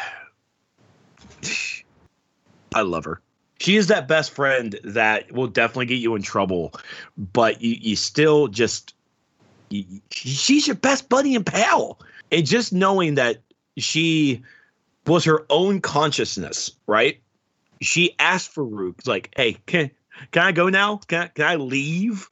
I 2.74 2.82
love 2.82 3.06
her. 3.06 3.22
She 3.60 3.78
is 3.78 3.88
that 3.88 4.08
best 4.08 4.32
friend 4.32 4.78
that 4.84 5.32
will 5.32 5.48
definitely 5.48 5.86
get 5.86 5.96
you 5.96 6.16
in 6.16 6.22
trouble, 6.22 6.74
but 7.18 7.62
you, 7.62 7.76
you 7.80 7.96
still 7.96 8.48
just 8.48 8.94
you, 9.70 10.02
she's 10.12 10.68
your 10.68 10.76
best 10.76 11.10
buddy 11.10 11.36
and 11.36 11.46
pal. 11.46 12.00
And 12.32 12.46
just 12.46 12.74
knowing 12.74 13.16
that 13.16 13.38
she 13.78 14.44
was 15.06 15.24
her 15.26 15.46
own 15.50 15.82
consciousness, 15.82 16.72
right? 16.88 17.20
She 17.82 18.16
asked 18.20 18.56
Farouk, 18.56 19.08
like, 19.08 19.34
"Hey, 19.36 19.58
can 19.66 19.92
can 20.32 20.44
I 20.44 20.52
go 20.52 20.70
now? 20.70 20.98
Can 21.08 21.24
I, 21.24 21.28
can 21.28 21.46
I 21.46 21.56
leave?" 21.56 22.30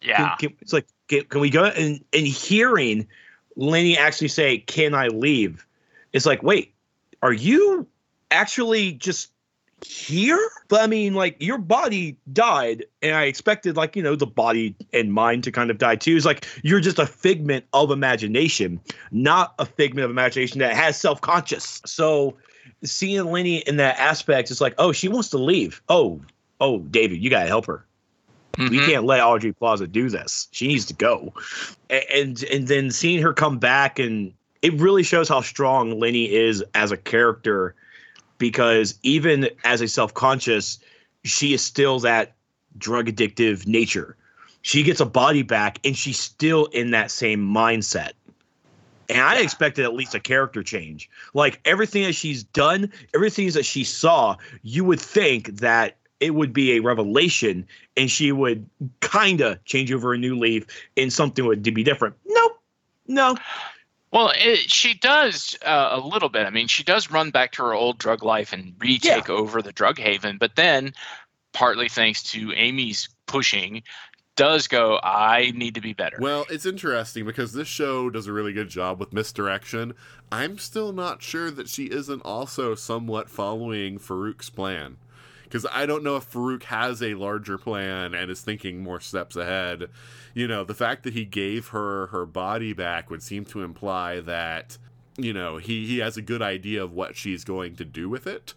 Yeah, 0.00 0.36
Can, 0.36 0.50
can- 0.50 0.58
it's 0.60 0.72
like, 0.72 0.86
can, 1.08 1.24
can 1.24 1.40
we 1.40 1.50
go? 1.50 1.64
And 1.64 2.04
and 2.12 2.26
hearing 2.26 3.06
Lenny 3.56 3.96
actually 3.96 4.28
say, 4.28 4.58
"Can 4.58 4.94
I 4.94 5.08
leave?" 5.08 5.66
It's 6.12 6.26
like, 6.26 6.42
wait, 6.42 6.74
are 7.22 7.32
you 7.32 7.86
actually 8.30 8.92
just 8.92 9.30
here? 9.84 10.38
But 10.68 10.82
I 10.82 10.86
mean, 10.86 11.14
like 11.14 11.36
your 11.40 11.58
body 11.58 12.16
died, 12.32 12.84
and 13.02 13.14
I 13.16 13.24
expected, 13.24 13.76
like 13.76 13.96
you 13.96 14.02
know, 14.02 14.16
the 14.16 14.26
body 14.26 14.74
and 14.92 15.12
mind 15.12 15.44
to 15.44 15.52
kind 15.52 15.70
of 15.70 15.78
die 15.78 15.96
too. 15.96 16.16
It's 16.16 16.26
like 16.26 16.46
you're 16.62 16.80
just 16.80 16.98
a 16.98 17.06
figment 17.06 17.64
of 17.72 17.90
imagination, 17.90 18.80
not 19.10 19.54
a 19.58 19.66
figment 19.66 20.04
of 20.04 20.10
imagination 20.10 20.58
that 20.60 20.74
has 20.74 20.98
self 20.98 21.20
conscious. 21.20 21.80
So 21.86 22.36
seeing 22.82 23.24
Lenny 23.24 23.58
in 23.58 23.76
that 23.76 23.98
aspect, 23.98 24.50
it's 24.50 24.60
like, 24.60 24.74
oh, 24.78 24.92
she 24.92 25.08
wants 25.08 25.30
to 25.30 25.38
leave. 25.38 25.82
Oh, 25.88 26.20
oh, 26.60 26.78
David, 26.78 27.22
you 27.22 27.30
gotta 27.30 27.48
help 27.48 27.66
her 27.66 27.86
we 28.56 28.78
Mhm. 28.78 28.84
can't 28.84 29.04
let 29.04 29.20
Aubrey 29.20 29.52
Plaza 29.52 29.86
do 29.86 30.08
this. 30.08 30.48
She 30.52 30.68
needs 30.68 30.84
to 30.86 30.94
go. 30.94 31.32
A- 31.90 32.16
And 32.16 32.42
and 32.44 32.68
then 32.68 32.90
seeing 32.90 33.20
her 33.22 33.32
come 33.32 33.58
back 33.58 33.98
and 33.98 34.32
it 34.62 34.72
really 34.74 35.02
shows 35.02 35.28
how 35.28 35.40
strong 35.40 35.98
Lenny 35.98 36.32
is 36.32 36.64
as 36.74 36.90
a 36.92 36.96
character 36.96 37.74
because 38.38 38.98
even 39.02 39.50
as 39.64 39.80
a 39.80 39.88
self-conscious, 39.88 40.78
she 41.24 41.52
is 41.52 41.62
still 41.62 41.98
that 42.00 42.34
drug 42.78 43.06
addictive 43.06 43.66
nature. 43.66 44.16
She 44.62 44.82
gets 44.82 45.00
a 45.00 45.06
body 45.06 45.42
back 45.42 45.78
and 45.84 45.96
she's 45.96 46.18
still 46.18 46.66
in 46.66 46.92
that 46.92 47.10
same 47.10 47.46
mindset. 47.46 48.12
And 49.10 49.20
I 49.20 49.40
expected 49.40 49.84
at 49.84 49.92
least 49.92 50.14
a 50.14 50.20
character 50.20 50.62
change. 50.62 51.10
Like 51.34 51.60
everything 51.66 52.04
that 52.04 52.14
she's 52.14 52.42
done, 52.42 52.90
everything 53.14 53.50
that 53.50 53.66
she 53.66 53.84
saw, 53.84 54.36
you 54.62 54.84
would 54.84 55.00
think 55.00 55.58
that 55.58 55.98
it 56.24 56.34
would 56.34 56.54
be 56.54 56.72
a 56.72 56.80
revelation 56.80 57.66
and 57.98 58.10
she 58.10 58.32
would 58.32 58.66
kind 59.00 59.42
of 59.42 59.62
change 59.66 59.92
over 59.92 60.14
a 60.14 60.18
new 60.18 60.38
leaf 60.38 60.64
and 60.96 61.12
something 61.12 61.44
would 61.44 61.62
be 61.62 61.84
different. 61.84 62.14
Nope. 62.24 62.58
No. 63.06 63.36
Well, 64.10 64.32
it, 64.34 64.70
she 64.70 64.94
does 64.94 65.54
uh, 65.66 65.90
a 65.92 66.00
little 66.00 66.30
bit. 66.30 66.46
I 66.46 66.50
mean, 66.50 66.66
she 66.66 66.82
does 66.82 67.10
run 67.10 67.30
back 67.30 67.52
to 67.52 67.62
her 67.64 67.74
old 67.74 67.98
drug 67.98 68.22
life 68.22 68.54
and 68.54 68.72
retake 68.78 69.28
over 69.28 69.60
the 69.60 69.72
drug 69.72 69.98
haven, 69.98 70.38
but 70.38 70.56
then, 70.56 70.94
partly 71.52 71.90
thanks 71.90 72.22
to 72.22 72.54
Amy's 72.54 73.10
pushing, 73.26 73.82
does 74.36 74.66
go, 74.66 74.98
I 75.02 75.52
need 75.54 75.74
to 75.74 75.82
be 75.82 75.92
better. 75.92 76.16
Well, 76.20 76.46
it's 76.48 76.64
interesting 76.64 77.26
because 77.26 77.52
this 77.52 77.68
show 77.68 78.08
does 78.08 78.26
a 78.26 78.32
really 78.32 78.54
good 78.54 78.70
job 78.70 78.98
with 78.98 79.12
misdirection. 79.12 79.92
I'm 80.32 80.56
still 80.56 80.92
not 80.94 81.22
sure 81.22 81.50
that 81.50 81.68
she 81.68 81.84
isn't 81.84 82.22
also 82.22 82.74
somewhat 82.74 83.28
following 83.28 83.98
Farouk's 83.98 84.48
plan. 84.48 84.96
Because 85.54 85.70
I 85.72 85.86
don't 85.86 86.02
know 86.02 86.16
if 86.16 86.28
Farouk 86.28 86.64
has 86.64 87.00
a 87.00 87.14
larger 87.14 87.58
plan 87.58 88.12
and 88.12 88.28
is 88.28 88.40
thinking 88.40 88.82
more 88.82 88.98
steps 88.98 89.36
ahead. 89.36 89.88
You 90.34 90.48
know, 90.48 90.64
the 90.64 90.74
fact 90.74 91.04
that 91.04 91.14
he 91.14 91.24
gave 91.24 91.68
her 91.68 92.08
her 92.08 92.26
body 92.26 92.72
back 92.72 93.08
would 93.08 93.22
seem 93.22 93.44
to 93.44 93.62
imply 93.62 94.18
that 94.18 94.78
you 95.16 95.32
know, 95.32 95.58
he 95.58 95.86
he 95.86 95.98
has 95.98 96.16
a 96.16 96.22
good 96.22 96.42
idea 96.42 96.82
of 96.82 96.92
what 96.92 97.14
she's 97.14 97.44
going 97.44 97.76
to 97.76 97.84
do 97.84 98.08
with 98.08 98.26
it. 98.26 98.54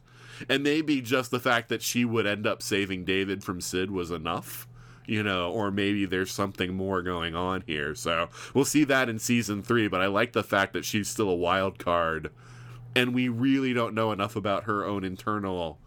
And 0.49 0.64
maybe 0.64 0.99
just 1.02 1.30
the 1.30 1.40
fact 1.40 1.69
that 1.69 1.84
she 1.84 2.03
would 2.03 2.26
end 2.26 2.48
up 2.48 2.64
saving 2.64 3.06
David 3.06 3.44
from 3.44 3.61
Syd 3.61 3.91
was 3.91 4.10
enough. 4.10 4.68
You 5.06 5.22
know, 5.22 5.52
or 5.52 5.69
maybe 5.69 6.07
there's 6.07 6.32
something 6.32 6.74
more 6.74 7.03
going 7.03 7.36
on 7.36 7.64
here. 7.68 7.94
So 7.94 8.30
we'll 8.56 8.65
see 8.65 8.86
that 8.86 9.07
in 9.07 9.19
season 9.19 9.61
three. 9.61 9.88
But 9.88 10.02
I 10.02 10.07
like 10.07 10.34
the 10.34 10.41
fact 10.41 10.74
that 10.74 10.84
she's 10.84 11.07
still 11.07 11.30
a 11.30 11.36
wild 11.36 11.78
card, 11.78 12.32
and 12.95 13.14
we 13.14 13.30
really 13.30 13.76
don't 13.76 13.94
know 13.94 14.11
enough 14.11 14.36
about 14.36 14.64
her 14.64 14.84
own 14.84 15.03
internal 15.03 15.78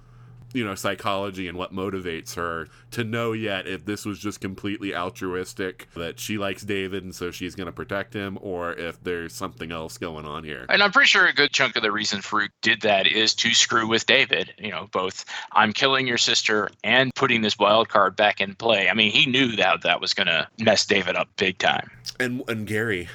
you 0.52 0.64
know 0.64 0.74
psychology 0.74 1.48
and 1.48 1.56
what 1.56 1.72
motivates 1.72 2.34
her 2.34 2.68
to 2.90 3.04
know 3.04 3.32
yet 3.32 3.66
if 3.66 3.84
this 3.84 4.04
was 4.04 4.18
just 4.18 4.40
completely 4.40 4.94
altruistic 4.94 5.88
that 5.94 6.18
she 6.18 6.38
likes 6.38 6.62
David 6.62 7.04
and 7.04 7.14
so 7.14 7.30
she's 7.30 7.54
going 7.54 7.66
to 7.66 7.72
protect 7.72 8.14
him 8.14 8.38
or 8.40 8.72
if 8.72 9.02
there's 9.02 9.32
something 9.32 9.70
else 9.72 9.98
going 9.98 10.26
on 10.26 10.44
here. 10.44 10.66
And 10.68 10.82
I'm 10.82 10.90
pretty 10.90 11.08
sure 11.08 11.26
a 11.26 11.32
good 11.32 11.52
chunk 11.52 11.76
of 11.76 11.82
the 11.82 11.92
reason 11.92 12.20
Farouk 12.20 12.50
did 12.62 12.82
that 12.82 13.06
is 13.06 13.34
to 13.34 13.54
screw 13.54 13.86
with 13.86 14.06
David. 14.06 14.52
You 14.58 14.70
know, 14.70 14.88
both 14.92 15.24
I'm 15.52 15.72
killing 15.72 16.06
your 16.06 16.18
sister 16.18 16.68
and 16.82 17.14
putting 17.14 17.42
this 17.42 17.58
wild 17.58 17.88
card 17.88 18.16
back 18.16 18.40
in 18.40 18.54
play. 18.54 18.88
I 18.88 18.94
mean, 18.94 19.12
he 19.12 19.26
knew 19.26 19.56
that 19.56 19.82
that 19.82 20.00
was 20.00 20.14
going 20.14 20.26
to 20.26 20.48
mess 20.58 20.84
David 20.86 21.16
up 21.16 21.28
big 21.36 21.58
time. 21.58 21.90
And 22.18 22.42
and 22.48 22.66
Gary 22.66 23.08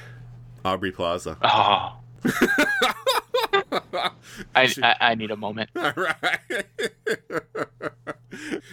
Aubrey 0.64 0.92
Plaza. 0.92 1.38
Oh. 1.44 1.98
I, 4.56 4.74
I, 4.84 4.96
I 5.02 5.16
need 5.16 5.32
a 5.32 5.36
moment. 5.36 5.70
All 5.76 5.94
right. 5.96 6.66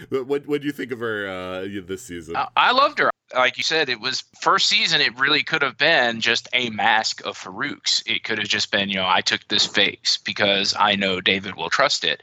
what 0.09 0.47
what 0.47 0.61
do 0.61 0.67
you 0.67 0.73
think 0.73 0.91
of 0.91 0.99
her 0.99 1.27
uh, 1.27 1.67
this 1.85 2.03
season? 2.03 2.35
I, 2.35 2.47
I 2.55 2.71
loved 2.71 2.99
her. 2.99 3.09
Like 3.33 3.57
you 3.57 3.63
said, 3.63 3.89
it 3.89 3.99
was 3.99 4.23
first 4.41 4.67
season. 4.67 5.01
It 5.01 5.17
really 5.19 5.43
could 5.43 5.63
have 5.63 5.77
been 5.77 6.21
just 6.21 6.47
a 6.53 6.69
mask 6.69 7.25
of 7.25 7.37
Farouk's. 7.37 8.03
It 8.05 8.23
could 8.23 8.37
have 8.37 8.47
just 8.47 8.71
been, 8.71 8.89
you 8.89 8.95
know, 8.95 9.07
I 9.07 9.21
took 9.21 9.47
this 9.47 9.65
face 9.65 10.19
because 10.23 10.75
I 10.77 10.95
know 10.95 11.19
David 11.19 11.55
will 11.55 11.69
trust 11.69 12.03
it, 12.03 12.21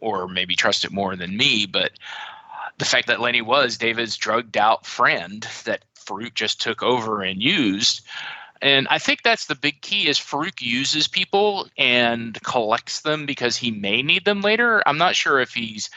or 0.00 0.28
maybe 0.28 0.54
trust 0.54 0.84
it 0.84 0.92
more 0.92 1.16
than 1.16 1.36
me. 1.36 1.66
But 1.66 1.92
the 2.78 2.84
fact 2.84 3.08
that 3.08 3.20
Lenny 3.20 3.42
was 3.42 3.76
David's 3.76 4.16
drugged 4.16 4.56
out 4.56 4.86
friend 4.86 5.46
that 5.64 5.84
Farouk 5.96 6.34
just 6.34 6.60
took 6.60 6.82
over 6.82 7.22
and 7.22 7.42
used. 7.42 8.02
And 8.62 8.88
I 8.88 8.98
think 8.98 9.22
that's 9.22 9.46
the 9.46 9.54
big 9.54 9.80
key 9.82 10.08
is 10.08 10.18
Farouk 10.18 10.62
uses 10.62 11.08
people 11.08 11.68
and 11.76 12.40
collects 12.42 13.00
them 13.00 13.26
because 13.26 13.56
he 13.56 13.70
may 13.70 14.02
need 14.02 14.24
them 14.24 14.40
later. 14.40 14.82
I'm 14.86 14.98
not 14.98 15.16
sure 15.16 15.40
if 15.40 15.52
he's 15.52 15.90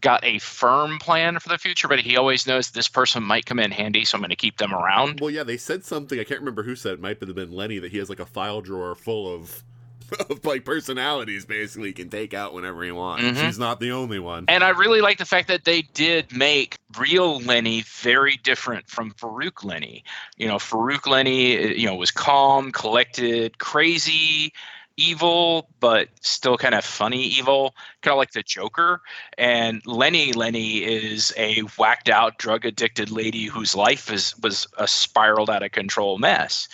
got 0.00 0.24
a 0.24 0.38
firm 0.38 0.98
plan 0.98 1.38
for 1.38 1.48
the 1.48 1.58
future, 1.58 1.88
but 1.88 1.98
he 1.98 2.16
always 2.16 2.46
knows 2.46 2.70
this 2.70 2.88
person 2.88 3.22
might 3.22 3.46
come 3.46 3.58
in 3.58 3.70
handy, 3.70 4.04
so 4.04 4.16
I'm 4.16 4.20
going 4.20 4.30
to 4.30 4.36
keep 4.36 4.58
them 4.58 4.74
around. 4.74 5.20
Well, 5.20 5.30
yeah, 5.30 5.42
they 5.42 5.56
said 5.56 5.84
something. 5.84 6.20
I 6.20 6.24
can't 6.24 6.40
remember 6.40 6.62
who 6.62 6.76
said 6.76 6.94
it. 6.94 7.00
Might 7.00 7.20
have 7.20 7.34
been 7.34 7.52
Lenny 7.52 7.78
that 7.78 7.90
he 7.90 7.98
has 7.98 8.08
like 8.08 8.20
a 8.20 8.26
file 8.26 8.60
drawer 8.60 8.94
full 8.94 9.32
of. 9.32 9.64
Of 10.30 10.44
like 10.44 10.64
personalities, 10.64 11.44
basically, 11.44 11.92
can 11.92 12.08
take 12.08 12.34
out 12.34 12.54
whenever 12.54 12.82
he 12.82 12.90
wants. 12.90 13.24
Mhm. 13.24 13.44
She's 13.46 13.58
not 13.58 13.80
the 13.80 13.92
only 13.92 14.18
one. 14.18 14.44
And 14.48 14.64
I 14.64 14.70
really 14.70 15.00
like 15.00 15.18
the 15.18 15.24
fact 15.24 15.48
that 15.48 15.64
they 15.64 15.82
did 15.82 16.34
make 16.36 16.78
real 16.98 17.40
Lenny 17.40 17.82
very 17.82 18.36
different 18.42 18.88
from 18.88 19.12
Farouk 19.12 19.64
Lenny. 19.64 20.04
You 20.36 20.48
know, 20.48 20.56
Farouk 20.56 21.06
Lenny, 21.06 21.76
you 21.78 21.86
know, 21.86 21.94
was 21.94 22.10
calm, 22.10 22.72
collected, 22.72 23.58
crazy, 23.58 24.52
evil, 24.96 25.68
but 25.80 26.08
still 26.20 26.56
kind 26.56 26.74
of 26.74 26.84
funny 26.84 27.22
evil, 27.22 27.74
kind 28.02 28.12
of 28.12 28.18
like 28.18 28.32
the 28.32 28.42
Joker. 28.42 29.02
And 29.36 29.82
Lenny 29.86 30.32
Lenny 30.32 30.78
is 30.78 31.32
a 31.36 31.60
whacked 31.78 32.08
out, 32.08 32.38
drug 32.38 32.64
addicted 32.64 33.10
lady 33.10 33.44
whose 33.44 33.74
life 33.76 34.10
is 34.10 34.34
was 34.38 34.66
a 34.78 34.88
spiraled 34.88 35.50
out 35.50 35.62
of 35.62 35.72
control 35.72 36.18
mess. 36.18 36.68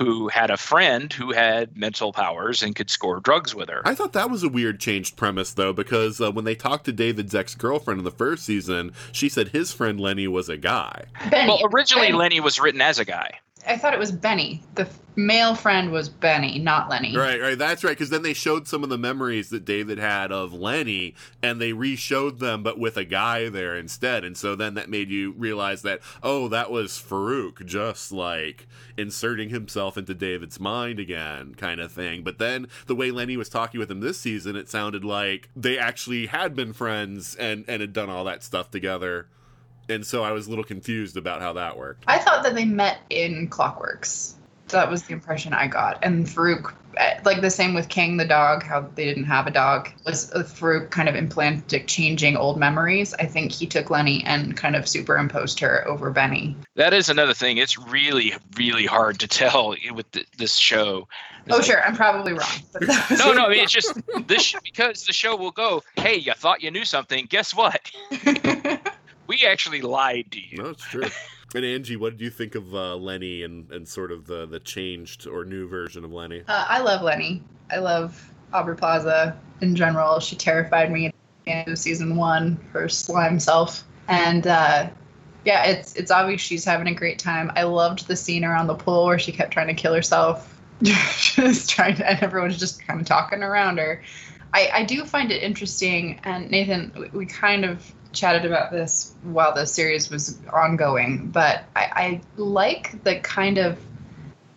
Who 0.00 0.28
had 0.28 0.50
a 0.50 0.56
friend 0.56 1.12
who 1.12 1.32
had 1.32 1.76
mental 1.76 2.12
powers 2.12 2.62
and 2.62 2.74
could 2.74 2.88
score 2.88 3.20
drugs 3.20 3.54
with 3.54 3.68
her. 3.68 3.82
I 3.84 3.94
thought 3.94 4.14
that 4.14 4.30
was 4.30 4.42
a 4.42 4.48
weird 4.48 4.80
changed 4.80 5.16
premise, 5.16 5.52
though, 5.52 5.74
because 5.74 6.20
uh, 6.20 6.32
when 6.32 6.44
they 6.46 6.54
talked 6.54 6.86
to 6.86 6.92
David's 6.92 7.34
ex 7.34 7.54
girlfriend 7.54 7.98
in 7.98 8.04
the 8.04 8.10
first 8.10 8.44
season, 8.44 8.92
she 9.12 9.28
said 9.28 9.48
his 9.48 9.72
friend 9.72 10.00
Lenny 10.00 10.26
was 10.26 10.48
a 10.48 10.56
guy. 10.56 11.04
Benny. 11.30 11.48
Well, 11.48 11.60
originally 11.72 12.08
Benny. 12.08 12.18
Lenny 12.18 12.40
was 12.40 12.58
written 12.58 12.80
as 12.80 12.98
a 12.98 13.04
guy. 13.04 13.40
I 13.66 13.76
thought 13.76 13.92
it 13.92 13.98
was 13.98 14.12
Benny. 14.12 14.62
The 14.74 14.88
male 15.16 15.54
friend 15.54 15.92
was 15.92 16.08
Benny, 16.08 16.58
not 16.58 16.88
Lenny. 16.88 17.16
Right, 17.16 17.40
right. 17.40 17.58
That's 17.58 17.84
right. 17.84 17.90
Because 17.90 18.10
then 18.10 18.22
they 18.22 18.32
showed 18.32 18.66
some 18.66 18.82
of 18.82 18.90
the 18.90 18.98
memories 18.98 19.50
that 19.50 19.64
David 19.64 19.98
had 19.98 20.32
of 20.32 20.52
Lenny, 20.52 21.14
and 21.42 21.60
they 21.60 21.72
re-showed 21.72 22.38
them, 22.38 22.62
but 22.62 22.78
with 22.78 22.96
a 22.96 23.04
guy 23.04 23.48
there 23.48 23.76
instead. 23.76 24.24
And 24.24 24.36
so 24.36 24.54
then 24.54 24.74
that 24.74 24.88
made 24.88 25.10
you 25.10 25.32
realize 25.32 25.82
that 25.82 26.00
oh, 26.22 26.48
that 26.48 26.70
was 26.70 26.92
Farouk, 26.92 27.64
just 27.66 28.12
like 28.12 28.66
inserting 28.96 29.50
himself 29.50 29.96
into 29.96 30.14
David's 30.14 30.60
mind 30.60 30.98
again, 30.98 31.54
kind 31.54 31.80
of 31.80 31.92
thing. 31.92 32.22
But 32.22 32.38
then 32.38 32.66
the 32.86 32.94
way 32.94 33.10
Lenny 33.10 33.36
was 33.36 33.48
talking 33.48 33.78
with 33.78 33.90
him 33.90 34.00
this 34.00 34.18
season, 34.20 34.56
it 34.56 34.68
sounded 34.68 35.04
like 35.04 35.48
they 35.54 35.78
actually 35.78 36.26
had 36.26 36.54
been 36.54 36.72
friends 36.72 37.34
and 37.34 37.64
and 37.68 37.80
had 37.80 37.92
done 37.92 38.10
all 38.10 38.24
that 38.24 38.42
stuff 38.42 38.70
together. 38.70 39.28
And 39.90 40.06
so 40.06 40.22
I 40.22 40.32
was 40.32 40.46
a 40.46 40.50
little 40.50 40.64
confused 40.64 41.16
about 41.16 41.40
how 41.40 41.52
that 41.54 41.76
worked. 41.76 42.04
I 42.06 42.18
thought 42.18 42.42
that 42.44 42.54
they 42.54 42.64
met 42.64 42.98
in 43.10 43.48
Clockworks. 43.50 44.34
That 44.68 44.88
was 44.88 45.02
the 45.02 45.12
impression 45.12 45.52
I 45.52 45.66
got. 45.66 45.98
And 46.04 46.26
Farouk, 46.26 46.72
eh, 46.96 47.18
like 47.24 47.40
the 47.40 47.50
same 47.50 47.74
with 47.74 47.88
King 47.88 48.16
the 48.18 48.24
dog, 48.24 48.62
how 48.62 48.88
they 48.94 49.04
didn't 49.04 49.24
have 49.24 49.48
a 49.48 49.50
dog, 49.50 49.88
was 50.06 50.30
uh, 50.32 50.44
Farouk 50.44 50.90
kind 50.90 51.08
of 51.08 51.16
implanted 51.16 51.88
changing 51.88 52.36
old 52.36 52.56
memories. 52.56 53.12
I 53.14 53.26
think 53.26 53.50
he 53.50 53.66
took 53.66 53.90
Lenny 53.90 54.22
and 54.24 54.56
kind 54.56 54.76
of 54.76 54.86
superimposed 54.86 55.58
her 55.58 55.86
over 55.88 56.10
Benny. 56.12 56.56
That 56.76 56.94
is 56.94 57.08
another 57.08 57.34
thing. 57.34 57.56
It's 57.58 57.76
really, 57.76 58.32
really 58.56 58.86
hard 58.86 59.18
to 59.20 59.26
tell 59.26 59.74
with 59.92 60.08
th- 60.12 60.28
this 60.38 60.54
show. 60.54 61.08
It's 61.46 61.52
Oh, 61.54 61.56
like- 61.56 61.66
sure, 61.66 61.82
I'm 61.84 61.96
probably 61.96 62.34
wrong. 62.34 62.48
But 62.72 62.86
that 62.86 63.10
was- 63.10 63.18
No, 63.18 63.32
no. 63.32 63.46
I 63.46 63.48
mean, 63.48 63.58
it's 63.64 63.72
just 63.72 63.92
this 64.28 64.54
because 64.62 65.04
the 65.04 65.12
show 65.12 65.34
will 65.34 65.50
go. 65.50 65.82
Hey, 65.96 66.14
you 66.14 66.32
thought 66.34 66.62
you 66.62 66.70
knew 66.70 66.84
something. 66.84 67.26
Guess 67.28 67.56
what? 67.56 67.90
We 69.30 69.46
actually 69.46 69.80
lied 69.80 70.32
to 70.32 70.40
you. 70.40 70.60
No, 70.60 70.70
it's 70.70 70.82
true. 70.82 71.04
and 71.54 71.64
Anji, 71.64 71.96
what 71.96 72.18
did 72.18 72.20
you 72.20 72.30
think 72.30 72.56
of 72.56 72.74
uh, 72.74 72.96
Lenny 72.96 73.44
and, 73.44 73.70
and 73.70 73.86
sort 73.86 74.10
of 74.10 74.26
the, 74.26 74.44
the 74.44 74.58
changed 74.58 75.28
or 75.28 75.44
new 75.44 75.68
version 75.68 76.04
of 76.04 76.10
Lenny? 76.10 76.40
Uh, 76.48 76.66
I 76.68 76.80
love 76.80 77.02
Lenny. 77.02 77.40
I 77.70 77.78
love 77.78 78.28
Aubrey 78.52 78.74
Plaza 78.74 79.38
in 79.60 79.76
general. 79.76 80.18
She 80.18 80.34
terrified 80.34 80.90
me 80.90 81.06
at 81.06 81.14
the 81.44 81.52
end 81.52 81.68
of 81.68 81.78
season 81.78 82.16
one, 82.16 82.58
her 82.72 82.88
slime 82.88 83.38
self. 83.38 83.84
And 84.08 84.48
uh, 84.48 84.90
yeah, 85.44 85.62
it's 85.62 85.94
it's 85.94 86.10
obvious 86.10 86.40
she's 86.40 86.64
having 86.64 86.88
a 86.88 86.94
great 86.94 87.20
time. 87.20 87.52
I 87.54 87.62
loved 87.62 88.08
the 88.08 88.16
scene 88.16 88.44
around 88.44 88.66
the 88.66 88.74
pool 88.74 89.06
where 89.06 89.20
she 89.20 89.30
kept 89.30 89.52
trying 89.52 89.68
to 89.68 89.74
kill 89.74 89.94
herself. 89.94 90.60
just 90.82 91.70
trying 91.70 91.94
to, 91.94 92.10
and 92.10 92.20
everyone's 92.20 92.58
just 92.58 92.84
kind 92.84 93.00
of 93.00 93.06
talking 93.06 93.44
around 93.44 93.78
her. 93.78 94.02
I, 94.52 94.70
I 94.72 94.84
do 94.84 95.04
find 95.04 95.30
it 95.30 95.40
interesting, 95.40 96.18
and 96.24 96.50
Nathan, 96.50 96.90
we, 96.98 97.08
we 97.10 97.26
kind 97.26 97.64
of 97.64 97.94
chatted 98.12 98.44
about 98.44 98.70
this 98.70 99.14
while 99.22 99.54
the 99.54 99.66
series 99.66 100.10
was 100.10 100.38
ongoing, 100.52 101.28
but 101.28 101.64
I, 101.76 101.82
I 101.94 102.20
like 102.36 103.02
the 103.04 103.16
kind 103.20 103.58
of 103.58 103.78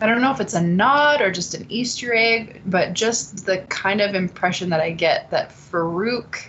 I 0.01 0.05
don't 0.05 0.19
know 0.19 0.31
if 0.31 0.41
it's 0.41 0.53
a 0.53 0.61
nod 0.61 1.21
or 1.21 1.31
just 1.31 1.53
an 1.53 1.65
Easter 1.69 2.13
egg, 2.13 2.61
but 2.65 2.93
just 2.93 3.45
the 3.45 3.59
kind 3.69 4.01
of 4.01 4.15
impression 4.15 4.69
that 4.71 4.81
I 4.81 4.91
get 4.91 5.31
that 5.31 5.49
Farouk, 5.49 6.45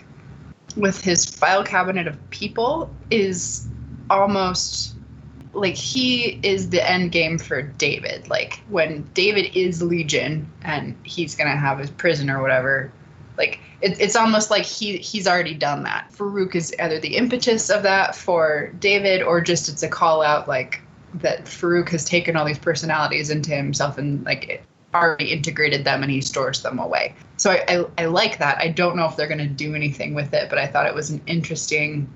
with 0.75 0.99
his 0.99 1.23
file 1.23 1.63
cabinet 1.63 2.05
of 2.05 2.29
people, 2.31 2.93
is 3.09 3.69
almost 4.09 4.95
like 5.53 5.75
he 5.75 6.37
is 6.43 6.69
the 6.69 6.87
end 6.89 7.13
game 7.13 7.37
for 7.37 7.61
David. 7.61 8.27
Like 8.27 8.61
when 8.67 9.03
David 9.13 9.55
is 9.55 9.81
Legion 9.81 10.51
and 10.63 10.97
he's 11.03 11.35
gonna 11.35 11.55
have 11.55 11.79
his 11.79 11.89
prison 11.89 12.29
or 12.29 12.41
whatever, 12.41 12.91
like 13.37 13.59
it, 13.81 13.99
it's 13.99 14.15
almost 14.15 14.49
like 14.49 14.65
he 14.65 14.97
he's 14.97 15.27
already 15.27 15.53
done 15.53 15.83
that. 15.83 16.11
Farouk 16.11 16.55
is 16.55 16.73
either 16.79 16.99
the 16.99 17.17
impetus 17.17 17.69
of 17.69 17.83
that 17.83 18.15
for 18.15 18.71
David 18.79 19.21
or 19.21 19.41
just 19.41 19.69
it's 19.69 19.83
a 19.83 19.87
call 19.87 20.21
out 20.21 20.47
like 20.47 20.81
that 21.15 21.45
Farouk 21.45 21.89
has 21.89 22.05
taken 22.05 22.35
all 22.35 22.45
these 22.45 22.59
personalities 22.59 23.29
into 23.29 23.51
himself 23.51 23.97
and 23.97 24.23
like 24.25 24.63
already 24.93 25.31
integrated 25.31 25.83
them 25.83 26.01
and 26.01 26.11
he 26.11 26.21
stores 26.21 26.61
them 26.61 26.79
away. 26.79 27.13
So 27.37 27.51
I, 27.51 27.65
I, 27.67 27.85
I 27.97 28.05
like 28.05 28.39
that. 28.39 28.57
I 28.59 28.69
don't 28.69 28.95
know 28.95 29.05
if 29.05 29.15
they're 29.17 29.27
going 29.27 29.39
to 29.39 29.47
do 29.47 29.75
anything 29.75 30.13
with 30.13 30.33
it, 30.33 30.49
but 30.49 30.57
I 30.57 30.67
thought 30.67 30.87
it 30.87 30.95
was 30.95 31.09
an 31.09 31.21
interesting 31.27 32.09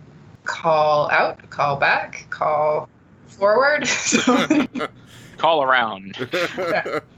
call 0.46 1.12
out, 1.12 1.50
call 1.50 1.76
back, 1.76 2.26
call 2.30 2.90
forward. 3.28 3.88
So, 5.40 5.42
Call 5.42 5.64
around. 5.64 6.18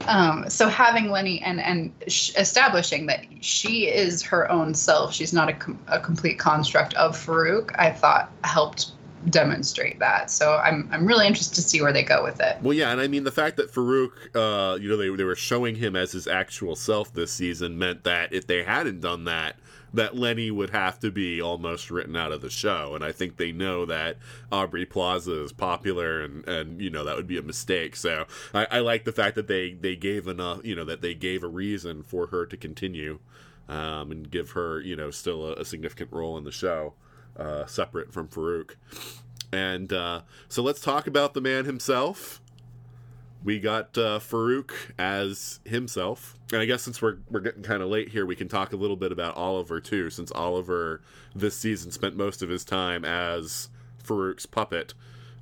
um, 0.08 0.48
so 0.48 0.68
having 0.68 1.10
Lenny 1.10 1.40
and 1.42 1.60
and 1.60 1.92
sh- 2.06 2.32
establishing 2.36 3.06
that 3.06 3.24
she 3.40 3.88
is 3.88 4.22
her 4.22 4.50
own 4.50 4.74
self, 4.74 5.12
she's 5.12 5.32
not 5.32 5.48
a, 5.48 5.52
com- 5.54 5.78
a 5.88 5.98
complete 5.98 6.38
construct 6.38 6.94
of 6.94 7.16
Farouk. 7.16 7.74
I 7.78 7.90
thought 7.90 8.30
helped 8.44 8.92
demonstrate 9.30 9.98
that. 9.98 10.30
So 10.30 10.56
I'm 10.56 10.88
I'm 10.92 11.06
really 11.06 11.26
interested 11.26 11.54
to 11.56 11.62
see 11.62 11.80
where 11.82 11.92
they 11.92 12.02
go 12.02 12.22
with 12.22 12.40
it. 12.40 12.58
Well, 12.62 12.74
yeah, 12.74 12.90
and 12.90 13.00
I 13.00 13.08
mean 13.08 13.24
the 13.24 13.32
fact 13.32 13.56
that 13.56 13.72
Farouk, 13.72 14.10
uh, 14.34 14.76
you 14.78 14.88
know, 14.88 14.96
they 14.96 15.14
they 15.14 15.24
were 15.24 15.36
showing 15.36 15.74
him 15.74 15.96
as 15.96 16.12
his 16.12 16.26
actual 16.26 16.76
self 16.76 17.12
this 17.12 17.32
season 17.32 17.78
meant 17.78 18.04
that 18.04 18.32
if 18.32 18.46
they 18.46 18.62
hadn't 18.62 19.00
done 19.00 19.24
that, 19.24 19.56
that 19.94 20.16
Lenny 20.16 20.50
would 20.50 20.70
have 20.70 20.98
to 21.00 21.10
be 21.10 21.40
almost 21.40 21.90
written 21.90 22.16
out 22.16 22.32
of 22.32 22.40
the 22.40 22.50
show. 22.50 22.94
And 22.94 23.04
I 23.04 23.12
think 23.12 23.36
they 23.36 23.52
know 23.52 23.84
that 23.86 24.16
Aubrey 24.50 24.86
Plaza 24.86 25.42
is 25.44 25.52
popular 25.52 26.20
and, 26.22 26.46
and 26.48 26.80
you 26.80 26.90
know, 26.90 27.04
that 27.04 27.16
would 27.16 27.26
be 27.26 27.38
a 27.38 27.42
mistake. 27.42 27.96
So 27.96 28.26
I, 28.54 28.66
I 28.70 28.78
like 28.80 29.04
the 29.04 29.12
fact 29.12 29.34
that 29.36 29.48
they, 29.48 29.72
they 29.72 29.96
gave 29.96 30.26
enough, 30.26 30.64
you 30.64 30.74
know, 30.74 30.84
that 30.84 31.02
they 31.02 31.14
gave 31.14 31.42
a 31.42 31.48
reason 31.48 32.02
for 32.02 32.28
her 32.28 32.46
to 32.46 32.56
continue 32.56 33.18
um, 33.68 34.10
and 34.10 34.30
give 34.30 34.50
her, 34.50 34.80
you 34.80 34.96
know, 34.96 35.10
still 35.10 35.46
a, 35.46 35.52
a 35.54 35.64
significant 35.64 36.12
role 36.12 36.36
in 36.36 36.44
the 36.44 36.52
show, 36.52 36.94
uh, 37.36 37.66
separate 37.66 38.12
from 38.12 38.28
Farouk. 38.28 38.72
And 39.52 39.92
uh, 39.92 40.22
so 40.48 40.62
let's 40.62 40.80
talk 40.80 41.06
about 41.06 41.34
the 41.34 41.40
man 41.40 41.64
himself. 41.64 42.41
We 43.44 43.58
got 43.58 43.98
uh, 43.98 44.20
Farouk 44.20 44.72
as 44.98 45.60
himself, 45.64 46.38
and 46.52 46.60
I 46.60 46.64
guess 46.64 46.82
since 46.82 47.02
we're 47.02 47.18
we're 47.30 47.40
getting 47.40 47.62
kind 47.62 47.82
of 47.82 47.88
late 47.88 48.10
here, 48.10 48.24
we 48.24 48.36
can 48.36 48.48
talk 48.48 48.72
a 48.72 48.76
little 48.76 48.96
bit 48.96 49.10
about 49.10 49.36
Oliver 49.36 49.80
too. 49.80 50.10
Since 50.10 50.30
Oliver 50.32 51.00
this 51.34 51.56
season 51.56 51.90
spent 51.90 52.16
most 52.16 52.42
of 52.42 52.48
his 52.48 52.64
time 52.64 53.04
as 53.04 53.68
Farouk's 54.04 54.46
puppet, 54.46 54.94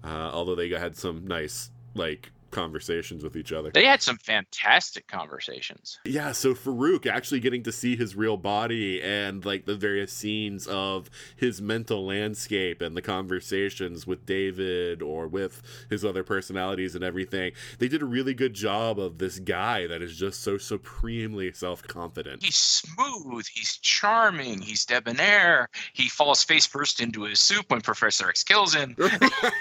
uh, 0.03 0.31
although 0.33 0.55
they 0.55 0.71
had 0.71 0.97
some 0.97 1.27
nice 1.27 1.71
like 1.95 2.33
conversations 2.51 3.23
with 3.23 3.37
each 3.37 3.53
other. 3.53 3.71
They 3.71 3.87
had 3.87 4.03
some 4.03 4.19
fantastic 4.19 5.07
conversations. 5.07 5.99
Yeah, 6.05 6.33
so 6.33 6.55
Farouk 6.55 7.07
actually 7.07 7.41
getting 7.41 7.63
to 7.65 7.73
see 7.73 7.97
his 7.97 8.17
real 8.17 8.37
body 8.37 9.03
and 9.03 9.45
like 9.45 9.67
the 9.67 9.77
various 9.77 10.13
scenes 10.13 10.67
of 10.67 11.11
his 11.37 11.61
mental 11.61 12.05
landscape 12.05 12.81
and 12.81 12.97
the 12.97 13.03
conversations 13.03 14.07
with 14.07 14.27
David 14.27 15.03
or 15.03 15.27
with 15.29 15.63
his 15.89 16.05
other 16.05 16.23
personalities 16.23 16.95
and 16.95 17.05
everything. 17.05 17.53
They 17.79 17.89
did 17.89 18.03
a 18.03 18.07
really 18.07 18.35
good 18.35 18.55
job 18.55 18.99
of 18.99 19.19
this 19.19 19.39
guy 19.39 19.87
that 19.87 20.03
is 20.03 20.17
just 20.17 20.43
so 20.43 20.59
supremely 20.59 21.53
self 21.53 21.83
confident. 21.83 22.43
He's 22.43 22.57
smooth, 22.57 23.47
he's 23.53 23.79
charming, 23.79 24.61
he's 24.61 24.85
debonair. 24.85 25.69
He 25.93 26.09
falls 26.09 26.43
face 26.43 26.67
first 26.67 27.01
into 27.01 27.23
his 27.23 27.41
soup 27.41 27.71
when 27.71 27.81
Professor 27.81 28.29
X 28.29 28.45
kills 28.45 28.75
him. 28.75 28.97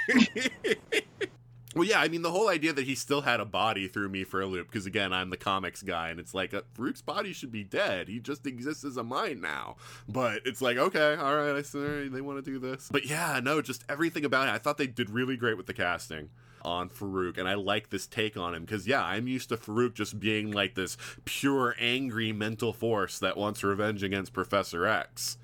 Well, 1.80 1.88
yeah, 1.88 2.02
I 2.02 2.10
mean, 2.10 2.24
the 2.24 2.32
whole 2.32 2.50
idea 2.50 2.74
that 2.74 2.84
he 2.84 2.94
still 2.94 3.22
had 3.22 3.40
a 3.40 3.46
body 3.46 3.88
threw 3.88 4.10
me 4.10 4.26
for 4.26 4.42
a 4.42 4.46
loop 4.46 4.68
because, 4.68 4.86
again, 4.86 5.14
I'm 5.14 5.30
the 5.30 5.38
comics 5.38 5.82
guy, 5.82 6.10
and 6.10 6.20
it's 6.20 6.34
like 6.34 6.54
uh, 6.54 6.64
Farouk's 6.78 7.02
body 7.02 7.32
should 7.32 7.54
be 7.54 7.64
dead. 7.64 8.10
He 8.10 8.20
just 8.20 8.46
exists 8.46 8.84
as 8.84 8.98
a 8.98 9.04
mind 9.04 9.42
now. 9.42 9.78
But 10.06 10.42
it's 10.44 10.62
like, 10.62 10.76
okay, 10.76 11.16
all 11.16 11.38
right, 11.38 11.56
I 11.56 11.62
see, 11.62 12.10
they 12.10 12.20
want 12.20 12.44
to 12.44 12.52
do 12.52 12.60
this. 12.60 12.90
But 12.92 13.06
yeah, 13.06 13.40
no, 13.42 13.62
just 13.62 13.86
everything 13.88 14.26
about 14.26 14.50
it. 14.50 14.52
I 14.52 14.58
thought 14.58 14.78
they 14.78 14.88
did 14.88 15.10
really 15.10 15.38
great 15.38 15.56
with 15.56 15.68
the 15.68 15.74
casting 15.74 16.32
on 16.64 16.90
Farouk, 16.90 17.38
and 17.38 17.48
I 17.48 17.54
like 17.54 17.92
this 17.92 18.08
take 18.08 18.36
on 18.36 18.54
him 18.54 18.66
because, 18.66 18.86
yeah, 18.86 19.02
I'm 19.02 19.30
used 19.30 19.48
to 19.48 19.56
Farouk 19.56 19.94
just 19.94 20.20
being 20.20 20.52
like 20.52 20.76
this 20.76 20.98
pure, 21.24 21.76
angry 21.80 22.34
mental 22.34 22.74
force 22.74 23.20
that 23.20 23.38
wants 23.38 23.64
revenge 23.64 24.04
against 24.04 24.34
Professor 24.34 24.86
X 24.86 25.38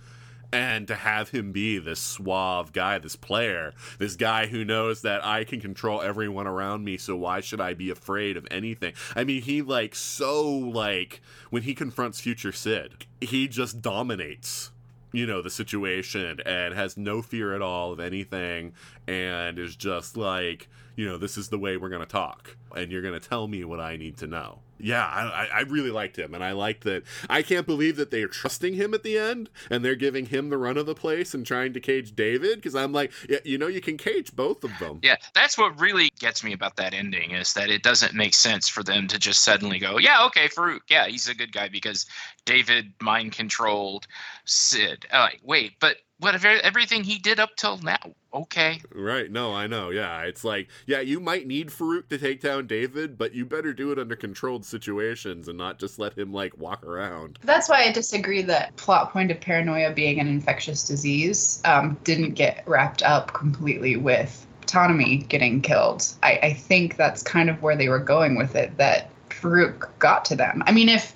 and 0.51 0.88
to 0.88 0.95
have 0.95 1.30
him 1.30 1.51
be 1.51 1.77
this 1.77 1.99
suave 1.99 2.73
guy, 2.73 2.97
this 2.99 3.15
player, 3.15 3.73
this 3.99 4.15
guy 4.15 4.47
who 4.47 4.65
knows 4.65 5.01
that 5.01 5.26
I 5.26 5.43
can 5.43 5.59
control 5.59 6.01
everyone 6.01 6.47
around 6.47 6.84
me, 6.84 6.97
so 6.97 7.15
why 7.15 7.41
should 7.41 7.61
I 7.61 7.73
be 7.73 7.89
afraid 7.89 8.38
of 8.38 8.47
anything? 8.51 8.93
I 9.15 9.23
mean, 9.23 9.41
he 9.41 9.61
like 9.61 9.95
so 9.95 10.47
like 10.47 11.22
when 11.49 11.63
he 11.63 11.73
confronts 11.73 12.22
future 12.22 12.51
Syd, 12.51 13.05
he 13.22 13.47
just 13.47 13.81
dominates 13.81 14.72
you 15.15 15.26
know 15.26 15.41
the 15.41 15.49
situation 15.49 16.41
and 16.45 16.73
has 16.73 16.97
no 16.97 17.22
fear 17.22 17.55
at 17.55 17.61
all 17.61 17.93
of 17.93 18.01
anything 18.01 18.73
and 19.07 19.57
is 19.57 19.76
just 19.76 20.17
like 20.17 20.67
you 20.97 21.07
know 21.07 21.17
this 21.17 21.38
is 21.38 21.47
the 21.47 21.57
way 21.57 21.77
we're 21.77 21.89
going 21.89 22.01
to 22.01 22.05
talk 22.05 22.57
and 22.76 22.91
you're 22.91 23.01
going 23.01 23.17
to 23.17 23.30
tell 23.30 23.47
me 23.47 23.63
what 23.63 23.80
i 23.80 23.95
need 23.95 24.17
to 24.17 24.27
know 24.27 24.59
yeah 24.77 25.06
I, 25.06 25.47
I 25.53 25.61
really 25.61 25.91
liked 25.91 26.18
him 26.18 26.34
and 26.34 26.43
i 26.43 26.52
liked 26.52 26.84
that 26.84 27.03
i 27.30 27.41
can't 27.41 27.65
believe 27.65 27.95
that 27.97 28.11
they're 28.11 28.27
trusting 28.27 28.73
him 28.73 28.93
at 28.93 29.03
the 29.03 29.18
end 29.18 29.49
and 29.69 29.84
they're 29.84 29.95
giving 29.95 30.27
him 30.27 30.49
the 30.49 30.57
run 30.57 30.77
of 30.77 30.85
the 30.85 30.95
place 30.95 31.34
and 31.34 31.45
trying 31.45 31.73
to 31.73 31.80
cage 31.80 32.15
david 32.15 32.56
because 32.57 32.76
i'm 32.76 32.91
like 32.91 33.11
yeah, 33.30 33.39
you 33.43 33.57
know 33.57 33.68
you 33.68 33.81
can 33.81 33.97
cage 33.97 34.35
both 34.35 34.64
of 34.64 34.72
them 34.80 34.99
Yeah, 35.03 35.15
that's 35.34 35.57
what 35.57 35.80
really 35.80 36.10
gets 36.19 36.43
me 36.43 36.53
about 36.53 36.76
that 36.77 36.93
ending 36.93 37.31
is 37.31 37.53
that 37.53 37.69
it 37.69 37.84
doesn't 37.84 38.14
make 38.14 38.34
sense 38.34 38.68
for 38.68 38.84
them 38.84 39.07
to 39.07 39.19
just 39.19 39.43
suddenly 39.43 39.80
go, 39.80 39.97
yeah, 39.97 40.26
okay, 40.26 40.47
Farouk, 40.47 40.81
yeah, 40.89 41.07
he's 41.07 41.27
a 41.27 41.35
good 41.35 41.52
guy 41.52 41.68
because 41.69 42.06
David 42.45 42.93
mind 43.02 43.34
controlled 43.34 44.07
Syd. 44.45 45.06
Uh, 45.11 45.30
wait, 45.43 45.73
but 45.80 45.97
what 46.19 46.35
if 46.35 46.45
e-, 46.45 46.59
everything 46.63 47.03
he 47.03 47.17
did 47.19 47.39
up 47.39 47.55
till 47.55 47.77
now? 47.77 47.97
Okay, 48.33 48.81
Right. 48.93 49.31
No, 49.31 49.53
I 49.53 49.67
know. 49.67 49.91
Yeah. 49.91 50.21
It's 50.23 50.43
like, 50.43 50.69
yeah, 50.85 50.99
you 50.99 51.19
might 51.19 51.47
need 51.47 51.69
Farouk 51.69 52.09
to 52.09 52.17
take 52.17 52.41
down 52.41 52.67
David, 52.67 53.17
but 53.17 53.33
you 53.33 53.45
better 53.45 53.73
do 53.73 53.91
it 53.91 53.99
under 53.99 54.15
controlled 54.15 54.65
situations 54.65 55.47
and 55.47 55.57
not 55.57 55.79
just 55.79 55.99
let 55.99 56.17
him, 56.17 56.33
like, 56.33 56.57
walk 56.57 56.83
around. 56.83 57.39
That's 57.43 57.69
why 57.69 57.83
I 57.83 57.91
disagree 57.91 58.41
that 58.43 58.75
plot 58.75 59.13
point 59.13 59.31
of 59.31 59.39
paranoia 59.39 59.93
being 59.93 60.19
an 60.19 60.27
infectious 60.27 60.83
disease 60.85 61.61
um, 61.63 61.97
didn't 62.03 62.31
get 62.31 62.63
wrapped 62.67 63.03
up 63.03 63.33
completely 63.33 63.95
with 63.95 64.45
Ptonomy 64.61 65.27
getting 65.27 65.61
killed. 65.61 66.05
I, 66.23 66.39
I 66.43 66.53
think 66.53 66.97
that's 66.97 67.23
kind 67.23 67.49
of 67.49 67.61
where 67.61 67.75
they 67.75 67.87
were 67.87 67.99
going 67.99 68.35
with 68.35 68.55
it. 68.55 68.75
That 68.77 69.11
Farouk 69.29 69.87
got 69.99 70.25
to 70.25 70.35
them. 70.35 70.63
I 70.65 70.71
mean, 70.71 70.89
if 70.89 71.15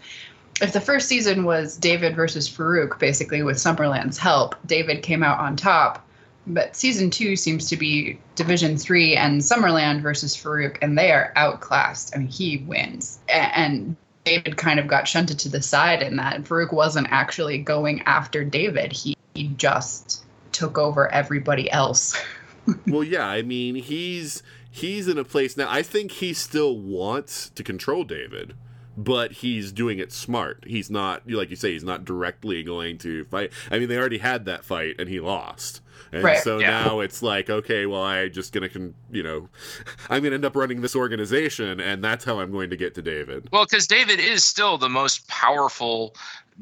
if 0.62 0.74
the 0.74 0.82
first 0.82 1.08
season 1.08 1.44
was 1.46 1.78
David 1.78 2.16
versus 2.16 2.50
Farouk, 2.50 3.00
basically 3.00 3.44
with 3.44 3.58
Summerland's 3.58 4.18
help, 4.18 4.56
David 4.66 5.02
came 5.04 5.24
out 5.24 5.40
on 5.40 5.56
top. 5.56 6.06
But 6.48 6.76
season 6.76 7.10
two 7.10 7.36
seems 7.36 7.70
to 7.70 7.78
be 7.78 8.20
Division 8.36 8.78
Three 8.78 9.16
and 9.16 9.42
Summerland 9.42 10.02
versus 10.02 10.36
Farouk, 10.36 10.78
and 10.82 10.98
they 10.98 11.12
are 11.12 11.32
outclassed. 11.36 12.16
I 12.16 12.20
mean, 12.20 12.28
he 12.28 12.58
wins, 12.58 13.20
and 13.28 13.96
David 14.24 14.58
kind 14.58 14.80
of 14.80 14.88
got 14.88 15.08
shunted 15.08 15.38
to 15.40 15.50
the 15.50 15.62
side 15.62 16.02
in 16.02 16.16
that. 16.16 16.42
Farouk 16.44 16.74
wasn't 16.74 17.08
actually 17.12 17.60
going 17.60 18.02
after 18.02 18.44
David; 18.44 18.92
he, 18.92 19.16
he 19.36 19.50
just 19.50 20.24
took 20.52 20.78
over 20.78 21.12
everybody 21.12 21.70
else. 21.70 22.20
well, 22.88 23.04
yeah, 23.04 23.28
I 23.28 23.44
mean, 23.44 23.76
he's 23.76 24.42
he's 24.72 25.08
in 25.08 25.18
a 25.20 25.24
place 25.24 25.56
now. 25.56 25.70
I 25.70 25.84
think 25.84 26.14
he 26.14 26.34
still 26.34 26.76
wants 26.78 27.50
to 27.52 27.64
control 27.64 28.04
David, 28.04 28.56
but 29.04 29.32
he's 29.32 29.72
doing 29.72 29.98
it 30.00 30.12
smart. 30.12 30.64
He's 30.68 30.90
not, 30.90 31.30
like 31.30 31.50
you 31.50 31.56
say, 31.56 31.72
he's 31.72 31.84
not 31.86 32.04
directly 32.04 32.64
going 32.64 32.98
to 33.00 33.24
fight. 33.26 33.52
I 33.72 33.80
mean, 33.80 33.88
they 33.88 33.98
already 33.98 34.18
had 34.18 34.46
that 34.46 34.66
fight 34.66 34.96
and 35.00 35.08
he 35.08 35.20
lost. 35.22 35.82
And 36.12 36.24
Right. 36.24 36.40
so 36.44 36.58
Yeah. 36.60 36.72
now 36.72 37.00
it's 37.00 37.22
like, 37.22 37.50
okay, 37.50 37.86
well, 37.86 38.02
I 38.04 38.28
just 38.30 38.52
gonna, 38.52 38.68
con- 38.68 38.96
you 39.12 39.24
know, 39.24 39.48
I'm 40.10 40.22
gonna 40.24 40.36
end 40.36 40.44
up 40.46 40.56
running 40.56 40.82
this 40.82 40.96
organization, 40.96 41.80
and 41.80 42.04
that's 42.04 42.26
how 42.26 42.40
I'm 42.40 42.52
going 42.52 42.72
to 42.72 42.78
get 42.78 42.94
to 42.96 43.02
David. 43.02 43.48
well, 43.52 43.66
because 43.66 43.88
David 43.88 44.20
is 44.20 44.44
still 44.44 44.78
the 44.78 44.90
most 44.90 45.28
powerful 45.28 46.16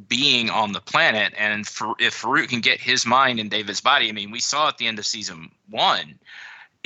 being 0.08 0.50
on 0.52 0.74
the 0.74 0.82
planet, 0.82 1.34
and 1.38 1.66
for, 1.68 1.96
if 1.98 2.22
Farouk 2.22 2.50
can 2.50 2.60
get 2.62 2.80
his 2.80 3.06
mind 3.06 3.40
in 3.40 3.50
David's 3.50 3.82
body, 3.82 4.10
I 4.10 4.12
mean, 4.12 4.30
we 4.32 4.40
saw 4.40 4.68
at 4.68 4.78
the 4.78 4.86
end 4.86 5.00
of 5.00 5.08
season 5.08 5.50
one 5.70 6.20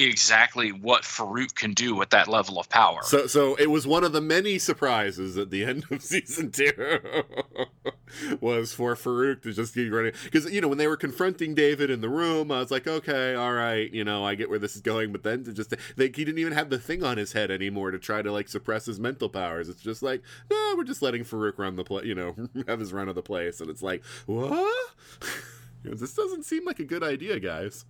exactly 0.10 0.72
what 0.72 1.04
Farouk 1.04 1.56
can 1.56 1.74
do 1.74 1.96
with 1.96 2.10
that 2.12 2.28
level 2.28 2.60
of 2.60 2.70
power. 2.70 3.00
So, 3.04 3.28
so 3.28 3.56
it 3.56 3.70
was 3.70 3.86
one 3.88 4.04
of 4.04 4.14
the 4.14 4.22
many 4.22 4.58
surprises 4.58 5.38
at 5.38 5.50
the 5.50 5.64
end 5.72 5.86
of 5.92 6.02
season 6.02 6.52
two 6.52 6.72
was 8.42 8.74
for 8.74 8.96
Farouk 8.96 9.42
to 9.44 9.54
just 9.54 9.74
keep 9.74 9.92
running 9.92 10.14
because 10.24 10.52
you 10.52 10.62
know 10.62 10.68
when 10.68 10.78
they 10.78 10.88
were 10.88 10.98
confronting 10.98 11.56
David 11.56 11.90
in 11.90 12.02
the 12.02 12.10
room, 12.10 12.52
I 12.52 12.60
was 12.60 12.72
like, 12.72 12.88
okay, 12.88 13.36
all 13.36 13.54
right, 13.54 13.92
you 13.94 14.04
know, 14.04 14.26
I 14.26 14.36
get 14.36 14.50
where 14.50 14.60
this 14.60 14.76
is 14.76 14.82
going, 14.82 15.12
but 15.12 15.24
then 15.24 15.44
to 15.44 15.54
just 15.54 15.74
like 15.98 16.16
he 16.16 16.26
didn't 16.26 16.40
even 16.40 16.54
have 16.54 16.70
the 16.70 16.80
thing 16.80 17.04
on 17.04 17.18
his 17.18 17.34
head 17.34 17.52
anymore 17.52 17.92
to 17.92 18.00
try 18.00 18.22
to 18.22 18.32
like 18.32 18.50
suppress 18.50 18.86
his 18.86 19.00
mental 19.00 19.30
powers. 19.30 19.70
It's 19.70 19.82
just 19.82 20.04
like, 20.04 20.22
no, 20.50 20.74
we're 20.78 20.84
just 20.84 21.02
letting 21.02 21.24
Farouk 21.24 21.58
run 21.58 21.76
the 21.76 21.84
play, 21.84 22.06
you 22.06 22.16
know, 22.16 22.36
have 22.68 22.80
his 22.80 22.94
run 22.94 23.10
of 23.10 23.16
the 23.16 23.22
place, 23.22 23.62
and 23.62 23.70
it's 23.70 23.84
like, 23.84 24.04
what? 24.26 24.92
You 25.84 25.92
know, 25.92 25.98
This 25.98 26.14
doesn't 26.14 26.46
seem 26.46 26.66
like 26.66 26.80
a 26.80 26.86
good 26.86 27.04
idea, 27.04 27.40
guys. 27.40 27.86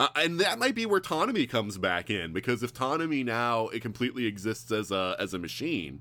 Uh, 0.00 0.08
and 0.16 0.40
that 0.40 0.58
might 0.58 0.74
be 0.74 0.86
where 0.86 1.00
Ptonomy 1.00 1.48
comes 1.48 1.78
back 1.78 2.10
in 2.10 2.32
because 2.32 2.62
if 2.62 2.72
Ptonomy 2.72 3.24
now 3.24 3.68
it 3.68 3.82
completely 3.82 4.26
exists 4.26 4.70
as 4.70 4.90
a 4.90 5.16
as 5.18 5.34
a 5.34 5.38
machine, 5.38 6.00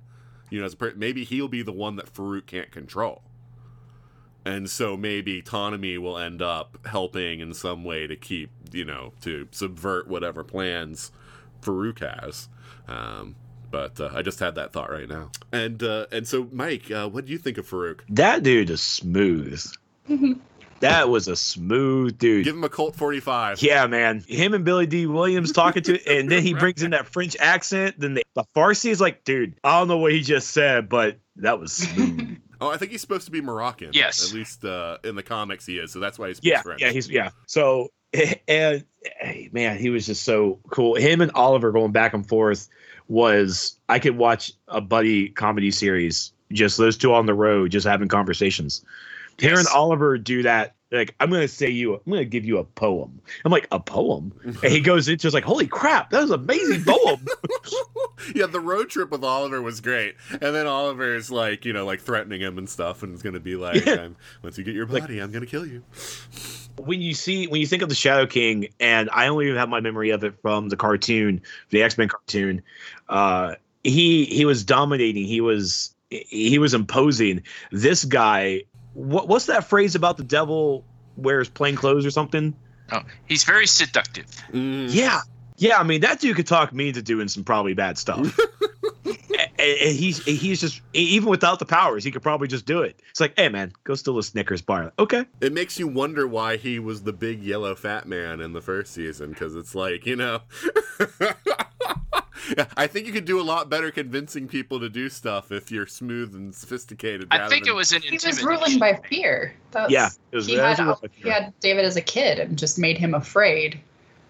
you 0.49 0.59
know, 0.59 0.65
as 0.65 0.73
a 0.73 0.77
per- 0.77 0.93
maybe 0.95 1.23
he'll 1.23 1.47
be 1.47 1.61
the 1.61 1.71
one 1.73 1.95
that 1.97 2.13
Farouk 2.13 2.45
can't 2.45 2.71
control. 2.71 3.23
And 4.45 4.69
so 4.69 4.97
maybe 4.97 5.41
Ptonomy 5.41 5.97
will 5.97 6.17
end 6.17 6.41
up 6.41 6.77
helping 6.85 7.39
in 7.39 7.53
some 7.53 7.83
way 7.83 8.07
to 8.07 8.15
keep, 8.15 8.51
you 8.71 8.83
know, 8.83 9.13
to 9.21 9.47
subvert 9.51 10.07
whatever 10.07 10.43
plans 10.43 11.11
Farouk 11.61 11.99
has. 11.99 12.49
Um, 12.87 13.35
but 13.71 13.99
uh, 13.99 14.11
I 14.13 14.21
just 14.21 14.39
had 14.39 14.55
that 14.55 14.71
thought 14.73 14.91
right 14.91 15.07
now. 15.07 15.31
And 15.51 15.81
uh, 15.81 16.05
and 16.11 16.27
so, 16.27 16.47
Mike, 16.51 16.91
uh, 16.91 17.09
what 17.09 17.25
do 17.25 17.31
you 17.31 17.37
think 17.37 17.57
of 17.57 17.67
Farouk? 17.67 18.01
That 18.09 18.43
dude 18.43 18.69
is 18.69 18.81
smooth. 18.81 19.65
that 20.83 21.09
was 21.09 21.27
a 21.27 21.35
smooth 21.35 22.17
dude. 22.17 22.45
Give 22.45 22.55
him 22.55 22.63
a 22.63 22.69
Colt 22.69 22.95
45. 22.95 23.61
Yeah, 23.61 23.87
man. 23.87 24.23
Him 24.27 24.53
and 24.53 24.63
Billy 24.63 24.85
Dee 24.85 25.07
Williams 25.07 25.51
talking 25.51 25.83
to, 25.83 26.05
and 26.07 26.29
then 26.29 26.43
he 26.43 26.53
brings 26.59 26.83
in 26.83 26.91
that 26.91 27.07
French 27.07 27.35
accent. 27.39 27.99
Then 27.99 28.13
the, 28.13 28.23
the 28.35 28.43
Farsi 28.55 28.89
is 28.89 29.01
like, 29.01 29.23
dude, 29.23 29.55
I 29.63 29.79
don't 29.79 29.87
know 29.87 29.97
what 29.97 30.11
he 30.11 30.21
just 30.21 30.51
said, 30.51 30.89
but 30.89 31.17
that 31.37 31.59
was 31.59 31.73
smooth. 31.73 32.39
Oh, 32.61 32.69
I 32.69 32.77
think 32.77 32.91
he's 32.91 33.01
supposed 33.01 33.25
to 33.25 33.31
be 33.31 33.41
Moroccan. 33.41 33.89
Yes. 33.91 34.29
At 34.29 34.33
least 34.33 34.63
uh, 34.63 34.97
in 35.03 35.15
the 35.15 35.23
comics 35.23 35.65
he 35.65 35.79
is, 35.79 35.91
so 35.91 35.99
that's 35.99 36.17
why 36.17 36.29
he 36.29 36.33
speaks 36.33 36.49
yeah, 36.49 36.61
French. 36.61 36.79
yeah, 36.79 36.91
he's 36.91 37.09
yeah. 37.09 37.31
So 37.45 37.89
and 38.47 38.85
hey, 39.19 39.49
man, 39.51 39.77
he 39.77 39.89
was 39.89 40.05
just 40.05 40.23
so 40.23 40.59
cool. 40.69 40.95
Him 40.95 41.21
and 41.21 41.31
Oliver 41.33 41.71
going 41.71 41.91
back 41.91 42.13
and 42.13 42.27
forth 42.27 42.69
was 43.07 43.77
I 43.89 43.99
could 43.99 44.17
watch 44.17 44.53
a 44.67 44.81
buddy 44.81 45.29
comedy 45.29 45.71
series, 45.71 46.31
just 46.51 46.77
those 46.77 46.97
two 46.97 47.13
on 47.13 47.25
the 47.25 47.33
road, 47.33 47.71
just 47.71 47.87
having 47.87 48.07
conversations. 48.07 48.83
Yes. 49.39 49.67
Oliver 49.67 50.17
do 50.17 50.43
that, 50.43 50.75
like 50.91 51.15
I'm 51.19 51.29
gonna 51.31 51.47
say 51.47 51.69
you, 51.69 51.95
I'm 51.95 52.01
gonna 52.07 52.25
give 52.25 52.45
you 52.45 52.59
a 52.59 52.63
poem. 52.63 53.19
I'm 53.43 53.51
like 53.51 53.67
a 53.71 53.79
poem, 53.79 54.31
and 54.43 54.71
he 54.71 54.79
goes 54.79 55.07
into 55.07 55.27
it's 55.27 55.33
like, 55.33 55.43
holy 55.43 55.67
crap, 55.67 56.11
that 56.11 56.21
was 56.21 56.29
an 56.29 56.39
amazing 56.39 56.83
poem. 56.83 57.25
yeah, 58.35 58.45
the 58.45 58.59
road 58.59 58.89
trip 58.89 59.09
with 59.09 59.23
Oliver 59.23 59.61
was 59.61 59.81
great, 59.81 60.15
and 60.29 60.41
then 60.55 60.67
Oliver's 60.67 61.31
like, 61.31 61.65
you 61.65 61.73
know, 61.73 61.85
like 61.85 61.99
threatening 61.99 62.41
him 62.41 62.57
and 62.57 62.69
stuff, 62.69 63.01
and 63.03 63.13
it's 63.13 63.23
gonna 63.23 63.39
be 63.39 63.55
like, 63.55 63.85
Yeah. 63.85 64.01
I'm, 64.03 64.15
once 64.43 64.57
you 64.57 64.63
get 64.63 64.75
your 64.75 64.85
body, 64.85 65.19
I'm 65.19 65.31
gonna 65.31 65.45
kill 65.45 65.65
you. 65.65 65.83
when 66.77 67.01
you 67.01 67.13
see 67.13 67.47
when 67.47 67.59
you 67.59 67.67
think 67.67 67.81
of 67.81 67.89
the 67.89 67.95
Shadow 67.95 68.25
King, 68.27 68.67
and 68.79 69.09
I 69.11 69.27
only 69.27 69.53
have 69.55 69.69
my 69.69 69.79
memory 69.79 70.11
of 70.11 70.23
it 70.23 70.35
from 70.41 70.69
the 70.69 70.77
cartoon, 70.77 71.41
the 71.69 71.81
X 71.83 71.97
Men 71.97 72.07
cartoon. 72.07 72.61
Uh, 73.09 73.55
he 73.83 74.25
he 74.25 74.45
was 74.45 74.63
dominating. 74.63 75.25
He 75.25 75.41
was 75.41 75.93
he 76.09 76.59
was 76.59 76.73
imposing. 76.73 77.41
This 77.71 78.05
guy, 78.05 78.63
what 78.93 79.27
what's 79.27 79.45
that 79.47 79.65
phrase 79.65 79.95
about 79.95 80.17
the 80.17 80.23
devil 80.23 80.85
wears 81.17 81.49
plain 81.49 81.75
clothes 81.75 82.05
or 82.05 82.11
something? 82.11 82.55
Oh, 82.91 83.01
he's 83.27 83.43
very 83.43 83.67
seductive. 83.67 84.25
Mm. 84.51 84.93
Yeah, 84.93 85.21
yeah. 85.57 85.79
I 85.79 85.83
mean, 85.83 86.01
that 86.01 86.19
dude 86.19 86.35
could 86.35 86.47
talk 86.47 86.73
me 86.73 86.89
into 86.89 87.01
doing 87.01 87.27
some 87.27 87.43
probably 87.43 87.73
bad 87.73 87.97
stuff. 87.97 88.37
and, 89.05 89.49
and 89.59 89.95
he's 89.95 90.23
he's 90.23 90.59
just 90.59 90.81
even 90.93 91.29
without 91.29 91.59
the 91.59 91.65
powers, 91.65 92.03
he 92.03 92.11
could 92.11 92.21
probably 92.21 92.47
just 92.47 92.65
do 92.65 92.81
it. 92.81 92.99
It's 93.09 93.19
like, 93.19 93.33
hey 93.37 93.49
man, 93.49 93.71
go 93.83 93.95
steal 93.95 94.17
a 94.17 94.23
Snickers 94.23 94.61
bar. 94.61 94.91
Okay, 94.99 95.25
It 95.41 95.53
makes 95.53 95.79
you 95.79 95.87
wonder 95.87 96.27
why 96.27 96.57
he 96.57 96.79
was 96.79 97.03
the 97.03 97.13
big 97.13 97.41
yellow 97.41 97.75
fat 97.75 98.07
man 98.07 98.41
in 98.41 98.53
the 98.53 98.61
first 98.61 98.93
season, 98.93 99.29
because 99.29 99.55
it's 99.55 99.75
like, 99.75 100.05
you 100.05 100.15
know. 100.15 100.41
Yeah, 102.57 102.65
I 102.75 102.87
think 102.87 103.07
you 103.07 103.13
could 103.13 103.25
do 103.25 103.39
a 103.39 103.43
lot 103.43 103.69
better 103.69 103.89
convincing 103.91 104.47
people 104.47 104.79
to 104.79 104.89
do 104.89 105.09
stuff 105.09 105.51
if 105.51 105.71
you're 105.71 105.87
smooth 105.87 106.35
and 106.35 106.53
sophisticated. 106.53 107.27
I 107.31 107.37
rather 107.37 107.49
think 107.49 107.67
it 107.67 107.73
was 107.73 107.91
an 107.91 108.01
He 108.01 108.19
was 108.25 108.43
ruling 108.43 108.79
by 108.79 108.99
fear. 109.09 109.55
That's, 109.71 109.91
yeah, 109.91 110.09
it 110.31 110.35
was. 110.35 110.47
he, 110.47 110.55
that 110.57 110.77
had, 110.77 110.87
was 110.87 110.99
a- 111.03 111.09
he 111.13 111.29
had 111.29 111.53
David 111.61 111.85
as 111.85 111.95
a 111.95 112.01
kid 112.01 112.39
and 112.39 112.57
just 112.57 112.77
made 112.77 112.97
him 112.97 113.13
afraid. 113.13 113.79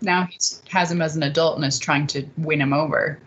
Now 0.01 0.25
he 0.25 0.37
has 0.69 0.91
him 0.91 1.01
as 1.01 1.15
an 1.15 1.23
adult 1.23 1.55
and 1.55 1.65
is 1.65 1.79
trying 1.79 2.07
to 2.07 2.25
win 2.37 2.61
him 2.61 2.73
over. 2.73 3.19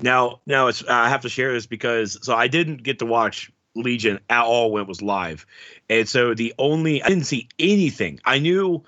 Now, 0.00 0.40
now 0.46 0.68
it's 0.68 0.84
I 0.86 1.08
have 1.08 1.22
to 1.22 1.28
share 1.28 1.52
this 1.52 1.66
because 1.66 2.18
so 2.22 2.34
I 2.34 2.48
didn't 2.48 2.82
get 2.82 3.00
to 3.00 3.06
watch 3.06 3.50
Legion 3.74 4.20
at 4.30 4.44
all 4.44 4.70
when 4.70 4.82
it 4.82 4.88
was 4.88 5.02
live, 5.02 5.46
and 5.88 6.08
so 6.08 6.34
the 6.34 6.54
only 6.58 7.02
I 7.02 7.08
didn't 7.08 7.24
see 7.24 7.48
anything. 7.58 8.20
I 8.24 8.38
knew, 8.38 8.84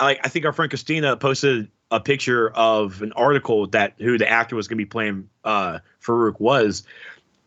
like 0.00 0.20
I 0.24 0.28
think 0.28 0.44
our 0.44 0.52
friend 0.52 0.70
Christina 0.70 1.16
posted 1.16 1.68
a 1.92 2.00
picture 2.00 2.50
of 2.50 3.02
an 3.02 3.12
article 3.12 3.68
that 3.68 3.92
who 3.98 4.18
the 4.18 4.28
actor 4.28 4.56
was 4.56 4.66
going 4.66 4.78
to 4.78 4.84
be 4.84 4.88
playing 4.88 5.28
uh, 5.44 5.78
Farouk 6.02 6.40
was, 6.40 6.82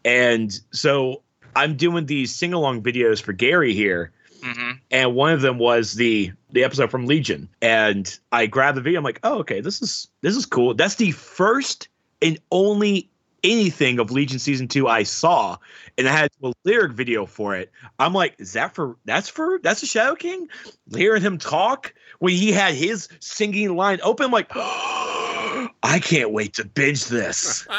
and 0.05 0.57
so 0.72 1.23
I'm 1.55 1.76
doing 1.76 2.05
these 2.05 2.34
sing 2.34 2.53
along 2.53 2.84
videos 2.84 3.22
for 3.22 3.34
Gary 3.34 3.73
here, 3.73 4.11
hmm 4.43 4.72
and 4.91 5.15
one 5.15 5.34
of 5.34 5.41
them 5.41 5.57
was 5.57 5.95
the 5.95 6.31
the 6.51 6.63
episode 6.63 6.91
from 6.91 7.07
Legion, 7.07 7.49
and 7.61 8.17
I 8.31 8.45
grabbed 8.45 8.77
the 8.77 8.81
video. 8.81 8.99
I'm 8.99 9.03
like, 9.03 9.19
oh, 9.23 9.39
okay, 9.39 9.61
this 9.61 9.81
is 9.81 10.07
this 10.22 10.35
is 10.35 10.45
cool. 10.45 10.76
That's 10.76 10.95
the 10.95 11.11
first 11.11 11.89
and 12.22 12.39
only 12.51 13.09
anything 13.43 13.99
of 13.99 14.11
Legion 14.11 14.39
season 14.39 14.67
two 14.67 14.88
I 14.88 15.03
saw, 15.03 15.57
and 15.97 16.07
I 16.07 16.11
had 16.11 16.30
a 16.43 16.53
lyric 16.63 16.93
video 16.93 17.26
for 17.26 17.55
it. 17.55 17.72
I'm 17.99 18.13
like, 18.13 18.35
is 18.39 18.53
that 18.53 18.76
for 18.76 18.95
that's 19.05 19.30
for 19.30 19.59
that's 19.63 19.81
the 19.81 19.88
Shadow 19.88 20.15
King? 20.15 20.49
Hearing 20.93 21.22
him 21.22 21.38
talk 21.38 21.93
when 22.20 22.34
he 22.34 22.52
had 22.52 22.74
his 22.76 23.08
singing 23.20 23.76
line 23.76 24.00
open, 24.04 24.26
I'm 24.26 24.32
like, 24.32 24.50
I 24.56 26.00
can't 26.02 26.32
wait 26.32 26.54
to 26.56 26.66
binge 26.66 27.06
this. 27.06 27.68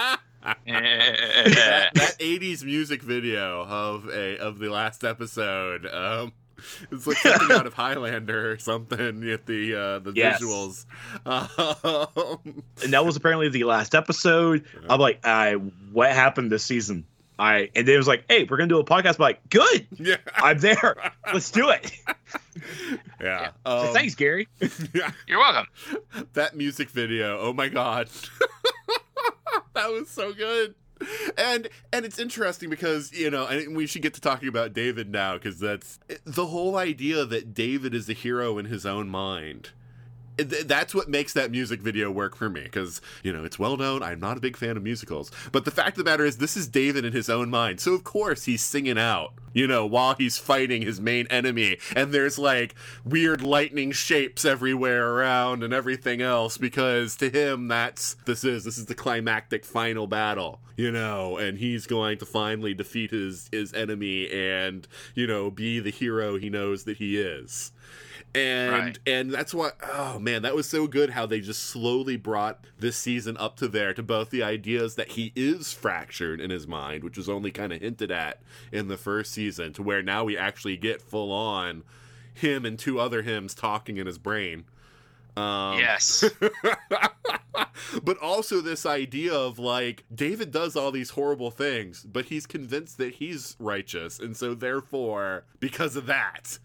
that, 0.67 1.91
that 1.95 2.17
80s 2.21 2.63
music 2.65 3.03
video 3.03 3.65
of 3.65 4.09
a 4.11 4.39
of 4.39 4.59
the 4.61 4.69
last 4.69 5.03
episode 5.03 5.87
um 5.87 6.33
it's 6.93 7.05
like 7.07 7.17
something 7.23 7.51
out 7.57 7.67
of 7.67 7.75
Highlander 7.75 8.53
or 8.53 8.59
something 8.59 9.21
with 9.21 9.45
the 9.47 9.75
uh 9.75 9.99
the 9.99 10.13
Yes. 10.15 10.41
visuals 10.41 10.87
um, 11.27 12.63
and 12.85 12.93
that 12.93 13.05
was 13.05 13.17
apparently 13.17 13.49
the 13.49 13.65
last 13.65 13.95
episode. 13.95 14.65
I'm 14.89 15.01
like, 15.01 15.27
I 15.27 15.55
what 15.55 16.13
happened 16.13 16.53
this 16.53 16.65
season? 16.65 17.07
I 17.39 17.71
and 17.75 17.87
then 17.87 17.95
it 17.95 17.99
was 17.99 18.09
like, 18.09 18.25
hey, 18.29 18.45
we're 18.45 18.57
gonna 18.57 18.69
do 18.69 18.79
a 18.79 18.85
podcast. 18.85 19.17
I'm 19.19 19.23
like, 19.23 19.49
good, 19.51 19.87
yeah 19.99 20.17
I'm 20.37 20.59
there. 20.59 20.97
Let's 21.33 21.51
do 21.51 21.69
it. 21.71 21.93
yeah, 23.21 23.51
So 23.67 23.89
Um, 23.89 23.93
thanks, 23.95 24.15
Gary. 24.15 24.49
yeah 24.95 25.11
You're 25.27 25.39
welcome. 25.39 25.67
that 26.35 26.57
music 26.57 26.91
video 26.91 27.39
oh 27.41 27.53
my 27.53 27.69
god 27.69 28.09
that 29.75 29.91
was 29.91 30.09
so 30.09 30.33
good 30.33 30.75
and 31.37 31.69
and 31.93 32.05
it's 32.07 32.19
interesting 32.19 32.71
because 32.71 33.13
you 33.13 33.31
know 33.31 33.47
and 33.47 33.77
we 33.77 33.87
should 33.87 34.03
get 34.03 34.15
to 34.15 34.21
talking 34.21 34.49
about 34.49 34.73
david 34.73 35.11
now 35.11 35.35
because 35.35 35.61
that's 35.61 35.99
the 36.25 36.47
whole 36.47 36.77
idea 36.77 37.25
that 37.25 37.53
david 37.55 37.95
is 37.95 38.09
a 38.09 38.13
hero 38.15 38.57
in 38.59 38.65
his 38.67 38.87
own 38.87 39.09
mind 39.09 39.65
Th- 39.65 39.71
that's 40.37 40.95
what 40.95 41.09
makes 41.09 41.33
that 41.33 41.51
music 41.51 41.81
video 41.81 42.11
work 42.11 42.37
for 42.37 42.51
me 42.51 42.63
because 42.63 43.01
you 43.23 43.33
know 43.33 43.45
it's 43.45 43.59
well 43.59 43.77
known. 43.77 44.03
I'm 44.03 44.21
not 44.21 44.37
a 44.37 44.41
big 44.41 44.57
fan 44.57 44.77
of 44.77 44.83
musicals. 44.83 45.31
But 45.53 45.65
the 45.65 45.71
fact 45.71 45.99
of 45.99 46.05
the 46.05 46.11
matter 46.11 46.25
is 46.25 46.39
this 46.39 46.57
is 46.57 46.69
david 46.69 47.05
in 47.05 47.13
his 47.13 47.31
own 47.31 47.51
mind. 47.51 47.81
So 47.81 47.95
of 47.95 48.05
course 48.05 48.45
he's 48.45 48.63
singing 48.63 48.99
out 48.99 49.33
you 49.55 49.67
know 49.67 49.87
while 49.87 50.15
he's 50.15 50.39
fighting 50.39 50.83
his 50.83 51.01
main 51.01 51.27
enemy. 51.29 51.79
And 51.95 52.13
there's 52.13 52.39
like 52.39 52.75
weird 53.05 53.43
lightning 53.43 53.93
shapes 53.93 54.45
everywhere 54.45 55.15
around 55.15 55.63
and 55.63 55.73
everything 55.73 56.21
else 56.21 56.59
because 56.59 57.17
to 57.17 57.31
him 57.31 57.69
that's 57.69 58.15
this 58.27 58.45
is 58.45 58.65
this 58.65 58.79
is 58.79 58.87
the 58.87 58.95
climactic 58.95 59.65
final 59.65 60.07
battle 60.07 60.61
you 60.77 60.93
know? 60.93 61.39
And 61.39 61.57
he's 61.57 61.87
going 61.87 62.19
to 62.19 62.27
finally 62.27 62.75
defeat 62.75 63.11
his 63.11 63.49
his 63.51 63.73
enemy 63.73 64.31
and 64.31 64.87
you 65.15 65.27
know 65.27 65.51
be 65.51 65.81
the 65.81 65.91
hero 65.91 66.39
he 66.39 66.51
knows 66.51 66.85
that 66.85 66.99
he 66.99 67.19
is 67.19 67.73
and 68.35 68.73
Right. 68.73 68.99
and 69.07 69.31
that's 69.31 69.55
why 69.55 69.71
oh 69.95 70.19
man 70.19 70.43
that 70.43 70.55
was 70.55 70.69
so 70.69 70.87
good 70.87 71.11
how 71.11 71.25
they 71.27 71.41
just 71.41 71.63
slowly 71.63 72.17
brought 72.17 72.65
this 72.79 72.97
season 72.97 73.37
up 73.39 73.57
to 73.57 73.69
there 73.69 73.95
to 73.95 74.03
both 74.03 74.31
the 74.31 74.43
ideas 74.43 74.95
that 74.97 75.13
he 75.13 75.33
is 75.35 75.73
fractured 75.73 76.41
in 76.41 76.51
his 76.51 76.67
mind 76.67 77.03
which 77.05 77.17
was 77.17 77.29
only 77.29 77.51
kind 77.51 77.73
of 77.73 77.81
hinted 77.81 78.11
at 78.11 78.43
in 78.73 78.89
the 78.89 78.97
first 78.99 79.33
season 79.33 79.73
to 79.73 79.83
where 79.83 80.03
now 80.03 80.25
we 80.25 80.37
actually 80.37 80.77
get 80.77 81.01
full 81.01 81.33
on 81.33 81.83
him 82.35 82.67
and 82.67 82.79
two 82.79 83.01
other 83.01 83.23
hymns 83.23 83.55
talking 83.55 83.97
in 83.97 84.07
his 84.07 84.19
brain 84.19 84.65
um, 85.39 85.79
yes. 85.79 86.25
but 88.03 88.17
also 88.19 88.61
this 88.61 88.87
idea 88.87 89.35
of 89.35 89.59
like 89.59 90.05
David 90.15 90.51
does 90.51 90.77
all 90.77 90.91
these 90.91 91.11
horrible 91.11 91.51
things, 91.51 92.07
but 92.11 92.27
he's 92.27 92.47
convinced 92.47 92.97
that 92.99 93.17
he's 93.17 93.55
righteous, 93.59 94.19
and 94.19 94.35
so 94.35 94.55
therefore, 94.55 95.45
because 95.61 95.95
of 95.95 96.07
that, 96.07 96.59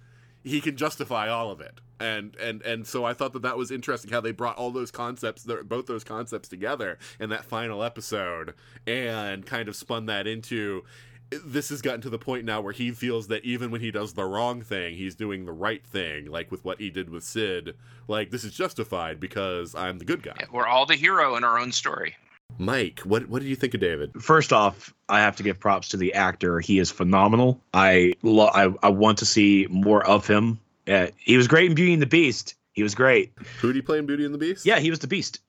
he 0.43 0.61
can 0.61 0.75
justify 0.77 1.29
all 1.29 1.51
of 1.51 1.61
it. 1.61 1.79
And 1.99 2.35
and 2.37 2.61
and 2.63 2.87
so 2.87 3.05
I 3.05 3.13
thought 3.13 3.33
that 3.33 3.43
that 3.43 3.57
was 3.57 3.69
interesting 3.69 4.11
how 4.11 4.21
they 4.21 4.31
brought 4.31 4.57
all 4.57 4.71
those 4.71 4.89
concepts, 4.89 5.43
th- 5.43 5.65
both 5.65 5.85
those 5.85 6.03
concepts 6.03 6.49
together 6.49 6.97
in 7.19 7.29
that 7.29 7.45
final 7.45 7.83
episode, 7.83 8.55
and 8.87 9.45
kind 9.45 9.69
of 9.69 9.75
spun 9.75 10.07
that 10.07 10.25
into. 10.25 10.83
This 11.45 11.69
has 11.69 11.81
gotten 11.81 12.01
to 12.01 12.09
the 12.09 12.19
point 12.19 12.43
now 12.43 12.59
where 12.59 12.73
he 12.73 12.91
feels 12.91 13.27
that 13.27 13.45
even 13.45 13.71
when 13.71 13.79
he 13.79 13.89
does 13.89 14.13
the 14.13 14.25
wrong 14.25 14.61
thing, 14.61 14.95
he's 14.95 15.15
doing 15.15 15.45
the 15.45 15.53
right 15.53 15.85
thing, 15.85 16.25
like 16.25 16.51
with 16.51 16.65
what 16.65 16.81
he 16.81 16.89
did 16.89 17.09
with 17.09 17.23
Syd. 17.23 17.75
Like 18.07 18.31
this 18.31 18.43
is 18.43 18.51
justified 18.51 19.19
because 19.19 19.73
I'm 19.75 19.99
the 19.99 20.05
good 20.05 20.23
guy. 20.23 20.45
We're 20.51 20.67
all 20.67 20.85
the 20.85 20.95
hero 20.95 21.37
in 21.37 21.43
our 21.45 21.57
own 21.57 21.71
story. 21.71 22.15
Mike, 22.61 22.99
what 22.99 23.27
what 23.27 23.41
did 23.41 23.47
you 23.47 23.55
think 23.55 23.73
of 23.73 23.79
David? 23.79 24.11
First 24.21 24.53
off, 24.53 24.93
I 25.09 25.19
have 25.19 25.35
to 25.37 25.43
give 25.43 25.59
props 25.59 25.89
to 25.89 25.97
the 25.97 26.13
actor. 26.13 26.59
He 26.59 26.77
is 26.77 26.91
phenomenal. 26.91 27.59
I 27.73 28.13
lo- 28.21 28.51
I, 28.53 28.71
I 28.83 28.89
want 28.89 29.17
to 29.17 29.25
see 29.25 29.67
more 29.69 30.05
of 30.05 30.27
him. 30.27 30.59
Uh, 30.87 31.07
he 31.17 31.37
was 31.37 31.47
great 31.47 31.69
in 31.69 31.75
Beauty 31.75 31.93
and 31.93 32.01
the 32.01 32.05
Beast. 32.07 32.53
He 32.73 32.83
was 32.83 32.93
great. 32.93 33.33
Who 33.59 33.67
did 33.67 33.75
he 33.77 33.81
play 33.81 33.97
in 33.97 34.05
Beauty 34.05 34.25
and 34.25 34.33
the 34.33 34.37
Beast? 34.37 34.65
Yeah, 34.65 34.79
he 34.79 34.91
was 34.91 34.99
the 34.99 35.07
Beast. 35.07 35.39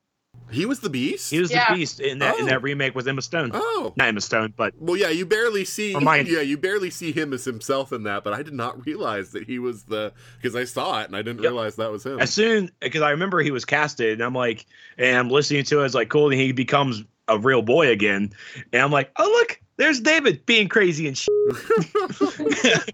He 0.53 0.67
was 0.67 0.81
the 0.81 0.91
Beast. 0.91 1.31
He 1.31 1.41
was 1.41 1.51
Yeah. 1.51 1.71
the 1.73 1.77
Beast 1.79 2.01
in 2.01 2.19
that 2.21 2.39
in 2.39 2.45
Oh. 2.45 2.49
that 2.49 2.63
remake 2.63 2.95
with 2.95 3.07
Emma 3.09 3.23
Stone. 3.23 3.51
oh, 3.55 3.93
Not 3.97 4.09
Emma 4.09 4.21
Stone, 4.21 4.55
but 4.57 4.75
well, 4.79 4.97
yeah. 4.97 5.09
You 5.11 5.27
barely 5.27 5.65
see. 5.65 5.93
Hermione. 5.93 6.31
Yeah, 6.31 6.41
you 6.41 6.57
barely 6.59 6.91
see 6.91 7.13
him 7.13 7.33
as 7.33 7.45
himself 7.45 7.93
in 7.93 8.03
that. 8.05 8.25
But 8.25 8.33
I 8.35 8.43
did 8.43 8.55
not 8.55 8.85
realize 8.87 9.31
that 9.33 9.45
he 9.45 9.59
was 9.59 9.85
the 9.85 10.13
because 10.41 10.55
I 10.57 10.65
saw 10.65 11.01
it 11.01 11.07
and 11.09 11.17
I 11.17 11.23
didn't 11.23 11.43
Yep. 11.43 11.51
realize 11.53 11.77
that 11.77 11.91
was 11.91 12.05
him. 12.05 12.21
as 12.21 12.33
soon 12.33 12.71
because 12.81 13.03
I 13.03 13.11
remember 13.11 13.41
he 13.41 13.51
was 13.51 13.65
casted, 13.65 14.13
and 14.15 14.23
I'm 14.23 14.35
like, 14.35 14.67
and 14.99 15.17
I'm 15.17 15.29
listening 15.31 15.65
to 15.65 15.81
it, 15.81 15.87
it's 15.87 15.95
like 15.95 16.09
cool, 16.09 16.31
and 16.31 16.41
he 16.41 16.53
becomes 16.53 17.03
a 17.29 17.39
real 17.39 17.63
boy 17.63 17.89
again, 17.89 18.31
and 18.73 18.83
I'm 18.83 18.91
like, 18.91 19.11
oh 19.17 19.25
look, 19.25 19.61
there's 19.77 20.01
David 20.01 20.45
being 20.47 20.69
crazy 20.69 21.07
and 21.09 21.17
shit. 21.17 21.31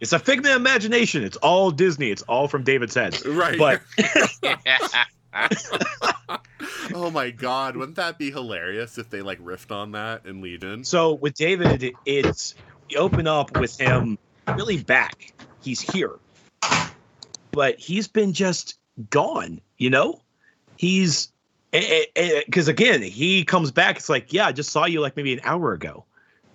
it's 0.00 0.12
a 0.12 0.18
figment 0.18 0.54
of 0.54 0.60
imagination. 0.60 1.22
It's 1.24 1.36
all 1.38 1.70
Disney. 1.70 2.10
It's 2.10 2.22
all 2.22 2.48
from 2.48 2.62
David's 2.64 2.94
head. 2.94 3.24
right. 3.26 3.58
But 3.58 3.82
oh 6.94 7.10
my 7.10 7.30
god, 7.30 7.76
wouldn't 7.76 7.96
that 7.96 8.18
be 8.18 8.30
hilarious 8.30 8.98
if 8.98 9.10
they 9.10 9.22
like 9.22 9.38
riffed 9.40 9.70
on 9.70 9.92
that 9.92 10.24
in 10.24 10.40
Legion? 10.40 10.84
so 10.84 11.14
with 11.14 11.34
David, 11.34 11.92
it's 12.06 12.54
you 12.88 12.98
open 12.98 13.26
up 13.26 13.56
with 13.58 13.78
him 13.78 14.18
really 14.54 14.82
back. 14.82 15.32
He's 15.60 15.80
here, 15.80 16.12
but 17.52 17.78
he's 17.78 18.08
been 18.08 18.32
just 18.32 18.78
gone. 19.10 19.60
You 19.76 19.90
know, 19.90 20.22
he's 20.76 21.32
eh, 21.72 21.82
eh, 21.82 22.04
eh, 22.16 22.42
because 22.46 22.68
again 22.68 23.02
he 23.02 23.44
comes 23.44 23.70
back. 23.70 23.96
It's 23.96 24.08
like 24.08 24.32
yeah, 24.32 24.46
I 24.46 24.52
just 24.52 24.70
saw 24.70 24.86
you 24.86 25.00
like 25.00 25.16
maybe 25.16 25.34
an 25.34 25.40
hour 25.44 25.72
ago, 25.72 26.05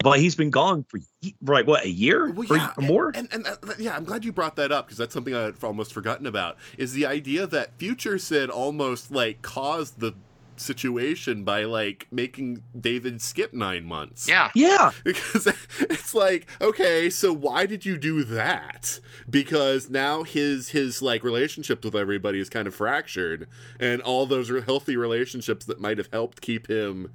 but 0.03 0.19
he's 0.19 0.35
been 0.35 0.49
gone 0.49 0.83
for 0.87 0.99
ye- 1.21 1.35
for 1.45 1.53
like 1.53 1.67
what 1.67 1.83
a 1.85 1.89
year 1.89 2.31
Well, 2.31 2.51
or 2.51 2.57
yeah, 2.57 2.73
more. 2.79 3.11
And, 3.15 3.27
and, 3.31 3.47
uh, 3.47 3.55
yeah, 3.79 3.95
I'm 3.95 4.03
glad 4.03 4.25
you 4.25 4.31
brought 4.31 4.55
that 4.57 4.71
up 4.71 4.85
because 4.87 4.97
that's 4.97 5.13
something 5.13 5.35
I'd 5.35 5.63
almost 5.63 5.93
forgotten 5.93 6.25
about. 6.25 6.57
Is 6.77 6.93
the 6.93 7.05
idea 7.05 7.47
that 7.47 7.77
Future 7.77 8.17
Syd 8.17 8.49
almost 8.49 9.11
like 9.11 9.41
caused 9.41 9.99
the 9.99 10.13
situation 10.57 11.43
by 11.43 11.63
like 11.63 12.07
making 12.11 12.63
David 12.79 13.21
skip 13.21 13.53
nine 13.53 13.83
months. 13.83 14.29
Yeah. 14.29 14.51
yeah, 14.55 14.91
because 15.03 15.47
it's 15.79 16.13
like 16.13 16.47
okay 16.59 17.09
so 17.09 17.33
why 17.33 17.65
did 17.65 17.85
you 17.85 17.97
do 17.97 18.23
that 18.23 18.99
because 19.29 19.89
now 19.89 20.23
his 20.23 20.69
his 20.69 21.01
like 21.01 21.23
relationships 21.23 21.83
with 21.83 21.95
everybody 21.95 22.39
is 22.39 22.49
kind 22.49 22.67
of 22.67 22.75
fractured 22.75 23.47
and 23.79 24.01
all 24.01 24.25
those 24.25 24.49
healthy 24.65 24.95
relationships 24.95 25.65
that 25.65 25.79
might 25.81 25.97
have 25.97 26.09
helped 26.11 26.41
keep 26.41 26.67
him 26.67 27.11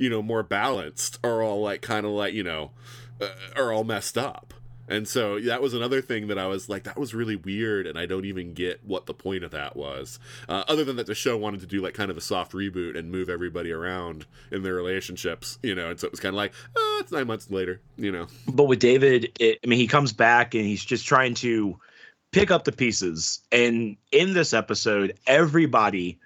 you 0.00 0.10
know 0.10 0.22
more 0.22 0.42
balanced 0.42 1.18
are 1.22 1.42
all 1.42 1.60
like 1.60 1.82
kind 1.82 2.04
of 2.04 2.12
like 2.12 2.34
you 2.34 2.42
know 2.42 2.70
uh, 3.20 3.28
are 3.54 3.72
all 3.72 3.84
messed 3.84 4.18
up 4.18 4.54
and 4.90 5.06
so 5.06 5.38
that 5.38 5.62
was 5.62 5.72
another 5.72 6.02
thing 6.02 6.26
that 6.26 6.38
I 6.38 6.48
was 6.48 6.68
like, 6.68 6.82
that 6.82 6.98
was 6.98 7.14
really 7.14 7.36
weird, 7.36 7.86
and 7.86 7.96
I 7.96 8.06
don't 8.06 8.24
even 8.24 8.54
get 8.54 8.84
what 8.84 9.06
the 9.06 9.14
point 9.14 9.44
of 9.44 9.52
that 9.52 9.76
was. 9.76 10.18
Uh, 10.48 10.64
other 10.66 10.82
than 10.84 10.96
that, 10.96 11.06
the 11.06 11.14
show 11.14 11.36
wanted 11.36 11.60
to 11.60 11.66
do 11.66 11.80
like 11.80 11.94
kind 11.94 12.10
of 12.10 12.16
a 12.16 12.20
soft 12.20 12.52
reboot 12.52 12.98
and 12.98 13.08
move 13.10 13.28
everybody 13.28 13.70
around 13.70 14.26
in 14.50 14.64
their 14.64 14.74
relationships, 14.74 15.60
you 15.62 15.76
know. 15.76 15.90
And 15.90 16.00
so 16.00 16.08
it 16.08 16.10
was 16.10 16.18
kind 16.18 16.34
of 16.34 16.38
like, 16.38 16.52
oh, 16.76 16.98
it's 17.00 17.12
nine 17.12 17.28
months 17.28 17.48
later, 17.52 17.80
you 17.96 18.10
know. 18.10 18.26
but 18.48 18.64
with 18.64 18.80
David, 18.80 19.30
it, 19.38 19.60
I 19.64 19.68
mean, 19.68 19.78
he 19.78 19.86
comes 19.86 20.12
back 20.12 20.54
and 20.54 20.64
he's 20.64 20.84
just 20.84 21.06
trying 21.06 21.34
to 21.34 21.78
pick 22.32 22.50
up 22.50 22.64
the 22.64 22.72
pieces. 22.72 23.40
And 23.52 23.96
in 24.10 24.34
this 24.34 24.52
episode, 24.52 25.16
everybody, 25.24 26.18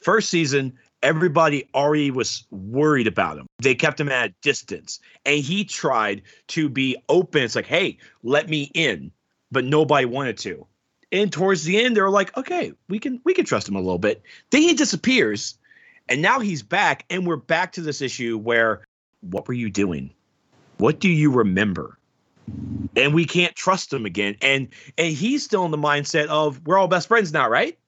first 0.00 0.28
season, 0.28 0.74
everybody 1.02 1.68
already 1.74 2.10
was 2.10 2.44
worried 2.50 3.06
about 3.06 3.38
him. 3.38 3.46
They 3.60 3.74
kept 3.74 4.00
him 4.00 4.08
at 4.08 4.30
a 4.30 4.34
distance, 4.42 5.00
and 5.24 5.40
he 5.40 5.64
tried 5.64 6.22
to 6.48 6.68
be 6.68 6.96
open. 7.08 7.42
It's 7.42 7.56
like, 7.56 7.66
hey, 7.66 7.98
let 8.22 8.48
me 8.48 8.70
in, 8.74 9.10
but 9.50 9.64
nobody 9.64 10.06
wanted 10.06 10.38
to. 10.38 10.66
And 11.10 11.30
towards 11.30 11.64
the 11.64 11.82
end, 11.82 11.96
they 11.96 12.00
were 12.00 12.10
like, 12.10 12.34
okay, 12.36 12.72
we 12.88 12.98
can 12.98 13.20
we 13.24 13.34
can 13.34 13.44
trust 13.44 13.68
him 13.68 13.76
a 13.76 13.80
little 13.80 13.98
bit. 13.98 14.22
Then 14.50 14.62
he 14.62 14.72
disappears, 14.72 15.58
and 16.08 16.22
now 16.22 16.40
he's 16.40 16.62
back, 16.62 17.04
and 17.10 17.26
we're 17.26 17.36
back 17.36 17.72
to 17.72 17.82
this 17.82 18.00
issue 18.00 18.38
where, 18.38 18.82
what 19.20 19.46
were 19.46 19.54
you 19.54 19.70
doing? 19.70 20.12
What 20.78 21.00
do 21.00 21.08
you 21.08 21.30
remember? 21.30 21.98
And 22.96 23.14
we 23.14 23.24
can't 23.24 23.54
trust 23.54 23.92
him 23.92 24.06
again. 24.06 24.36
And 24.40 24.68
and 24.98 25.12
he's 25.12 25.44
still 25.44 25.64
in 25.64 25.70
the 25.70 25.76
mindset 25.76 26.26
of 26.26 26.60
we're 26.66 26.78
all 26.78 26.88
best 26.88 27.08
friends 27.08 27.32
now, 27.32 27.48
right? 27.48 27.78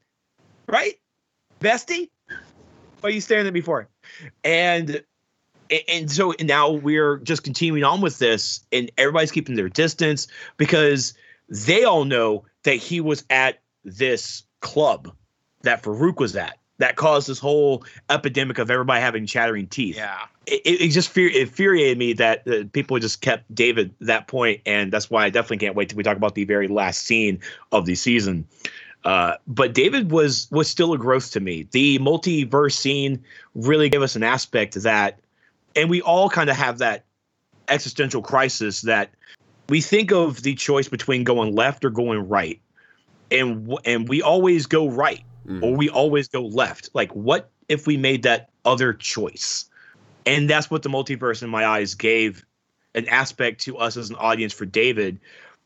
Right? 0.69 1.01
Bestie? 1.61 2.11
Why 3.05 3.11
are 3.11 3.13
you 3.13 3.21
staring 3.21 3.47
at 3.47 3.53
me 3.53 3.61
for? 3.61 3.87
And 4.45 5.05
and 5.91 6.11
so 6.11 6.33
now 6.41 6.71
we're 6.71 7.19
just 7.19 7.45
continuing 7.45 7.85
on 7.85 8.01
with 8.01 8.19
this, 8.19 8.65
and 8.73 8.91
everybody's 8.97 9.31
keeping 9.31 9.57
their 9.57 9.69
distance 9.69 10.27
because 10.57 11.13
they 11.51 11.85
all 11.85 12.07
know 12.07 12.47
that 12.63 12.77
he 12.77 13.03
was 13.03 13.23
at 13.29 13.61
this 13.85 14.45
club 14.61 15.15
that 15.65 15.83
Farouk 15.83 16.17
was 16.19 16.35
at. 16.35 16.59
That 16.79 16.97
caused 16.97 17.29
this 17.29 17.39
whole 17.39 17.85
epidemic 18.09 18.57
of 18.57 18.71
everybody 18.71 19.03
having 19.03 19.27
chattering 19.27 19.67
teeth 19.67 19.97
Yeah. 19.97 20.25
it, 20.47 20.81
it 20.81 20.89
just 20.89 21.11
fear, 21.11 21.29
it 21.29 21.37
infuriated 21.37 21.99
me 21.99 22.15
that 22.15 22.49
uh, 22.49 22.65
people 22.73 22.99
just 23.01 23.21
kept 23.21 23.55
David 23.55 23.95
that 24.01 24.29
point, 24.29 24.63
and 24.65 24.91
that's 24.91 25.11
why 25.11 25.27
I 25.27 25.31
definitely 25.31 25.59
can't 25.59 25.77
wait 25.77 25.91
till 25.91 25.99
we 25.99 26.03
talk 26.05 26.17
about 26.17 26.35
the 26.35 26.45
very 26.45 26.69
last 26.69 27.03
scene 27.03 27.41
of 27.71 27.85
the 27.85 27.97
season. 27.97 28.47
Uh, 29.05 29.37
but 29.47 29.75
David 29.75 30.11
was 30.11 30.49
was 30.51 30.69
still 30.69 30.93
a 30.95 30.99
growth 30.99 31.33
to 31.33 31.41
me. 31.41 31.69
The 31.71 31.99
multiverse 31.99 32.73
scene 32.73 33.23
really 33.55 33.91
gave 33.91 34.03
us 34.03 34.17
an 34.17 34.23
aspect 34.23 34.75
that, 34.75 35.21
and 35.77 35.91
we 35.91 36.01
all 36.01 36.31
kind 36.31 36.49
of 36.49 36.57
have 36.57 36.79
that 36.79 37.05
existential 37.69 38.23
crisis 38.23 38.83
that 38.83 39.11
we 39.69 39.81
think 39.81 40.11
of 40.11 40.43
the 40.43 40.55
choice 40.55 40.89
between 40.89 41.25
going 41.25 41.55
left 41.55 41.85
or 41.85 41.91
going 41.91 42.29
right, 42.29 42.61
and 43.31 43.77
and 43.85 44.09
we 44.09 44.23
always 44.23 44.67
go 44.67 44.89
right 44.89 45.25
or 45.63 45.77
we 45.77 45.91
always 45.91 46.29
go 46.29 46.43
left. 46.47 46.91
Like, 46.95 47.13
what 47.13 47.51
if 47.69 47.87
we 47.87 47.97
made 47.97 48.23
that 48.23 48.51
other 48.65 48.93
choice? 48.93 49.67
And 50.27 50.49
that's 50.49 50.71
what 50.71 50.83
the 50.83 50.89
multiverse 50.89 51.43
in 51.43 51.51
my 51.51 51.67
eyes 51.67 51.95
gave 51.95 52.45
an 52.95 53.07
aspect 53.09 53.61
to 53.63 53.77
us 53.77 53.97
as 53.97 54.09
an 54.09 54.17
audience 54.17 54.53
for 54.53 54.65
David 54.65 55.21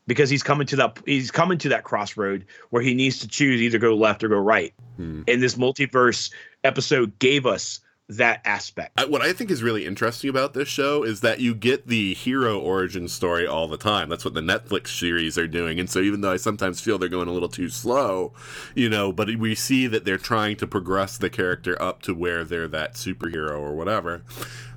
because 0.09 0.29
he's 0.29 0.43
coming 0.43 0.67
to 0.67 0.75
that 0.75 0.99
he's 1.05 1.31
coming 1.31 1.57
to 1.59 1.69
that 1.69 1.85
crossroad 1.85 2.45
where 2.71 2.81
he 2.81 2.93
needs 2.93 3.19
to 3.19 3.27
choose 3.27 3.61
either 3.61 3.77
go 3.77 3.95
left 3.95 4.23
or 4.23 4.27
go 4.27 4.37
right. 4.37 4.73
Hmm. 4.97 5.21
And 5.27 5.41
this 5.41 5.55
multiverse 5.55 6.31
episode 6.65 7.17
gave 7.19 7.45
us 7.45 7.79
that 8.09 8.41
aspect. 8.43 8.91
I- 8.97 9.05
what 9.05 9.21
I 9.21 9.33
think 9.33 9.51
is 9.51 9.61
really 9.61 9.85
interesting 9.85 10.31
about 10.31 10.55
this 10.55 10.67
show 10.67 11.03
is 11.03 11.21
that 11.21 11.39
you 11.41 11.53
get 11.53 11.87
the 11.87 12.15
hero 12.15 12.57
origin 12.57 13.07
story 13.07 13.45
all 13.45 13.67
the 13.67 13.77
time. 13.77 14.09
That's 14.09 14.25
what 14.25 14.33
the 14.33 14.41
Netflix 14.41 14.87
series 14.87 15.37
are 15.37 15.47
doing. 15.47 15.79
And 15.79 15.87
so 15.87 15.99
even 15.99 16.21
though 16.21 16.31
I 16.31 16.37
sometimes 16.37 16.81
feel 16.81 16.97
they're 16.97 17.07
going 17.07 17.27
a 17.27 17.31
little 17.31 17.47
too 17.49 17.69
slow, 17.69 18.33
you 18.73 18.89
know, 18.89 19.13
but 19.13 19.27
we 19.37 19.53
see 19.53 19.85
that 19.85 20.05
they're 20.05 20.17
trying 20.17 20.55
to 20.57 20.65
progress 20.65 21.19
the 21.19 21.29
character 21.29 21.79
up 21.79 22.01
to 22.01 22.15
where 22.15 22.43
they're 22.43 22.67
that 22.69 22.95
superhero 22.95 23.59
or 23.59 23.75
whatever. 23.75 24.23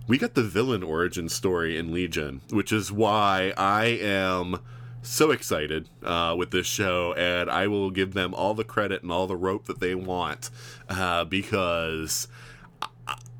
We 0.07 0.19
got 0.19 0.35
the 0.35 0.43
villain 0.43 0.83
origin 0.83 1.31
story 1.31 1.79
in 1.79 1.91
Legion, 1.91 2.43
which 2.51 2.71
is 2.71 2.93
why 2.93 3.55
I 3.57 3.87
am 3.87 4.59
so 5.03 5.31
excited 5.31 5.89
uh, 6.03 6.35
with 6.39 6.51
this 6.51 6.67
show, 6.67 7.13
and 7.15 7.51
I 7.51 7.67
will 7.67 7.91
give 7.91 8.15
them 8.15 8.35
all 8.35 8.55
the 8.55 8.65
credit 8.65 9.03
and 9.03 9.11
all 9.11 9.27
the 9.27 9.37
rope 9.37 9.67
that 9.67 9.81
they 9.81 9.95
want 9.95 10.51
uh, 10.89 11.25
because 11.25 12.29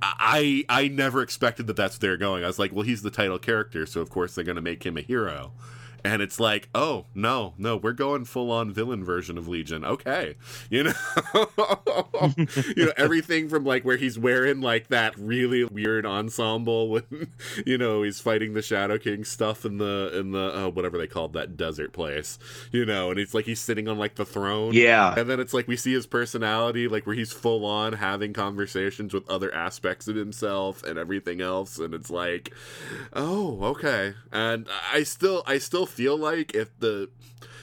I 0.03 0.65
I 0.69 0.89
never 0.89 1.23
expected 1.23 1.67
that 1.69 1.77
that's 1.77 2.01
where 2.01 2.11
they're 2.11 2.17
going. 2.17 2.45
I 2.45 2.49
was 2.49 2.59
like, 2.59 2.73
well, 2.73 2.83
he's 2.83 3.03
the 3.03 3.11
title 3.11 3.39
character, 3.39 3.87
so 3.87 4.01
of 4.01 4.11
course 4.11 4.35
they're 4.35 4.45
going 4.45 4.57
to 4.57 4.63
make 4.63 4.85
him 4.85 4.97
a 4.97 5.03
hero. 5.03 5.53
And 6.05 6.21
it's 6.23 6.41
like, 6.41 6.69
oh 6.75 7.07
no, 7.15 7.55
no, 7.59 7.77
we're 7.77 7.93
going 7.93 8.25
full 8.25 8.51
on 8.51 8.73
villain 8.73 9.05
version 9.05 9.39
of 9.39 9.47
Legion. 9.49 9.85
Okay, 9.85 10.35
you 10.71 10.85
know, 10.85 10.93
you 12.77 12.87
know 12.87 12.93
everything 12.97 13.49
from 13.49 13.65
like 13.65 13.85
where 13.85 13.97
he's 13.97 14.19
wearing 14.19 14.61
like 14.61 14.89
that 14.89 15.17
really 15.17 15.65
weird 15.65 16.05
ensemble 16.07 16.89
when 16.89 17.05
you 17.67 17.79
know 17.79 18.03
he's 18.03 18.21
fighting 18.21 18.55
the 18.55 18.63
Shadow 18.63 18.99
King 18.99 19.25
stuff 19.25 19.65
in 19.65 19.79
the 19.79 20.11
in 20.19 20.33
the 20.33 20.67
uh, 20.67 20.69
whatever 20.71 20.99
they 20.99 21.07
called 21.07 21.33
that 21.35 21.57
desert 21.57 21.93
place, 21.93 22.39
you 22.71 22.85
know, 22.85 23.11
and 23.11 23.19
it's 23.19 23.35
like 23.35 23.45
he's 23.47 23.61
sitting 23.61 23.89
on 23.89 23.99
like 23.99 24.17
the 24.17 24.25
throne, 24.25 24.73
Yeah. 24.75 25.15
and 25.19 25.29
then 25.29 25.41
it's 25.41 25.55
like 25.55 25.69
we 25.69 25.77
see 25.77 25.93
his 25.93 26.07
personality, 26.07 26.89
like 26.89 27.07
where 27.07 27.17
he's 27.17 27.33
full 27.33 27.65
on 27.65 27.95
having 27.95 28.33
conversations 28.33 29.15
with 29.15 29.29
other 29.29 29.53
aspects 29.55 30.09
of 30.09 30.17
himself 30.17 30.83
and 30.83 30.99
everything 30.99 31.41
else, 31.41 31.79
and 31.79 31.95
it's 31.95 32.11
like, 32.11 32.53
oh, 33.13 33.59
okay. 33.63 34.15
And 34.33 34.67
I 34.93 35.03
still, 35.03 35.43
I 35.47 35.59
still 35.59 35.87
feel 35.93 36.17
like 36.17 36.55
if 36.55 36.79
the 36.79 37.11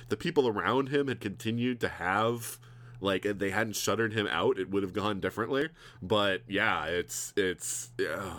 the 0.09 0.17
people 0.17 0.47
around 0.47 0.89
him 0.89 1.07
had 1.07 1.19
continued 1.19 1.79
to 1.81 1.87
have 1.89 2.57
like 3.01 3.25
if 3.25 3.37
they 3.39 3.49
hadn't 3.49 3.75
shuttered 3.75 4.13
him 4.13 4.27
out 4.27 4.57
it 4.59 4.69
would 4.69 4.83
have 4.83 4.93
gone 4.93 5.19
differently. 5.19 5.69
But 6.01 6.41
yeah 6.47 6.85
it's 6.85 7.33
it's 7.35 7.91
uh, 7.99 8.33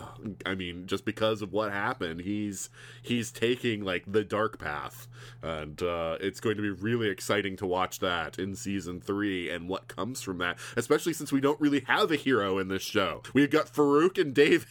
i 0.45 0.55
mean 0.55 0.87
just 0.87 1.05
because 1.05 1.41
of 1.41 1.51
what 1.51 1.71
happened 1.71 2.21
he's 2.21 2.69
he's 3.01 3.31
taking 3.31 3.83
like 3.83 4.03
the 4.07 4.23
dark 4.23 4.59
path. 4.59 5.07
And 5.43 5.81
uh, 5.81 6.17
it's 6.19 6.39
going 6.39 6.55
to 6.55 6.61
be 6.61 6.69
really 6.69 7.07
exciting 7.07 7.55
to 7.57 7.65
watch 7.67 7.99
that 7.99 8.39
in 8.39 8.55
season 8.55 9.01
three 9.01 9.49
and 9.49 9.69
what 9.69 9.87
comes 9.87 10.21
from 10.21 10.39
that 10.39 10.57
especially 10.75 11.13
since 11.13 11.31
we 11.31 11.41
don't 11.41 11.59
really 11.59 11.81
have 11.87 12.11
a 12.11 12.15
hero 12.15 12.57
in 12.57 12.67
this 12.67 12.83
show. 12.83 13.23
We've 13.33 13.49
got 13.49 13.67
farouk 13.67 14.19
and 14.19 14.33
david. 14.33 14.67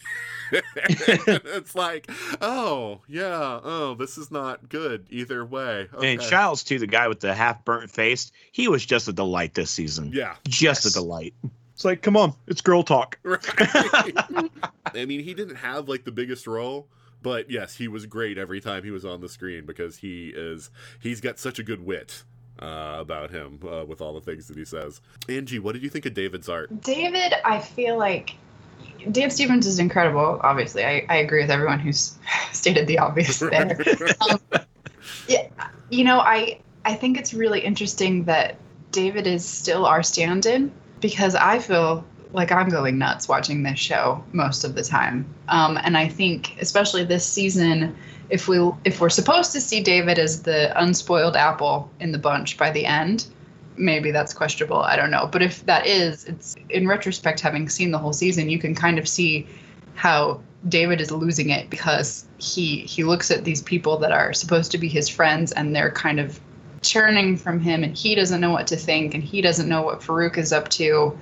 It's 0.75 1.75
like 1.75 2.11
oh 2.41 3.01
yeah 3.07 3.59
oh 3.63 3.95
this 3.95 4.17
is 4.17 4.31
not 4.31 4.67
good 4.69 5.05
either 5.09 5.45
way. 5.45 5.87
Okay. 5.93 6.13
And 6.13 6.21
Childs 6.21 6.63
too, 6.63 6.79
the 6.79 6.87
guy 6.87 7.07
with 7.07 7.21
the 7.21 7.33
half 7.33 7.63
burnt 7.63 7.89
face, 7.89 8.31
he 8.51 8.67
was 8.67 8.85
just 8.85 9.07
a 9.07 9.13
delight 9.13 9.53
this 9.53 9.71
season. 9.71 9.80
Yeah 10.11 10.35
Just 10.45 10.61
Yes. 10.61 10.85
a 10.85 10.93
delight. 10.93 11.33
It's 11.73 11.85
like, 11.85 12.01
come 12.01 12.15
on, 12.15 12.33
it's 12.47 12.61
girl 12.61 12.83
talk. 12.83 13.17
Right. 13.23 13.43
I 14.93 15.05
mean, 15.05 15.21
he 15.21 15.33
didn't 15.33 15.55
have 15.55 15.87
like 15.87 16.03
the 16.03 16.11
biggest 16.11 16.45
role, 16.47 16.87
but 17.21 17.49
yes, 17.49 17.75
he 17.75 17.87
was 17.87 18.05
great 18.05 18.37
every 18.37 18.59
time 18.61 18.83
he 18.83 18.91
was 18.91 19.05
on 19.05 19.21
the 19.21 19.29
screen 19.29 19.65
because 19.65 19.97
he 19.97 20.33
is 20.35 20.69
he's 20.99 21.21
got 21.21 21.39
such 21.39 21.59
a 21.59 21.63
good 21.63 21.85
wit 21.85 22.23
uh, 22.59 22.97
about 22.99 23.31
him 23.31 23.59
uh, 23.67 23.85
with 23.85 24.01
all 24.01 24.13
the 24.13 24.21
things 24.21 24.47
that 24.47 24.57
he 24.57 24.65
says. 24.65 25.01
Anji, 25.27 25.59
what 25.59 25.73
did 25.73 25.81
you 25.83 25.89
think 25.89 26.05
of 26.05 26.13
David's 26.13 26.49
art? 26.49 26.81
David, 26.81 27.33
I 27.45 27.59
feel 27.59 27.97
like 27.97 28.35
Dan 29.11 29.29
Stevens 29.31 29.65
is 29.65 29.79
incredible. 29.79 30.39
Obviously, 30.43 30.85
I, 30.85 31.05
I 31.09 31.17
agree 31.17 31.41
with 31.41 31.51
everyone 31.51 31.79
who's 31.79 32.17
stated 32.51 32.87
the 32.87 32.99
obvious 32.99 33.39
there. 33.39 33.77
um, 34.29 34.39
yeah, 35.27 35.47
you 35.89 36.03
know, 36.03 36.19
I 36.19 36.59
I 36.85 36.95
think 36.95 37.17
it's 37.17 37.33
really 37.33 37.61
interesting 37.61 38.25
that 38.25 38.57
David 38.91 39.27
is 39.27 39.45
still 39.45 39.85
our 39.85 40.03
stand-in 40.03 40.71
because 40.99 41.35
I 41.35 41.59
feel 41.59 42.05
like 42.33 42.51
I'm 42.51 42.69
going 42.69 42.97
nuts 42.97 43.27
watching 43.27 43.63
this 43.63 43.79
show 43.79 44.23
most 44.31 44.63
of 44.63 44.75
the 44.75 44.83
time. 44.83 45.25
Um, 45.49 45.77
and 45.83 45.97
I 45.97 46.07
think, 46.07 46.57
especially 46.61 47.03
this 47.03 47.25
season, 47.25 47.95
if 48.29 48.47
we 48.47 48.57
if 48.85 49.01
we're 49.01 49.09
supposed 49.09 49.51
to 49.53 49.61
see 49.61 49.81
David 49.81 50.17
as 50.17 50.43
the 50.43 50.71
unspoiled 50.81 51.35
apple 51.35 51.89
in 51.99 52.11
the 52.11 52.17
bunch 52.17 52.57
by 52.57 52.71
the 52.71 52.85
end, 52.85 53.27
maybe 53.75 54.11
that's 54.11 54.33
questionable. 54.33 54.81
I 54.81 54.95
don't 54.95 55.11
know. 55.11 55.27
But 55.29 55.41
if 55.41 55.65
that 55.65 55.85
is, 55.85 56.25
it's 56.25 56.55
in 56.69 56.87
retrospect, 56.87 57.41
having 57.41 57.67
seen 57.67 57.91
the 57.91 57.97
whole 57.97 58.13
season, 58.13 58.49
you 58.49 58.59
can 58.59 58.75
kind 58.75 58.97
of 58.97 59.07
see 59.07 59.47
how 59.95 60.41
David 60.69 61.01
is 61.01 61.11
losing 61.11 61.49
it 61.49 61.69
because 61.69 62.25
he 62.37 62.81
he 62.81 63.03
looks 63.03 63.31
at 63.31 63.43
these 63.43 63.61
people 63.61 63.97
that 63.97 64.11
are 64.11 64.31
supposed 64.31 64.71
to 64.71 64.77
be 64.77 64.87
his 64.87 65.09
friends 65.09 65.51
and 65.51 65.75
they're 65.75 65.91
kind 65.91 66.19
of 66.19 66.39
churning 66.81 67.37
from 67.37 67.59
him 67.59 67.83
and 67.83 67.95
he 67.95 68.15
doesn't 68.15 68.41
know 68.41 68.51
what 68.51 68.67
to 68.67 68.75
think 68.75 69.13
and 69.13 69.23
he 69.23 69.41
doesn't 69.41 69.69
know 69.69 69.81
what 69.83 70.01
Farouk 70.01 70.37
is 70.37 70.51
up 70.51 70.69
to. 70.69 71.17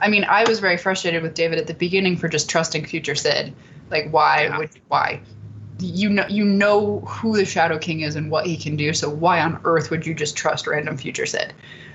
I 0.00 0.08
mean, 0.08 0.24
I 0.24 0.44
was 0.44 0.60
very 0.60 0.76
frustrated 0.76 1.22
with 1.22 1.34
David 1.34 1.58
at 1.58 1.66
the 1.66 1.74
beginning 1.74 2.16
for 2.16 2.28
just 2.28 2.48
trusting 2.48 2.84
future 2.86 3.14
Syd. 3.14 3.54
Like 3.90 4.10
why 4.10 4.44
Yeah. 4.44 4.58
would 4.58 4.70
why? 4.88 5.20
You 5.80 6.08
know 6.08 6.26
you 6.28 6.44
know 6.44 7.00
who 7.00 7.36
the 7.36 7.44
Shadow 7.44 7.78
King 7.78 8.00
is 8.00 8.16
and 8.16 8.30
what 8.30 8.46
he 8.46 8.56
can 8.56 8.76
do, 8.76 8.92
so 8.92 9.08
why 9.08 9.40
on 9.40 9.60
earth 9.64 9.90
would 9.90 10.06
you 10.06 10.14
just 10.14 10.36
trust 10.36 10.66
random 10.66 10.96
future 10.96 11.26
Syd? 11.26 11.52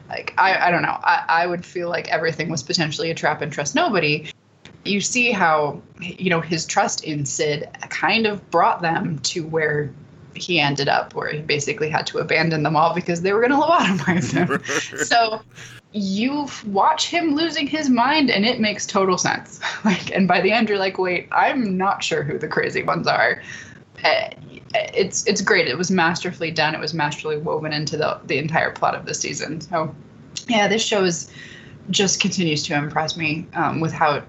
Like 0.09 0.33
I, 0.37 0.67
I 0.67 0.71
don't 0.71 0.81
know. 0.81 0.97
I, 1.03 1.23
I 1.27 1.47
would 1.47 1.65
feel 1.65 1.89
like 1.89 2.07
everything 2.09 2.49
was 2.49 2.63
potentially 2.63 3.09
a 3.11 3.15
trap 3.15 3.41
and 3.41 3.51
trust 3.51 3.75
nobody 3.75 4.29
you 4.85 5.01
see 5.01 5.31
how 5.31 5.81
you 5.99 6.29
know 6.29 6.41
his 6.41 6.65
trust 6.65 7.03
in 7.03 7.25
Syd 7.25 7.69
kind 7.89 8.25
of 8.25 8.49
brought 8.49 8.81
them 8.81 9.19
to 9.19 9.45
where 9.45 9.91
he 10.35 10.59
ended 10.59 10.87
up, 10.87 11.13
where 11.13 11.31
he 11.31 11.41
basically 11.41 11.89
had 11.89 12.05
to 12.07 12.19
abandon 12.19 12.63
them 12.63 12.75
all 12.75 12.93
because 12.93 13.21
they 13.21 13.33
were 13.33 13.39
going 13.39 13.51
to 13.51 13.57
lobotomize 13.57 14.31
him. 14.31 14.97
so 15.05 15.41
you 15.91 16.47
watch 16.67 17.07
him 17.07 17.35
losing 17.35 17.67
his 17.67 17.89
mind, 17.89 18.29
and 18.29 18.45
it 18.45 18.59
makes 18.59 18.85
total 18.85 19.17
sense. 19.17 19.59
Like, 19.85 20.11
and 20.11 20.27
by 20.27 20.41
the 20.41 20.51
end, 20.51 20.67
you're 20.67 20.77
like, 20.77 20.97
wait, 20.97 21.29
I'm 21.31 21.77
not 21.77 22.03
sure 22.03 22.21
who 22.21 22.37
the 22.37 22.47
crazy 22.47 22.83
ones 22.83 23.07
are. 23.07 23.41
Uh, 24.03 24.29
It's 24.73 25.25
it's 25.25 25.41
great. 25.41 25.67
It 25.67 25.77
was 25.77 25.89
masterfully 25.89 26.51
done. 26.51 26.75
It 26.75 26.79
was 26.79 26.93
masterfully 26.93 27.37
woven 27.37 27.73
into 27.73 27.97
the 27.97 28.19
the 28.25 28.37
entire 28.37 28.71
plot 28.71 28.93
of 28.93 29.05
the 29.05 29.13
season. 29.13 29.61
So, 29.61 29.95
yeah, 30.47 30.67
this 30.67 30.83
show 30.83 31.03
is 31.05 31.31
just 31.89 32.19
continues 32.19 32.63
to 32.67 32.75
impress 32.75 33.17
me 33.17 33.47
um, 33.53 33.79
with 33.79 33.91
how 33.91 34.21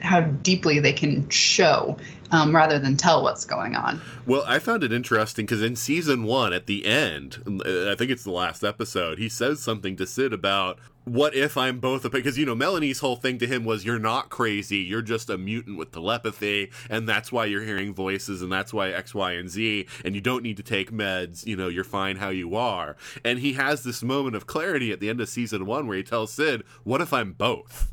how 0.00 0.20
deeply 0.20 0.80
they 0.80 0.92
can 0.92 1.28
show 1.28 1.96
um, 2.32 2.54
rather 2.54 2.78
than 2.78 2.96
tell 2.96 3.22
what's 3.22 3.44
going 3.44 3.74
on. 3.74 4.00
Well, 4.26 4.44
I 4.46 4.58
found 4.58 4.84
it 4.84 4.92
interesting 4.92 5.46
because 5.46 5.62
in 5.62 5.76
season 5.76 6.24
one, 6.24 6.52
at 6.52 6.66
the 6.66 6.86
end, 6.86 7.38
I 7.64 7.94
think 7.94 8.10
it's 8.10 8.24
the 8.24 8.30
last 8.30 8.62
episode, 8.62 9.18
he 9.18 9.28
says 9.28 9.60
something 9.60 9.96
to 9.96 10.06
Syd 10.06 10.32
about 10.32 10.78
what 11.04 11.34
if 11.34 11.56
I'm 11.56 11.80
both 11.80 12.04
a 12.04 12.10
because 12.10 12.38
you 12.38 12.44
know 12.44 12.54
Melanie's 12.54 13.00
whole 13.00 13.16
thing 13.16 13.38
to 13.38 13.46
him 13.46 13.64
was 13.64 13.84
you're 13.84 13.98
not 13.98 14.28
crazy, 14.28 14.78
you're 14.78 15.02
just 15.02 15.30
a 15.30 15.38
mutant 15.38 15.78
with 15.78 15.92
telepathy, 15.92 16.70
and 16.88 17.08
that's 17.08 17.32
why 17.32 17.46
you're 17.46 17.62
hearing 17.62 17.94
voices, 17.94 18.42
and 18.42 18.52
that's 18.52 18.72
why 18.72 18.90
X, 18.90 19.14
Y, 19.14 19.32
and 19.32 19.48
Z, 19.48 19.86
and 20.04 20.14
you 20.14 20.20
don't 20.20 20.42
need 20.42 20.58
to 20.58 20.62
take 20.62 20.92
meds. 20.92 21.46
You 21.46 21.56
know, 21.56 21.68
you're 21.68 21.84
fine 21.84 22.16
how 22.16 22.28
you 22.28 22.54
are. 22.54 22.96
And 23.24 23.38
he 23.38 23.54
has 23.54 23.82
this 23.82 24.02
moment 24.02 24.36
of 24.36 24.46
clarity 24.46 24.92
at 24.92 25.00
the 25.00 25.08
end 25.08 25.20
of 25.20 25.28
season 25.28 25.66
one 25.66 25.86
where 25.86 25.96
he 25.96 26.02
tells 26.02 26.32
Syd, 26.32 26.62
"What 26.84 27.00
if 27.00 27.12
I'm 27.12 27.32
both?" 27.32 27.90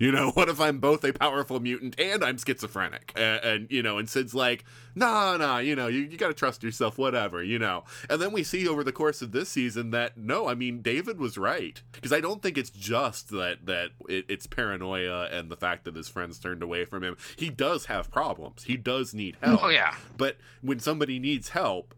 You 0.00 0.10
know, 0.10 0.30
what 0.34 0.48
if 0.48 0.60
I'm 0.60 0.78
both 0.78 1.04
a 1.04 1.12
powerful 1.12 1.60
mutant 1.60 2.00
and 2.00 2.24
I'm 2.24 2.38
schizophrenic? 2.38 3.12
Uh, 3.14 3.38
and, 3.44 3.70
you 3.70 3.82
know, 3.82 3.98
and 3.98 4.08
Syd's 4.08 4.34
like, 4.34 4.64
nah, 4.96 5.36
nah, 5.36 5.58
you 5.58 5.76
know, 5.76 5.86
you, 5.86 6.00
you 6.00 6.16
got 6.16 6.28
to 6.28 6.34
trust 6.34 6.64
yourself, 6.64 6.98
whatever, 6.98 7.44
you 7.44 7.58
know. 7.58 7.84
And 8.08 8.20
then 8.20 8.32
we 8.32 8.42
see 8.42 8.66
over 8.66 8.82
the 8.82 8.92
course 8.92 9.22
of 9.22 9.30
this 9.30 9.50
season 9.50 9.90
that, 9.90 10.16
no, 10.16 10.48
I 10.48 10.54
mean, 10.54 10.80
David 10.80 11.20
was 11.20 11.38
right. 11.38 11.80
Because 11.92 12.12
I 12.12 12.20
don't 12.20 12.42
think 12.42 12.56
it's 12.56 12.70
just 12.70 13.28
that, 13.28 13.66
that 13.66 13.90
it, 14.08 14.24
it's 14.28 14.46
paranoia 14.46 15.28
and 15.30 15.50
the 15.50 15.56
fact 15.56 15.84
that 15.84 15.94
his 15.94 16.08
friends 16.08 16.38
turned 16.38 16.62
away 16.62 16.86
from 16.86 17.04
him. 17.04 17.16
He 17.36 17.50
does 17.50 17.86
have 17.86 18.10
problems, 18.10 18.64
he 18.64 18.76
does 18.78 19.12
need 19.12 19.36
help. 19.42 19.62
Oh 19.62 19.68
yeah. 19.68 19.94
But 20.16 20.38
when 20.62 20.80
somebody 20.80 21.18
needs 21.18 21.50
help, 21.50 21.94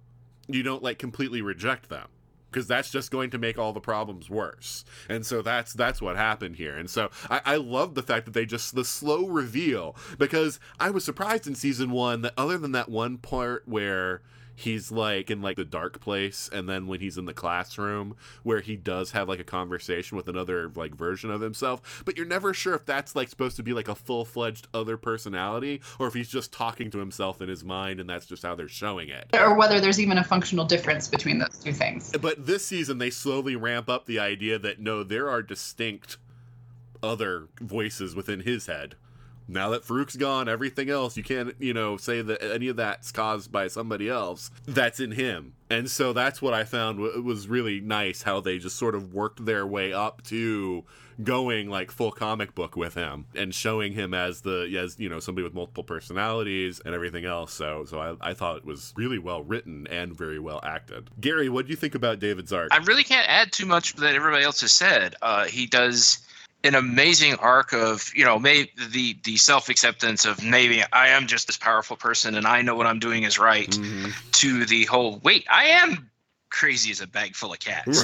you 0.48 0.64
don't 0.64 0.82
like 0.82 0.98
completely 0.98 1.40
reject 1.40 1.88
them 1.88 2.08
because 2.52 2.66
that's 2.66 2.90
just 2.90 3.10
going 3.10 3.30
to 3.30 3.38
make 3.38 3.58
all 3.58 3.72
the 3.72 3.80
problems 3.80 4.28
worse. 4.28 4.84
And 5.08 5.24
so 5.24 5.42
that's 5.42 5.72
that's 5.72 6.02
what 6.02 6.16
happened 6.16 6.56
here. 6.56 6.76
And 6.76 6.90
so 6.90 7.10
I, 7.30 7.40
I 7.44 7.56
love 7.56 7.94
the 7.94 8.02
fact 8.02 8.26
that 8.26 8.34
they 8.34 8.46
just 8.46 8.74
the 8.74 8.84
slow 8.84 9.26
reveal 9.26 9.96
because 10.18 10.60
I 10.78 10.90
was 10.90 11.04
surprised 11.04 11.46
in 11.46 11.54
season 11.54 11.90
one 11.90 12.22
that 12.22 12.34
other 12.36 12.58
than 12.58 12.72
that 12.72 12.88
one 12.88 13.18
part 13.18 13.62
where 13.66 14.22
he's 14.62 14.90
like 14.90 15.30
in 15.30 15.42
like 15.42 15.56
the 15.56 15.64
dark 15.64 16.00
place 16.00 16.48
and 16.52 16.68
then 16.68 16.86
when 16.86 17.00
he's 17.00 17.18
in 17.18 17.24
the 17.24 17.34
classroom 17.34 18.16
where 18.42 18.60
he 18.60 18.76
does 18.76 19.10
have 19.10 19.28
like 19.28 19.40
a 19.40 19.44
conversation 19.44 20.16
with 20.16 20.28
another 20.28 20.70
like 20.74 20.94
version 20.94 21.30
of 21.30 21.40
himself 21.40 22.02
but 22.04 22.16
you're 22.16 22.26
never 22.26 22.54
sure 22.54 22.74
if 22.74 22.84
that's 22.86 23.14
like 23.14 23.28
supposed 23.28 23.56
to 23.56 23.62
be 23.62 23.72
like 23.72 23.88
a 23.88 23.94
full-fledged 23.94 24.68
other 24.72 24.96
personality 24.96 25.80
or 25.98 26.06
if 26.06 26.14
he's 26.14 26.28
just 26.28 26.52
talking 26.52 26.90
to 26.90 26.98
himself 26.98 27.40
in 27.42 27.48
his 27.48 27.64
mind 27.64 28.00
and 28.00 28.08
that's 28.08 28.26
just 28.26 28.42
how 28.42 28.54
they're 28.54 28.68
showing 28.68 29.08
it 29.08 29.26
Or 29.34 29.54
whether 29.56 29.80
there's 29.80 30.00
even 30.00 30.18
a 30.18 30.24
functional 30.24 30.64
difference 30.64 31.08
between 31.08 31.38
those 31.38 31.58
two 31.62 31.72
things. 31.72 32.12
but 32.20 32.46
this 32.46 32.64
season 32.64 32.98
they 32.98 33.10
slowly 33.10 33.56
ramp 33.56 33.88
up 33.88 34.06
the 34.06 34.18
idea 34.18 34.58
that 34.58 34.80
no 34.80 35.02
there 35.02 35.28
are 35.28 35.42
distinct 35.42 36.16
other 37.02 37.48
voices 37.60 38.14
within 38.14 38.40
his 38.40 38.66
head 38.66 38.94
now 39.48 39.70
that 39.70 39.84
Farouk's 39.84 40.16
gone, 40.16 40.48
everything 40.48 40.90
else 40.90 41.16
you 41.16 41.22
can't, 41.22 41.54
you 41.58 41.74
know, 41.74 41.96
say 41.96 42.22
that 42.22 42.42
any 42.42 42.68
of 42.68 42.76
that's 42.76 43.12
caused 43.12 43.52
by 43.52 43.68
somebody 43.68 44.08
else. 44.08 44.50
That's 44.66 45.00
in 45.00 45.12
him, 45.12 45.54
and 45.70 45.90
so 45.90 46.12
that's 46.12 46.40
what 46.40 46.54
I 46.54 46.64
found 46.64 46.98
w- 46.98 47.22
was 47.22 47.48
really 47.48 47.80
nice 47.80 48.22
how 48.22 48.40
they 48.40 48.58
just 48.58 48.76
sort 48.76 48.94
of 48.94 49.12
worked 49.12 49.44
their 49.44 49.66
way 49.66 49.92
up 49.92 50.22
to 50.24 50.84
going 51.22 51.68
like 51.68 51.90
full 51.90 52.10
comic 52.10 52.54
book 52.54 52.76
with 52.76 52.94
him 52.94 53.26
and 53.34 53.54
showing 53.54 53.92
him 53.92 54.14
as 54.14 54.40
the 54.40 54.74
as 54.78 54.98
you 54.98 55.08
know 55.08 55.20
somebody 55.20 55.44
with 55.44 55.54
multiple 55.54 55.84
personalities 55.84 56.80
and 56.84 56.94
everything 56.94 57.24
else. 57.24 57.52
So 57.52 57.84
so 57.84 58.00
I, 58.00 58.30
I 58.30 58.34
thought 58.34 58.58
it 58.58 58.64
was 58.64 58.92
really 58.96 59.18
well 59.18 59.42
written 59.42 59.86
and 59.88 60.16
very 60.16 60.38
well 60.38 60.60
acted. 60.62 61.10
Gary, 61.20 61.48
what 61.48 61.66
do 61.66 61.70
you 61.70 61.76
think 61.76 61.94
about 61.94 62.18
David's 62.18 62.52
art? 62.52 62.68
I 62.72 62.78
really 62.78 63.04
can't 63.04 63.28
add 63.28 63.52
too 63.52 63.66
much 63.66 63.94
that 63.96 64.14
everybody 64.14 64.44
else 64.44 64.60
has 64.62 64.72
said. 64.72 65.14
Uh, 65.22 65.44
he 65.44 65.66
does 65.66 66.18
an 66.64 66.74
amazing 66.74 67.34
arc 67.36 67.72
of 67.72 68.10
you 68.14 68.24
know 68.24 68.38
maybe 68.38 68.70
the 68.90 69.16
the 69.24 69.36
self 69.36 69.68
acceptance 69.68 70.24
of 70.24 70.42
maybe 70.44 70.82
I 70.92 71.08
am 71.08 71.26
just 71.26 71.46
this 71.46 71.56
powerful 71.56 71.96
person 71.96 72.34
and 72.34 72.46
I 72.46 72.62
know 72.62 72.74
what 72.74 72.86
I'm 72.86 72.98
doing 73.00 73.24
is 73.24 73.38
right 73.38 73.68
Mhm. 73.70 74.14
to 74.32 74.64
the 74.64 74.84
whole 74.84 75.18
wait 75.22 75.46
I 75.50 75.64
am 75.64 76.10
crazy 76.50 76.90
as 76.90 77.00
a 77.00 77.06
bag 77.06 77.34
full 77.34 77.52
of 77.52 77.60
cats. 77.60 78.02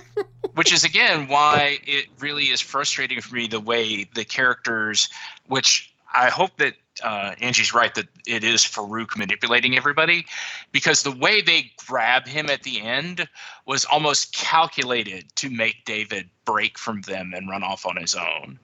which 0.54 0.72
is 0.72 0.82
again 0.84 1.28
why 1.28 1.78
it 1.84 2.06
really 2.18 2.46
is 2.46 2.60
frustrating 2.60 3.20
for 3.20 3.34
me 3.34 3.46
the 3.46 3.60
way 3.60 4.04
the 4.14 4.24
characters 4.24 5.08
which 5.46 5.92
i 6.12 6.28
hope 6.28 6.56
that 6.56 6.74
uh, 7.02 7.34
Anji's 7.40 7.74
right 7.74 7.94
that 7.94 8.08
it 8.26 8.44
is 8.44 8.62
farouk 8.62 9.16
manipulating 9.16 9.76
everybody 9.76 10.26
because 10.72 11.02
the 11.02 11.12
way 11.12 11.40
they 11.40 11.70
grab 11.86 12.26
him 12.26 12.50
at 12.50 12.62
the 12.62 12.80
end 12.80 13.28
was 13.66 13.84
almost 13.84 14.32
calculated 14.32 15.24
to 15.36 15.50
make 15.50 15.84
david 15.84 16.28
break 16.44 16.78
from 16.78 17.02
them 17.02 17.32
and 17.34 17.48
run 17.48 17.62
off 17.62 17.86
on 17.86 17.96
his 17.96 18.14
own 18.14 18.58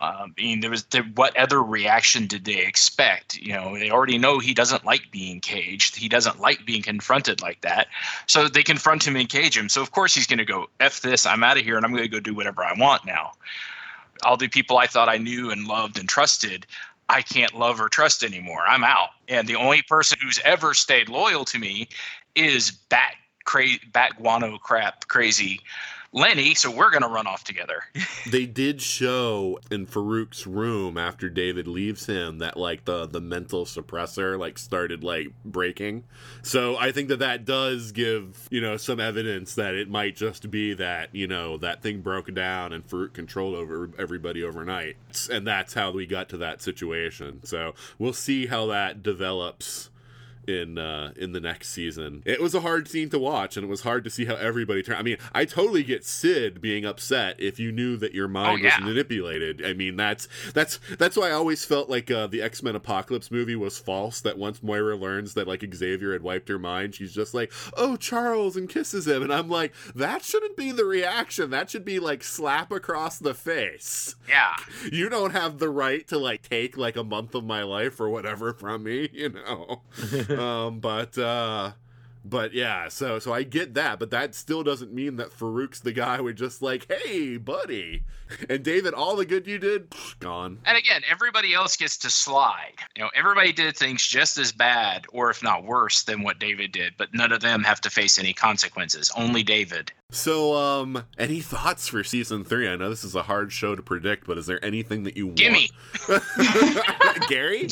um, 0.00 0.34
I 0.36 0.40
mean, 0.42 0.60
there 0.60 0.70
was 0.70 0.84
there, 0.84 1.02
what 1.14 1.36
other 1.36 1.62
reaction 1.62 2.26
did 2.26 2.44
they 2.44 2.66
expect? 2.66 3.36
You 3.38 3.54
know, 3.54 3.78
they 3.78 3.90
already 3.90 4.18
know 4.18 4.38
he 4.38 4.52
doesn't 4.52 4.84
like 4.84 5.10
being 5.10 5.40
caged. 5.40 5.96
He 5.96 6.08
doesn't 6.08 6.38
like 6.38 6.66
being 6.66 6.82
confronted 6.82 7.40
like 7.40 7.62
that. 7.62 7.88
So 8.26 8.48
they 8.48 8.62
confront 8.62 9.06
him 9.06 9.16
and 9.16 9.28
cage 9.28 9.56
him. 9.56 9.70
So 9.70 9.80
of 9.80 9.92
course 9.92 10.14
he's 10.14 10.26
going 10.26 10.38
to 10.38 10.44
go 10.44 10.68
f 10.80 11.00
this. 11.00 11.24
I'm 11.24 11.42
out 11.42 11.56
of 11.56 11.64
here, 11.64 11.76
and 11.76 11.86
I'm 11.86 11.92
going 11.92 12.02
to 12.02 12.10
go 12.10 12.20
do 12.20 12.34
whatever 12.34 12.62
I 12.62 12.74
want 12.76 13.06
now. 13.06 13.32
All 14.24 14.36
the 14.36 14.48
people 14.48 14.76
I 14.76 14.86
thought 14.86 15.08
I 15.08 15.16
knew 15.16 15.50
and 15.50 15.66
loved 15.66 15.98
and 15.98 16.08
trusted, 16.08 16.66
I 17.08 17.22
can't 17.22 17.54
love 17.54 17.80
or 17.80 17.88
trust 17.88 18.24
anymore. 18.24 18.64
I'm 18.66 18.84
out. 18.84 19.10
And 19.28 19.46
the 19.46 19.56
only 19.56 19.82
person 19.82 20.18
who's 20.22 20.40
ever 20.44 20.74
stayed 20.74 21.08
loyal 21.08 21.44
to 21.46 21.58
me 21.58 21.88
is 22.34 22.70
bat 22.70 23.14
cra- 23.44 23.78
bat 23.92 24.16
guano 24.16 24.58
crap 24.58 25.06
crazy 25.08 25.60
Lenny. 26.16 26.54
So 26.54 26.70
we're 26.70 26.90
going 26.90 27.02
to 27.02 27.08
run 27.08 27.26
off 27.26 27.44
together. 27.44 27.82
they 28.30 28.46
did 28.46 28.80
show 28.80 29.60
in 29.70 29.86
Farouk's 29.86 30.46
room 30.46 30.96
after 30.96 31.28
David 31.28 31.68
leaves 31.68 32.06
him 32.06 32.38
that 32.38 32.56
like 32.56 32.86
the 32.86 33.06
the 33.06 33.20
mental 33.20 33.66
suppressor 33.66 34.38
like 34.38 34.56
started 34.56 35.04
like 35.04 35.28
breaking. 35.44 36.04
So 36.42 36.76
I 36.78 36.90
think 36.90 37.08
that 37.08 37.18
that 37.18 37.44
does 37.44 37.92
give 37.92 38.48
you 38.50 38.62
know 38.62 38.78
some 38.78 38.98
evidence 38.98 39.54
that 39.56 39.74
it 39.74 39.90
might 39.90 40.16
just 40.16 40.50
be 40.50 40.72
that 40.74 41.14
you 41.14 41.26
know 41.26 41.58
that 41.58 41.82
thing 41.82 42.00
broke 42.00 42.32
down 42.32 42.72
and 42.72 42.86
Farouk 42.88 43.12
controlled 43.12 43.54
over 43.54 43.90
everybody 43.98 44.42
overnight, 44.42 44.96
and 45.30 45.46
that's 45.46 45.74
how 45.74 45.90
we 45.90 46.06
got 46.06 46.30
to 46.30 46.38
that 46.38 46.62
situation. 46.62 47.44
So 47.44 47.74
we'll 47.98 48.14
see 48.14 48.46
how 48.46 48.66
that 48.66 49.02
develops 49.02 49.90
in 50.46 50.78
uh 50.78 51.12
in 51.16 51.32
the 51.32 51.40
next 51.40 51.68
season. 51.70 52.22
It 52.26 52.40
was 52.40 52.54
a 52.54 52.60
hard 52.60 52.88
scene 52.88 53.08
to 53.10 53.18
watch 53.18 53.56
and 53.56 53.64
it 53.64 53.68
was 53.68 53.82
hard 53.82 54.04
to 54.04 54.10
see 54.10 54.24
how 54.24 54.34
everybody 54.36 54.82
turned. 54.82 54.98
I 54.98 55.02
mean, 55.02 55.16
I 55.32 55.44
totally 55.44 55.82
get 55.82 56.04
Syd 56.04 56.60
being 56.60 56.84
upset 56.84 57.36
if 57.38 57.58
you 57.58 57.72
knew 57.72 57.96
that 57.96 58.14
your 58.14 58.28
mind 58.28 58.60
Oh, 58.60 58.64
yeah. 58.64 58.78
was 58.78 58.86
manipulated. 58.86 59.64
I 59.64 59.72
mean, 59.72 59.96
that's 59.96 60.28
that's 60.54 60.78
that's 60.98 61.16
why 61.16 61.28
I 61.28 61.32
always 61.32 61.64
felt 61.64 61.88
like 61.90 62.10
uh 62.10 62.26
the 62.26 62.42
X-Men 62.42 62.76
Apocalypse 62.76 63.30
movie 63.30 63.56
was 63.56 63.78
false 63.78 64.20
that 64.20 64.38
once 64.38 64.62
Moira 64.62 64.96
learns 64.96 65.34
that 65.34 65.48
like 65.48 65.64
Xavier 65.74 66.12
had 66.12 66.22
wiped 66.22 66.48
her 66.48 66.58
mind, 66.58 66.94
she's 66.94 67.12
just 67.14 67.34
like, 67.34 67.52
"Oh, 67.76 67.96
Charles," 67.96 68.56
and 68.56 68.68
kisses 68.68 69.06
him 69.08 69.22
and 69.22 69.32
I'm 69.32 69.48
like, 69.48 69.72
that 69.94 70.22
shouldn't 70.24 70.56
be 70.56 70.72
the 70.72 70.84
reaction. 70.84 71.50
That 71.50 71.70
should 71.70 71.84
be 71.84 71.98
like 71.98 72.22
slap 72.22 72.70
across 72.70 73.18
the 73.18 73.34
face 73.34 74.16
yeah. 74.28 74.54
you 74.90 75.08
don't 75.08 75.30
have 75.32 75.58
the 75.58 75.68
right 75.68 76.06
to 76.08 76.18
like 76.18 76.42
take 76.42 76.76
like 76.76 76.96
a 76.96 77.04
month 77.04 77.34
of 77.34 77.44
my 77.44 77.62
life 77.62 78.00
or 78.00 78.08
whatever 78.08 78.52
from 78.52 78.82
me 78.84 79.08
you 79.12 79.28
know 79.30 79.82
um 80.38 80.80
but 80.80 81.16
uh 81.18 81.72
But 82.24 82.54
yeah, 82.54 82.88
so 82.88 83.20
so 83.20 83.32
I 83.32 83.44
get 83.44 83.74
that, 83.74 84.00
but 84.00 84.10
that 84.10 84.34
still 84.34 84.64
doesn't 84.64 84.92
mean 84.92 85.14
that 85.16 85.30
Farouk's 85.32 85.78
the 85.78 85.92
guy 85.92 86.16
who 86.16 86.32
just 86.32 86.60
like, 86.60 86.90
hey, 86.90 87.36
buddy, 87.36 88.02
and 88.48 88.62
David, 88.62 88.94
all 88.94 89.16
the 89.16 89.24
good 89.26 89.46
you 89.46 89.58
did, 89.58 89.90
pff, 89.90 90.18
gone. 90.18 90.58
And 90.64 90.76
again, 90.76 91.02
everybody 91.10 91.54
else 91.54 91.76
gets 91.76 91.96
to 91.98 92.10
slide. 92.10 92.74
You 92.96 93.02
know, 93.04 93.10
everybody 93.14 93.52
did 93.52 93.76
things 93.76 94.06
just 94.06 94.38
as 94.38 94.52
bad, 94.52 95.06
or 95.12 95.30
if 95.30 95.42
not 95.42 95.64
worse, 95.64 96.02
than 96.04 96.22
what 96.22 96.38
David 96.38 96.72
did, 96.72 96.94
but 96.96 97.14
none 97.14 97.32
of 97.32 97.40
them 97.40 97.62
have 97.64 97.80
to 97.82 97.90
face 97.90 98.18
any 98.18 98.32
consequences. 98.32 99.10
Only 99.16 99.42
David. 99.42 99.92
So, 100.10 100.54
um, 100.54 101.02
any 101.18 101.40
thoughts 101.40 101.88
for 101.88 102.04
season 102.04 102.44
three? 102.44 102.68
I 102.68 102.76
know 102.76 102.90
this 102.90 103.02
is 103.04 103.14
a 103.16 103.24
hard 103.24 103.52
show 103.52 103.74
to 103.74 103.82
predict, 103.82 104.26
but 104.26 104.38
is 104.38 104.46
there 104.46 104.64
anything 104.64 105.02
that 105.04 105.16
you 105.16 105.26
want? 105.26 105.38
Gimme. 105.38 105.70
want? 106.08 106.22
Gary? 107.28 107.66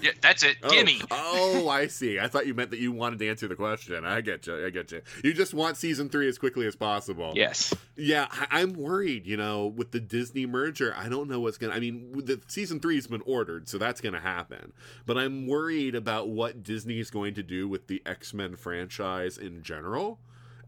Yeah, 0.00 0.12
that's 0.20 0.42
it. 0.44 0.56
Oh, 0.62 0.70
Gimme. 0.70 1.00
Oh, 1.10 1.68
I 1.68 1.88
see. 1.88 2.20
I 2.20 2.28
thought 2.28 2.46
you 2.46 2.54
meant 2.54 2.70
that 2.70 2.78
you 2.78 2.92
wanted 2.92 3.18
to 3.20 3.28
answer 3.28 3.48
the 3.48 3.56
question. 3.56 4.04
I 4.04 4.20
get 4.20 4.46
you. 4.46 4.64
I 4.66 4.70
get 4.70 4.92
you. 4.92 5.02
You 5.24 5.32
just 5.32 5.54
want 5.54 5.76
season 5.76 6.08
three 6.08 6.28
as 6.28 6.38
quickly 6.38 6.66
as 6.66 6.76
possible. 6.76 7.32
Yes. 7.34 7.74
Yeah, 7.96 8.26
I- 8.30 8.60
I'm 8.60 8.74
worried. 8.74 9.26
You 9.26 9.36
know, 9.36 9.66
with 9.66 9.91
the 9.92 10.00
Disney 10.00 10.46
merger, 10.46 10.94
I 10.96 11.08
don't 11.08 11.28
know 11.28 11.40
what's 11.40 11.58
gonna. 11.58 11.74
I 11.74 11.80
mean, 11.80 12.12
the 12.24 12.40
season 12.48 12.80
three's 12.80 13.06
been 13.06 13.22
ordered, 13.24 13.68
so 13.68 13.78
that's 13.78 14.00
gonna 14.00 14.20
happen. 14.20 14.72
But 15.06 15.16
I'm 15.16 15.46
worried 15.46 15.94
about 15.94 16.28
what 16.28 16.62
Disney 16.62 16.98
is 16.98 17.10
going 17.10 17.34
to 17.34 17.42
do 17.42 17.68
with 17.68 17.86
the 17.86 18.02
X 18.04 18.34
Men 18.34 18.56
franchise 18.56 19.38
in 19.38 19.62
general, 19.62 20.18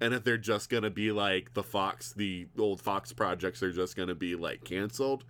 and 0.00 0.14
if 0.14 0.22
they're 0.22 0.38
just 0.38 0.70
gonna 0.70 0.90
be 0.90 1.10
like 1.10 1.54
the 1.54 1.62
Fox, 1.62 2.12
the 2.12 2.46
old 2.58 2.80
Fox 2.80 3.12
projects 3.12 3.62
are 3.62 3.72
just 3.72 3.96
gonna 3.96 4.14
be 4.14 4.36
like 4.36 4.62
canceled. 4.64 5.24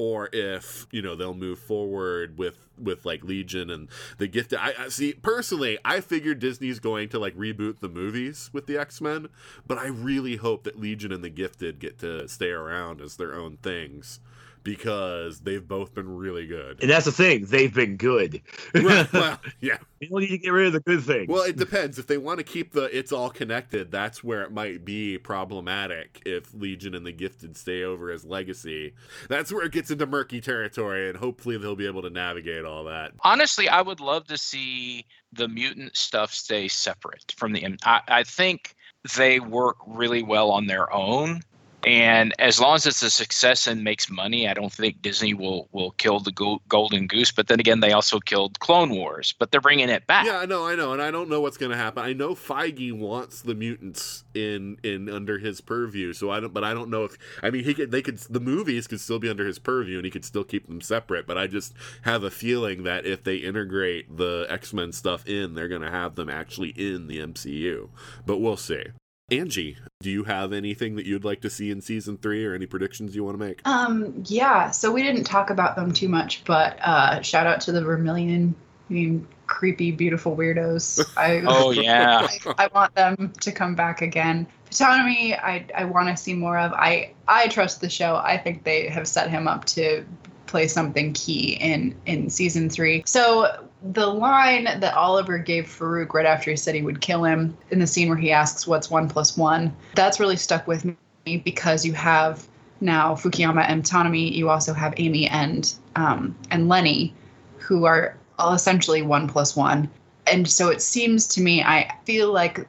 Or 0.00 0.30
if 0.32 0.86
you 0.92 1.02
know 1.02 1.14
they'll 1.14 1.34
move 1.34 1.58
forward 1.58 2.38
with 2.38 2.70
with 2.78 3.04
like 3.04 3.22
Legion 3.22 3.68
and 3.68 3.90
the 4.16 4.28
Gifted. 4.28 4.58
I, 4.58 4.72
I 4.78 4.88
see 4.88 5.12
personally, 5.12 5.78
I 5.84 6.00
figured 6.00 6.38
Disney's 6.38 6.78
going 6.78 7.10
to 7.10 7.18
like 7.18 7.36
reboot 7.36 7.80
the 7.80 7.88
movies 7.90 8.48
with 8.50 8.64
the 8.64 8.78
X 8.78 9.02
Men, 9.02 9.28
but 9.66 9.76
I 9.76 9.88
really 9.88 10.36
hope 10.36 10.64
that 10.64 10.80
Legion 10.80 11.12
and 11.12 11.22
the 11.22 11.28
Gifted 11.28 11.80
get 11.80 11.98
to 11.98 12.26
stay 12.28 12.48
around 12.48 13.02
as 13.02 13.16
their 13.16 13.34
own 13.34 13.58
things 13.58 14.20
because 14.62 15.40
they've 15.40 15.66
both 15.66 15.94
been 15.94 16.08
really 16.08 16.46
good. 16.46 16.80
And 16.80 16.90
that's 16.90 17.06
the 17.06 17.12
thing; 17.12 17.46
they've 17.46 17.72
been 17.72 17.96
good. 17.96 18.42
Right, 18.74 19.12
well, 19.12 19.40
yeah. 19.60 19.78
we 20.00 20.08
don't 20.08 20.20
need 20.20 20.28
to 20.28 20.38
get 20.38 20.50
rid 20.50 20.66
of 20.68 20.72
the 20.72 20.80
good 20.80 21.02
things. 21.04 21.28
Well, 21.28 21.42
it 21.42 21.56
depends. 21.56 21.98
If 21.98 22.06
they 22.06 22.18
want 22.18 22.38
to 22.38 22.44
keep 22.44 22.72
the 22.72 22.84
it's 22.96 23.12
all 23.12 23.30
connected, 23.30 23.90
that's 23.90 24.22
where 24.22 24.42
it 24.42 24.52
might 24.52 24.84
be 24.84 25.18
problematic 25.18 26.22
if 26.24 26.52
Legion 26.54 26.94
and 26.94 27.06
the 27.06 27.12
Gifted 27.12 27.56
stay 27.56 27.82
over 27.82 28.10
as 28.10 28.24
legacy. 28.24 28.94
That's 29.28 29.52
where 29.52 29.64
it 29.64 29.72
gets 29.72 29.90
into 29.90 30.06
murky 30.06 30.40
territory, 30.40 31.08
and 31.08 31.18
hopefully 31.18 31.56
they'll 31.58 31.76
be 31.76 31.86
able 31.86 32.02
to 32.02 32.10
navigate 32.10 32.64
all 32.64 32.84
that. 32.84 33.12
Honestly, 33.22 33.68
I 33.68 33.82
would 33.82 34.00
love 34.00 34.26
to 34.28 34.38
see 34.38 35.06
the 35.32 35.48
mutant 35.48 35.96
stuff 35.96 36.32
stay 36.32 36.68
separate 36.68 37.34
from 37.36 37.52
the. 37.52 37.76
I, 37.84 38.00
I 38.08 38.22
think 38.24 38.74
they 39.16 39.40
work 39.40 39.76
really 39.86 40.22
well 40.22 40.50
on 40.50 40.66
their 40.66 40.92
own. 40.92 41.40
And 41.84 42.34
as 42.38 42.60
long 42.60 42.76
as 42.76 42.86
it's 42.86 43.02
a 43.02 43.10
success 43.10 43.66
and 43.66 43.82
makes 43.82 44.10
money, 44.10 44.48
I 44.48 44.54
don't 44.54 44.72
think 44.72 45.00
Disney 45.00 45.34
will 45.34 45.68
will 45.72 45.92
kill 45.92 46.20
the 46.20 46.32
go- 46.32 46.60
golden 46.68 47.06
goose. 47.06 47.32
But 47.32 47.48
then 47.48 47.58
again, 47.58 47.80
they 47.80 47.92
also 47.92 48.20
killed 48.20 48.58
Clone 48.60 48.90
Wars, 48.90 49.34
but 49.38 49.50
they're 49.50 49.60
bringing 49.60 49.88
it 49.88 50.06
back. 50.06 50.26
Yeah, 50.26 50.38
I 50.38 50.46
know, 50.46 50.66
I 50.66 50.74
know, 50.74 50.92
and 50.92 51.00
I 51.00 51.10
don't 51.10 51.28
know 51.28 51.40
what's 51.40 51.56
going 51.56 51.70
to 51.70 51.78
happen. 51.78 52.04
I 52.04 52.12
know 52.12 52.34
Feige 52.34 52.92
wants 52.92 53.40
the 53.42 53.54
mutants 53.54 54.24
in 54.34 54.78
in 54.82 55.08
under 55.08 55.38
his 55.38 55.60
purview, 55.60 56.12
so 56.12 56.30
I 56.30 56.40
don't. 56.40 56.52
But 56.52 56.64
I 56.64 56.74
don't 56.74 56.90
know 56.90 57.04
if 57.04 57.16
I 57.42 57.50
mean 57.50 57.64
he 57.64 57.72
could. 57.72 57.90
They 57.90 58.02
could. 58.02 58.18
The 58.18 58.40
movies 58.40 58.86
could 58.86 59.00
still 59.00 59.18
be 59.18 59.30
under 59.30 59.46
his 59.46 59.58
purview, 59.58 59.96
and 59.96 60.04
he 60.04 60.10
could 60.10 60.24
still 60.24 60.44
keep 60.44 60.66
them 60.66 60.80
separate. 60.80 61.26
But 61.26 61.38
I 61.38 61.46
just 61.46 61.72
have 62.02 62.22
a 62.22 62.30
feeling 62.30 62.84
that 62.84 63.06
if 63.06 63.24
they 63.24 63.36
integrate 63.36 64.16
the 64.16 64.46
X 64.50 64.72
Men 64.72 64.92
stuff 64.92 65.26
in, 65.26 65.54
they're 65.54 65.68
going 65.68 65.82
to 65.82 65.90
have 65.90 66.14
them 66.14 66.28
actually 66.28 66.70
in 66.70 67.06
the 67.06 67.18
MCU. 67.18 67.88
But 68.26 68.38
we'll 68.38 68.56
see. 68.56 68.84
Anji, 69.30 69.76
do 70.00 70.10
you 70.10 70.24
have 70.24 70.52
anything 70.52 70.96
that 70.96 71.06
you'd 71.06 71.24
like 71.24 71.40
to 71.42 71.50
see 71.50 71.70
in 71.70 71.80
season 71.80 72.16
three, 72.16 72.44
or 72.44 72.54
any 72.54 72.66
predictions 72.66 73.14
you 73.14 73.22
want 73.24 73.38
to 73.38 73.44
make? 73.44 73.60
Um, 73.64 74.24
yeah, 74.26 74.70
so 74.70 74.90
we 74.90 75.02
didn't 75.02 75.24
talk 75.24 75.50
about 75.50 75.76
them 75.76 75.92
too 75.92 76.08
much, 76.08 76.42
but 76.44 76.78
uh, 76.80 77.22
shout 77.22 77.46
out 77.46 77.60
to 77.62 77.72
the 77.72 77.80
Vermilion, 77.80 78.54
I 78.88 78.92
mean, 78.92 79.28
creepy, 79.46 79.92
beautiful 79.92 80.36
weirdos. 80.36 81.04
I, 81.16 81.42
Oh 81.46 81.70
yeah. 81.70 82.26
I, 82.46 82.64
I 82.64 82.66
want 82.74 82.94
them 82.94 83.32
to 83.40 83.52
come 83.52 83.74
back 83.74 84.02
again. 84.02 84.46
Ptonomy, 84.70 85.38
I, 85.38 85.66
I 85.74 85.84
want 85.84 86.08
to 86.08 86.16
see 86.16 86.34
more 86.34 86.58
of. 86.58 86.72
I, 86.72 87.12
I 87.28 87.48
trust 87.48 87.80
the 87.80 87.90
show. 87.90 88.16
I 88.16 88.36
think 88.36 88.64
they 88.64 88.88
have 88.88 89.06
set 89.06 89.30
him 89.30 89.46
up 89.46 89.64
to 89.66 90.04
play 90.50 90.66
something 90.66 91.12
key 91.12 91.56
in 91.60 91.94
in 92.06 92.28
season 92.28 92.68
three. 92.68 93.02
So 93.06 93.66
the 93.92 94.06
line 94.06 94.64
that 94.64 94.94
Oliver 94.94 95.38
gave 95.38 95.64
Farouk 95.64 96.12
right 96.12 96.26
after 96.26 96.50
he 96.50 96.56
said 96.56 96.74
he 96.74 96.82
would 96.82 97.00
kill 97.00 97.24
him 97.24 97.56
in 97.70 97.78
the 97.78 97.86
scene 97.86 98.08
where 98.08 98.18
he 98.18 98.32
asks 98.32 98.66
what's 98.66 98.90
one 98.90 99.08
plus 99.08 99.36
one, 99.36 99.74
that's 99.94 100.20
really 100.20 100.36
stuck 100.36 100.66
with 100.66 100.84
me 100.84 101.36
because 101.38 101.86
you 101.86 101.92
have 101.92 102.46
now 102.80 103.14
Fukuyama 103.14 103.64
and 103.68 103.84
Ptonomy, 103.84 104.32
you 104.32 104.50
also 104.50 104.72
have 104.74 104.94
Amy 104.96 105.28
and 105.28 105.72
um, 105.96 106.36
and 106.50 106.68
Lenny, 106.68 107.14
who 107.58 107.84
are 107.84 108.16
all 108.38 108.52
essentially 108.52 109.02
one 109.02 109.28
plus 109.28 109.54
one. 109.54 109.88
And 110.26 110.48
so 110.48 110.68
it 110.68 110.82
seems 110.82 111.26
to 111.28 111.40
me, 111.40 111.62
I 111.62 111.92
feel 112.04 112.32
like 112.32 112.66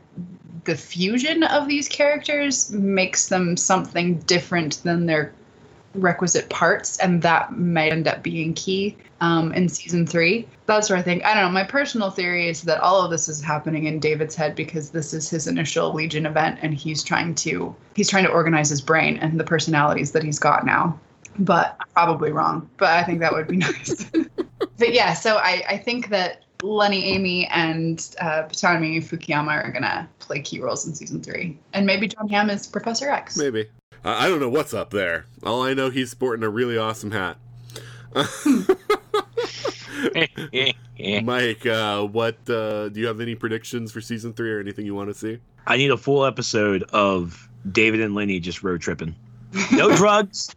the 0.64 0.76
fusion 0.76 1.44
of 1.44 1.68
these 1.68 1.88
characters 1.88 2.72
makes 2.72 3.28
them 3.30 3.58
something 3.58 4.20
different 4.20 4.84
than 4.84 5.06
their 5.06 5.34
requisite 5.94 6.50
parts, 6.50 6.98
and 7.00 7.22
that 7.22 7.58
might 7.58 7.92
end 7.92 8.08
up 8.08 8.24
being 8.24 8.54
key 8.54 8.98
um, 9.20 9.52
in 9.54 9.70
season 9.70 10.06
three. 10.06 10.48
That's 10.66 10.90
where 10.90 10.98
I 10.98 11.02
think 11.02 11.24
I 11.26 11.34
don't 11.34 11.44
know. 11.44 11.52
My 11.52 11.64
personal 11.64 12.10
theory 12.10 12.50
is 12.50 12.64
that 12.64 12.80
all 12.82 13.02
of 13.02 13.12
this 13.12 13.28
is 13.28 13.42
happening 13.42 13.86
in 13.86 14.00
David's 14.00 14.36
head 14.36 14.56
because 14.56 14.92
this 14.92 15.14
is 15.14 15.30
his 15.30 15.48
initial 15.48 15.94
Legion 15.94 16.26
event, 16.26 16.60
and 16.62 16.74
he's 16.74 17.04
trying 17.04 17.36
to 17.36 17.76
he's 17.96 18.10
trying 18.10 18.26
to 18.26 18.32
organize 18.32 18.70
his 18.70 18.82
brain 18.82 19.18
and 19.18 19.40
the 19.40 19.44
personalities 19.44 20.12
that 20.12 20.24
he's 20.24 20.40
got 20.40 20.66
now. 20.66 21.00
But 21.40 21.78
probably 21.94 22.32
wrong. 22.32 22.70
But 22.78 22.90
I 22.90 23.04
think 23.04 23.20
that 23.20 23.32
would 23.32 23.48
be 23.48 23.58
nice. 23.58 24.06
but 24.78 24.94
yeah, 24.94 25.14
so 25.14 25.38
I, 25.38 25.64
I 25.70 25.78
think 25.78 26.10
that 26.10 26.44
Lenny, 26.62 27.06
Amy, 27.06 27.48
and 27.48 28.16
uh, 28.20 28.44
Ptonomy 28.44 28.98
Fukuyama 29.04 29.64
are 29.64 29.72
gonna 29.72 30.10
play 30.20 30.42
key 30.42 30.60
roles 30.60 30.88
in 30.88 30.94
season 30.94 31.22
three, 31.22 31.58
and 31.74 31.86
maybe 31.86 32.08
Jon 32.08 32.28
Hamm 32.28 32.50
is 32.50 32.68
Professor 32.68 33.10
X. 33.10 33.38
Maybe. 33.38 33.68
I 34.04 34.26
I 34.26 34.30
don't 34.30 34.40
know 34.40 34.50
what's 34.50 34.74
up 34.74 34.92
there. 34.92 35.26
All 35.44 35.64
I 35.64 35.74
know, 35.74 35.90
he's 35.90 36.12
sporting 36.12 36.44
a 36.44 36.50
really 36.50 36.78
awesome 36.78 37.12
hat. 37.12 37.38
Mike, 41.24 41.66
uh, 41.66 42.06
what 42.06 42.50
uh, 42.50 42.90
do 42.90 43.00
you 43.00 43.08
have 43.08 43.22
any 43.22 43.36
predictions 43.36 43.92
for 43.92 44.02
season 44.02 44.34
three 44.34 44.52
or 44.52 44.60
anything 44.60 44.86
you 44.86 44.96
want 44.96 45.10
to 45.10 45.14
see? 45.14 45.40
I 45.66 45.78
need 45.78 45.92
a 45.92 45.98
full 45.98 46.26
episode 46.26 46.84
of 46.92 47.50
David 47.72 48.02
and 48.02 48.16
Lenny 48.16 48.40
just 48.40 48.64
road 48.64 48.82
tripping. 48.82 49.16
No 49.72 49.96
drugs, 49.96 50.56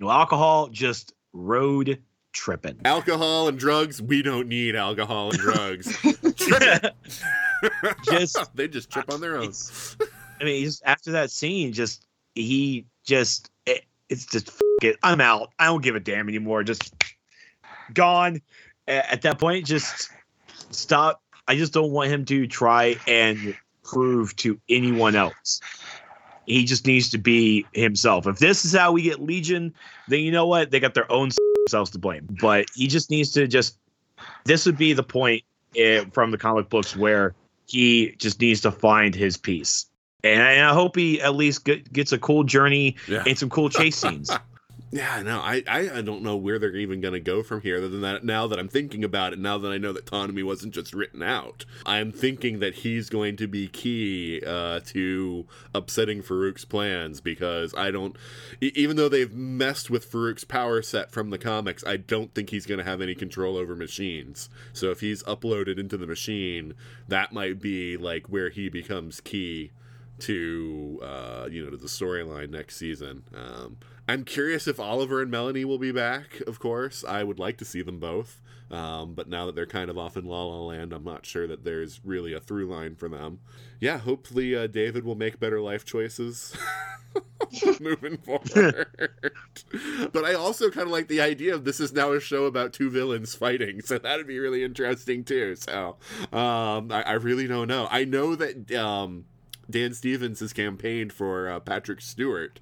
no 0.00 0.10
alcohol, 0.10 0.68
just 0.68 1.12
road 1.32 2.02
tripping. 2.32 2.80
Alcohol 2.84 3.48
and 3.48 3.58
drugs? 3.58 4.00
We 4.00 4.22
don't 4.22 4.48
need 4.48 4.76
alcohol 4.76 5.30
and 5.30 5.38
drugs. 5.38 5.96
just 8.04 8.54
they 8.54 8.68
just 8.68 8.90
trip 8.90 9.12
on 9.12 9.20
their 9.20 9.36
own. 9.36 9.52
I 10.40 10.44
mean, 10.44 10.64
just 10.64 10.82
after 10.84 11.12
that 11.12 11.30
scene, 11.30 11.72
just 11.72 12.05
he 12.36 12.84
just 13.04 13.50
it, 13.64 13.84
it's 14.08 14.26
just 14.26 14.52
it. 14.82 14.96
I'm 15.02 15.20
out. 15.20 15.52
I 15.58 15.66
don't 15.66 15.82
give 15.82 15.96
a 15.96 16.00
damn 16.00 16.28
anymore. 16.28 16.62
Just 16.62 16.94
gone. 17.92 18.40
At 18.86 19.22
that 19.22 19.40
point, 19.40 19.66
just 19.66 20.10
stop. 20.70 21.20
I 21.48 21.56
just 21.56 21.72
don't 21.72 21.90
want 21.90 22.10
him 22.10 22.24
to 22.26 22.46
try 22.46 22.96
and 23.08 23.56
prove 23.82 24.36
to 24.36 24.60
anyone 24.68 25.16
else. 25.16 25.60
He 26.46 26.64
just 26.64 26.86
needs 26.86 27.10
to 27.10 27.18
be 27.18 27.66
himself. 27.72 28.28
If 28.28 28.38
this 28.38 28.64
is 28.64 28.72
how 28.72 28.92
we 28.92 29.02
get 29.02 29.20
Legion, 29.20 29.74
then 30.06 30.20
you 30.20 30.30
know 30.30 30.46
what? 30.46 30.70
They 30.70 30.78
got 30.78 30.94
their 30.94 31.10
own 31.10 31.30
selves 31.68 31.90
to 31.92 31.98
blame. 31.98 32.28
But 32.40 32.66
he 32.74 32.86
just 32.86 33.10
needs 33.10 33.32
to 33.32 33.48
just. 33.48 33.78
This 34.44 34.64
would 34.66 34.78
be 34.78 34.92
the 34.92 35.02
point 35.02 35.42
eh, 35.76 36.04
from 36.12 36.30
the 36.30 36.38
comic 36.38 36.68
books 36.68 36.96
where 36.96 37.34
he 37.66 38.14
just 38.18 38.40
needs 38.40 38.60
to 38.60 38.70
find 38.70 39.14
his 39.14 39.36
peace. 39.36 39.86
And 40.24 40.42
I, 40.42 40.52
and 40.52 40.66
I 40.66 40.72
hope 40.74 40.96
he 40.96 41.20
at 41.20 41.34
least 41.34 41.64
get, 41.64 41.92
gets 41.92 42.12
a 42.12 42.18
cool 42.18 42.44
journey 42.44 42.96
Yeah. 43.08 43.22
and 43.26 43.38
some 43.38 43.50
cool 43.50 43.68
chase 43.68 43.96
scenes. 43.96 44.30
Yeah, 44.92 45.20
no, 45.20 45.40
I, 45.40 45.64
I, 45.68 45.98
I 45.98 46.00
don't 46.00 46.22
know 46.22 46.36
where 46.36 46.60
they're 46.60 46.74
even 46.76 47.00
going 47.00 47.12
to 47.12 47.20
go 47.20 47.42
from 47.42 47.60
here. 47.60 47.78
Other 47.78 47.88
than 47.88 48.02
that, 48.02 48.24
now 48.24 48.46
that 48.46 48.58
I'm 48.58 48.68
thinking 48.68 49.02
about 49.02 49.32
it, 49.32 49.38
now 49.38 49.58
that 49.58 49.70
I 49.70 49.78
know 49.78 49.92
that 49.92 50.06
Ptonomy 50.06 50.44
wasn't 50.44 50.72
just 50.72 50.94
written 50.94 51.24
out, 51.24 51.64
I'm 51.84 52.12
thinking 52.12 52.60
that 52.60 52.76
he's 52.76 53.10
going 53.10 53.36
to 53.38 53.48
be 53.48 53.66
key 53.66 54.40
uh, 54.46 54.80
to 54.86 55.44
upsetting 55.74 56.22
Farouk's 56.22 56.64
plans 56.64 57.20
because 57.20 57.74
I 57.74 57.90
don't, 57.90 58.16
even 58.60 58.96
though 58.96 59.08
they've 59.08 59.34
messed 59.34 59.90
with 59.90 60.04
Farouk's 60.04 60.44
power 60.44 60.80
set 60.82 61.10
from 61.10 61.30
the 61.30 61.36
comics, 61.38 61.84
I 61.84 61.96
don't 61.96 62.32
think 62.32 62.50
he's 62.50 62.64
going 62.64 62.78
to 62.78 62.84
have 62.84 63.00
any 63.00 63.16
control 63.16 63.56
over 63.56 63.74
machines. 63.74 64.48
So 64.72 64.92
if 64.92 65.00
he's 65.00 65.22
uploaded 65.24 65.78
into 65.80 65.96
the 65.96 66.06
machine, 66.06 66.74
that 67.08 67.32
might 67.32 67.60
be 67.60 67.96
like 67.96 68.28
where 68.28 68.50
he 68.50 68.68
becomes 68.68 69.20
key 69.20 69.72
to 70.20 71.00
uh, 71.02 71.48
you 71.50 71.64
know 71.64 71.70
to 71.70 71.76
the 71.76 71.86
storyline 71.88 72.50
next 72.50 72.76
season. 72.76 73.24
Um, 73.34 73.78
I'm 74.08 74.24
curious 74.24 74.68
if 74.68 74.78
Oliver 74.78 75.20
and 75.20 75.30
Melanie 75.30 75.64
will 75.64 75.78
be 75.78 75.92
back. 75.92 76.40
Of 76.46 76.58
course, 76.58 77.04
I 77.04 77.24
would 77.24 77.38
like 77.38 77.58
to 77.58 77.64
see 77.64 77.82
them 77.82 77.98
both. 77.98 78.40
Um, 78.70 79.14
but 79.14 79.28
now 79.28 79.46
that 79.46 79.54
they're 79.54 79.66
kind 79.66 79.90
of 79.90 79.98
off 79.98 80.16
in 80.16 80.24
La 80.24 80.44
La 80.44 80.60
Land, 80.60 80.92
I'm 80.92 81.04
not 81.04 81.24
sure 81.24 81.46
that 81.46 81.64
there's 81.64 82.00
really 82.04 82.32
a 82.32 82.40
through 82.40 82.66
line 82.66 82.96
for 82.96 83.08
them. 83.08 83.40
Yeah, 83.80 83.98
hopefully 83.98 84.56
uh, 84.56 84.66
David 84.66 85.04
will 85.04 85.14
make 85.14 85.38
better 85.38 85.60
life 85.60 85.84
choices 85.84 86.56
moving 87.80 88.16
forward. 88.16 88.86
but 90.12 90.24
I 90.24 90.34
also 90.34 90.70
kind 90.70 90.86
of 90.86 90.92
like 90.92 91.06
the 91.08 91.20
idea 91.20 91.54
of 91.54 91.64
this 91.64 91.78
is 91.78 91.92
now 91.92 92.12
a 92.12 92.20
show 92.20 92.44
about 92.46 92.72
two 92.72 92.90
villains 92.90 93.34
fighting, 93.34 93.82
so 93.82 93.98
that'd 93.98 94.26
be 94.26 94.38
really 94.38 94.64
interesting 94.64 95.22
too. 95.22 95.54
So 95.56 95.96
um, 96.32 96.90
I, 96.90 97.02
I 97.06 97.12
really 97.12 97.46
don't 97.46 97.68
know. 97.68 97.86
I 97.90 98.04
know 98.04 98.34
that 98.34 98.72
um, 98.72 99.26
Dan 99.68 99.94
Stevens 99.94 100.40
has 100.40 100.52
campaigned 100.52 101.12
for 101.12 101.48
uh, 101.48 101.60
Patrick 101.60 102.00
Stewart 102.00 102.60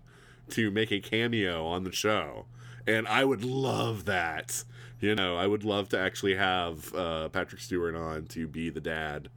to 0.51 0.71
make 0.71 0.93
a 0.93 1.01
cameo 1.01 1.67
on 1.67 1.85
the 1.85 1.93
show, 1.93 2.47
and 2.87 3.07
I 3.09 3.25
would 3.25 3.45
love 3.45 4.05
that. 4.07 4.65
You 5.01 5.15
know, 5.15 5.37
I 5.37 5.47
would 5.47 5.65
love 5.65 5.89
to 5.91 5.99
actually 5.99 6.37
have 6.37 6.95
uh, 6.95 7.29
Patrick 7.29 7.61
Stewart 7.61 7.95
on 7.95 8.27
to 8.29 8.47
be 8.49 8.71
the 8.71 8.81
dad. 8.81 9.29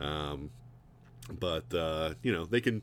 Um, 0.00 0.50
but 1.28 1.72
uh, 1.74 2.14
you 2.22 2.32
know, 2.32 2.44
they 2.44 2.60
can 2.60 2.82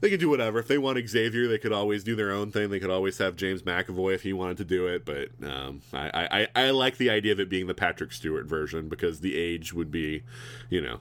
they 0.00 0.10
can 0.10 0.18
do 0.18 0.28
whatever. 0.28 0.58
If 0.58 0.68
they 0.68 0.78
want 0.78 0.98
Xavier, 1.08 1.46
they 1.46 1.58
could 1.58 1.72
always 1.72 2.02
do 2.02 2.16
their 2.16 2.32
own 2.32 2.50
thing. 2.50 2.70
They 2.70 2.80
could 2.80 2.90
always 2.90 3.18
have 3.18 3.36
James 3.36 3.62
McAvoy 3.62 4.14
if 4.14 4.22
he 4.22 4.32
wanted 4.32 4.56
to 4.58 4.64
do 4.64 4.86
it. 4.86 5.04
But 5.04 5.28
um, 5.48 5.82
I, 5.92 6.48
I 6.56 6.64
I 6.66 6.70
like 6.70 6.96
the 6.96 7.10
idea 7.10 7.32
of 7.32 7.40
it 7.40 7.48
being 7.48 7.66
the 7.66 7.74
Patrick 7.74 8.12
Stewart 8.12 8.46
version 8.46 8.88
because 8.88 9.20
the 9.20 9.36
age 9.36 9.72
would 9.72 9.90
be, 9.90 10.22
you 10.68 10.80
know, 10.80 11.00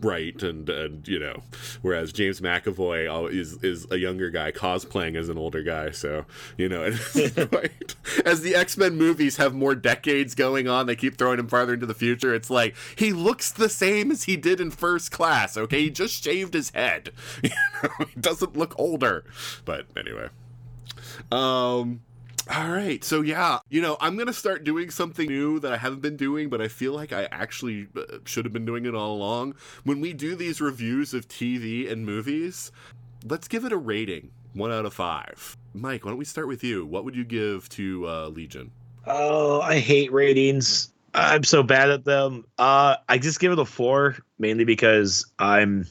right 0.00 0.42
and 0.42 0.68
and 0.68 1.08
you 1.08 1.18
know 1.18 1.42
whereas 1.82 2.12
James 2.12 2.40
McAvoy 2.40 3.32
is 3.32 3.62
is 3.62 3.86
a 3.90 3.96
younger 3.96 4.30
guy 4.30 4.52
cosplaying 4.52 5.16
as 5.16 5.28
an 5.28 5.36
older 5.36 5.62
guy 5.62 5.90
so 5.90 6.24
you 6.56 6.68
know 6.68 6.82
as 8.24 8.42
the 8.42 8.54
X-Men 8.54 8.96
movies 8.96 9.38
have 9.38 9.52
more 9.54 9.74
decades 9.74 10.34
going 10.34 10.68
on 10.68 10.86
they 10.86 10.96
keep 10.96 11.18
throwing 11.18 11.38
him 11.38 11.48
farther 11.48 11.74
into 11.74 11.86
the 11.86 11.94
future 11.94 12.32
it's 12.34 12.50
like 12.50 12.76
he 12.96 13.12
looks 13.12 13.50
the 13.50 13.68
same 13.68 14.10
as 14.10 14.24
he 14.24 14.36
did 14.36 14.60
in 14.60 14.70
first 14.70 15.10
class 15.10 15.56
okay? 15.56 15.82
He 15.82 15.90
just 15.90 16.22
shaved 16.22 16.54
his 16.54 16.70
head. 16.70 17.10
You 17.42 17.50
know 17.82 18.06
he 18.14 18.20
doesn't 18.20 18.56
look 18.56 18.74
older. 18.78 19.24
But 19.64 19.86
anyway. 19.96 20.28
Um 21.32 22.02
all 22.50 22.68
right. 22.68 23.02
So 23.04 23.20
yeah, 23.20 23.60
you 23.68 23.80
know, 23.80 23.96
I'm 24.00 24.16
going 24.16 24.26
to 24.26 24.32
start 24.32 24.64
doing 24.64 24.90
something 24.90 25.26
new 25.26 25.60
that 25.60 25.72
I 25.72 25.76
haven't 25.76 26.00
been 26.00 26.16
doing, 26.16 26.48
but 26.48 26.60
I 26.60 26.68
feel 26.68 26.92
like 26.92 27.12
I 27.12 27.28
actually 27.30 27.88
uh, 27.96 28.18
should 28.24 28.44
have 28.44 28.52
been 28.52 28.64
doing 28.64 28.86
it 28.86 28.94
all 28.94 29.14
along. 29.14 29.54
When 29.84 30.00
we 30.00 30.12
do 30.12 30.34
these 30.34 30.60
reviews 30.60 31.14
of 31.14 31.28
TV 31.28 31.90
and 31.90 32.04
movies, 32.04 32.72
let's 33.24 33.46
give 33.48 33.64
it 33.64 33.72
a 33.72 33.76
rating. 33.76 34.30
1 34.54 34.72
out 34.72 34.84
of 34.84 34.92
5. 34.92 35.56
Mike, 35.74 36.04
why 36.04 36.10
don't 36.10 36.18
we 36.18 36.24
start 36.24 36.48
with 36.48 36.64
you? 36.64 36.84
What 36.84 37.04
would 37.04 37.14
you 37.14 37.24
give 37.24 37.68
to 37.70 38.08
uh, 38.08 38.28
Legion? 38.28 38.72
Oh, 39.06 39.60
I 39.60 39.78
hate 39.78 40.12
ratings. 40.12 40.92
I'm 41.14 41.44
so 41.44 41.62
bad 41.62 41.90
at 41.90 42.04
them. 42.04 42.44
Uh, 42.58 42.96
I 43.08 43.18
just 43.18 43.40
give 43.40 43.52
it 43.52 43.58
a 43.58 43.64
four, 43.64 44.16
mainly 44.38 44.64
because 44.64 45.26
I'm. 45.38 45.86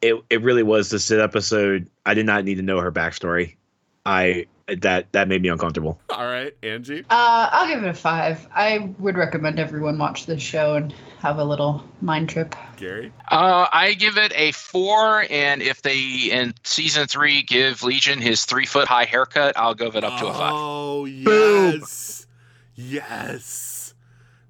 It 0.00 0.22
it 0.30 0.42
really 0.42 0.62
was 0.62 0.90
the 0.90 0.98
Syd 0.98 1.20
episode. 1.20 1.88
I 2.04 2.14
did 2.14 2.26
not 2.26 2.44
need 2.44 2.56
to 2.56 2.62
know 2.62 2.80
her 2.80 2.92
backstory. 2.92 3.56
I 4.04 4.46
that 4.80 5.12
that 5.12 5.28
made 5.28 5.42
me 5.42 5.48
uncomfortable. 5.48 6.00
All 6.10 6.24
right, 6.24 6.52
Anji. 6.62 7.00
Uh, 7.10 7.48
I'll 7.52 7.66
give 7.68 7.82
it 7.82 7.88
a 7.88 7.94
five. 7.94 8.46
I 8.54 8.90
would 8.98 9.16
recommend 9.16 9.58
everyone 9.58 9.98
watch 9.98 10.26
this 10.26 10.42
show 10.42 10.74
and 10.76 10.94
have 11.20 11.38
a 11.38 11.44
little 11.44 11.84
mind 12.00 12.28
trip. 12.28 12.54
Gary. 12.76 13.12
Uh, 13.30 13.66
I 13.72 13.94
give 13.94 14.16
it 14.18 14.32
a 14.34 14.52
four, 14.52 15.24
and 15.30 15.62
if 15.62 15.82
they 15.82 16.30
in 16.30 16.54
season 16.64 17.06
three 17.06 17.42
give 17.42 17.82
Legion 17.82 18.20
his 18.20 18.44
three 18.44 18.66
foot 18.66 18.88
high 18.88 19.04
haircut, 19.04 19.56
I'll 19.56 19.74
give 19.74 19.96
it 19.96 20.04
up 20.04 20.18
to 20.20 20.26
a 20.26 20.32
five. 20.32 20.52
Oh, 20.54 21.04
Boom. 21.04 21.72
yes. 21.80 22.26
Yes. 22.74 23.94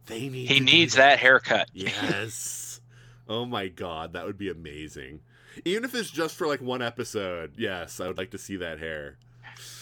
They 0.07 0.29
need 0.29 0.49
He 0.49 0.55
to 0.55 0.61
do 0.61 0.65
needs 0.65 0.95
that 0.95 1.19
haircut. 1.19 1.69
Yes. 1.73 2.81
oh 3.29 3.45
my 3.47 3.69
god, 3.69 4.13
that 4.15 4.27
would 4.27 4.39
be 4.39 4.51
amazing. 4.51 5.21
Even 5.65 5.85
if 5.85 5.95
it's 5.95 6.11
just 6.11 6.35
for 6.37 6.47
like 6.47 6.61
one 6.61 6.83
episode, 6.83 7.53
yes, 7.59 8.01
I 8.01 8.07
would 8.09 8.17
like 8.19 8.31
to 8.31 8.39
see 8.39 8.57
that 8.57 8.79
hair. 8.79 9.17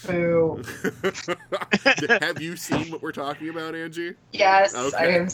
Boo. 0.06 0.62
Have 2.08 2.40
you 2.40 2.56
seen 2.56 2.90
what 2.90 3.02
we're 3.02 3.12
talking 3.12 3.48
about, 3.50 3.74
Anji? 3.74 4.14
Yes, 4.32 4.74
I 4.74 5.06
am. 5.06 5.28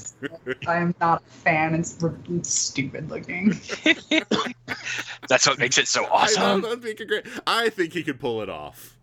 I 0.66 0.77
am 0.77 0.94
not 1.01 1.23
a 1.23 1.31
fan. 1.31 1.74
It's, 1.74 2.02
r- 2.02 2.14
it's 2.31 2.52
stupid 2.52 3.10
looking. 3.10 3.51
That's 5.28 5.47
what 5.47 5.59
makes 5.59 5.78
it 5.78 5.89
so 5.89 6.05
I 6.05 6.24
awesome. 6.24 6.62
love 6.62 6.82
that 6.82 7.06
great. 7.06 7.27
I 7.47 7.68
think 7.68 7.93
he 7.93 8.02
could 8.02 8.18
pull 8.18 8.43
it 8.43 8.48
off. 8.48 8.95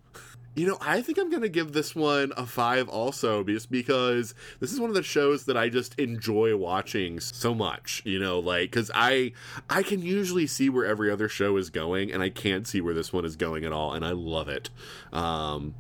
You 0.56 0.68
know, 0.68 0.78
I 0.82 1.02
think 1.02 1.18
I'm 1.18 1.32
going 1.32 1.42
to 1.42 1.50
give 1.50 1.74
this 1.74 1.96
one 1.96 2.32
a 2.38 2.46
five 2.46 2.88
also, 2.88 3.44
just 3.44 3.72
because 3.72 4.36
this 4.60 4.72
is 4.72 4.80
one 4.80 4.90
of 4.90 4.96
the 4.96 5.02
shows 5.02 5.46
that 5.46 5.58
I 5.58 5.70
just 5.70 5.98
enjoy 6.00 6.56
watching 6.56 7.20
so 7.20 7.56
much. 7.56 8.04
You 8.06 8.20
know, 8.20 8.40
like 8.40 8.70
because 8.70 8.92
I 8.94 9.32
I 9.70 9.82
can 9.82 10.02
usually 10.02 10.46
see 10.46 10.70
where 10.70 10.86
every 10.86 11.10
other 11.10 11.28
show 11.28 11.58
is 11.58 11.70
going, 11.72 12.12
and 12.12 12.22
I 12.22 12.30
can't 12.30 12.68
see 12.68 12.82
where 12.82 12.94
this 12.94 13.12
one 13.12 13.26
is 13.26 13.36
going 13.36 13.66
at 13.66 13.72
all, 13.72 13.94
and 13.94 14.06
I 14.06 14.12
love 14.12 14.48
it. 14.48 14.70
Um, 15.12 15.74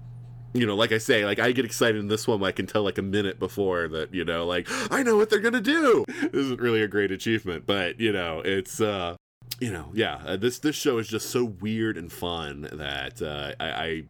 you 0.53 0.65
know, 0.65 0.75
like 0.75 0.91
I 0.91 0.97
say, 0.97 1.25
like 1.25 1.39
I 1.39 1.51
get 1.51 1.65
excited 1.65 1.99
in 1.99 2.07
this 2.07 2.27
one. 2.27 2.43
I 2.43 2.51
can 2.51 2.67
tell 2.67 2.83
like 2.83 2.97
a 2.97 3.03
minute 3.03 3.39
before 3.39 3.87
that, 3.89 4.13
you 4.13 4.23
know, 4.23 4.45
like 4.45 4.67
I 4.91 5.03
know 5.03 5.17
what 5.17 5.29
they're 5.29 5.39
gonna 5.39 5.61
do. 5.61 6.05
This 6.07 6.33
isn't 6.33 6.61
really 6.61 6.81
a 6.81 6.87
great 6.87 7.11
achievement, 7.11 7.65
but 7.65 7.99
you 7.99 8.11
know, 8.11 8.41
it's 8.43 8.79
uh, 8.79 9.15
you 9.59 9.71
know, 9.71 9.89
yeah, 9.93 10.21
uh, 10.25 10.37
this 10.37 10.59
this 10.59 10.75
show 10.75 10.97
is 10.97 11.07
just 11.07 11.29
so 11.29 11.45
weird 11.45 11.97
and 11.97 12.11
fun 12.11 12.67
that 12.73 13.21
uh, 13.21 13.53
I, 13.59 13.69
I, 13.69 14.03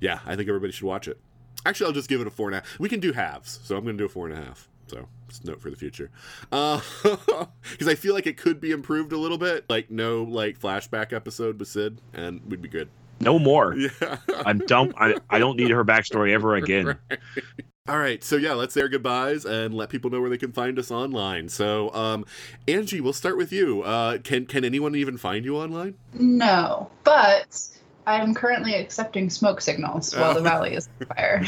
yeah, 0.00 0.20
I 0.24 0.36
think 0.36 0.48
everybody 0.48 0.72
should 0.72 0.86
watch 0.86 1.08
it. 1.08 1.18
Actually, 1.66 1.86
I'll 1.86 1.92
just 1.92 2.08
give 2.08 2.20
it 2.20 2.26
a 2.26 2.30
four 2.30 2.48
and 2.48 2.56
a 2.56 2.60
half. 2.60 2.78
We 2.78 2.88
can 2.88 3.00
do 3.00 3.12
halves, 3.12 3.60
so 3.62 3.76
I'm 3.76 3.84
going 3.84 3.96
to 3.96 4.02
do 4.02 4.06
a 4.06 4.08
four 4.08 4.28
and 4.28 4.38
a 4.38 4.42
half. 4.42 4.68
So 4.86 5.08
just 5.28 5.44
note 5.44 5.62
for 5.62 5.70
the 5.70 5.76
future, 5.76 6.10
because 6.50 7.88
I 7.88 7.94
feel 7.94 8.12
like 8.12 8.26
it 8.26 8.36
could 8.36 8.60
be 8.60 8.70
improved 8.70 9.12
a 9.12 9.18
little 9.18 9.38
bit. 9.38 9.64
Like 9.68 9.90
no 9.90 10.24
like 10.24 10.58
flashback 10.58 11.12
episode 11.12 11.58
with 11.58 11.68
Syd, 11.68 12.00
and 12.12 12.42
we'd 12.46 12.62
be 12.62 12.68
good. 12.68 12.88
No 13.20 13.38
more. 13.38 13.74
Yeah, 14.00 14.18
I'm 14.44 14.58
dumb. 14.58 14.92
I, 14.98 15.16
I 15.30 15.38
don't 15.38 15.56
need 15.56 15.70
her 15.70 15.84
backstory 15.84 16.32
ever 16.32 16.54
again. 16.54 16.98
All 17.86 17.98
right, 17.98 18.24
so 18.24 18.36
yeah, 18.36 18.54
let's 18.54 18.72
say 18.72 18.80
our 18.80 18.88
goodbyes 18.88 19.44
and 19.44 19.74
let 19.74 19.90
people 19.90 20.08
know 20.08 20.18
where 20.18 20.30
they 20.30 20.38
can 20.38 20.52
find 20.52 20.78
us 20.78 20.90
online. 20.90 21.50
So, 21.50 21.92
um, 21.92 22.24
Anji, 22.66 23.02
we'll 23.02 23.12
start 23.12 23.36
with 23.36 23.52
you. 23.52 23.82
Uh, 23.82 24.16
can 24.16 24.46
can 24.46 24.64
anyone 24.64 24.94
even 24.94 25.18
find 25.18 25.44
you 25.44 25.58
online? 25.58 25.94
No, 26.14 26.90
but 27.04 27.68
I 28.06 28.22
am 28.22 28.32
currently 28.32 28.72
accepting 28.74 29.28
smoke 29.28 29.60
signals 29.60 30.16
while 30.16 30.32
the 30.32 30.40
valley 30.40 30.76
is 30.76 30.88
on 30.98 31.08
fire. 31.08 31.44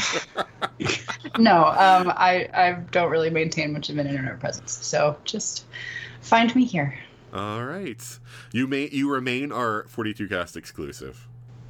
no, 1.39 1.65
um, 1.65 2.13
I 2.15 2.47
I 2.53 2.83
don't 2.91 3.09
really 3.09 3.31
maintain 3.31 3.73
much 3.73 3.89
of 3.89 3.97
an 3.97 4.05
internet 4.05 4.39
presence, 4.39 4.73
so 4.73 5.17
just 5.23 5.65
find 6.21 6.55
me 6.55 6.65
here. 6.65 6.99
All 7.33 7.65
right, 7.65 8.19
you 8.51 8.67
may 8.67 8.89
you 8.89 9.09
remain 9.11 9.51
our 9.51 9.85
42 9.87 10.27
cast 10.27 10.55
exclusive. 10.55 11.27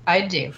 I 0.08 0.22
do. 0.22 0.54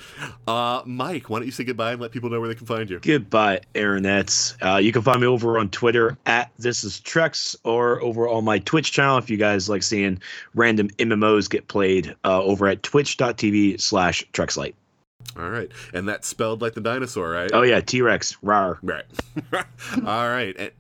Uh, 0.48 0.84
Mike, 0.86 1.30
why 1.30 1.40
don't 1.40 1.48
you 1.48 1.52
say 1.52 1.64
goodbye 1.64 1.94
and 1.94 2.02
let 2.02 2.12
people 2.12 2.30
know 2.30 2.40
where 2.40 2.48
they 2.48 2.56
can 2.56 2.68
find 2.68 2.88
you? 2.88 3.00
Goodbye, 3.00 3.62
Internets. 3.74 4.56
Uh, 4.62 4.78
you 4.78 4.92
can 4.92 5.02
find 5.02 5.20
me 5.20 5.28
over 5.28 5.58
on 5.58 5.70
Twitter 5.70 6.18
at 6.28 6.52
This 6.60 6.84
Is 6.84 7.02
Trex 7.02 7.56
or 7.64 8.00
over 8.04 8.30
on 8.30 8.46
my 8.46 8.60
Twitch 8.60 8.92
channel 8.92 9.18
if 9.18 9.28
you 9.28 9.38
guys 9.38 9.68
like 9.68 9.82
seeing 9.82 10.22
random 10.54 10.90
MMOs 10.92 11.50
get 11.50 11.68
played 11.68 12.16
uh, 12.24 12.44
over 12.44 12.68
at 12.68 12.84
twitch.tv 12.84 13.82
slash 13.82 14.24
Trexlight. 14.34 14.76
All 15.36 15.50
right, 15.50 15.72
and 15.94 16.08
that's 16.08 16.28
spelled 16.28 16.62
like 16.62 16.76
the 16.76 16.82
dinosaur, 16.82 17.32
right? 17.32 17.50
Oh, 17.52 17.64
yeah, 17.64 17.82
T 17.82 18.02
Rex. 18.02 18.38
Rar. 18.44 18.78
Right. 18.84 19.06
All 20.06 20.30
right. 20.30 20.56
And 20.58 20.72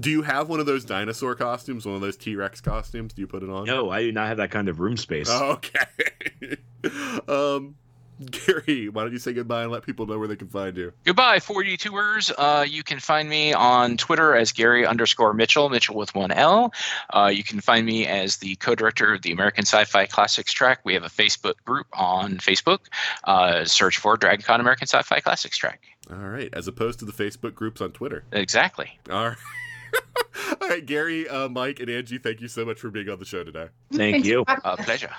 do 0.00 0.10
you 0.10 0.22
have 0.22 0.48
one 0.48 0.60
of 0.60 0.66
those 0.66 0.84
dinosaur 0.84 1.34
costumes? 1.34 1.86
One 1.86 1.94
of 1.94 2.00
those 2.00 2.16
T 2.16 2.34
Rex 2.34 2.60
costumes? 2.60 3.12
Do 3.12 3.22
you 3.22 3.28
put 3.28 3.42
it 3.42 3.48
on? 3.48 3.64
No, 3.64 3.90
I 3.90 4.02
do 4.02 4.12
not 4.12 4.26
have 4.28 4.38
that 4.38 4.50
kind 4.50 4.68
of 4.68 4.80
room 4.80 4.96
space. 4.96 5.30
Okay. 5.30 6.56
um, 7.28 7.76
Gary, 8.30 8.88
why 8.88 9.02
don't 9.02 9.12
you 9.12 9.18
say 9.18 9.32
goodbye 9.32 9.62
and 9.62 9.72
let 9.72 9.84
people 9.84 10.06
know 10.06 10.18
where 10.18 10.28
they 10.28 10.36
can 10.36 10.48
find 10.48 10.76
you? 10.76 10.92
Goodbye, 11.04 11.38
42ers. 11.38 12.32
Uh, 12.36 12.62
you 12.62 12.82
can 12.82 12.98
find 12.98 13.28
me 13.28 13.52
on 13.52 13.96
Twitter 13.96 14.34
as 14.34 14.52
Gary 14.52 14.84
underscore 14.86 15.34
Mitchell, 15.34 15.68
Mitchell 15.68 15.96
with 15.96 16.14
one 16.14 16.32
L. 16.32 16.72
Uh, 17.10 17.30
you 17.32 17.44
can 17.44 17.60
find 17.60 17.86
me 17.86 18.06
as 18.06 18.38
the 18.38 18.56
co-director 18.56 19.14
of 19.14 19.22
the 19.22 19.32
American 19.32 19.62
Sci-Fi 19.62 20.06
Classics 20.06 20.52
track. 20.52 20.80
We 20.84 20.94
have 20.94 21.04
a 21.04 21.08
Facebook 21.08 21.54
group 21.64 21.86
on 21.92 22.38
Facebook. 22.38 22.80
Uh, 23.24 23.64
search 23.64 23.98
for 23.98 24.16
DragonCon 24.16 24.60
American 24.60 24.86
Sci-Fi 24.88 25.20
Classics 25.20 25.56
track. 25.56 25.82
All 26.10 26.16
right, 26.16 26.48
as 26.52 26.66
opposed 26.66 26.98
to 27.00 27.04
the 27.04 27.12
Facebook 27.12 27.54
groups 27.54 27.80
on 27.80 27.92
Twitter. 27.92 28.24
Exactly. 28.32 28.98
All 29.10 29.28
right. 29.28 29.36
All 30.60 30.68
right, 30.68 30.84
Gary, 30.84 31.28
uh, 31.28 31.48
Mike, 31.48 31.80
and 31.80 31.88
Anji, 31.88 32.22
thank 32.22 32.40
you 32.40 32.48
so 32.48 32.64
much 32.64 32.78
for 32.78 32.90
being 32.90 33.08
on 33.08 33.18
the 33.18 33.24
show 33.24 33.44
today. 33.44 33.68
Thank 33.92 34.14
Thanks 34.16 34.28
you. 34.28 34.44
A 34.46 34.66
us. 34.66 34.84
pleasure. 34.84 35.10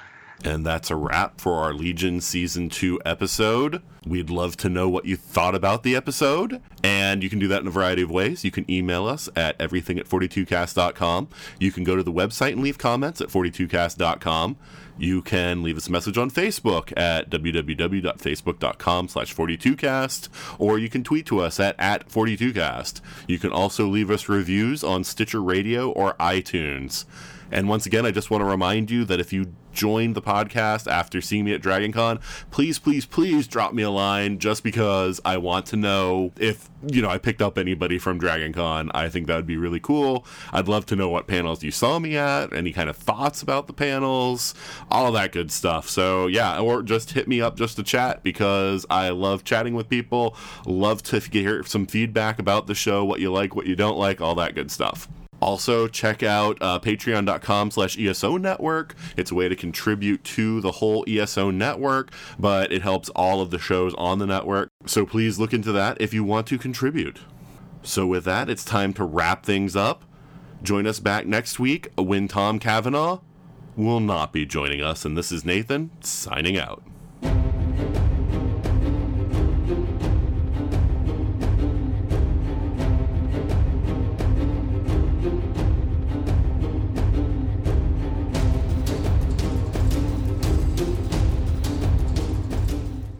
And 0.43 0.65
that's 0.65 0.89
a 0.89 0.95
wrap 0.95 1.41
for 1.41 1.55
our 1.55 1.73
Legion 1.73 2.21
Season 2.21 2.69
2 2.69 3.01
episode. 3.05 3.81
We'd 4.05 4.29
love 4.29 4.55
to 4.57 4.69
know 4.69 4.87
what 4.87 5.05
you 5.05 5.17
thought 5.17 5.53
about 5.53 5.83
the 5.83 5.95
episode, 5.95 6.61
and 6.81 7.21
you 7.21 7.29
can 7.29 7.39
do 7.39 7.49
that 7.49 7.61
in 7.61 7.67
a 7.67 7.71
variety 7.71 8.01
of 8.01 8.09
ways. 8.09 8.45
You 8.45 8.51
can 8.51 8.69
email 8.71 9.05
us 9.05 9.27
at 9.35 9.59
everything 9.59 9.99
at 9.99 10.07
42cast.com. 10.07 11.27
You 11.59 11.71
can 11.71 11.83
go 11.83 11.97
to 11.97 12.03
the 12.03 12.11
website 12.11 12.53
and 12.53 12.63
leave 12.63 12.77
comments 12.77 13.19
at 13.19 13.27
42cast.com. 13.27 14.55
You 14.97 15.21
can 15.21 15.63
leave 15.63 15.77
us 15.77 15.87
a 15.87 15.91
message 15.91 16.17
on 16.17 16.31
Facebook 16.31 16.97
at 16.97 17.29
www.facebook.com 17.29 19.07
slash 19.09 19.35
42cast, 19.35 20.29
or 20.57 20.79
you 20.79 20.89
can 20.89 21.03
tweet 21.03 21.25
to 21.27 21.39
us 21.39 21.59
at, 21.59 21.75
at 21.77 22.07
42cast. 22.09 23.01
You 23.27 23.39
can 23.39 23.51
also 23.51 23.87
leave 23.87 24.09
us 24.09 24.29
reviews 24.29 24.83
on 24.83 25.03
Stitcher 25.03 25.41
Radio 25.41 25.91
or 25.91 26.13
iTunes. 26.13 27.05
And 27.51 27.67
once 27.67 27.85
again, 27.85 28.05
I 28.05 28.11
just 28.11 28.29
want 28.29 28.41
to 28.41 28.45
remind 28.45 28.91
you 28.91 29.05
that 29.05 29.19
if 29.19 29.33
you 29.33 29.53
joined 29.79 30.13
the 30.13 30.21
podcast 30.21 30.91
after 30.91 31.21
seeing 31.21 31.45
me 31.45 31.53
at 31.53 31.61
DragonCon, 31.61 32.21
please, 32.51 32.77
please, 32.77 33.05
please 33.05 33.47
drop 33.47 33.73
me 33.73 33.81
a 33.81 33.89
line 33.89 34.37
just 34.37 34.61
because 34.61 35.21
I 35.23 35.37
want 35.37 35.67
to 35.67 35.77
know 35.77 36.33
if, 36.37 36.69
you 36.85 37.01
know, 37.01 37.07
I 37.07 37.17
picked 37.17 37.41
up 37.41 37.57
anybody 37.57 37.97
from 37.97 38.19
DragonCon. 38.19 38.91
I 38.93 39.07
think 39.07 39.27
that 39.27 39.37
would 39.37 39.47
be 39.47 39.55
really 39.55 39.79
cool. 39.79 40.25
I'd 40.51 40.67
love 40.67 40.85
to 40.87 40.97
know 40.97 41.07
what 41.07 41.27
panels 41.27 41.63
you 41.63 41.71
saw 41.71 41.97
me 41.97 42.17
at, 42.17 42.51
any 42.51 42.73
kind 42.73 42.89
of 42.89 42.97
thoughts 42.97 43.41
about 43.41 43.67
the 43.67 43.73
panels, 43.73 44.53
all 44.91 45.13
that 45.13 45.31
good 45.31 45.49
stuff. 45.49 45.87
So, 45.87 46.27
yeah, 46.27 46.59
or 46.59 46.83
just 46.83 47.11
hit 47.11 47.29
me 47.29 47.39
up 47.39 47.55
just 47.55 47.77
to 47.77 47.83
chat 47.83 48.21
because 48.21 48.85
I 48.89 49.11
love 49.11 49.45
chatting 49.45 49.75
with 49.75 49.87
people, 49.87 50.35
love 50.65 51.03
to 51.03 51.19
hear 51.19 51.63
some 51.63 51.85
feedback 51.85 52.37
about 52.37 52.67
the 52.67 52.75
show, 52.75 53.05
what 53.05 53.21
you 53.21 53.31
like, 53.31 53.55
what 53.55 53.65
you 53.65 53.77
don't 53.77 53.97
like, 53.97 54.19
all 54.19 54.35
that 54.35 54.55
good 54.55 54.71
stuff. 54.71 55.07
Also, 55.41 55.87
check 55.87 56.21
out 56.23 56.57
uh, 56.61 56.79
patreon.com 56.79 57.71
slash 57.71 57.97
ESO 57.97 58.37
network. 58.37 58.95
It's 59.15 59.31
a 59.31 59.35
way 59.35 59.49
to 59.49 59.55
contribute 59.55 60.23
to 60.25 60.61
the 60.61 60.73
whole 60.73 61.05
ESO 61.07 61.51
network, 61.51 62.11
but 62.37 62.71
it 62.71 62.81
helps 62.81 63.09
all 63.09 63.41
of 63.41 63.51
the 63.51 63.59
shows 63.59 63.93
on 63.95 64.19
the 64.19 64.27
network. 64.27 64.69
So 64.85 65.05
please 65.05 65.39
look 65.39 65.53
into 65.53 65.71
that 65.71 65.99
if 66.01 66.13
you 66.13 66.23
want 66.23 66.47
to 66.47 66.57
contribute. 66.57 67.19
So, 67.81 68.05
with 68.05 68.25
that, 68.25 68.49
it's 68.49 68.65
time 68.65 68.93
to 68.95 69.05
wrap 69.05 69.45
things 69.45 69.75
up. 69.75 70.03
Join 70.61 70.85
us 70.85 70.99
back 70.99 71.25
next 71.25 71.59
week 71.59 71.89
when 71.97 72.27
Tom 72.27 72.59
Cavanaugh 72.59 73.21
will 73.77 74.01
not 74.01 74.33
be 74.33 74.45
joining 74.45 74.81
us. 74.81 75.05
And 75.05 75.17
this 75.17 75.31
is 75.31 75.45
Nathan 75.45 75.91
signing 76.01 76.57
out. 76.57 76.83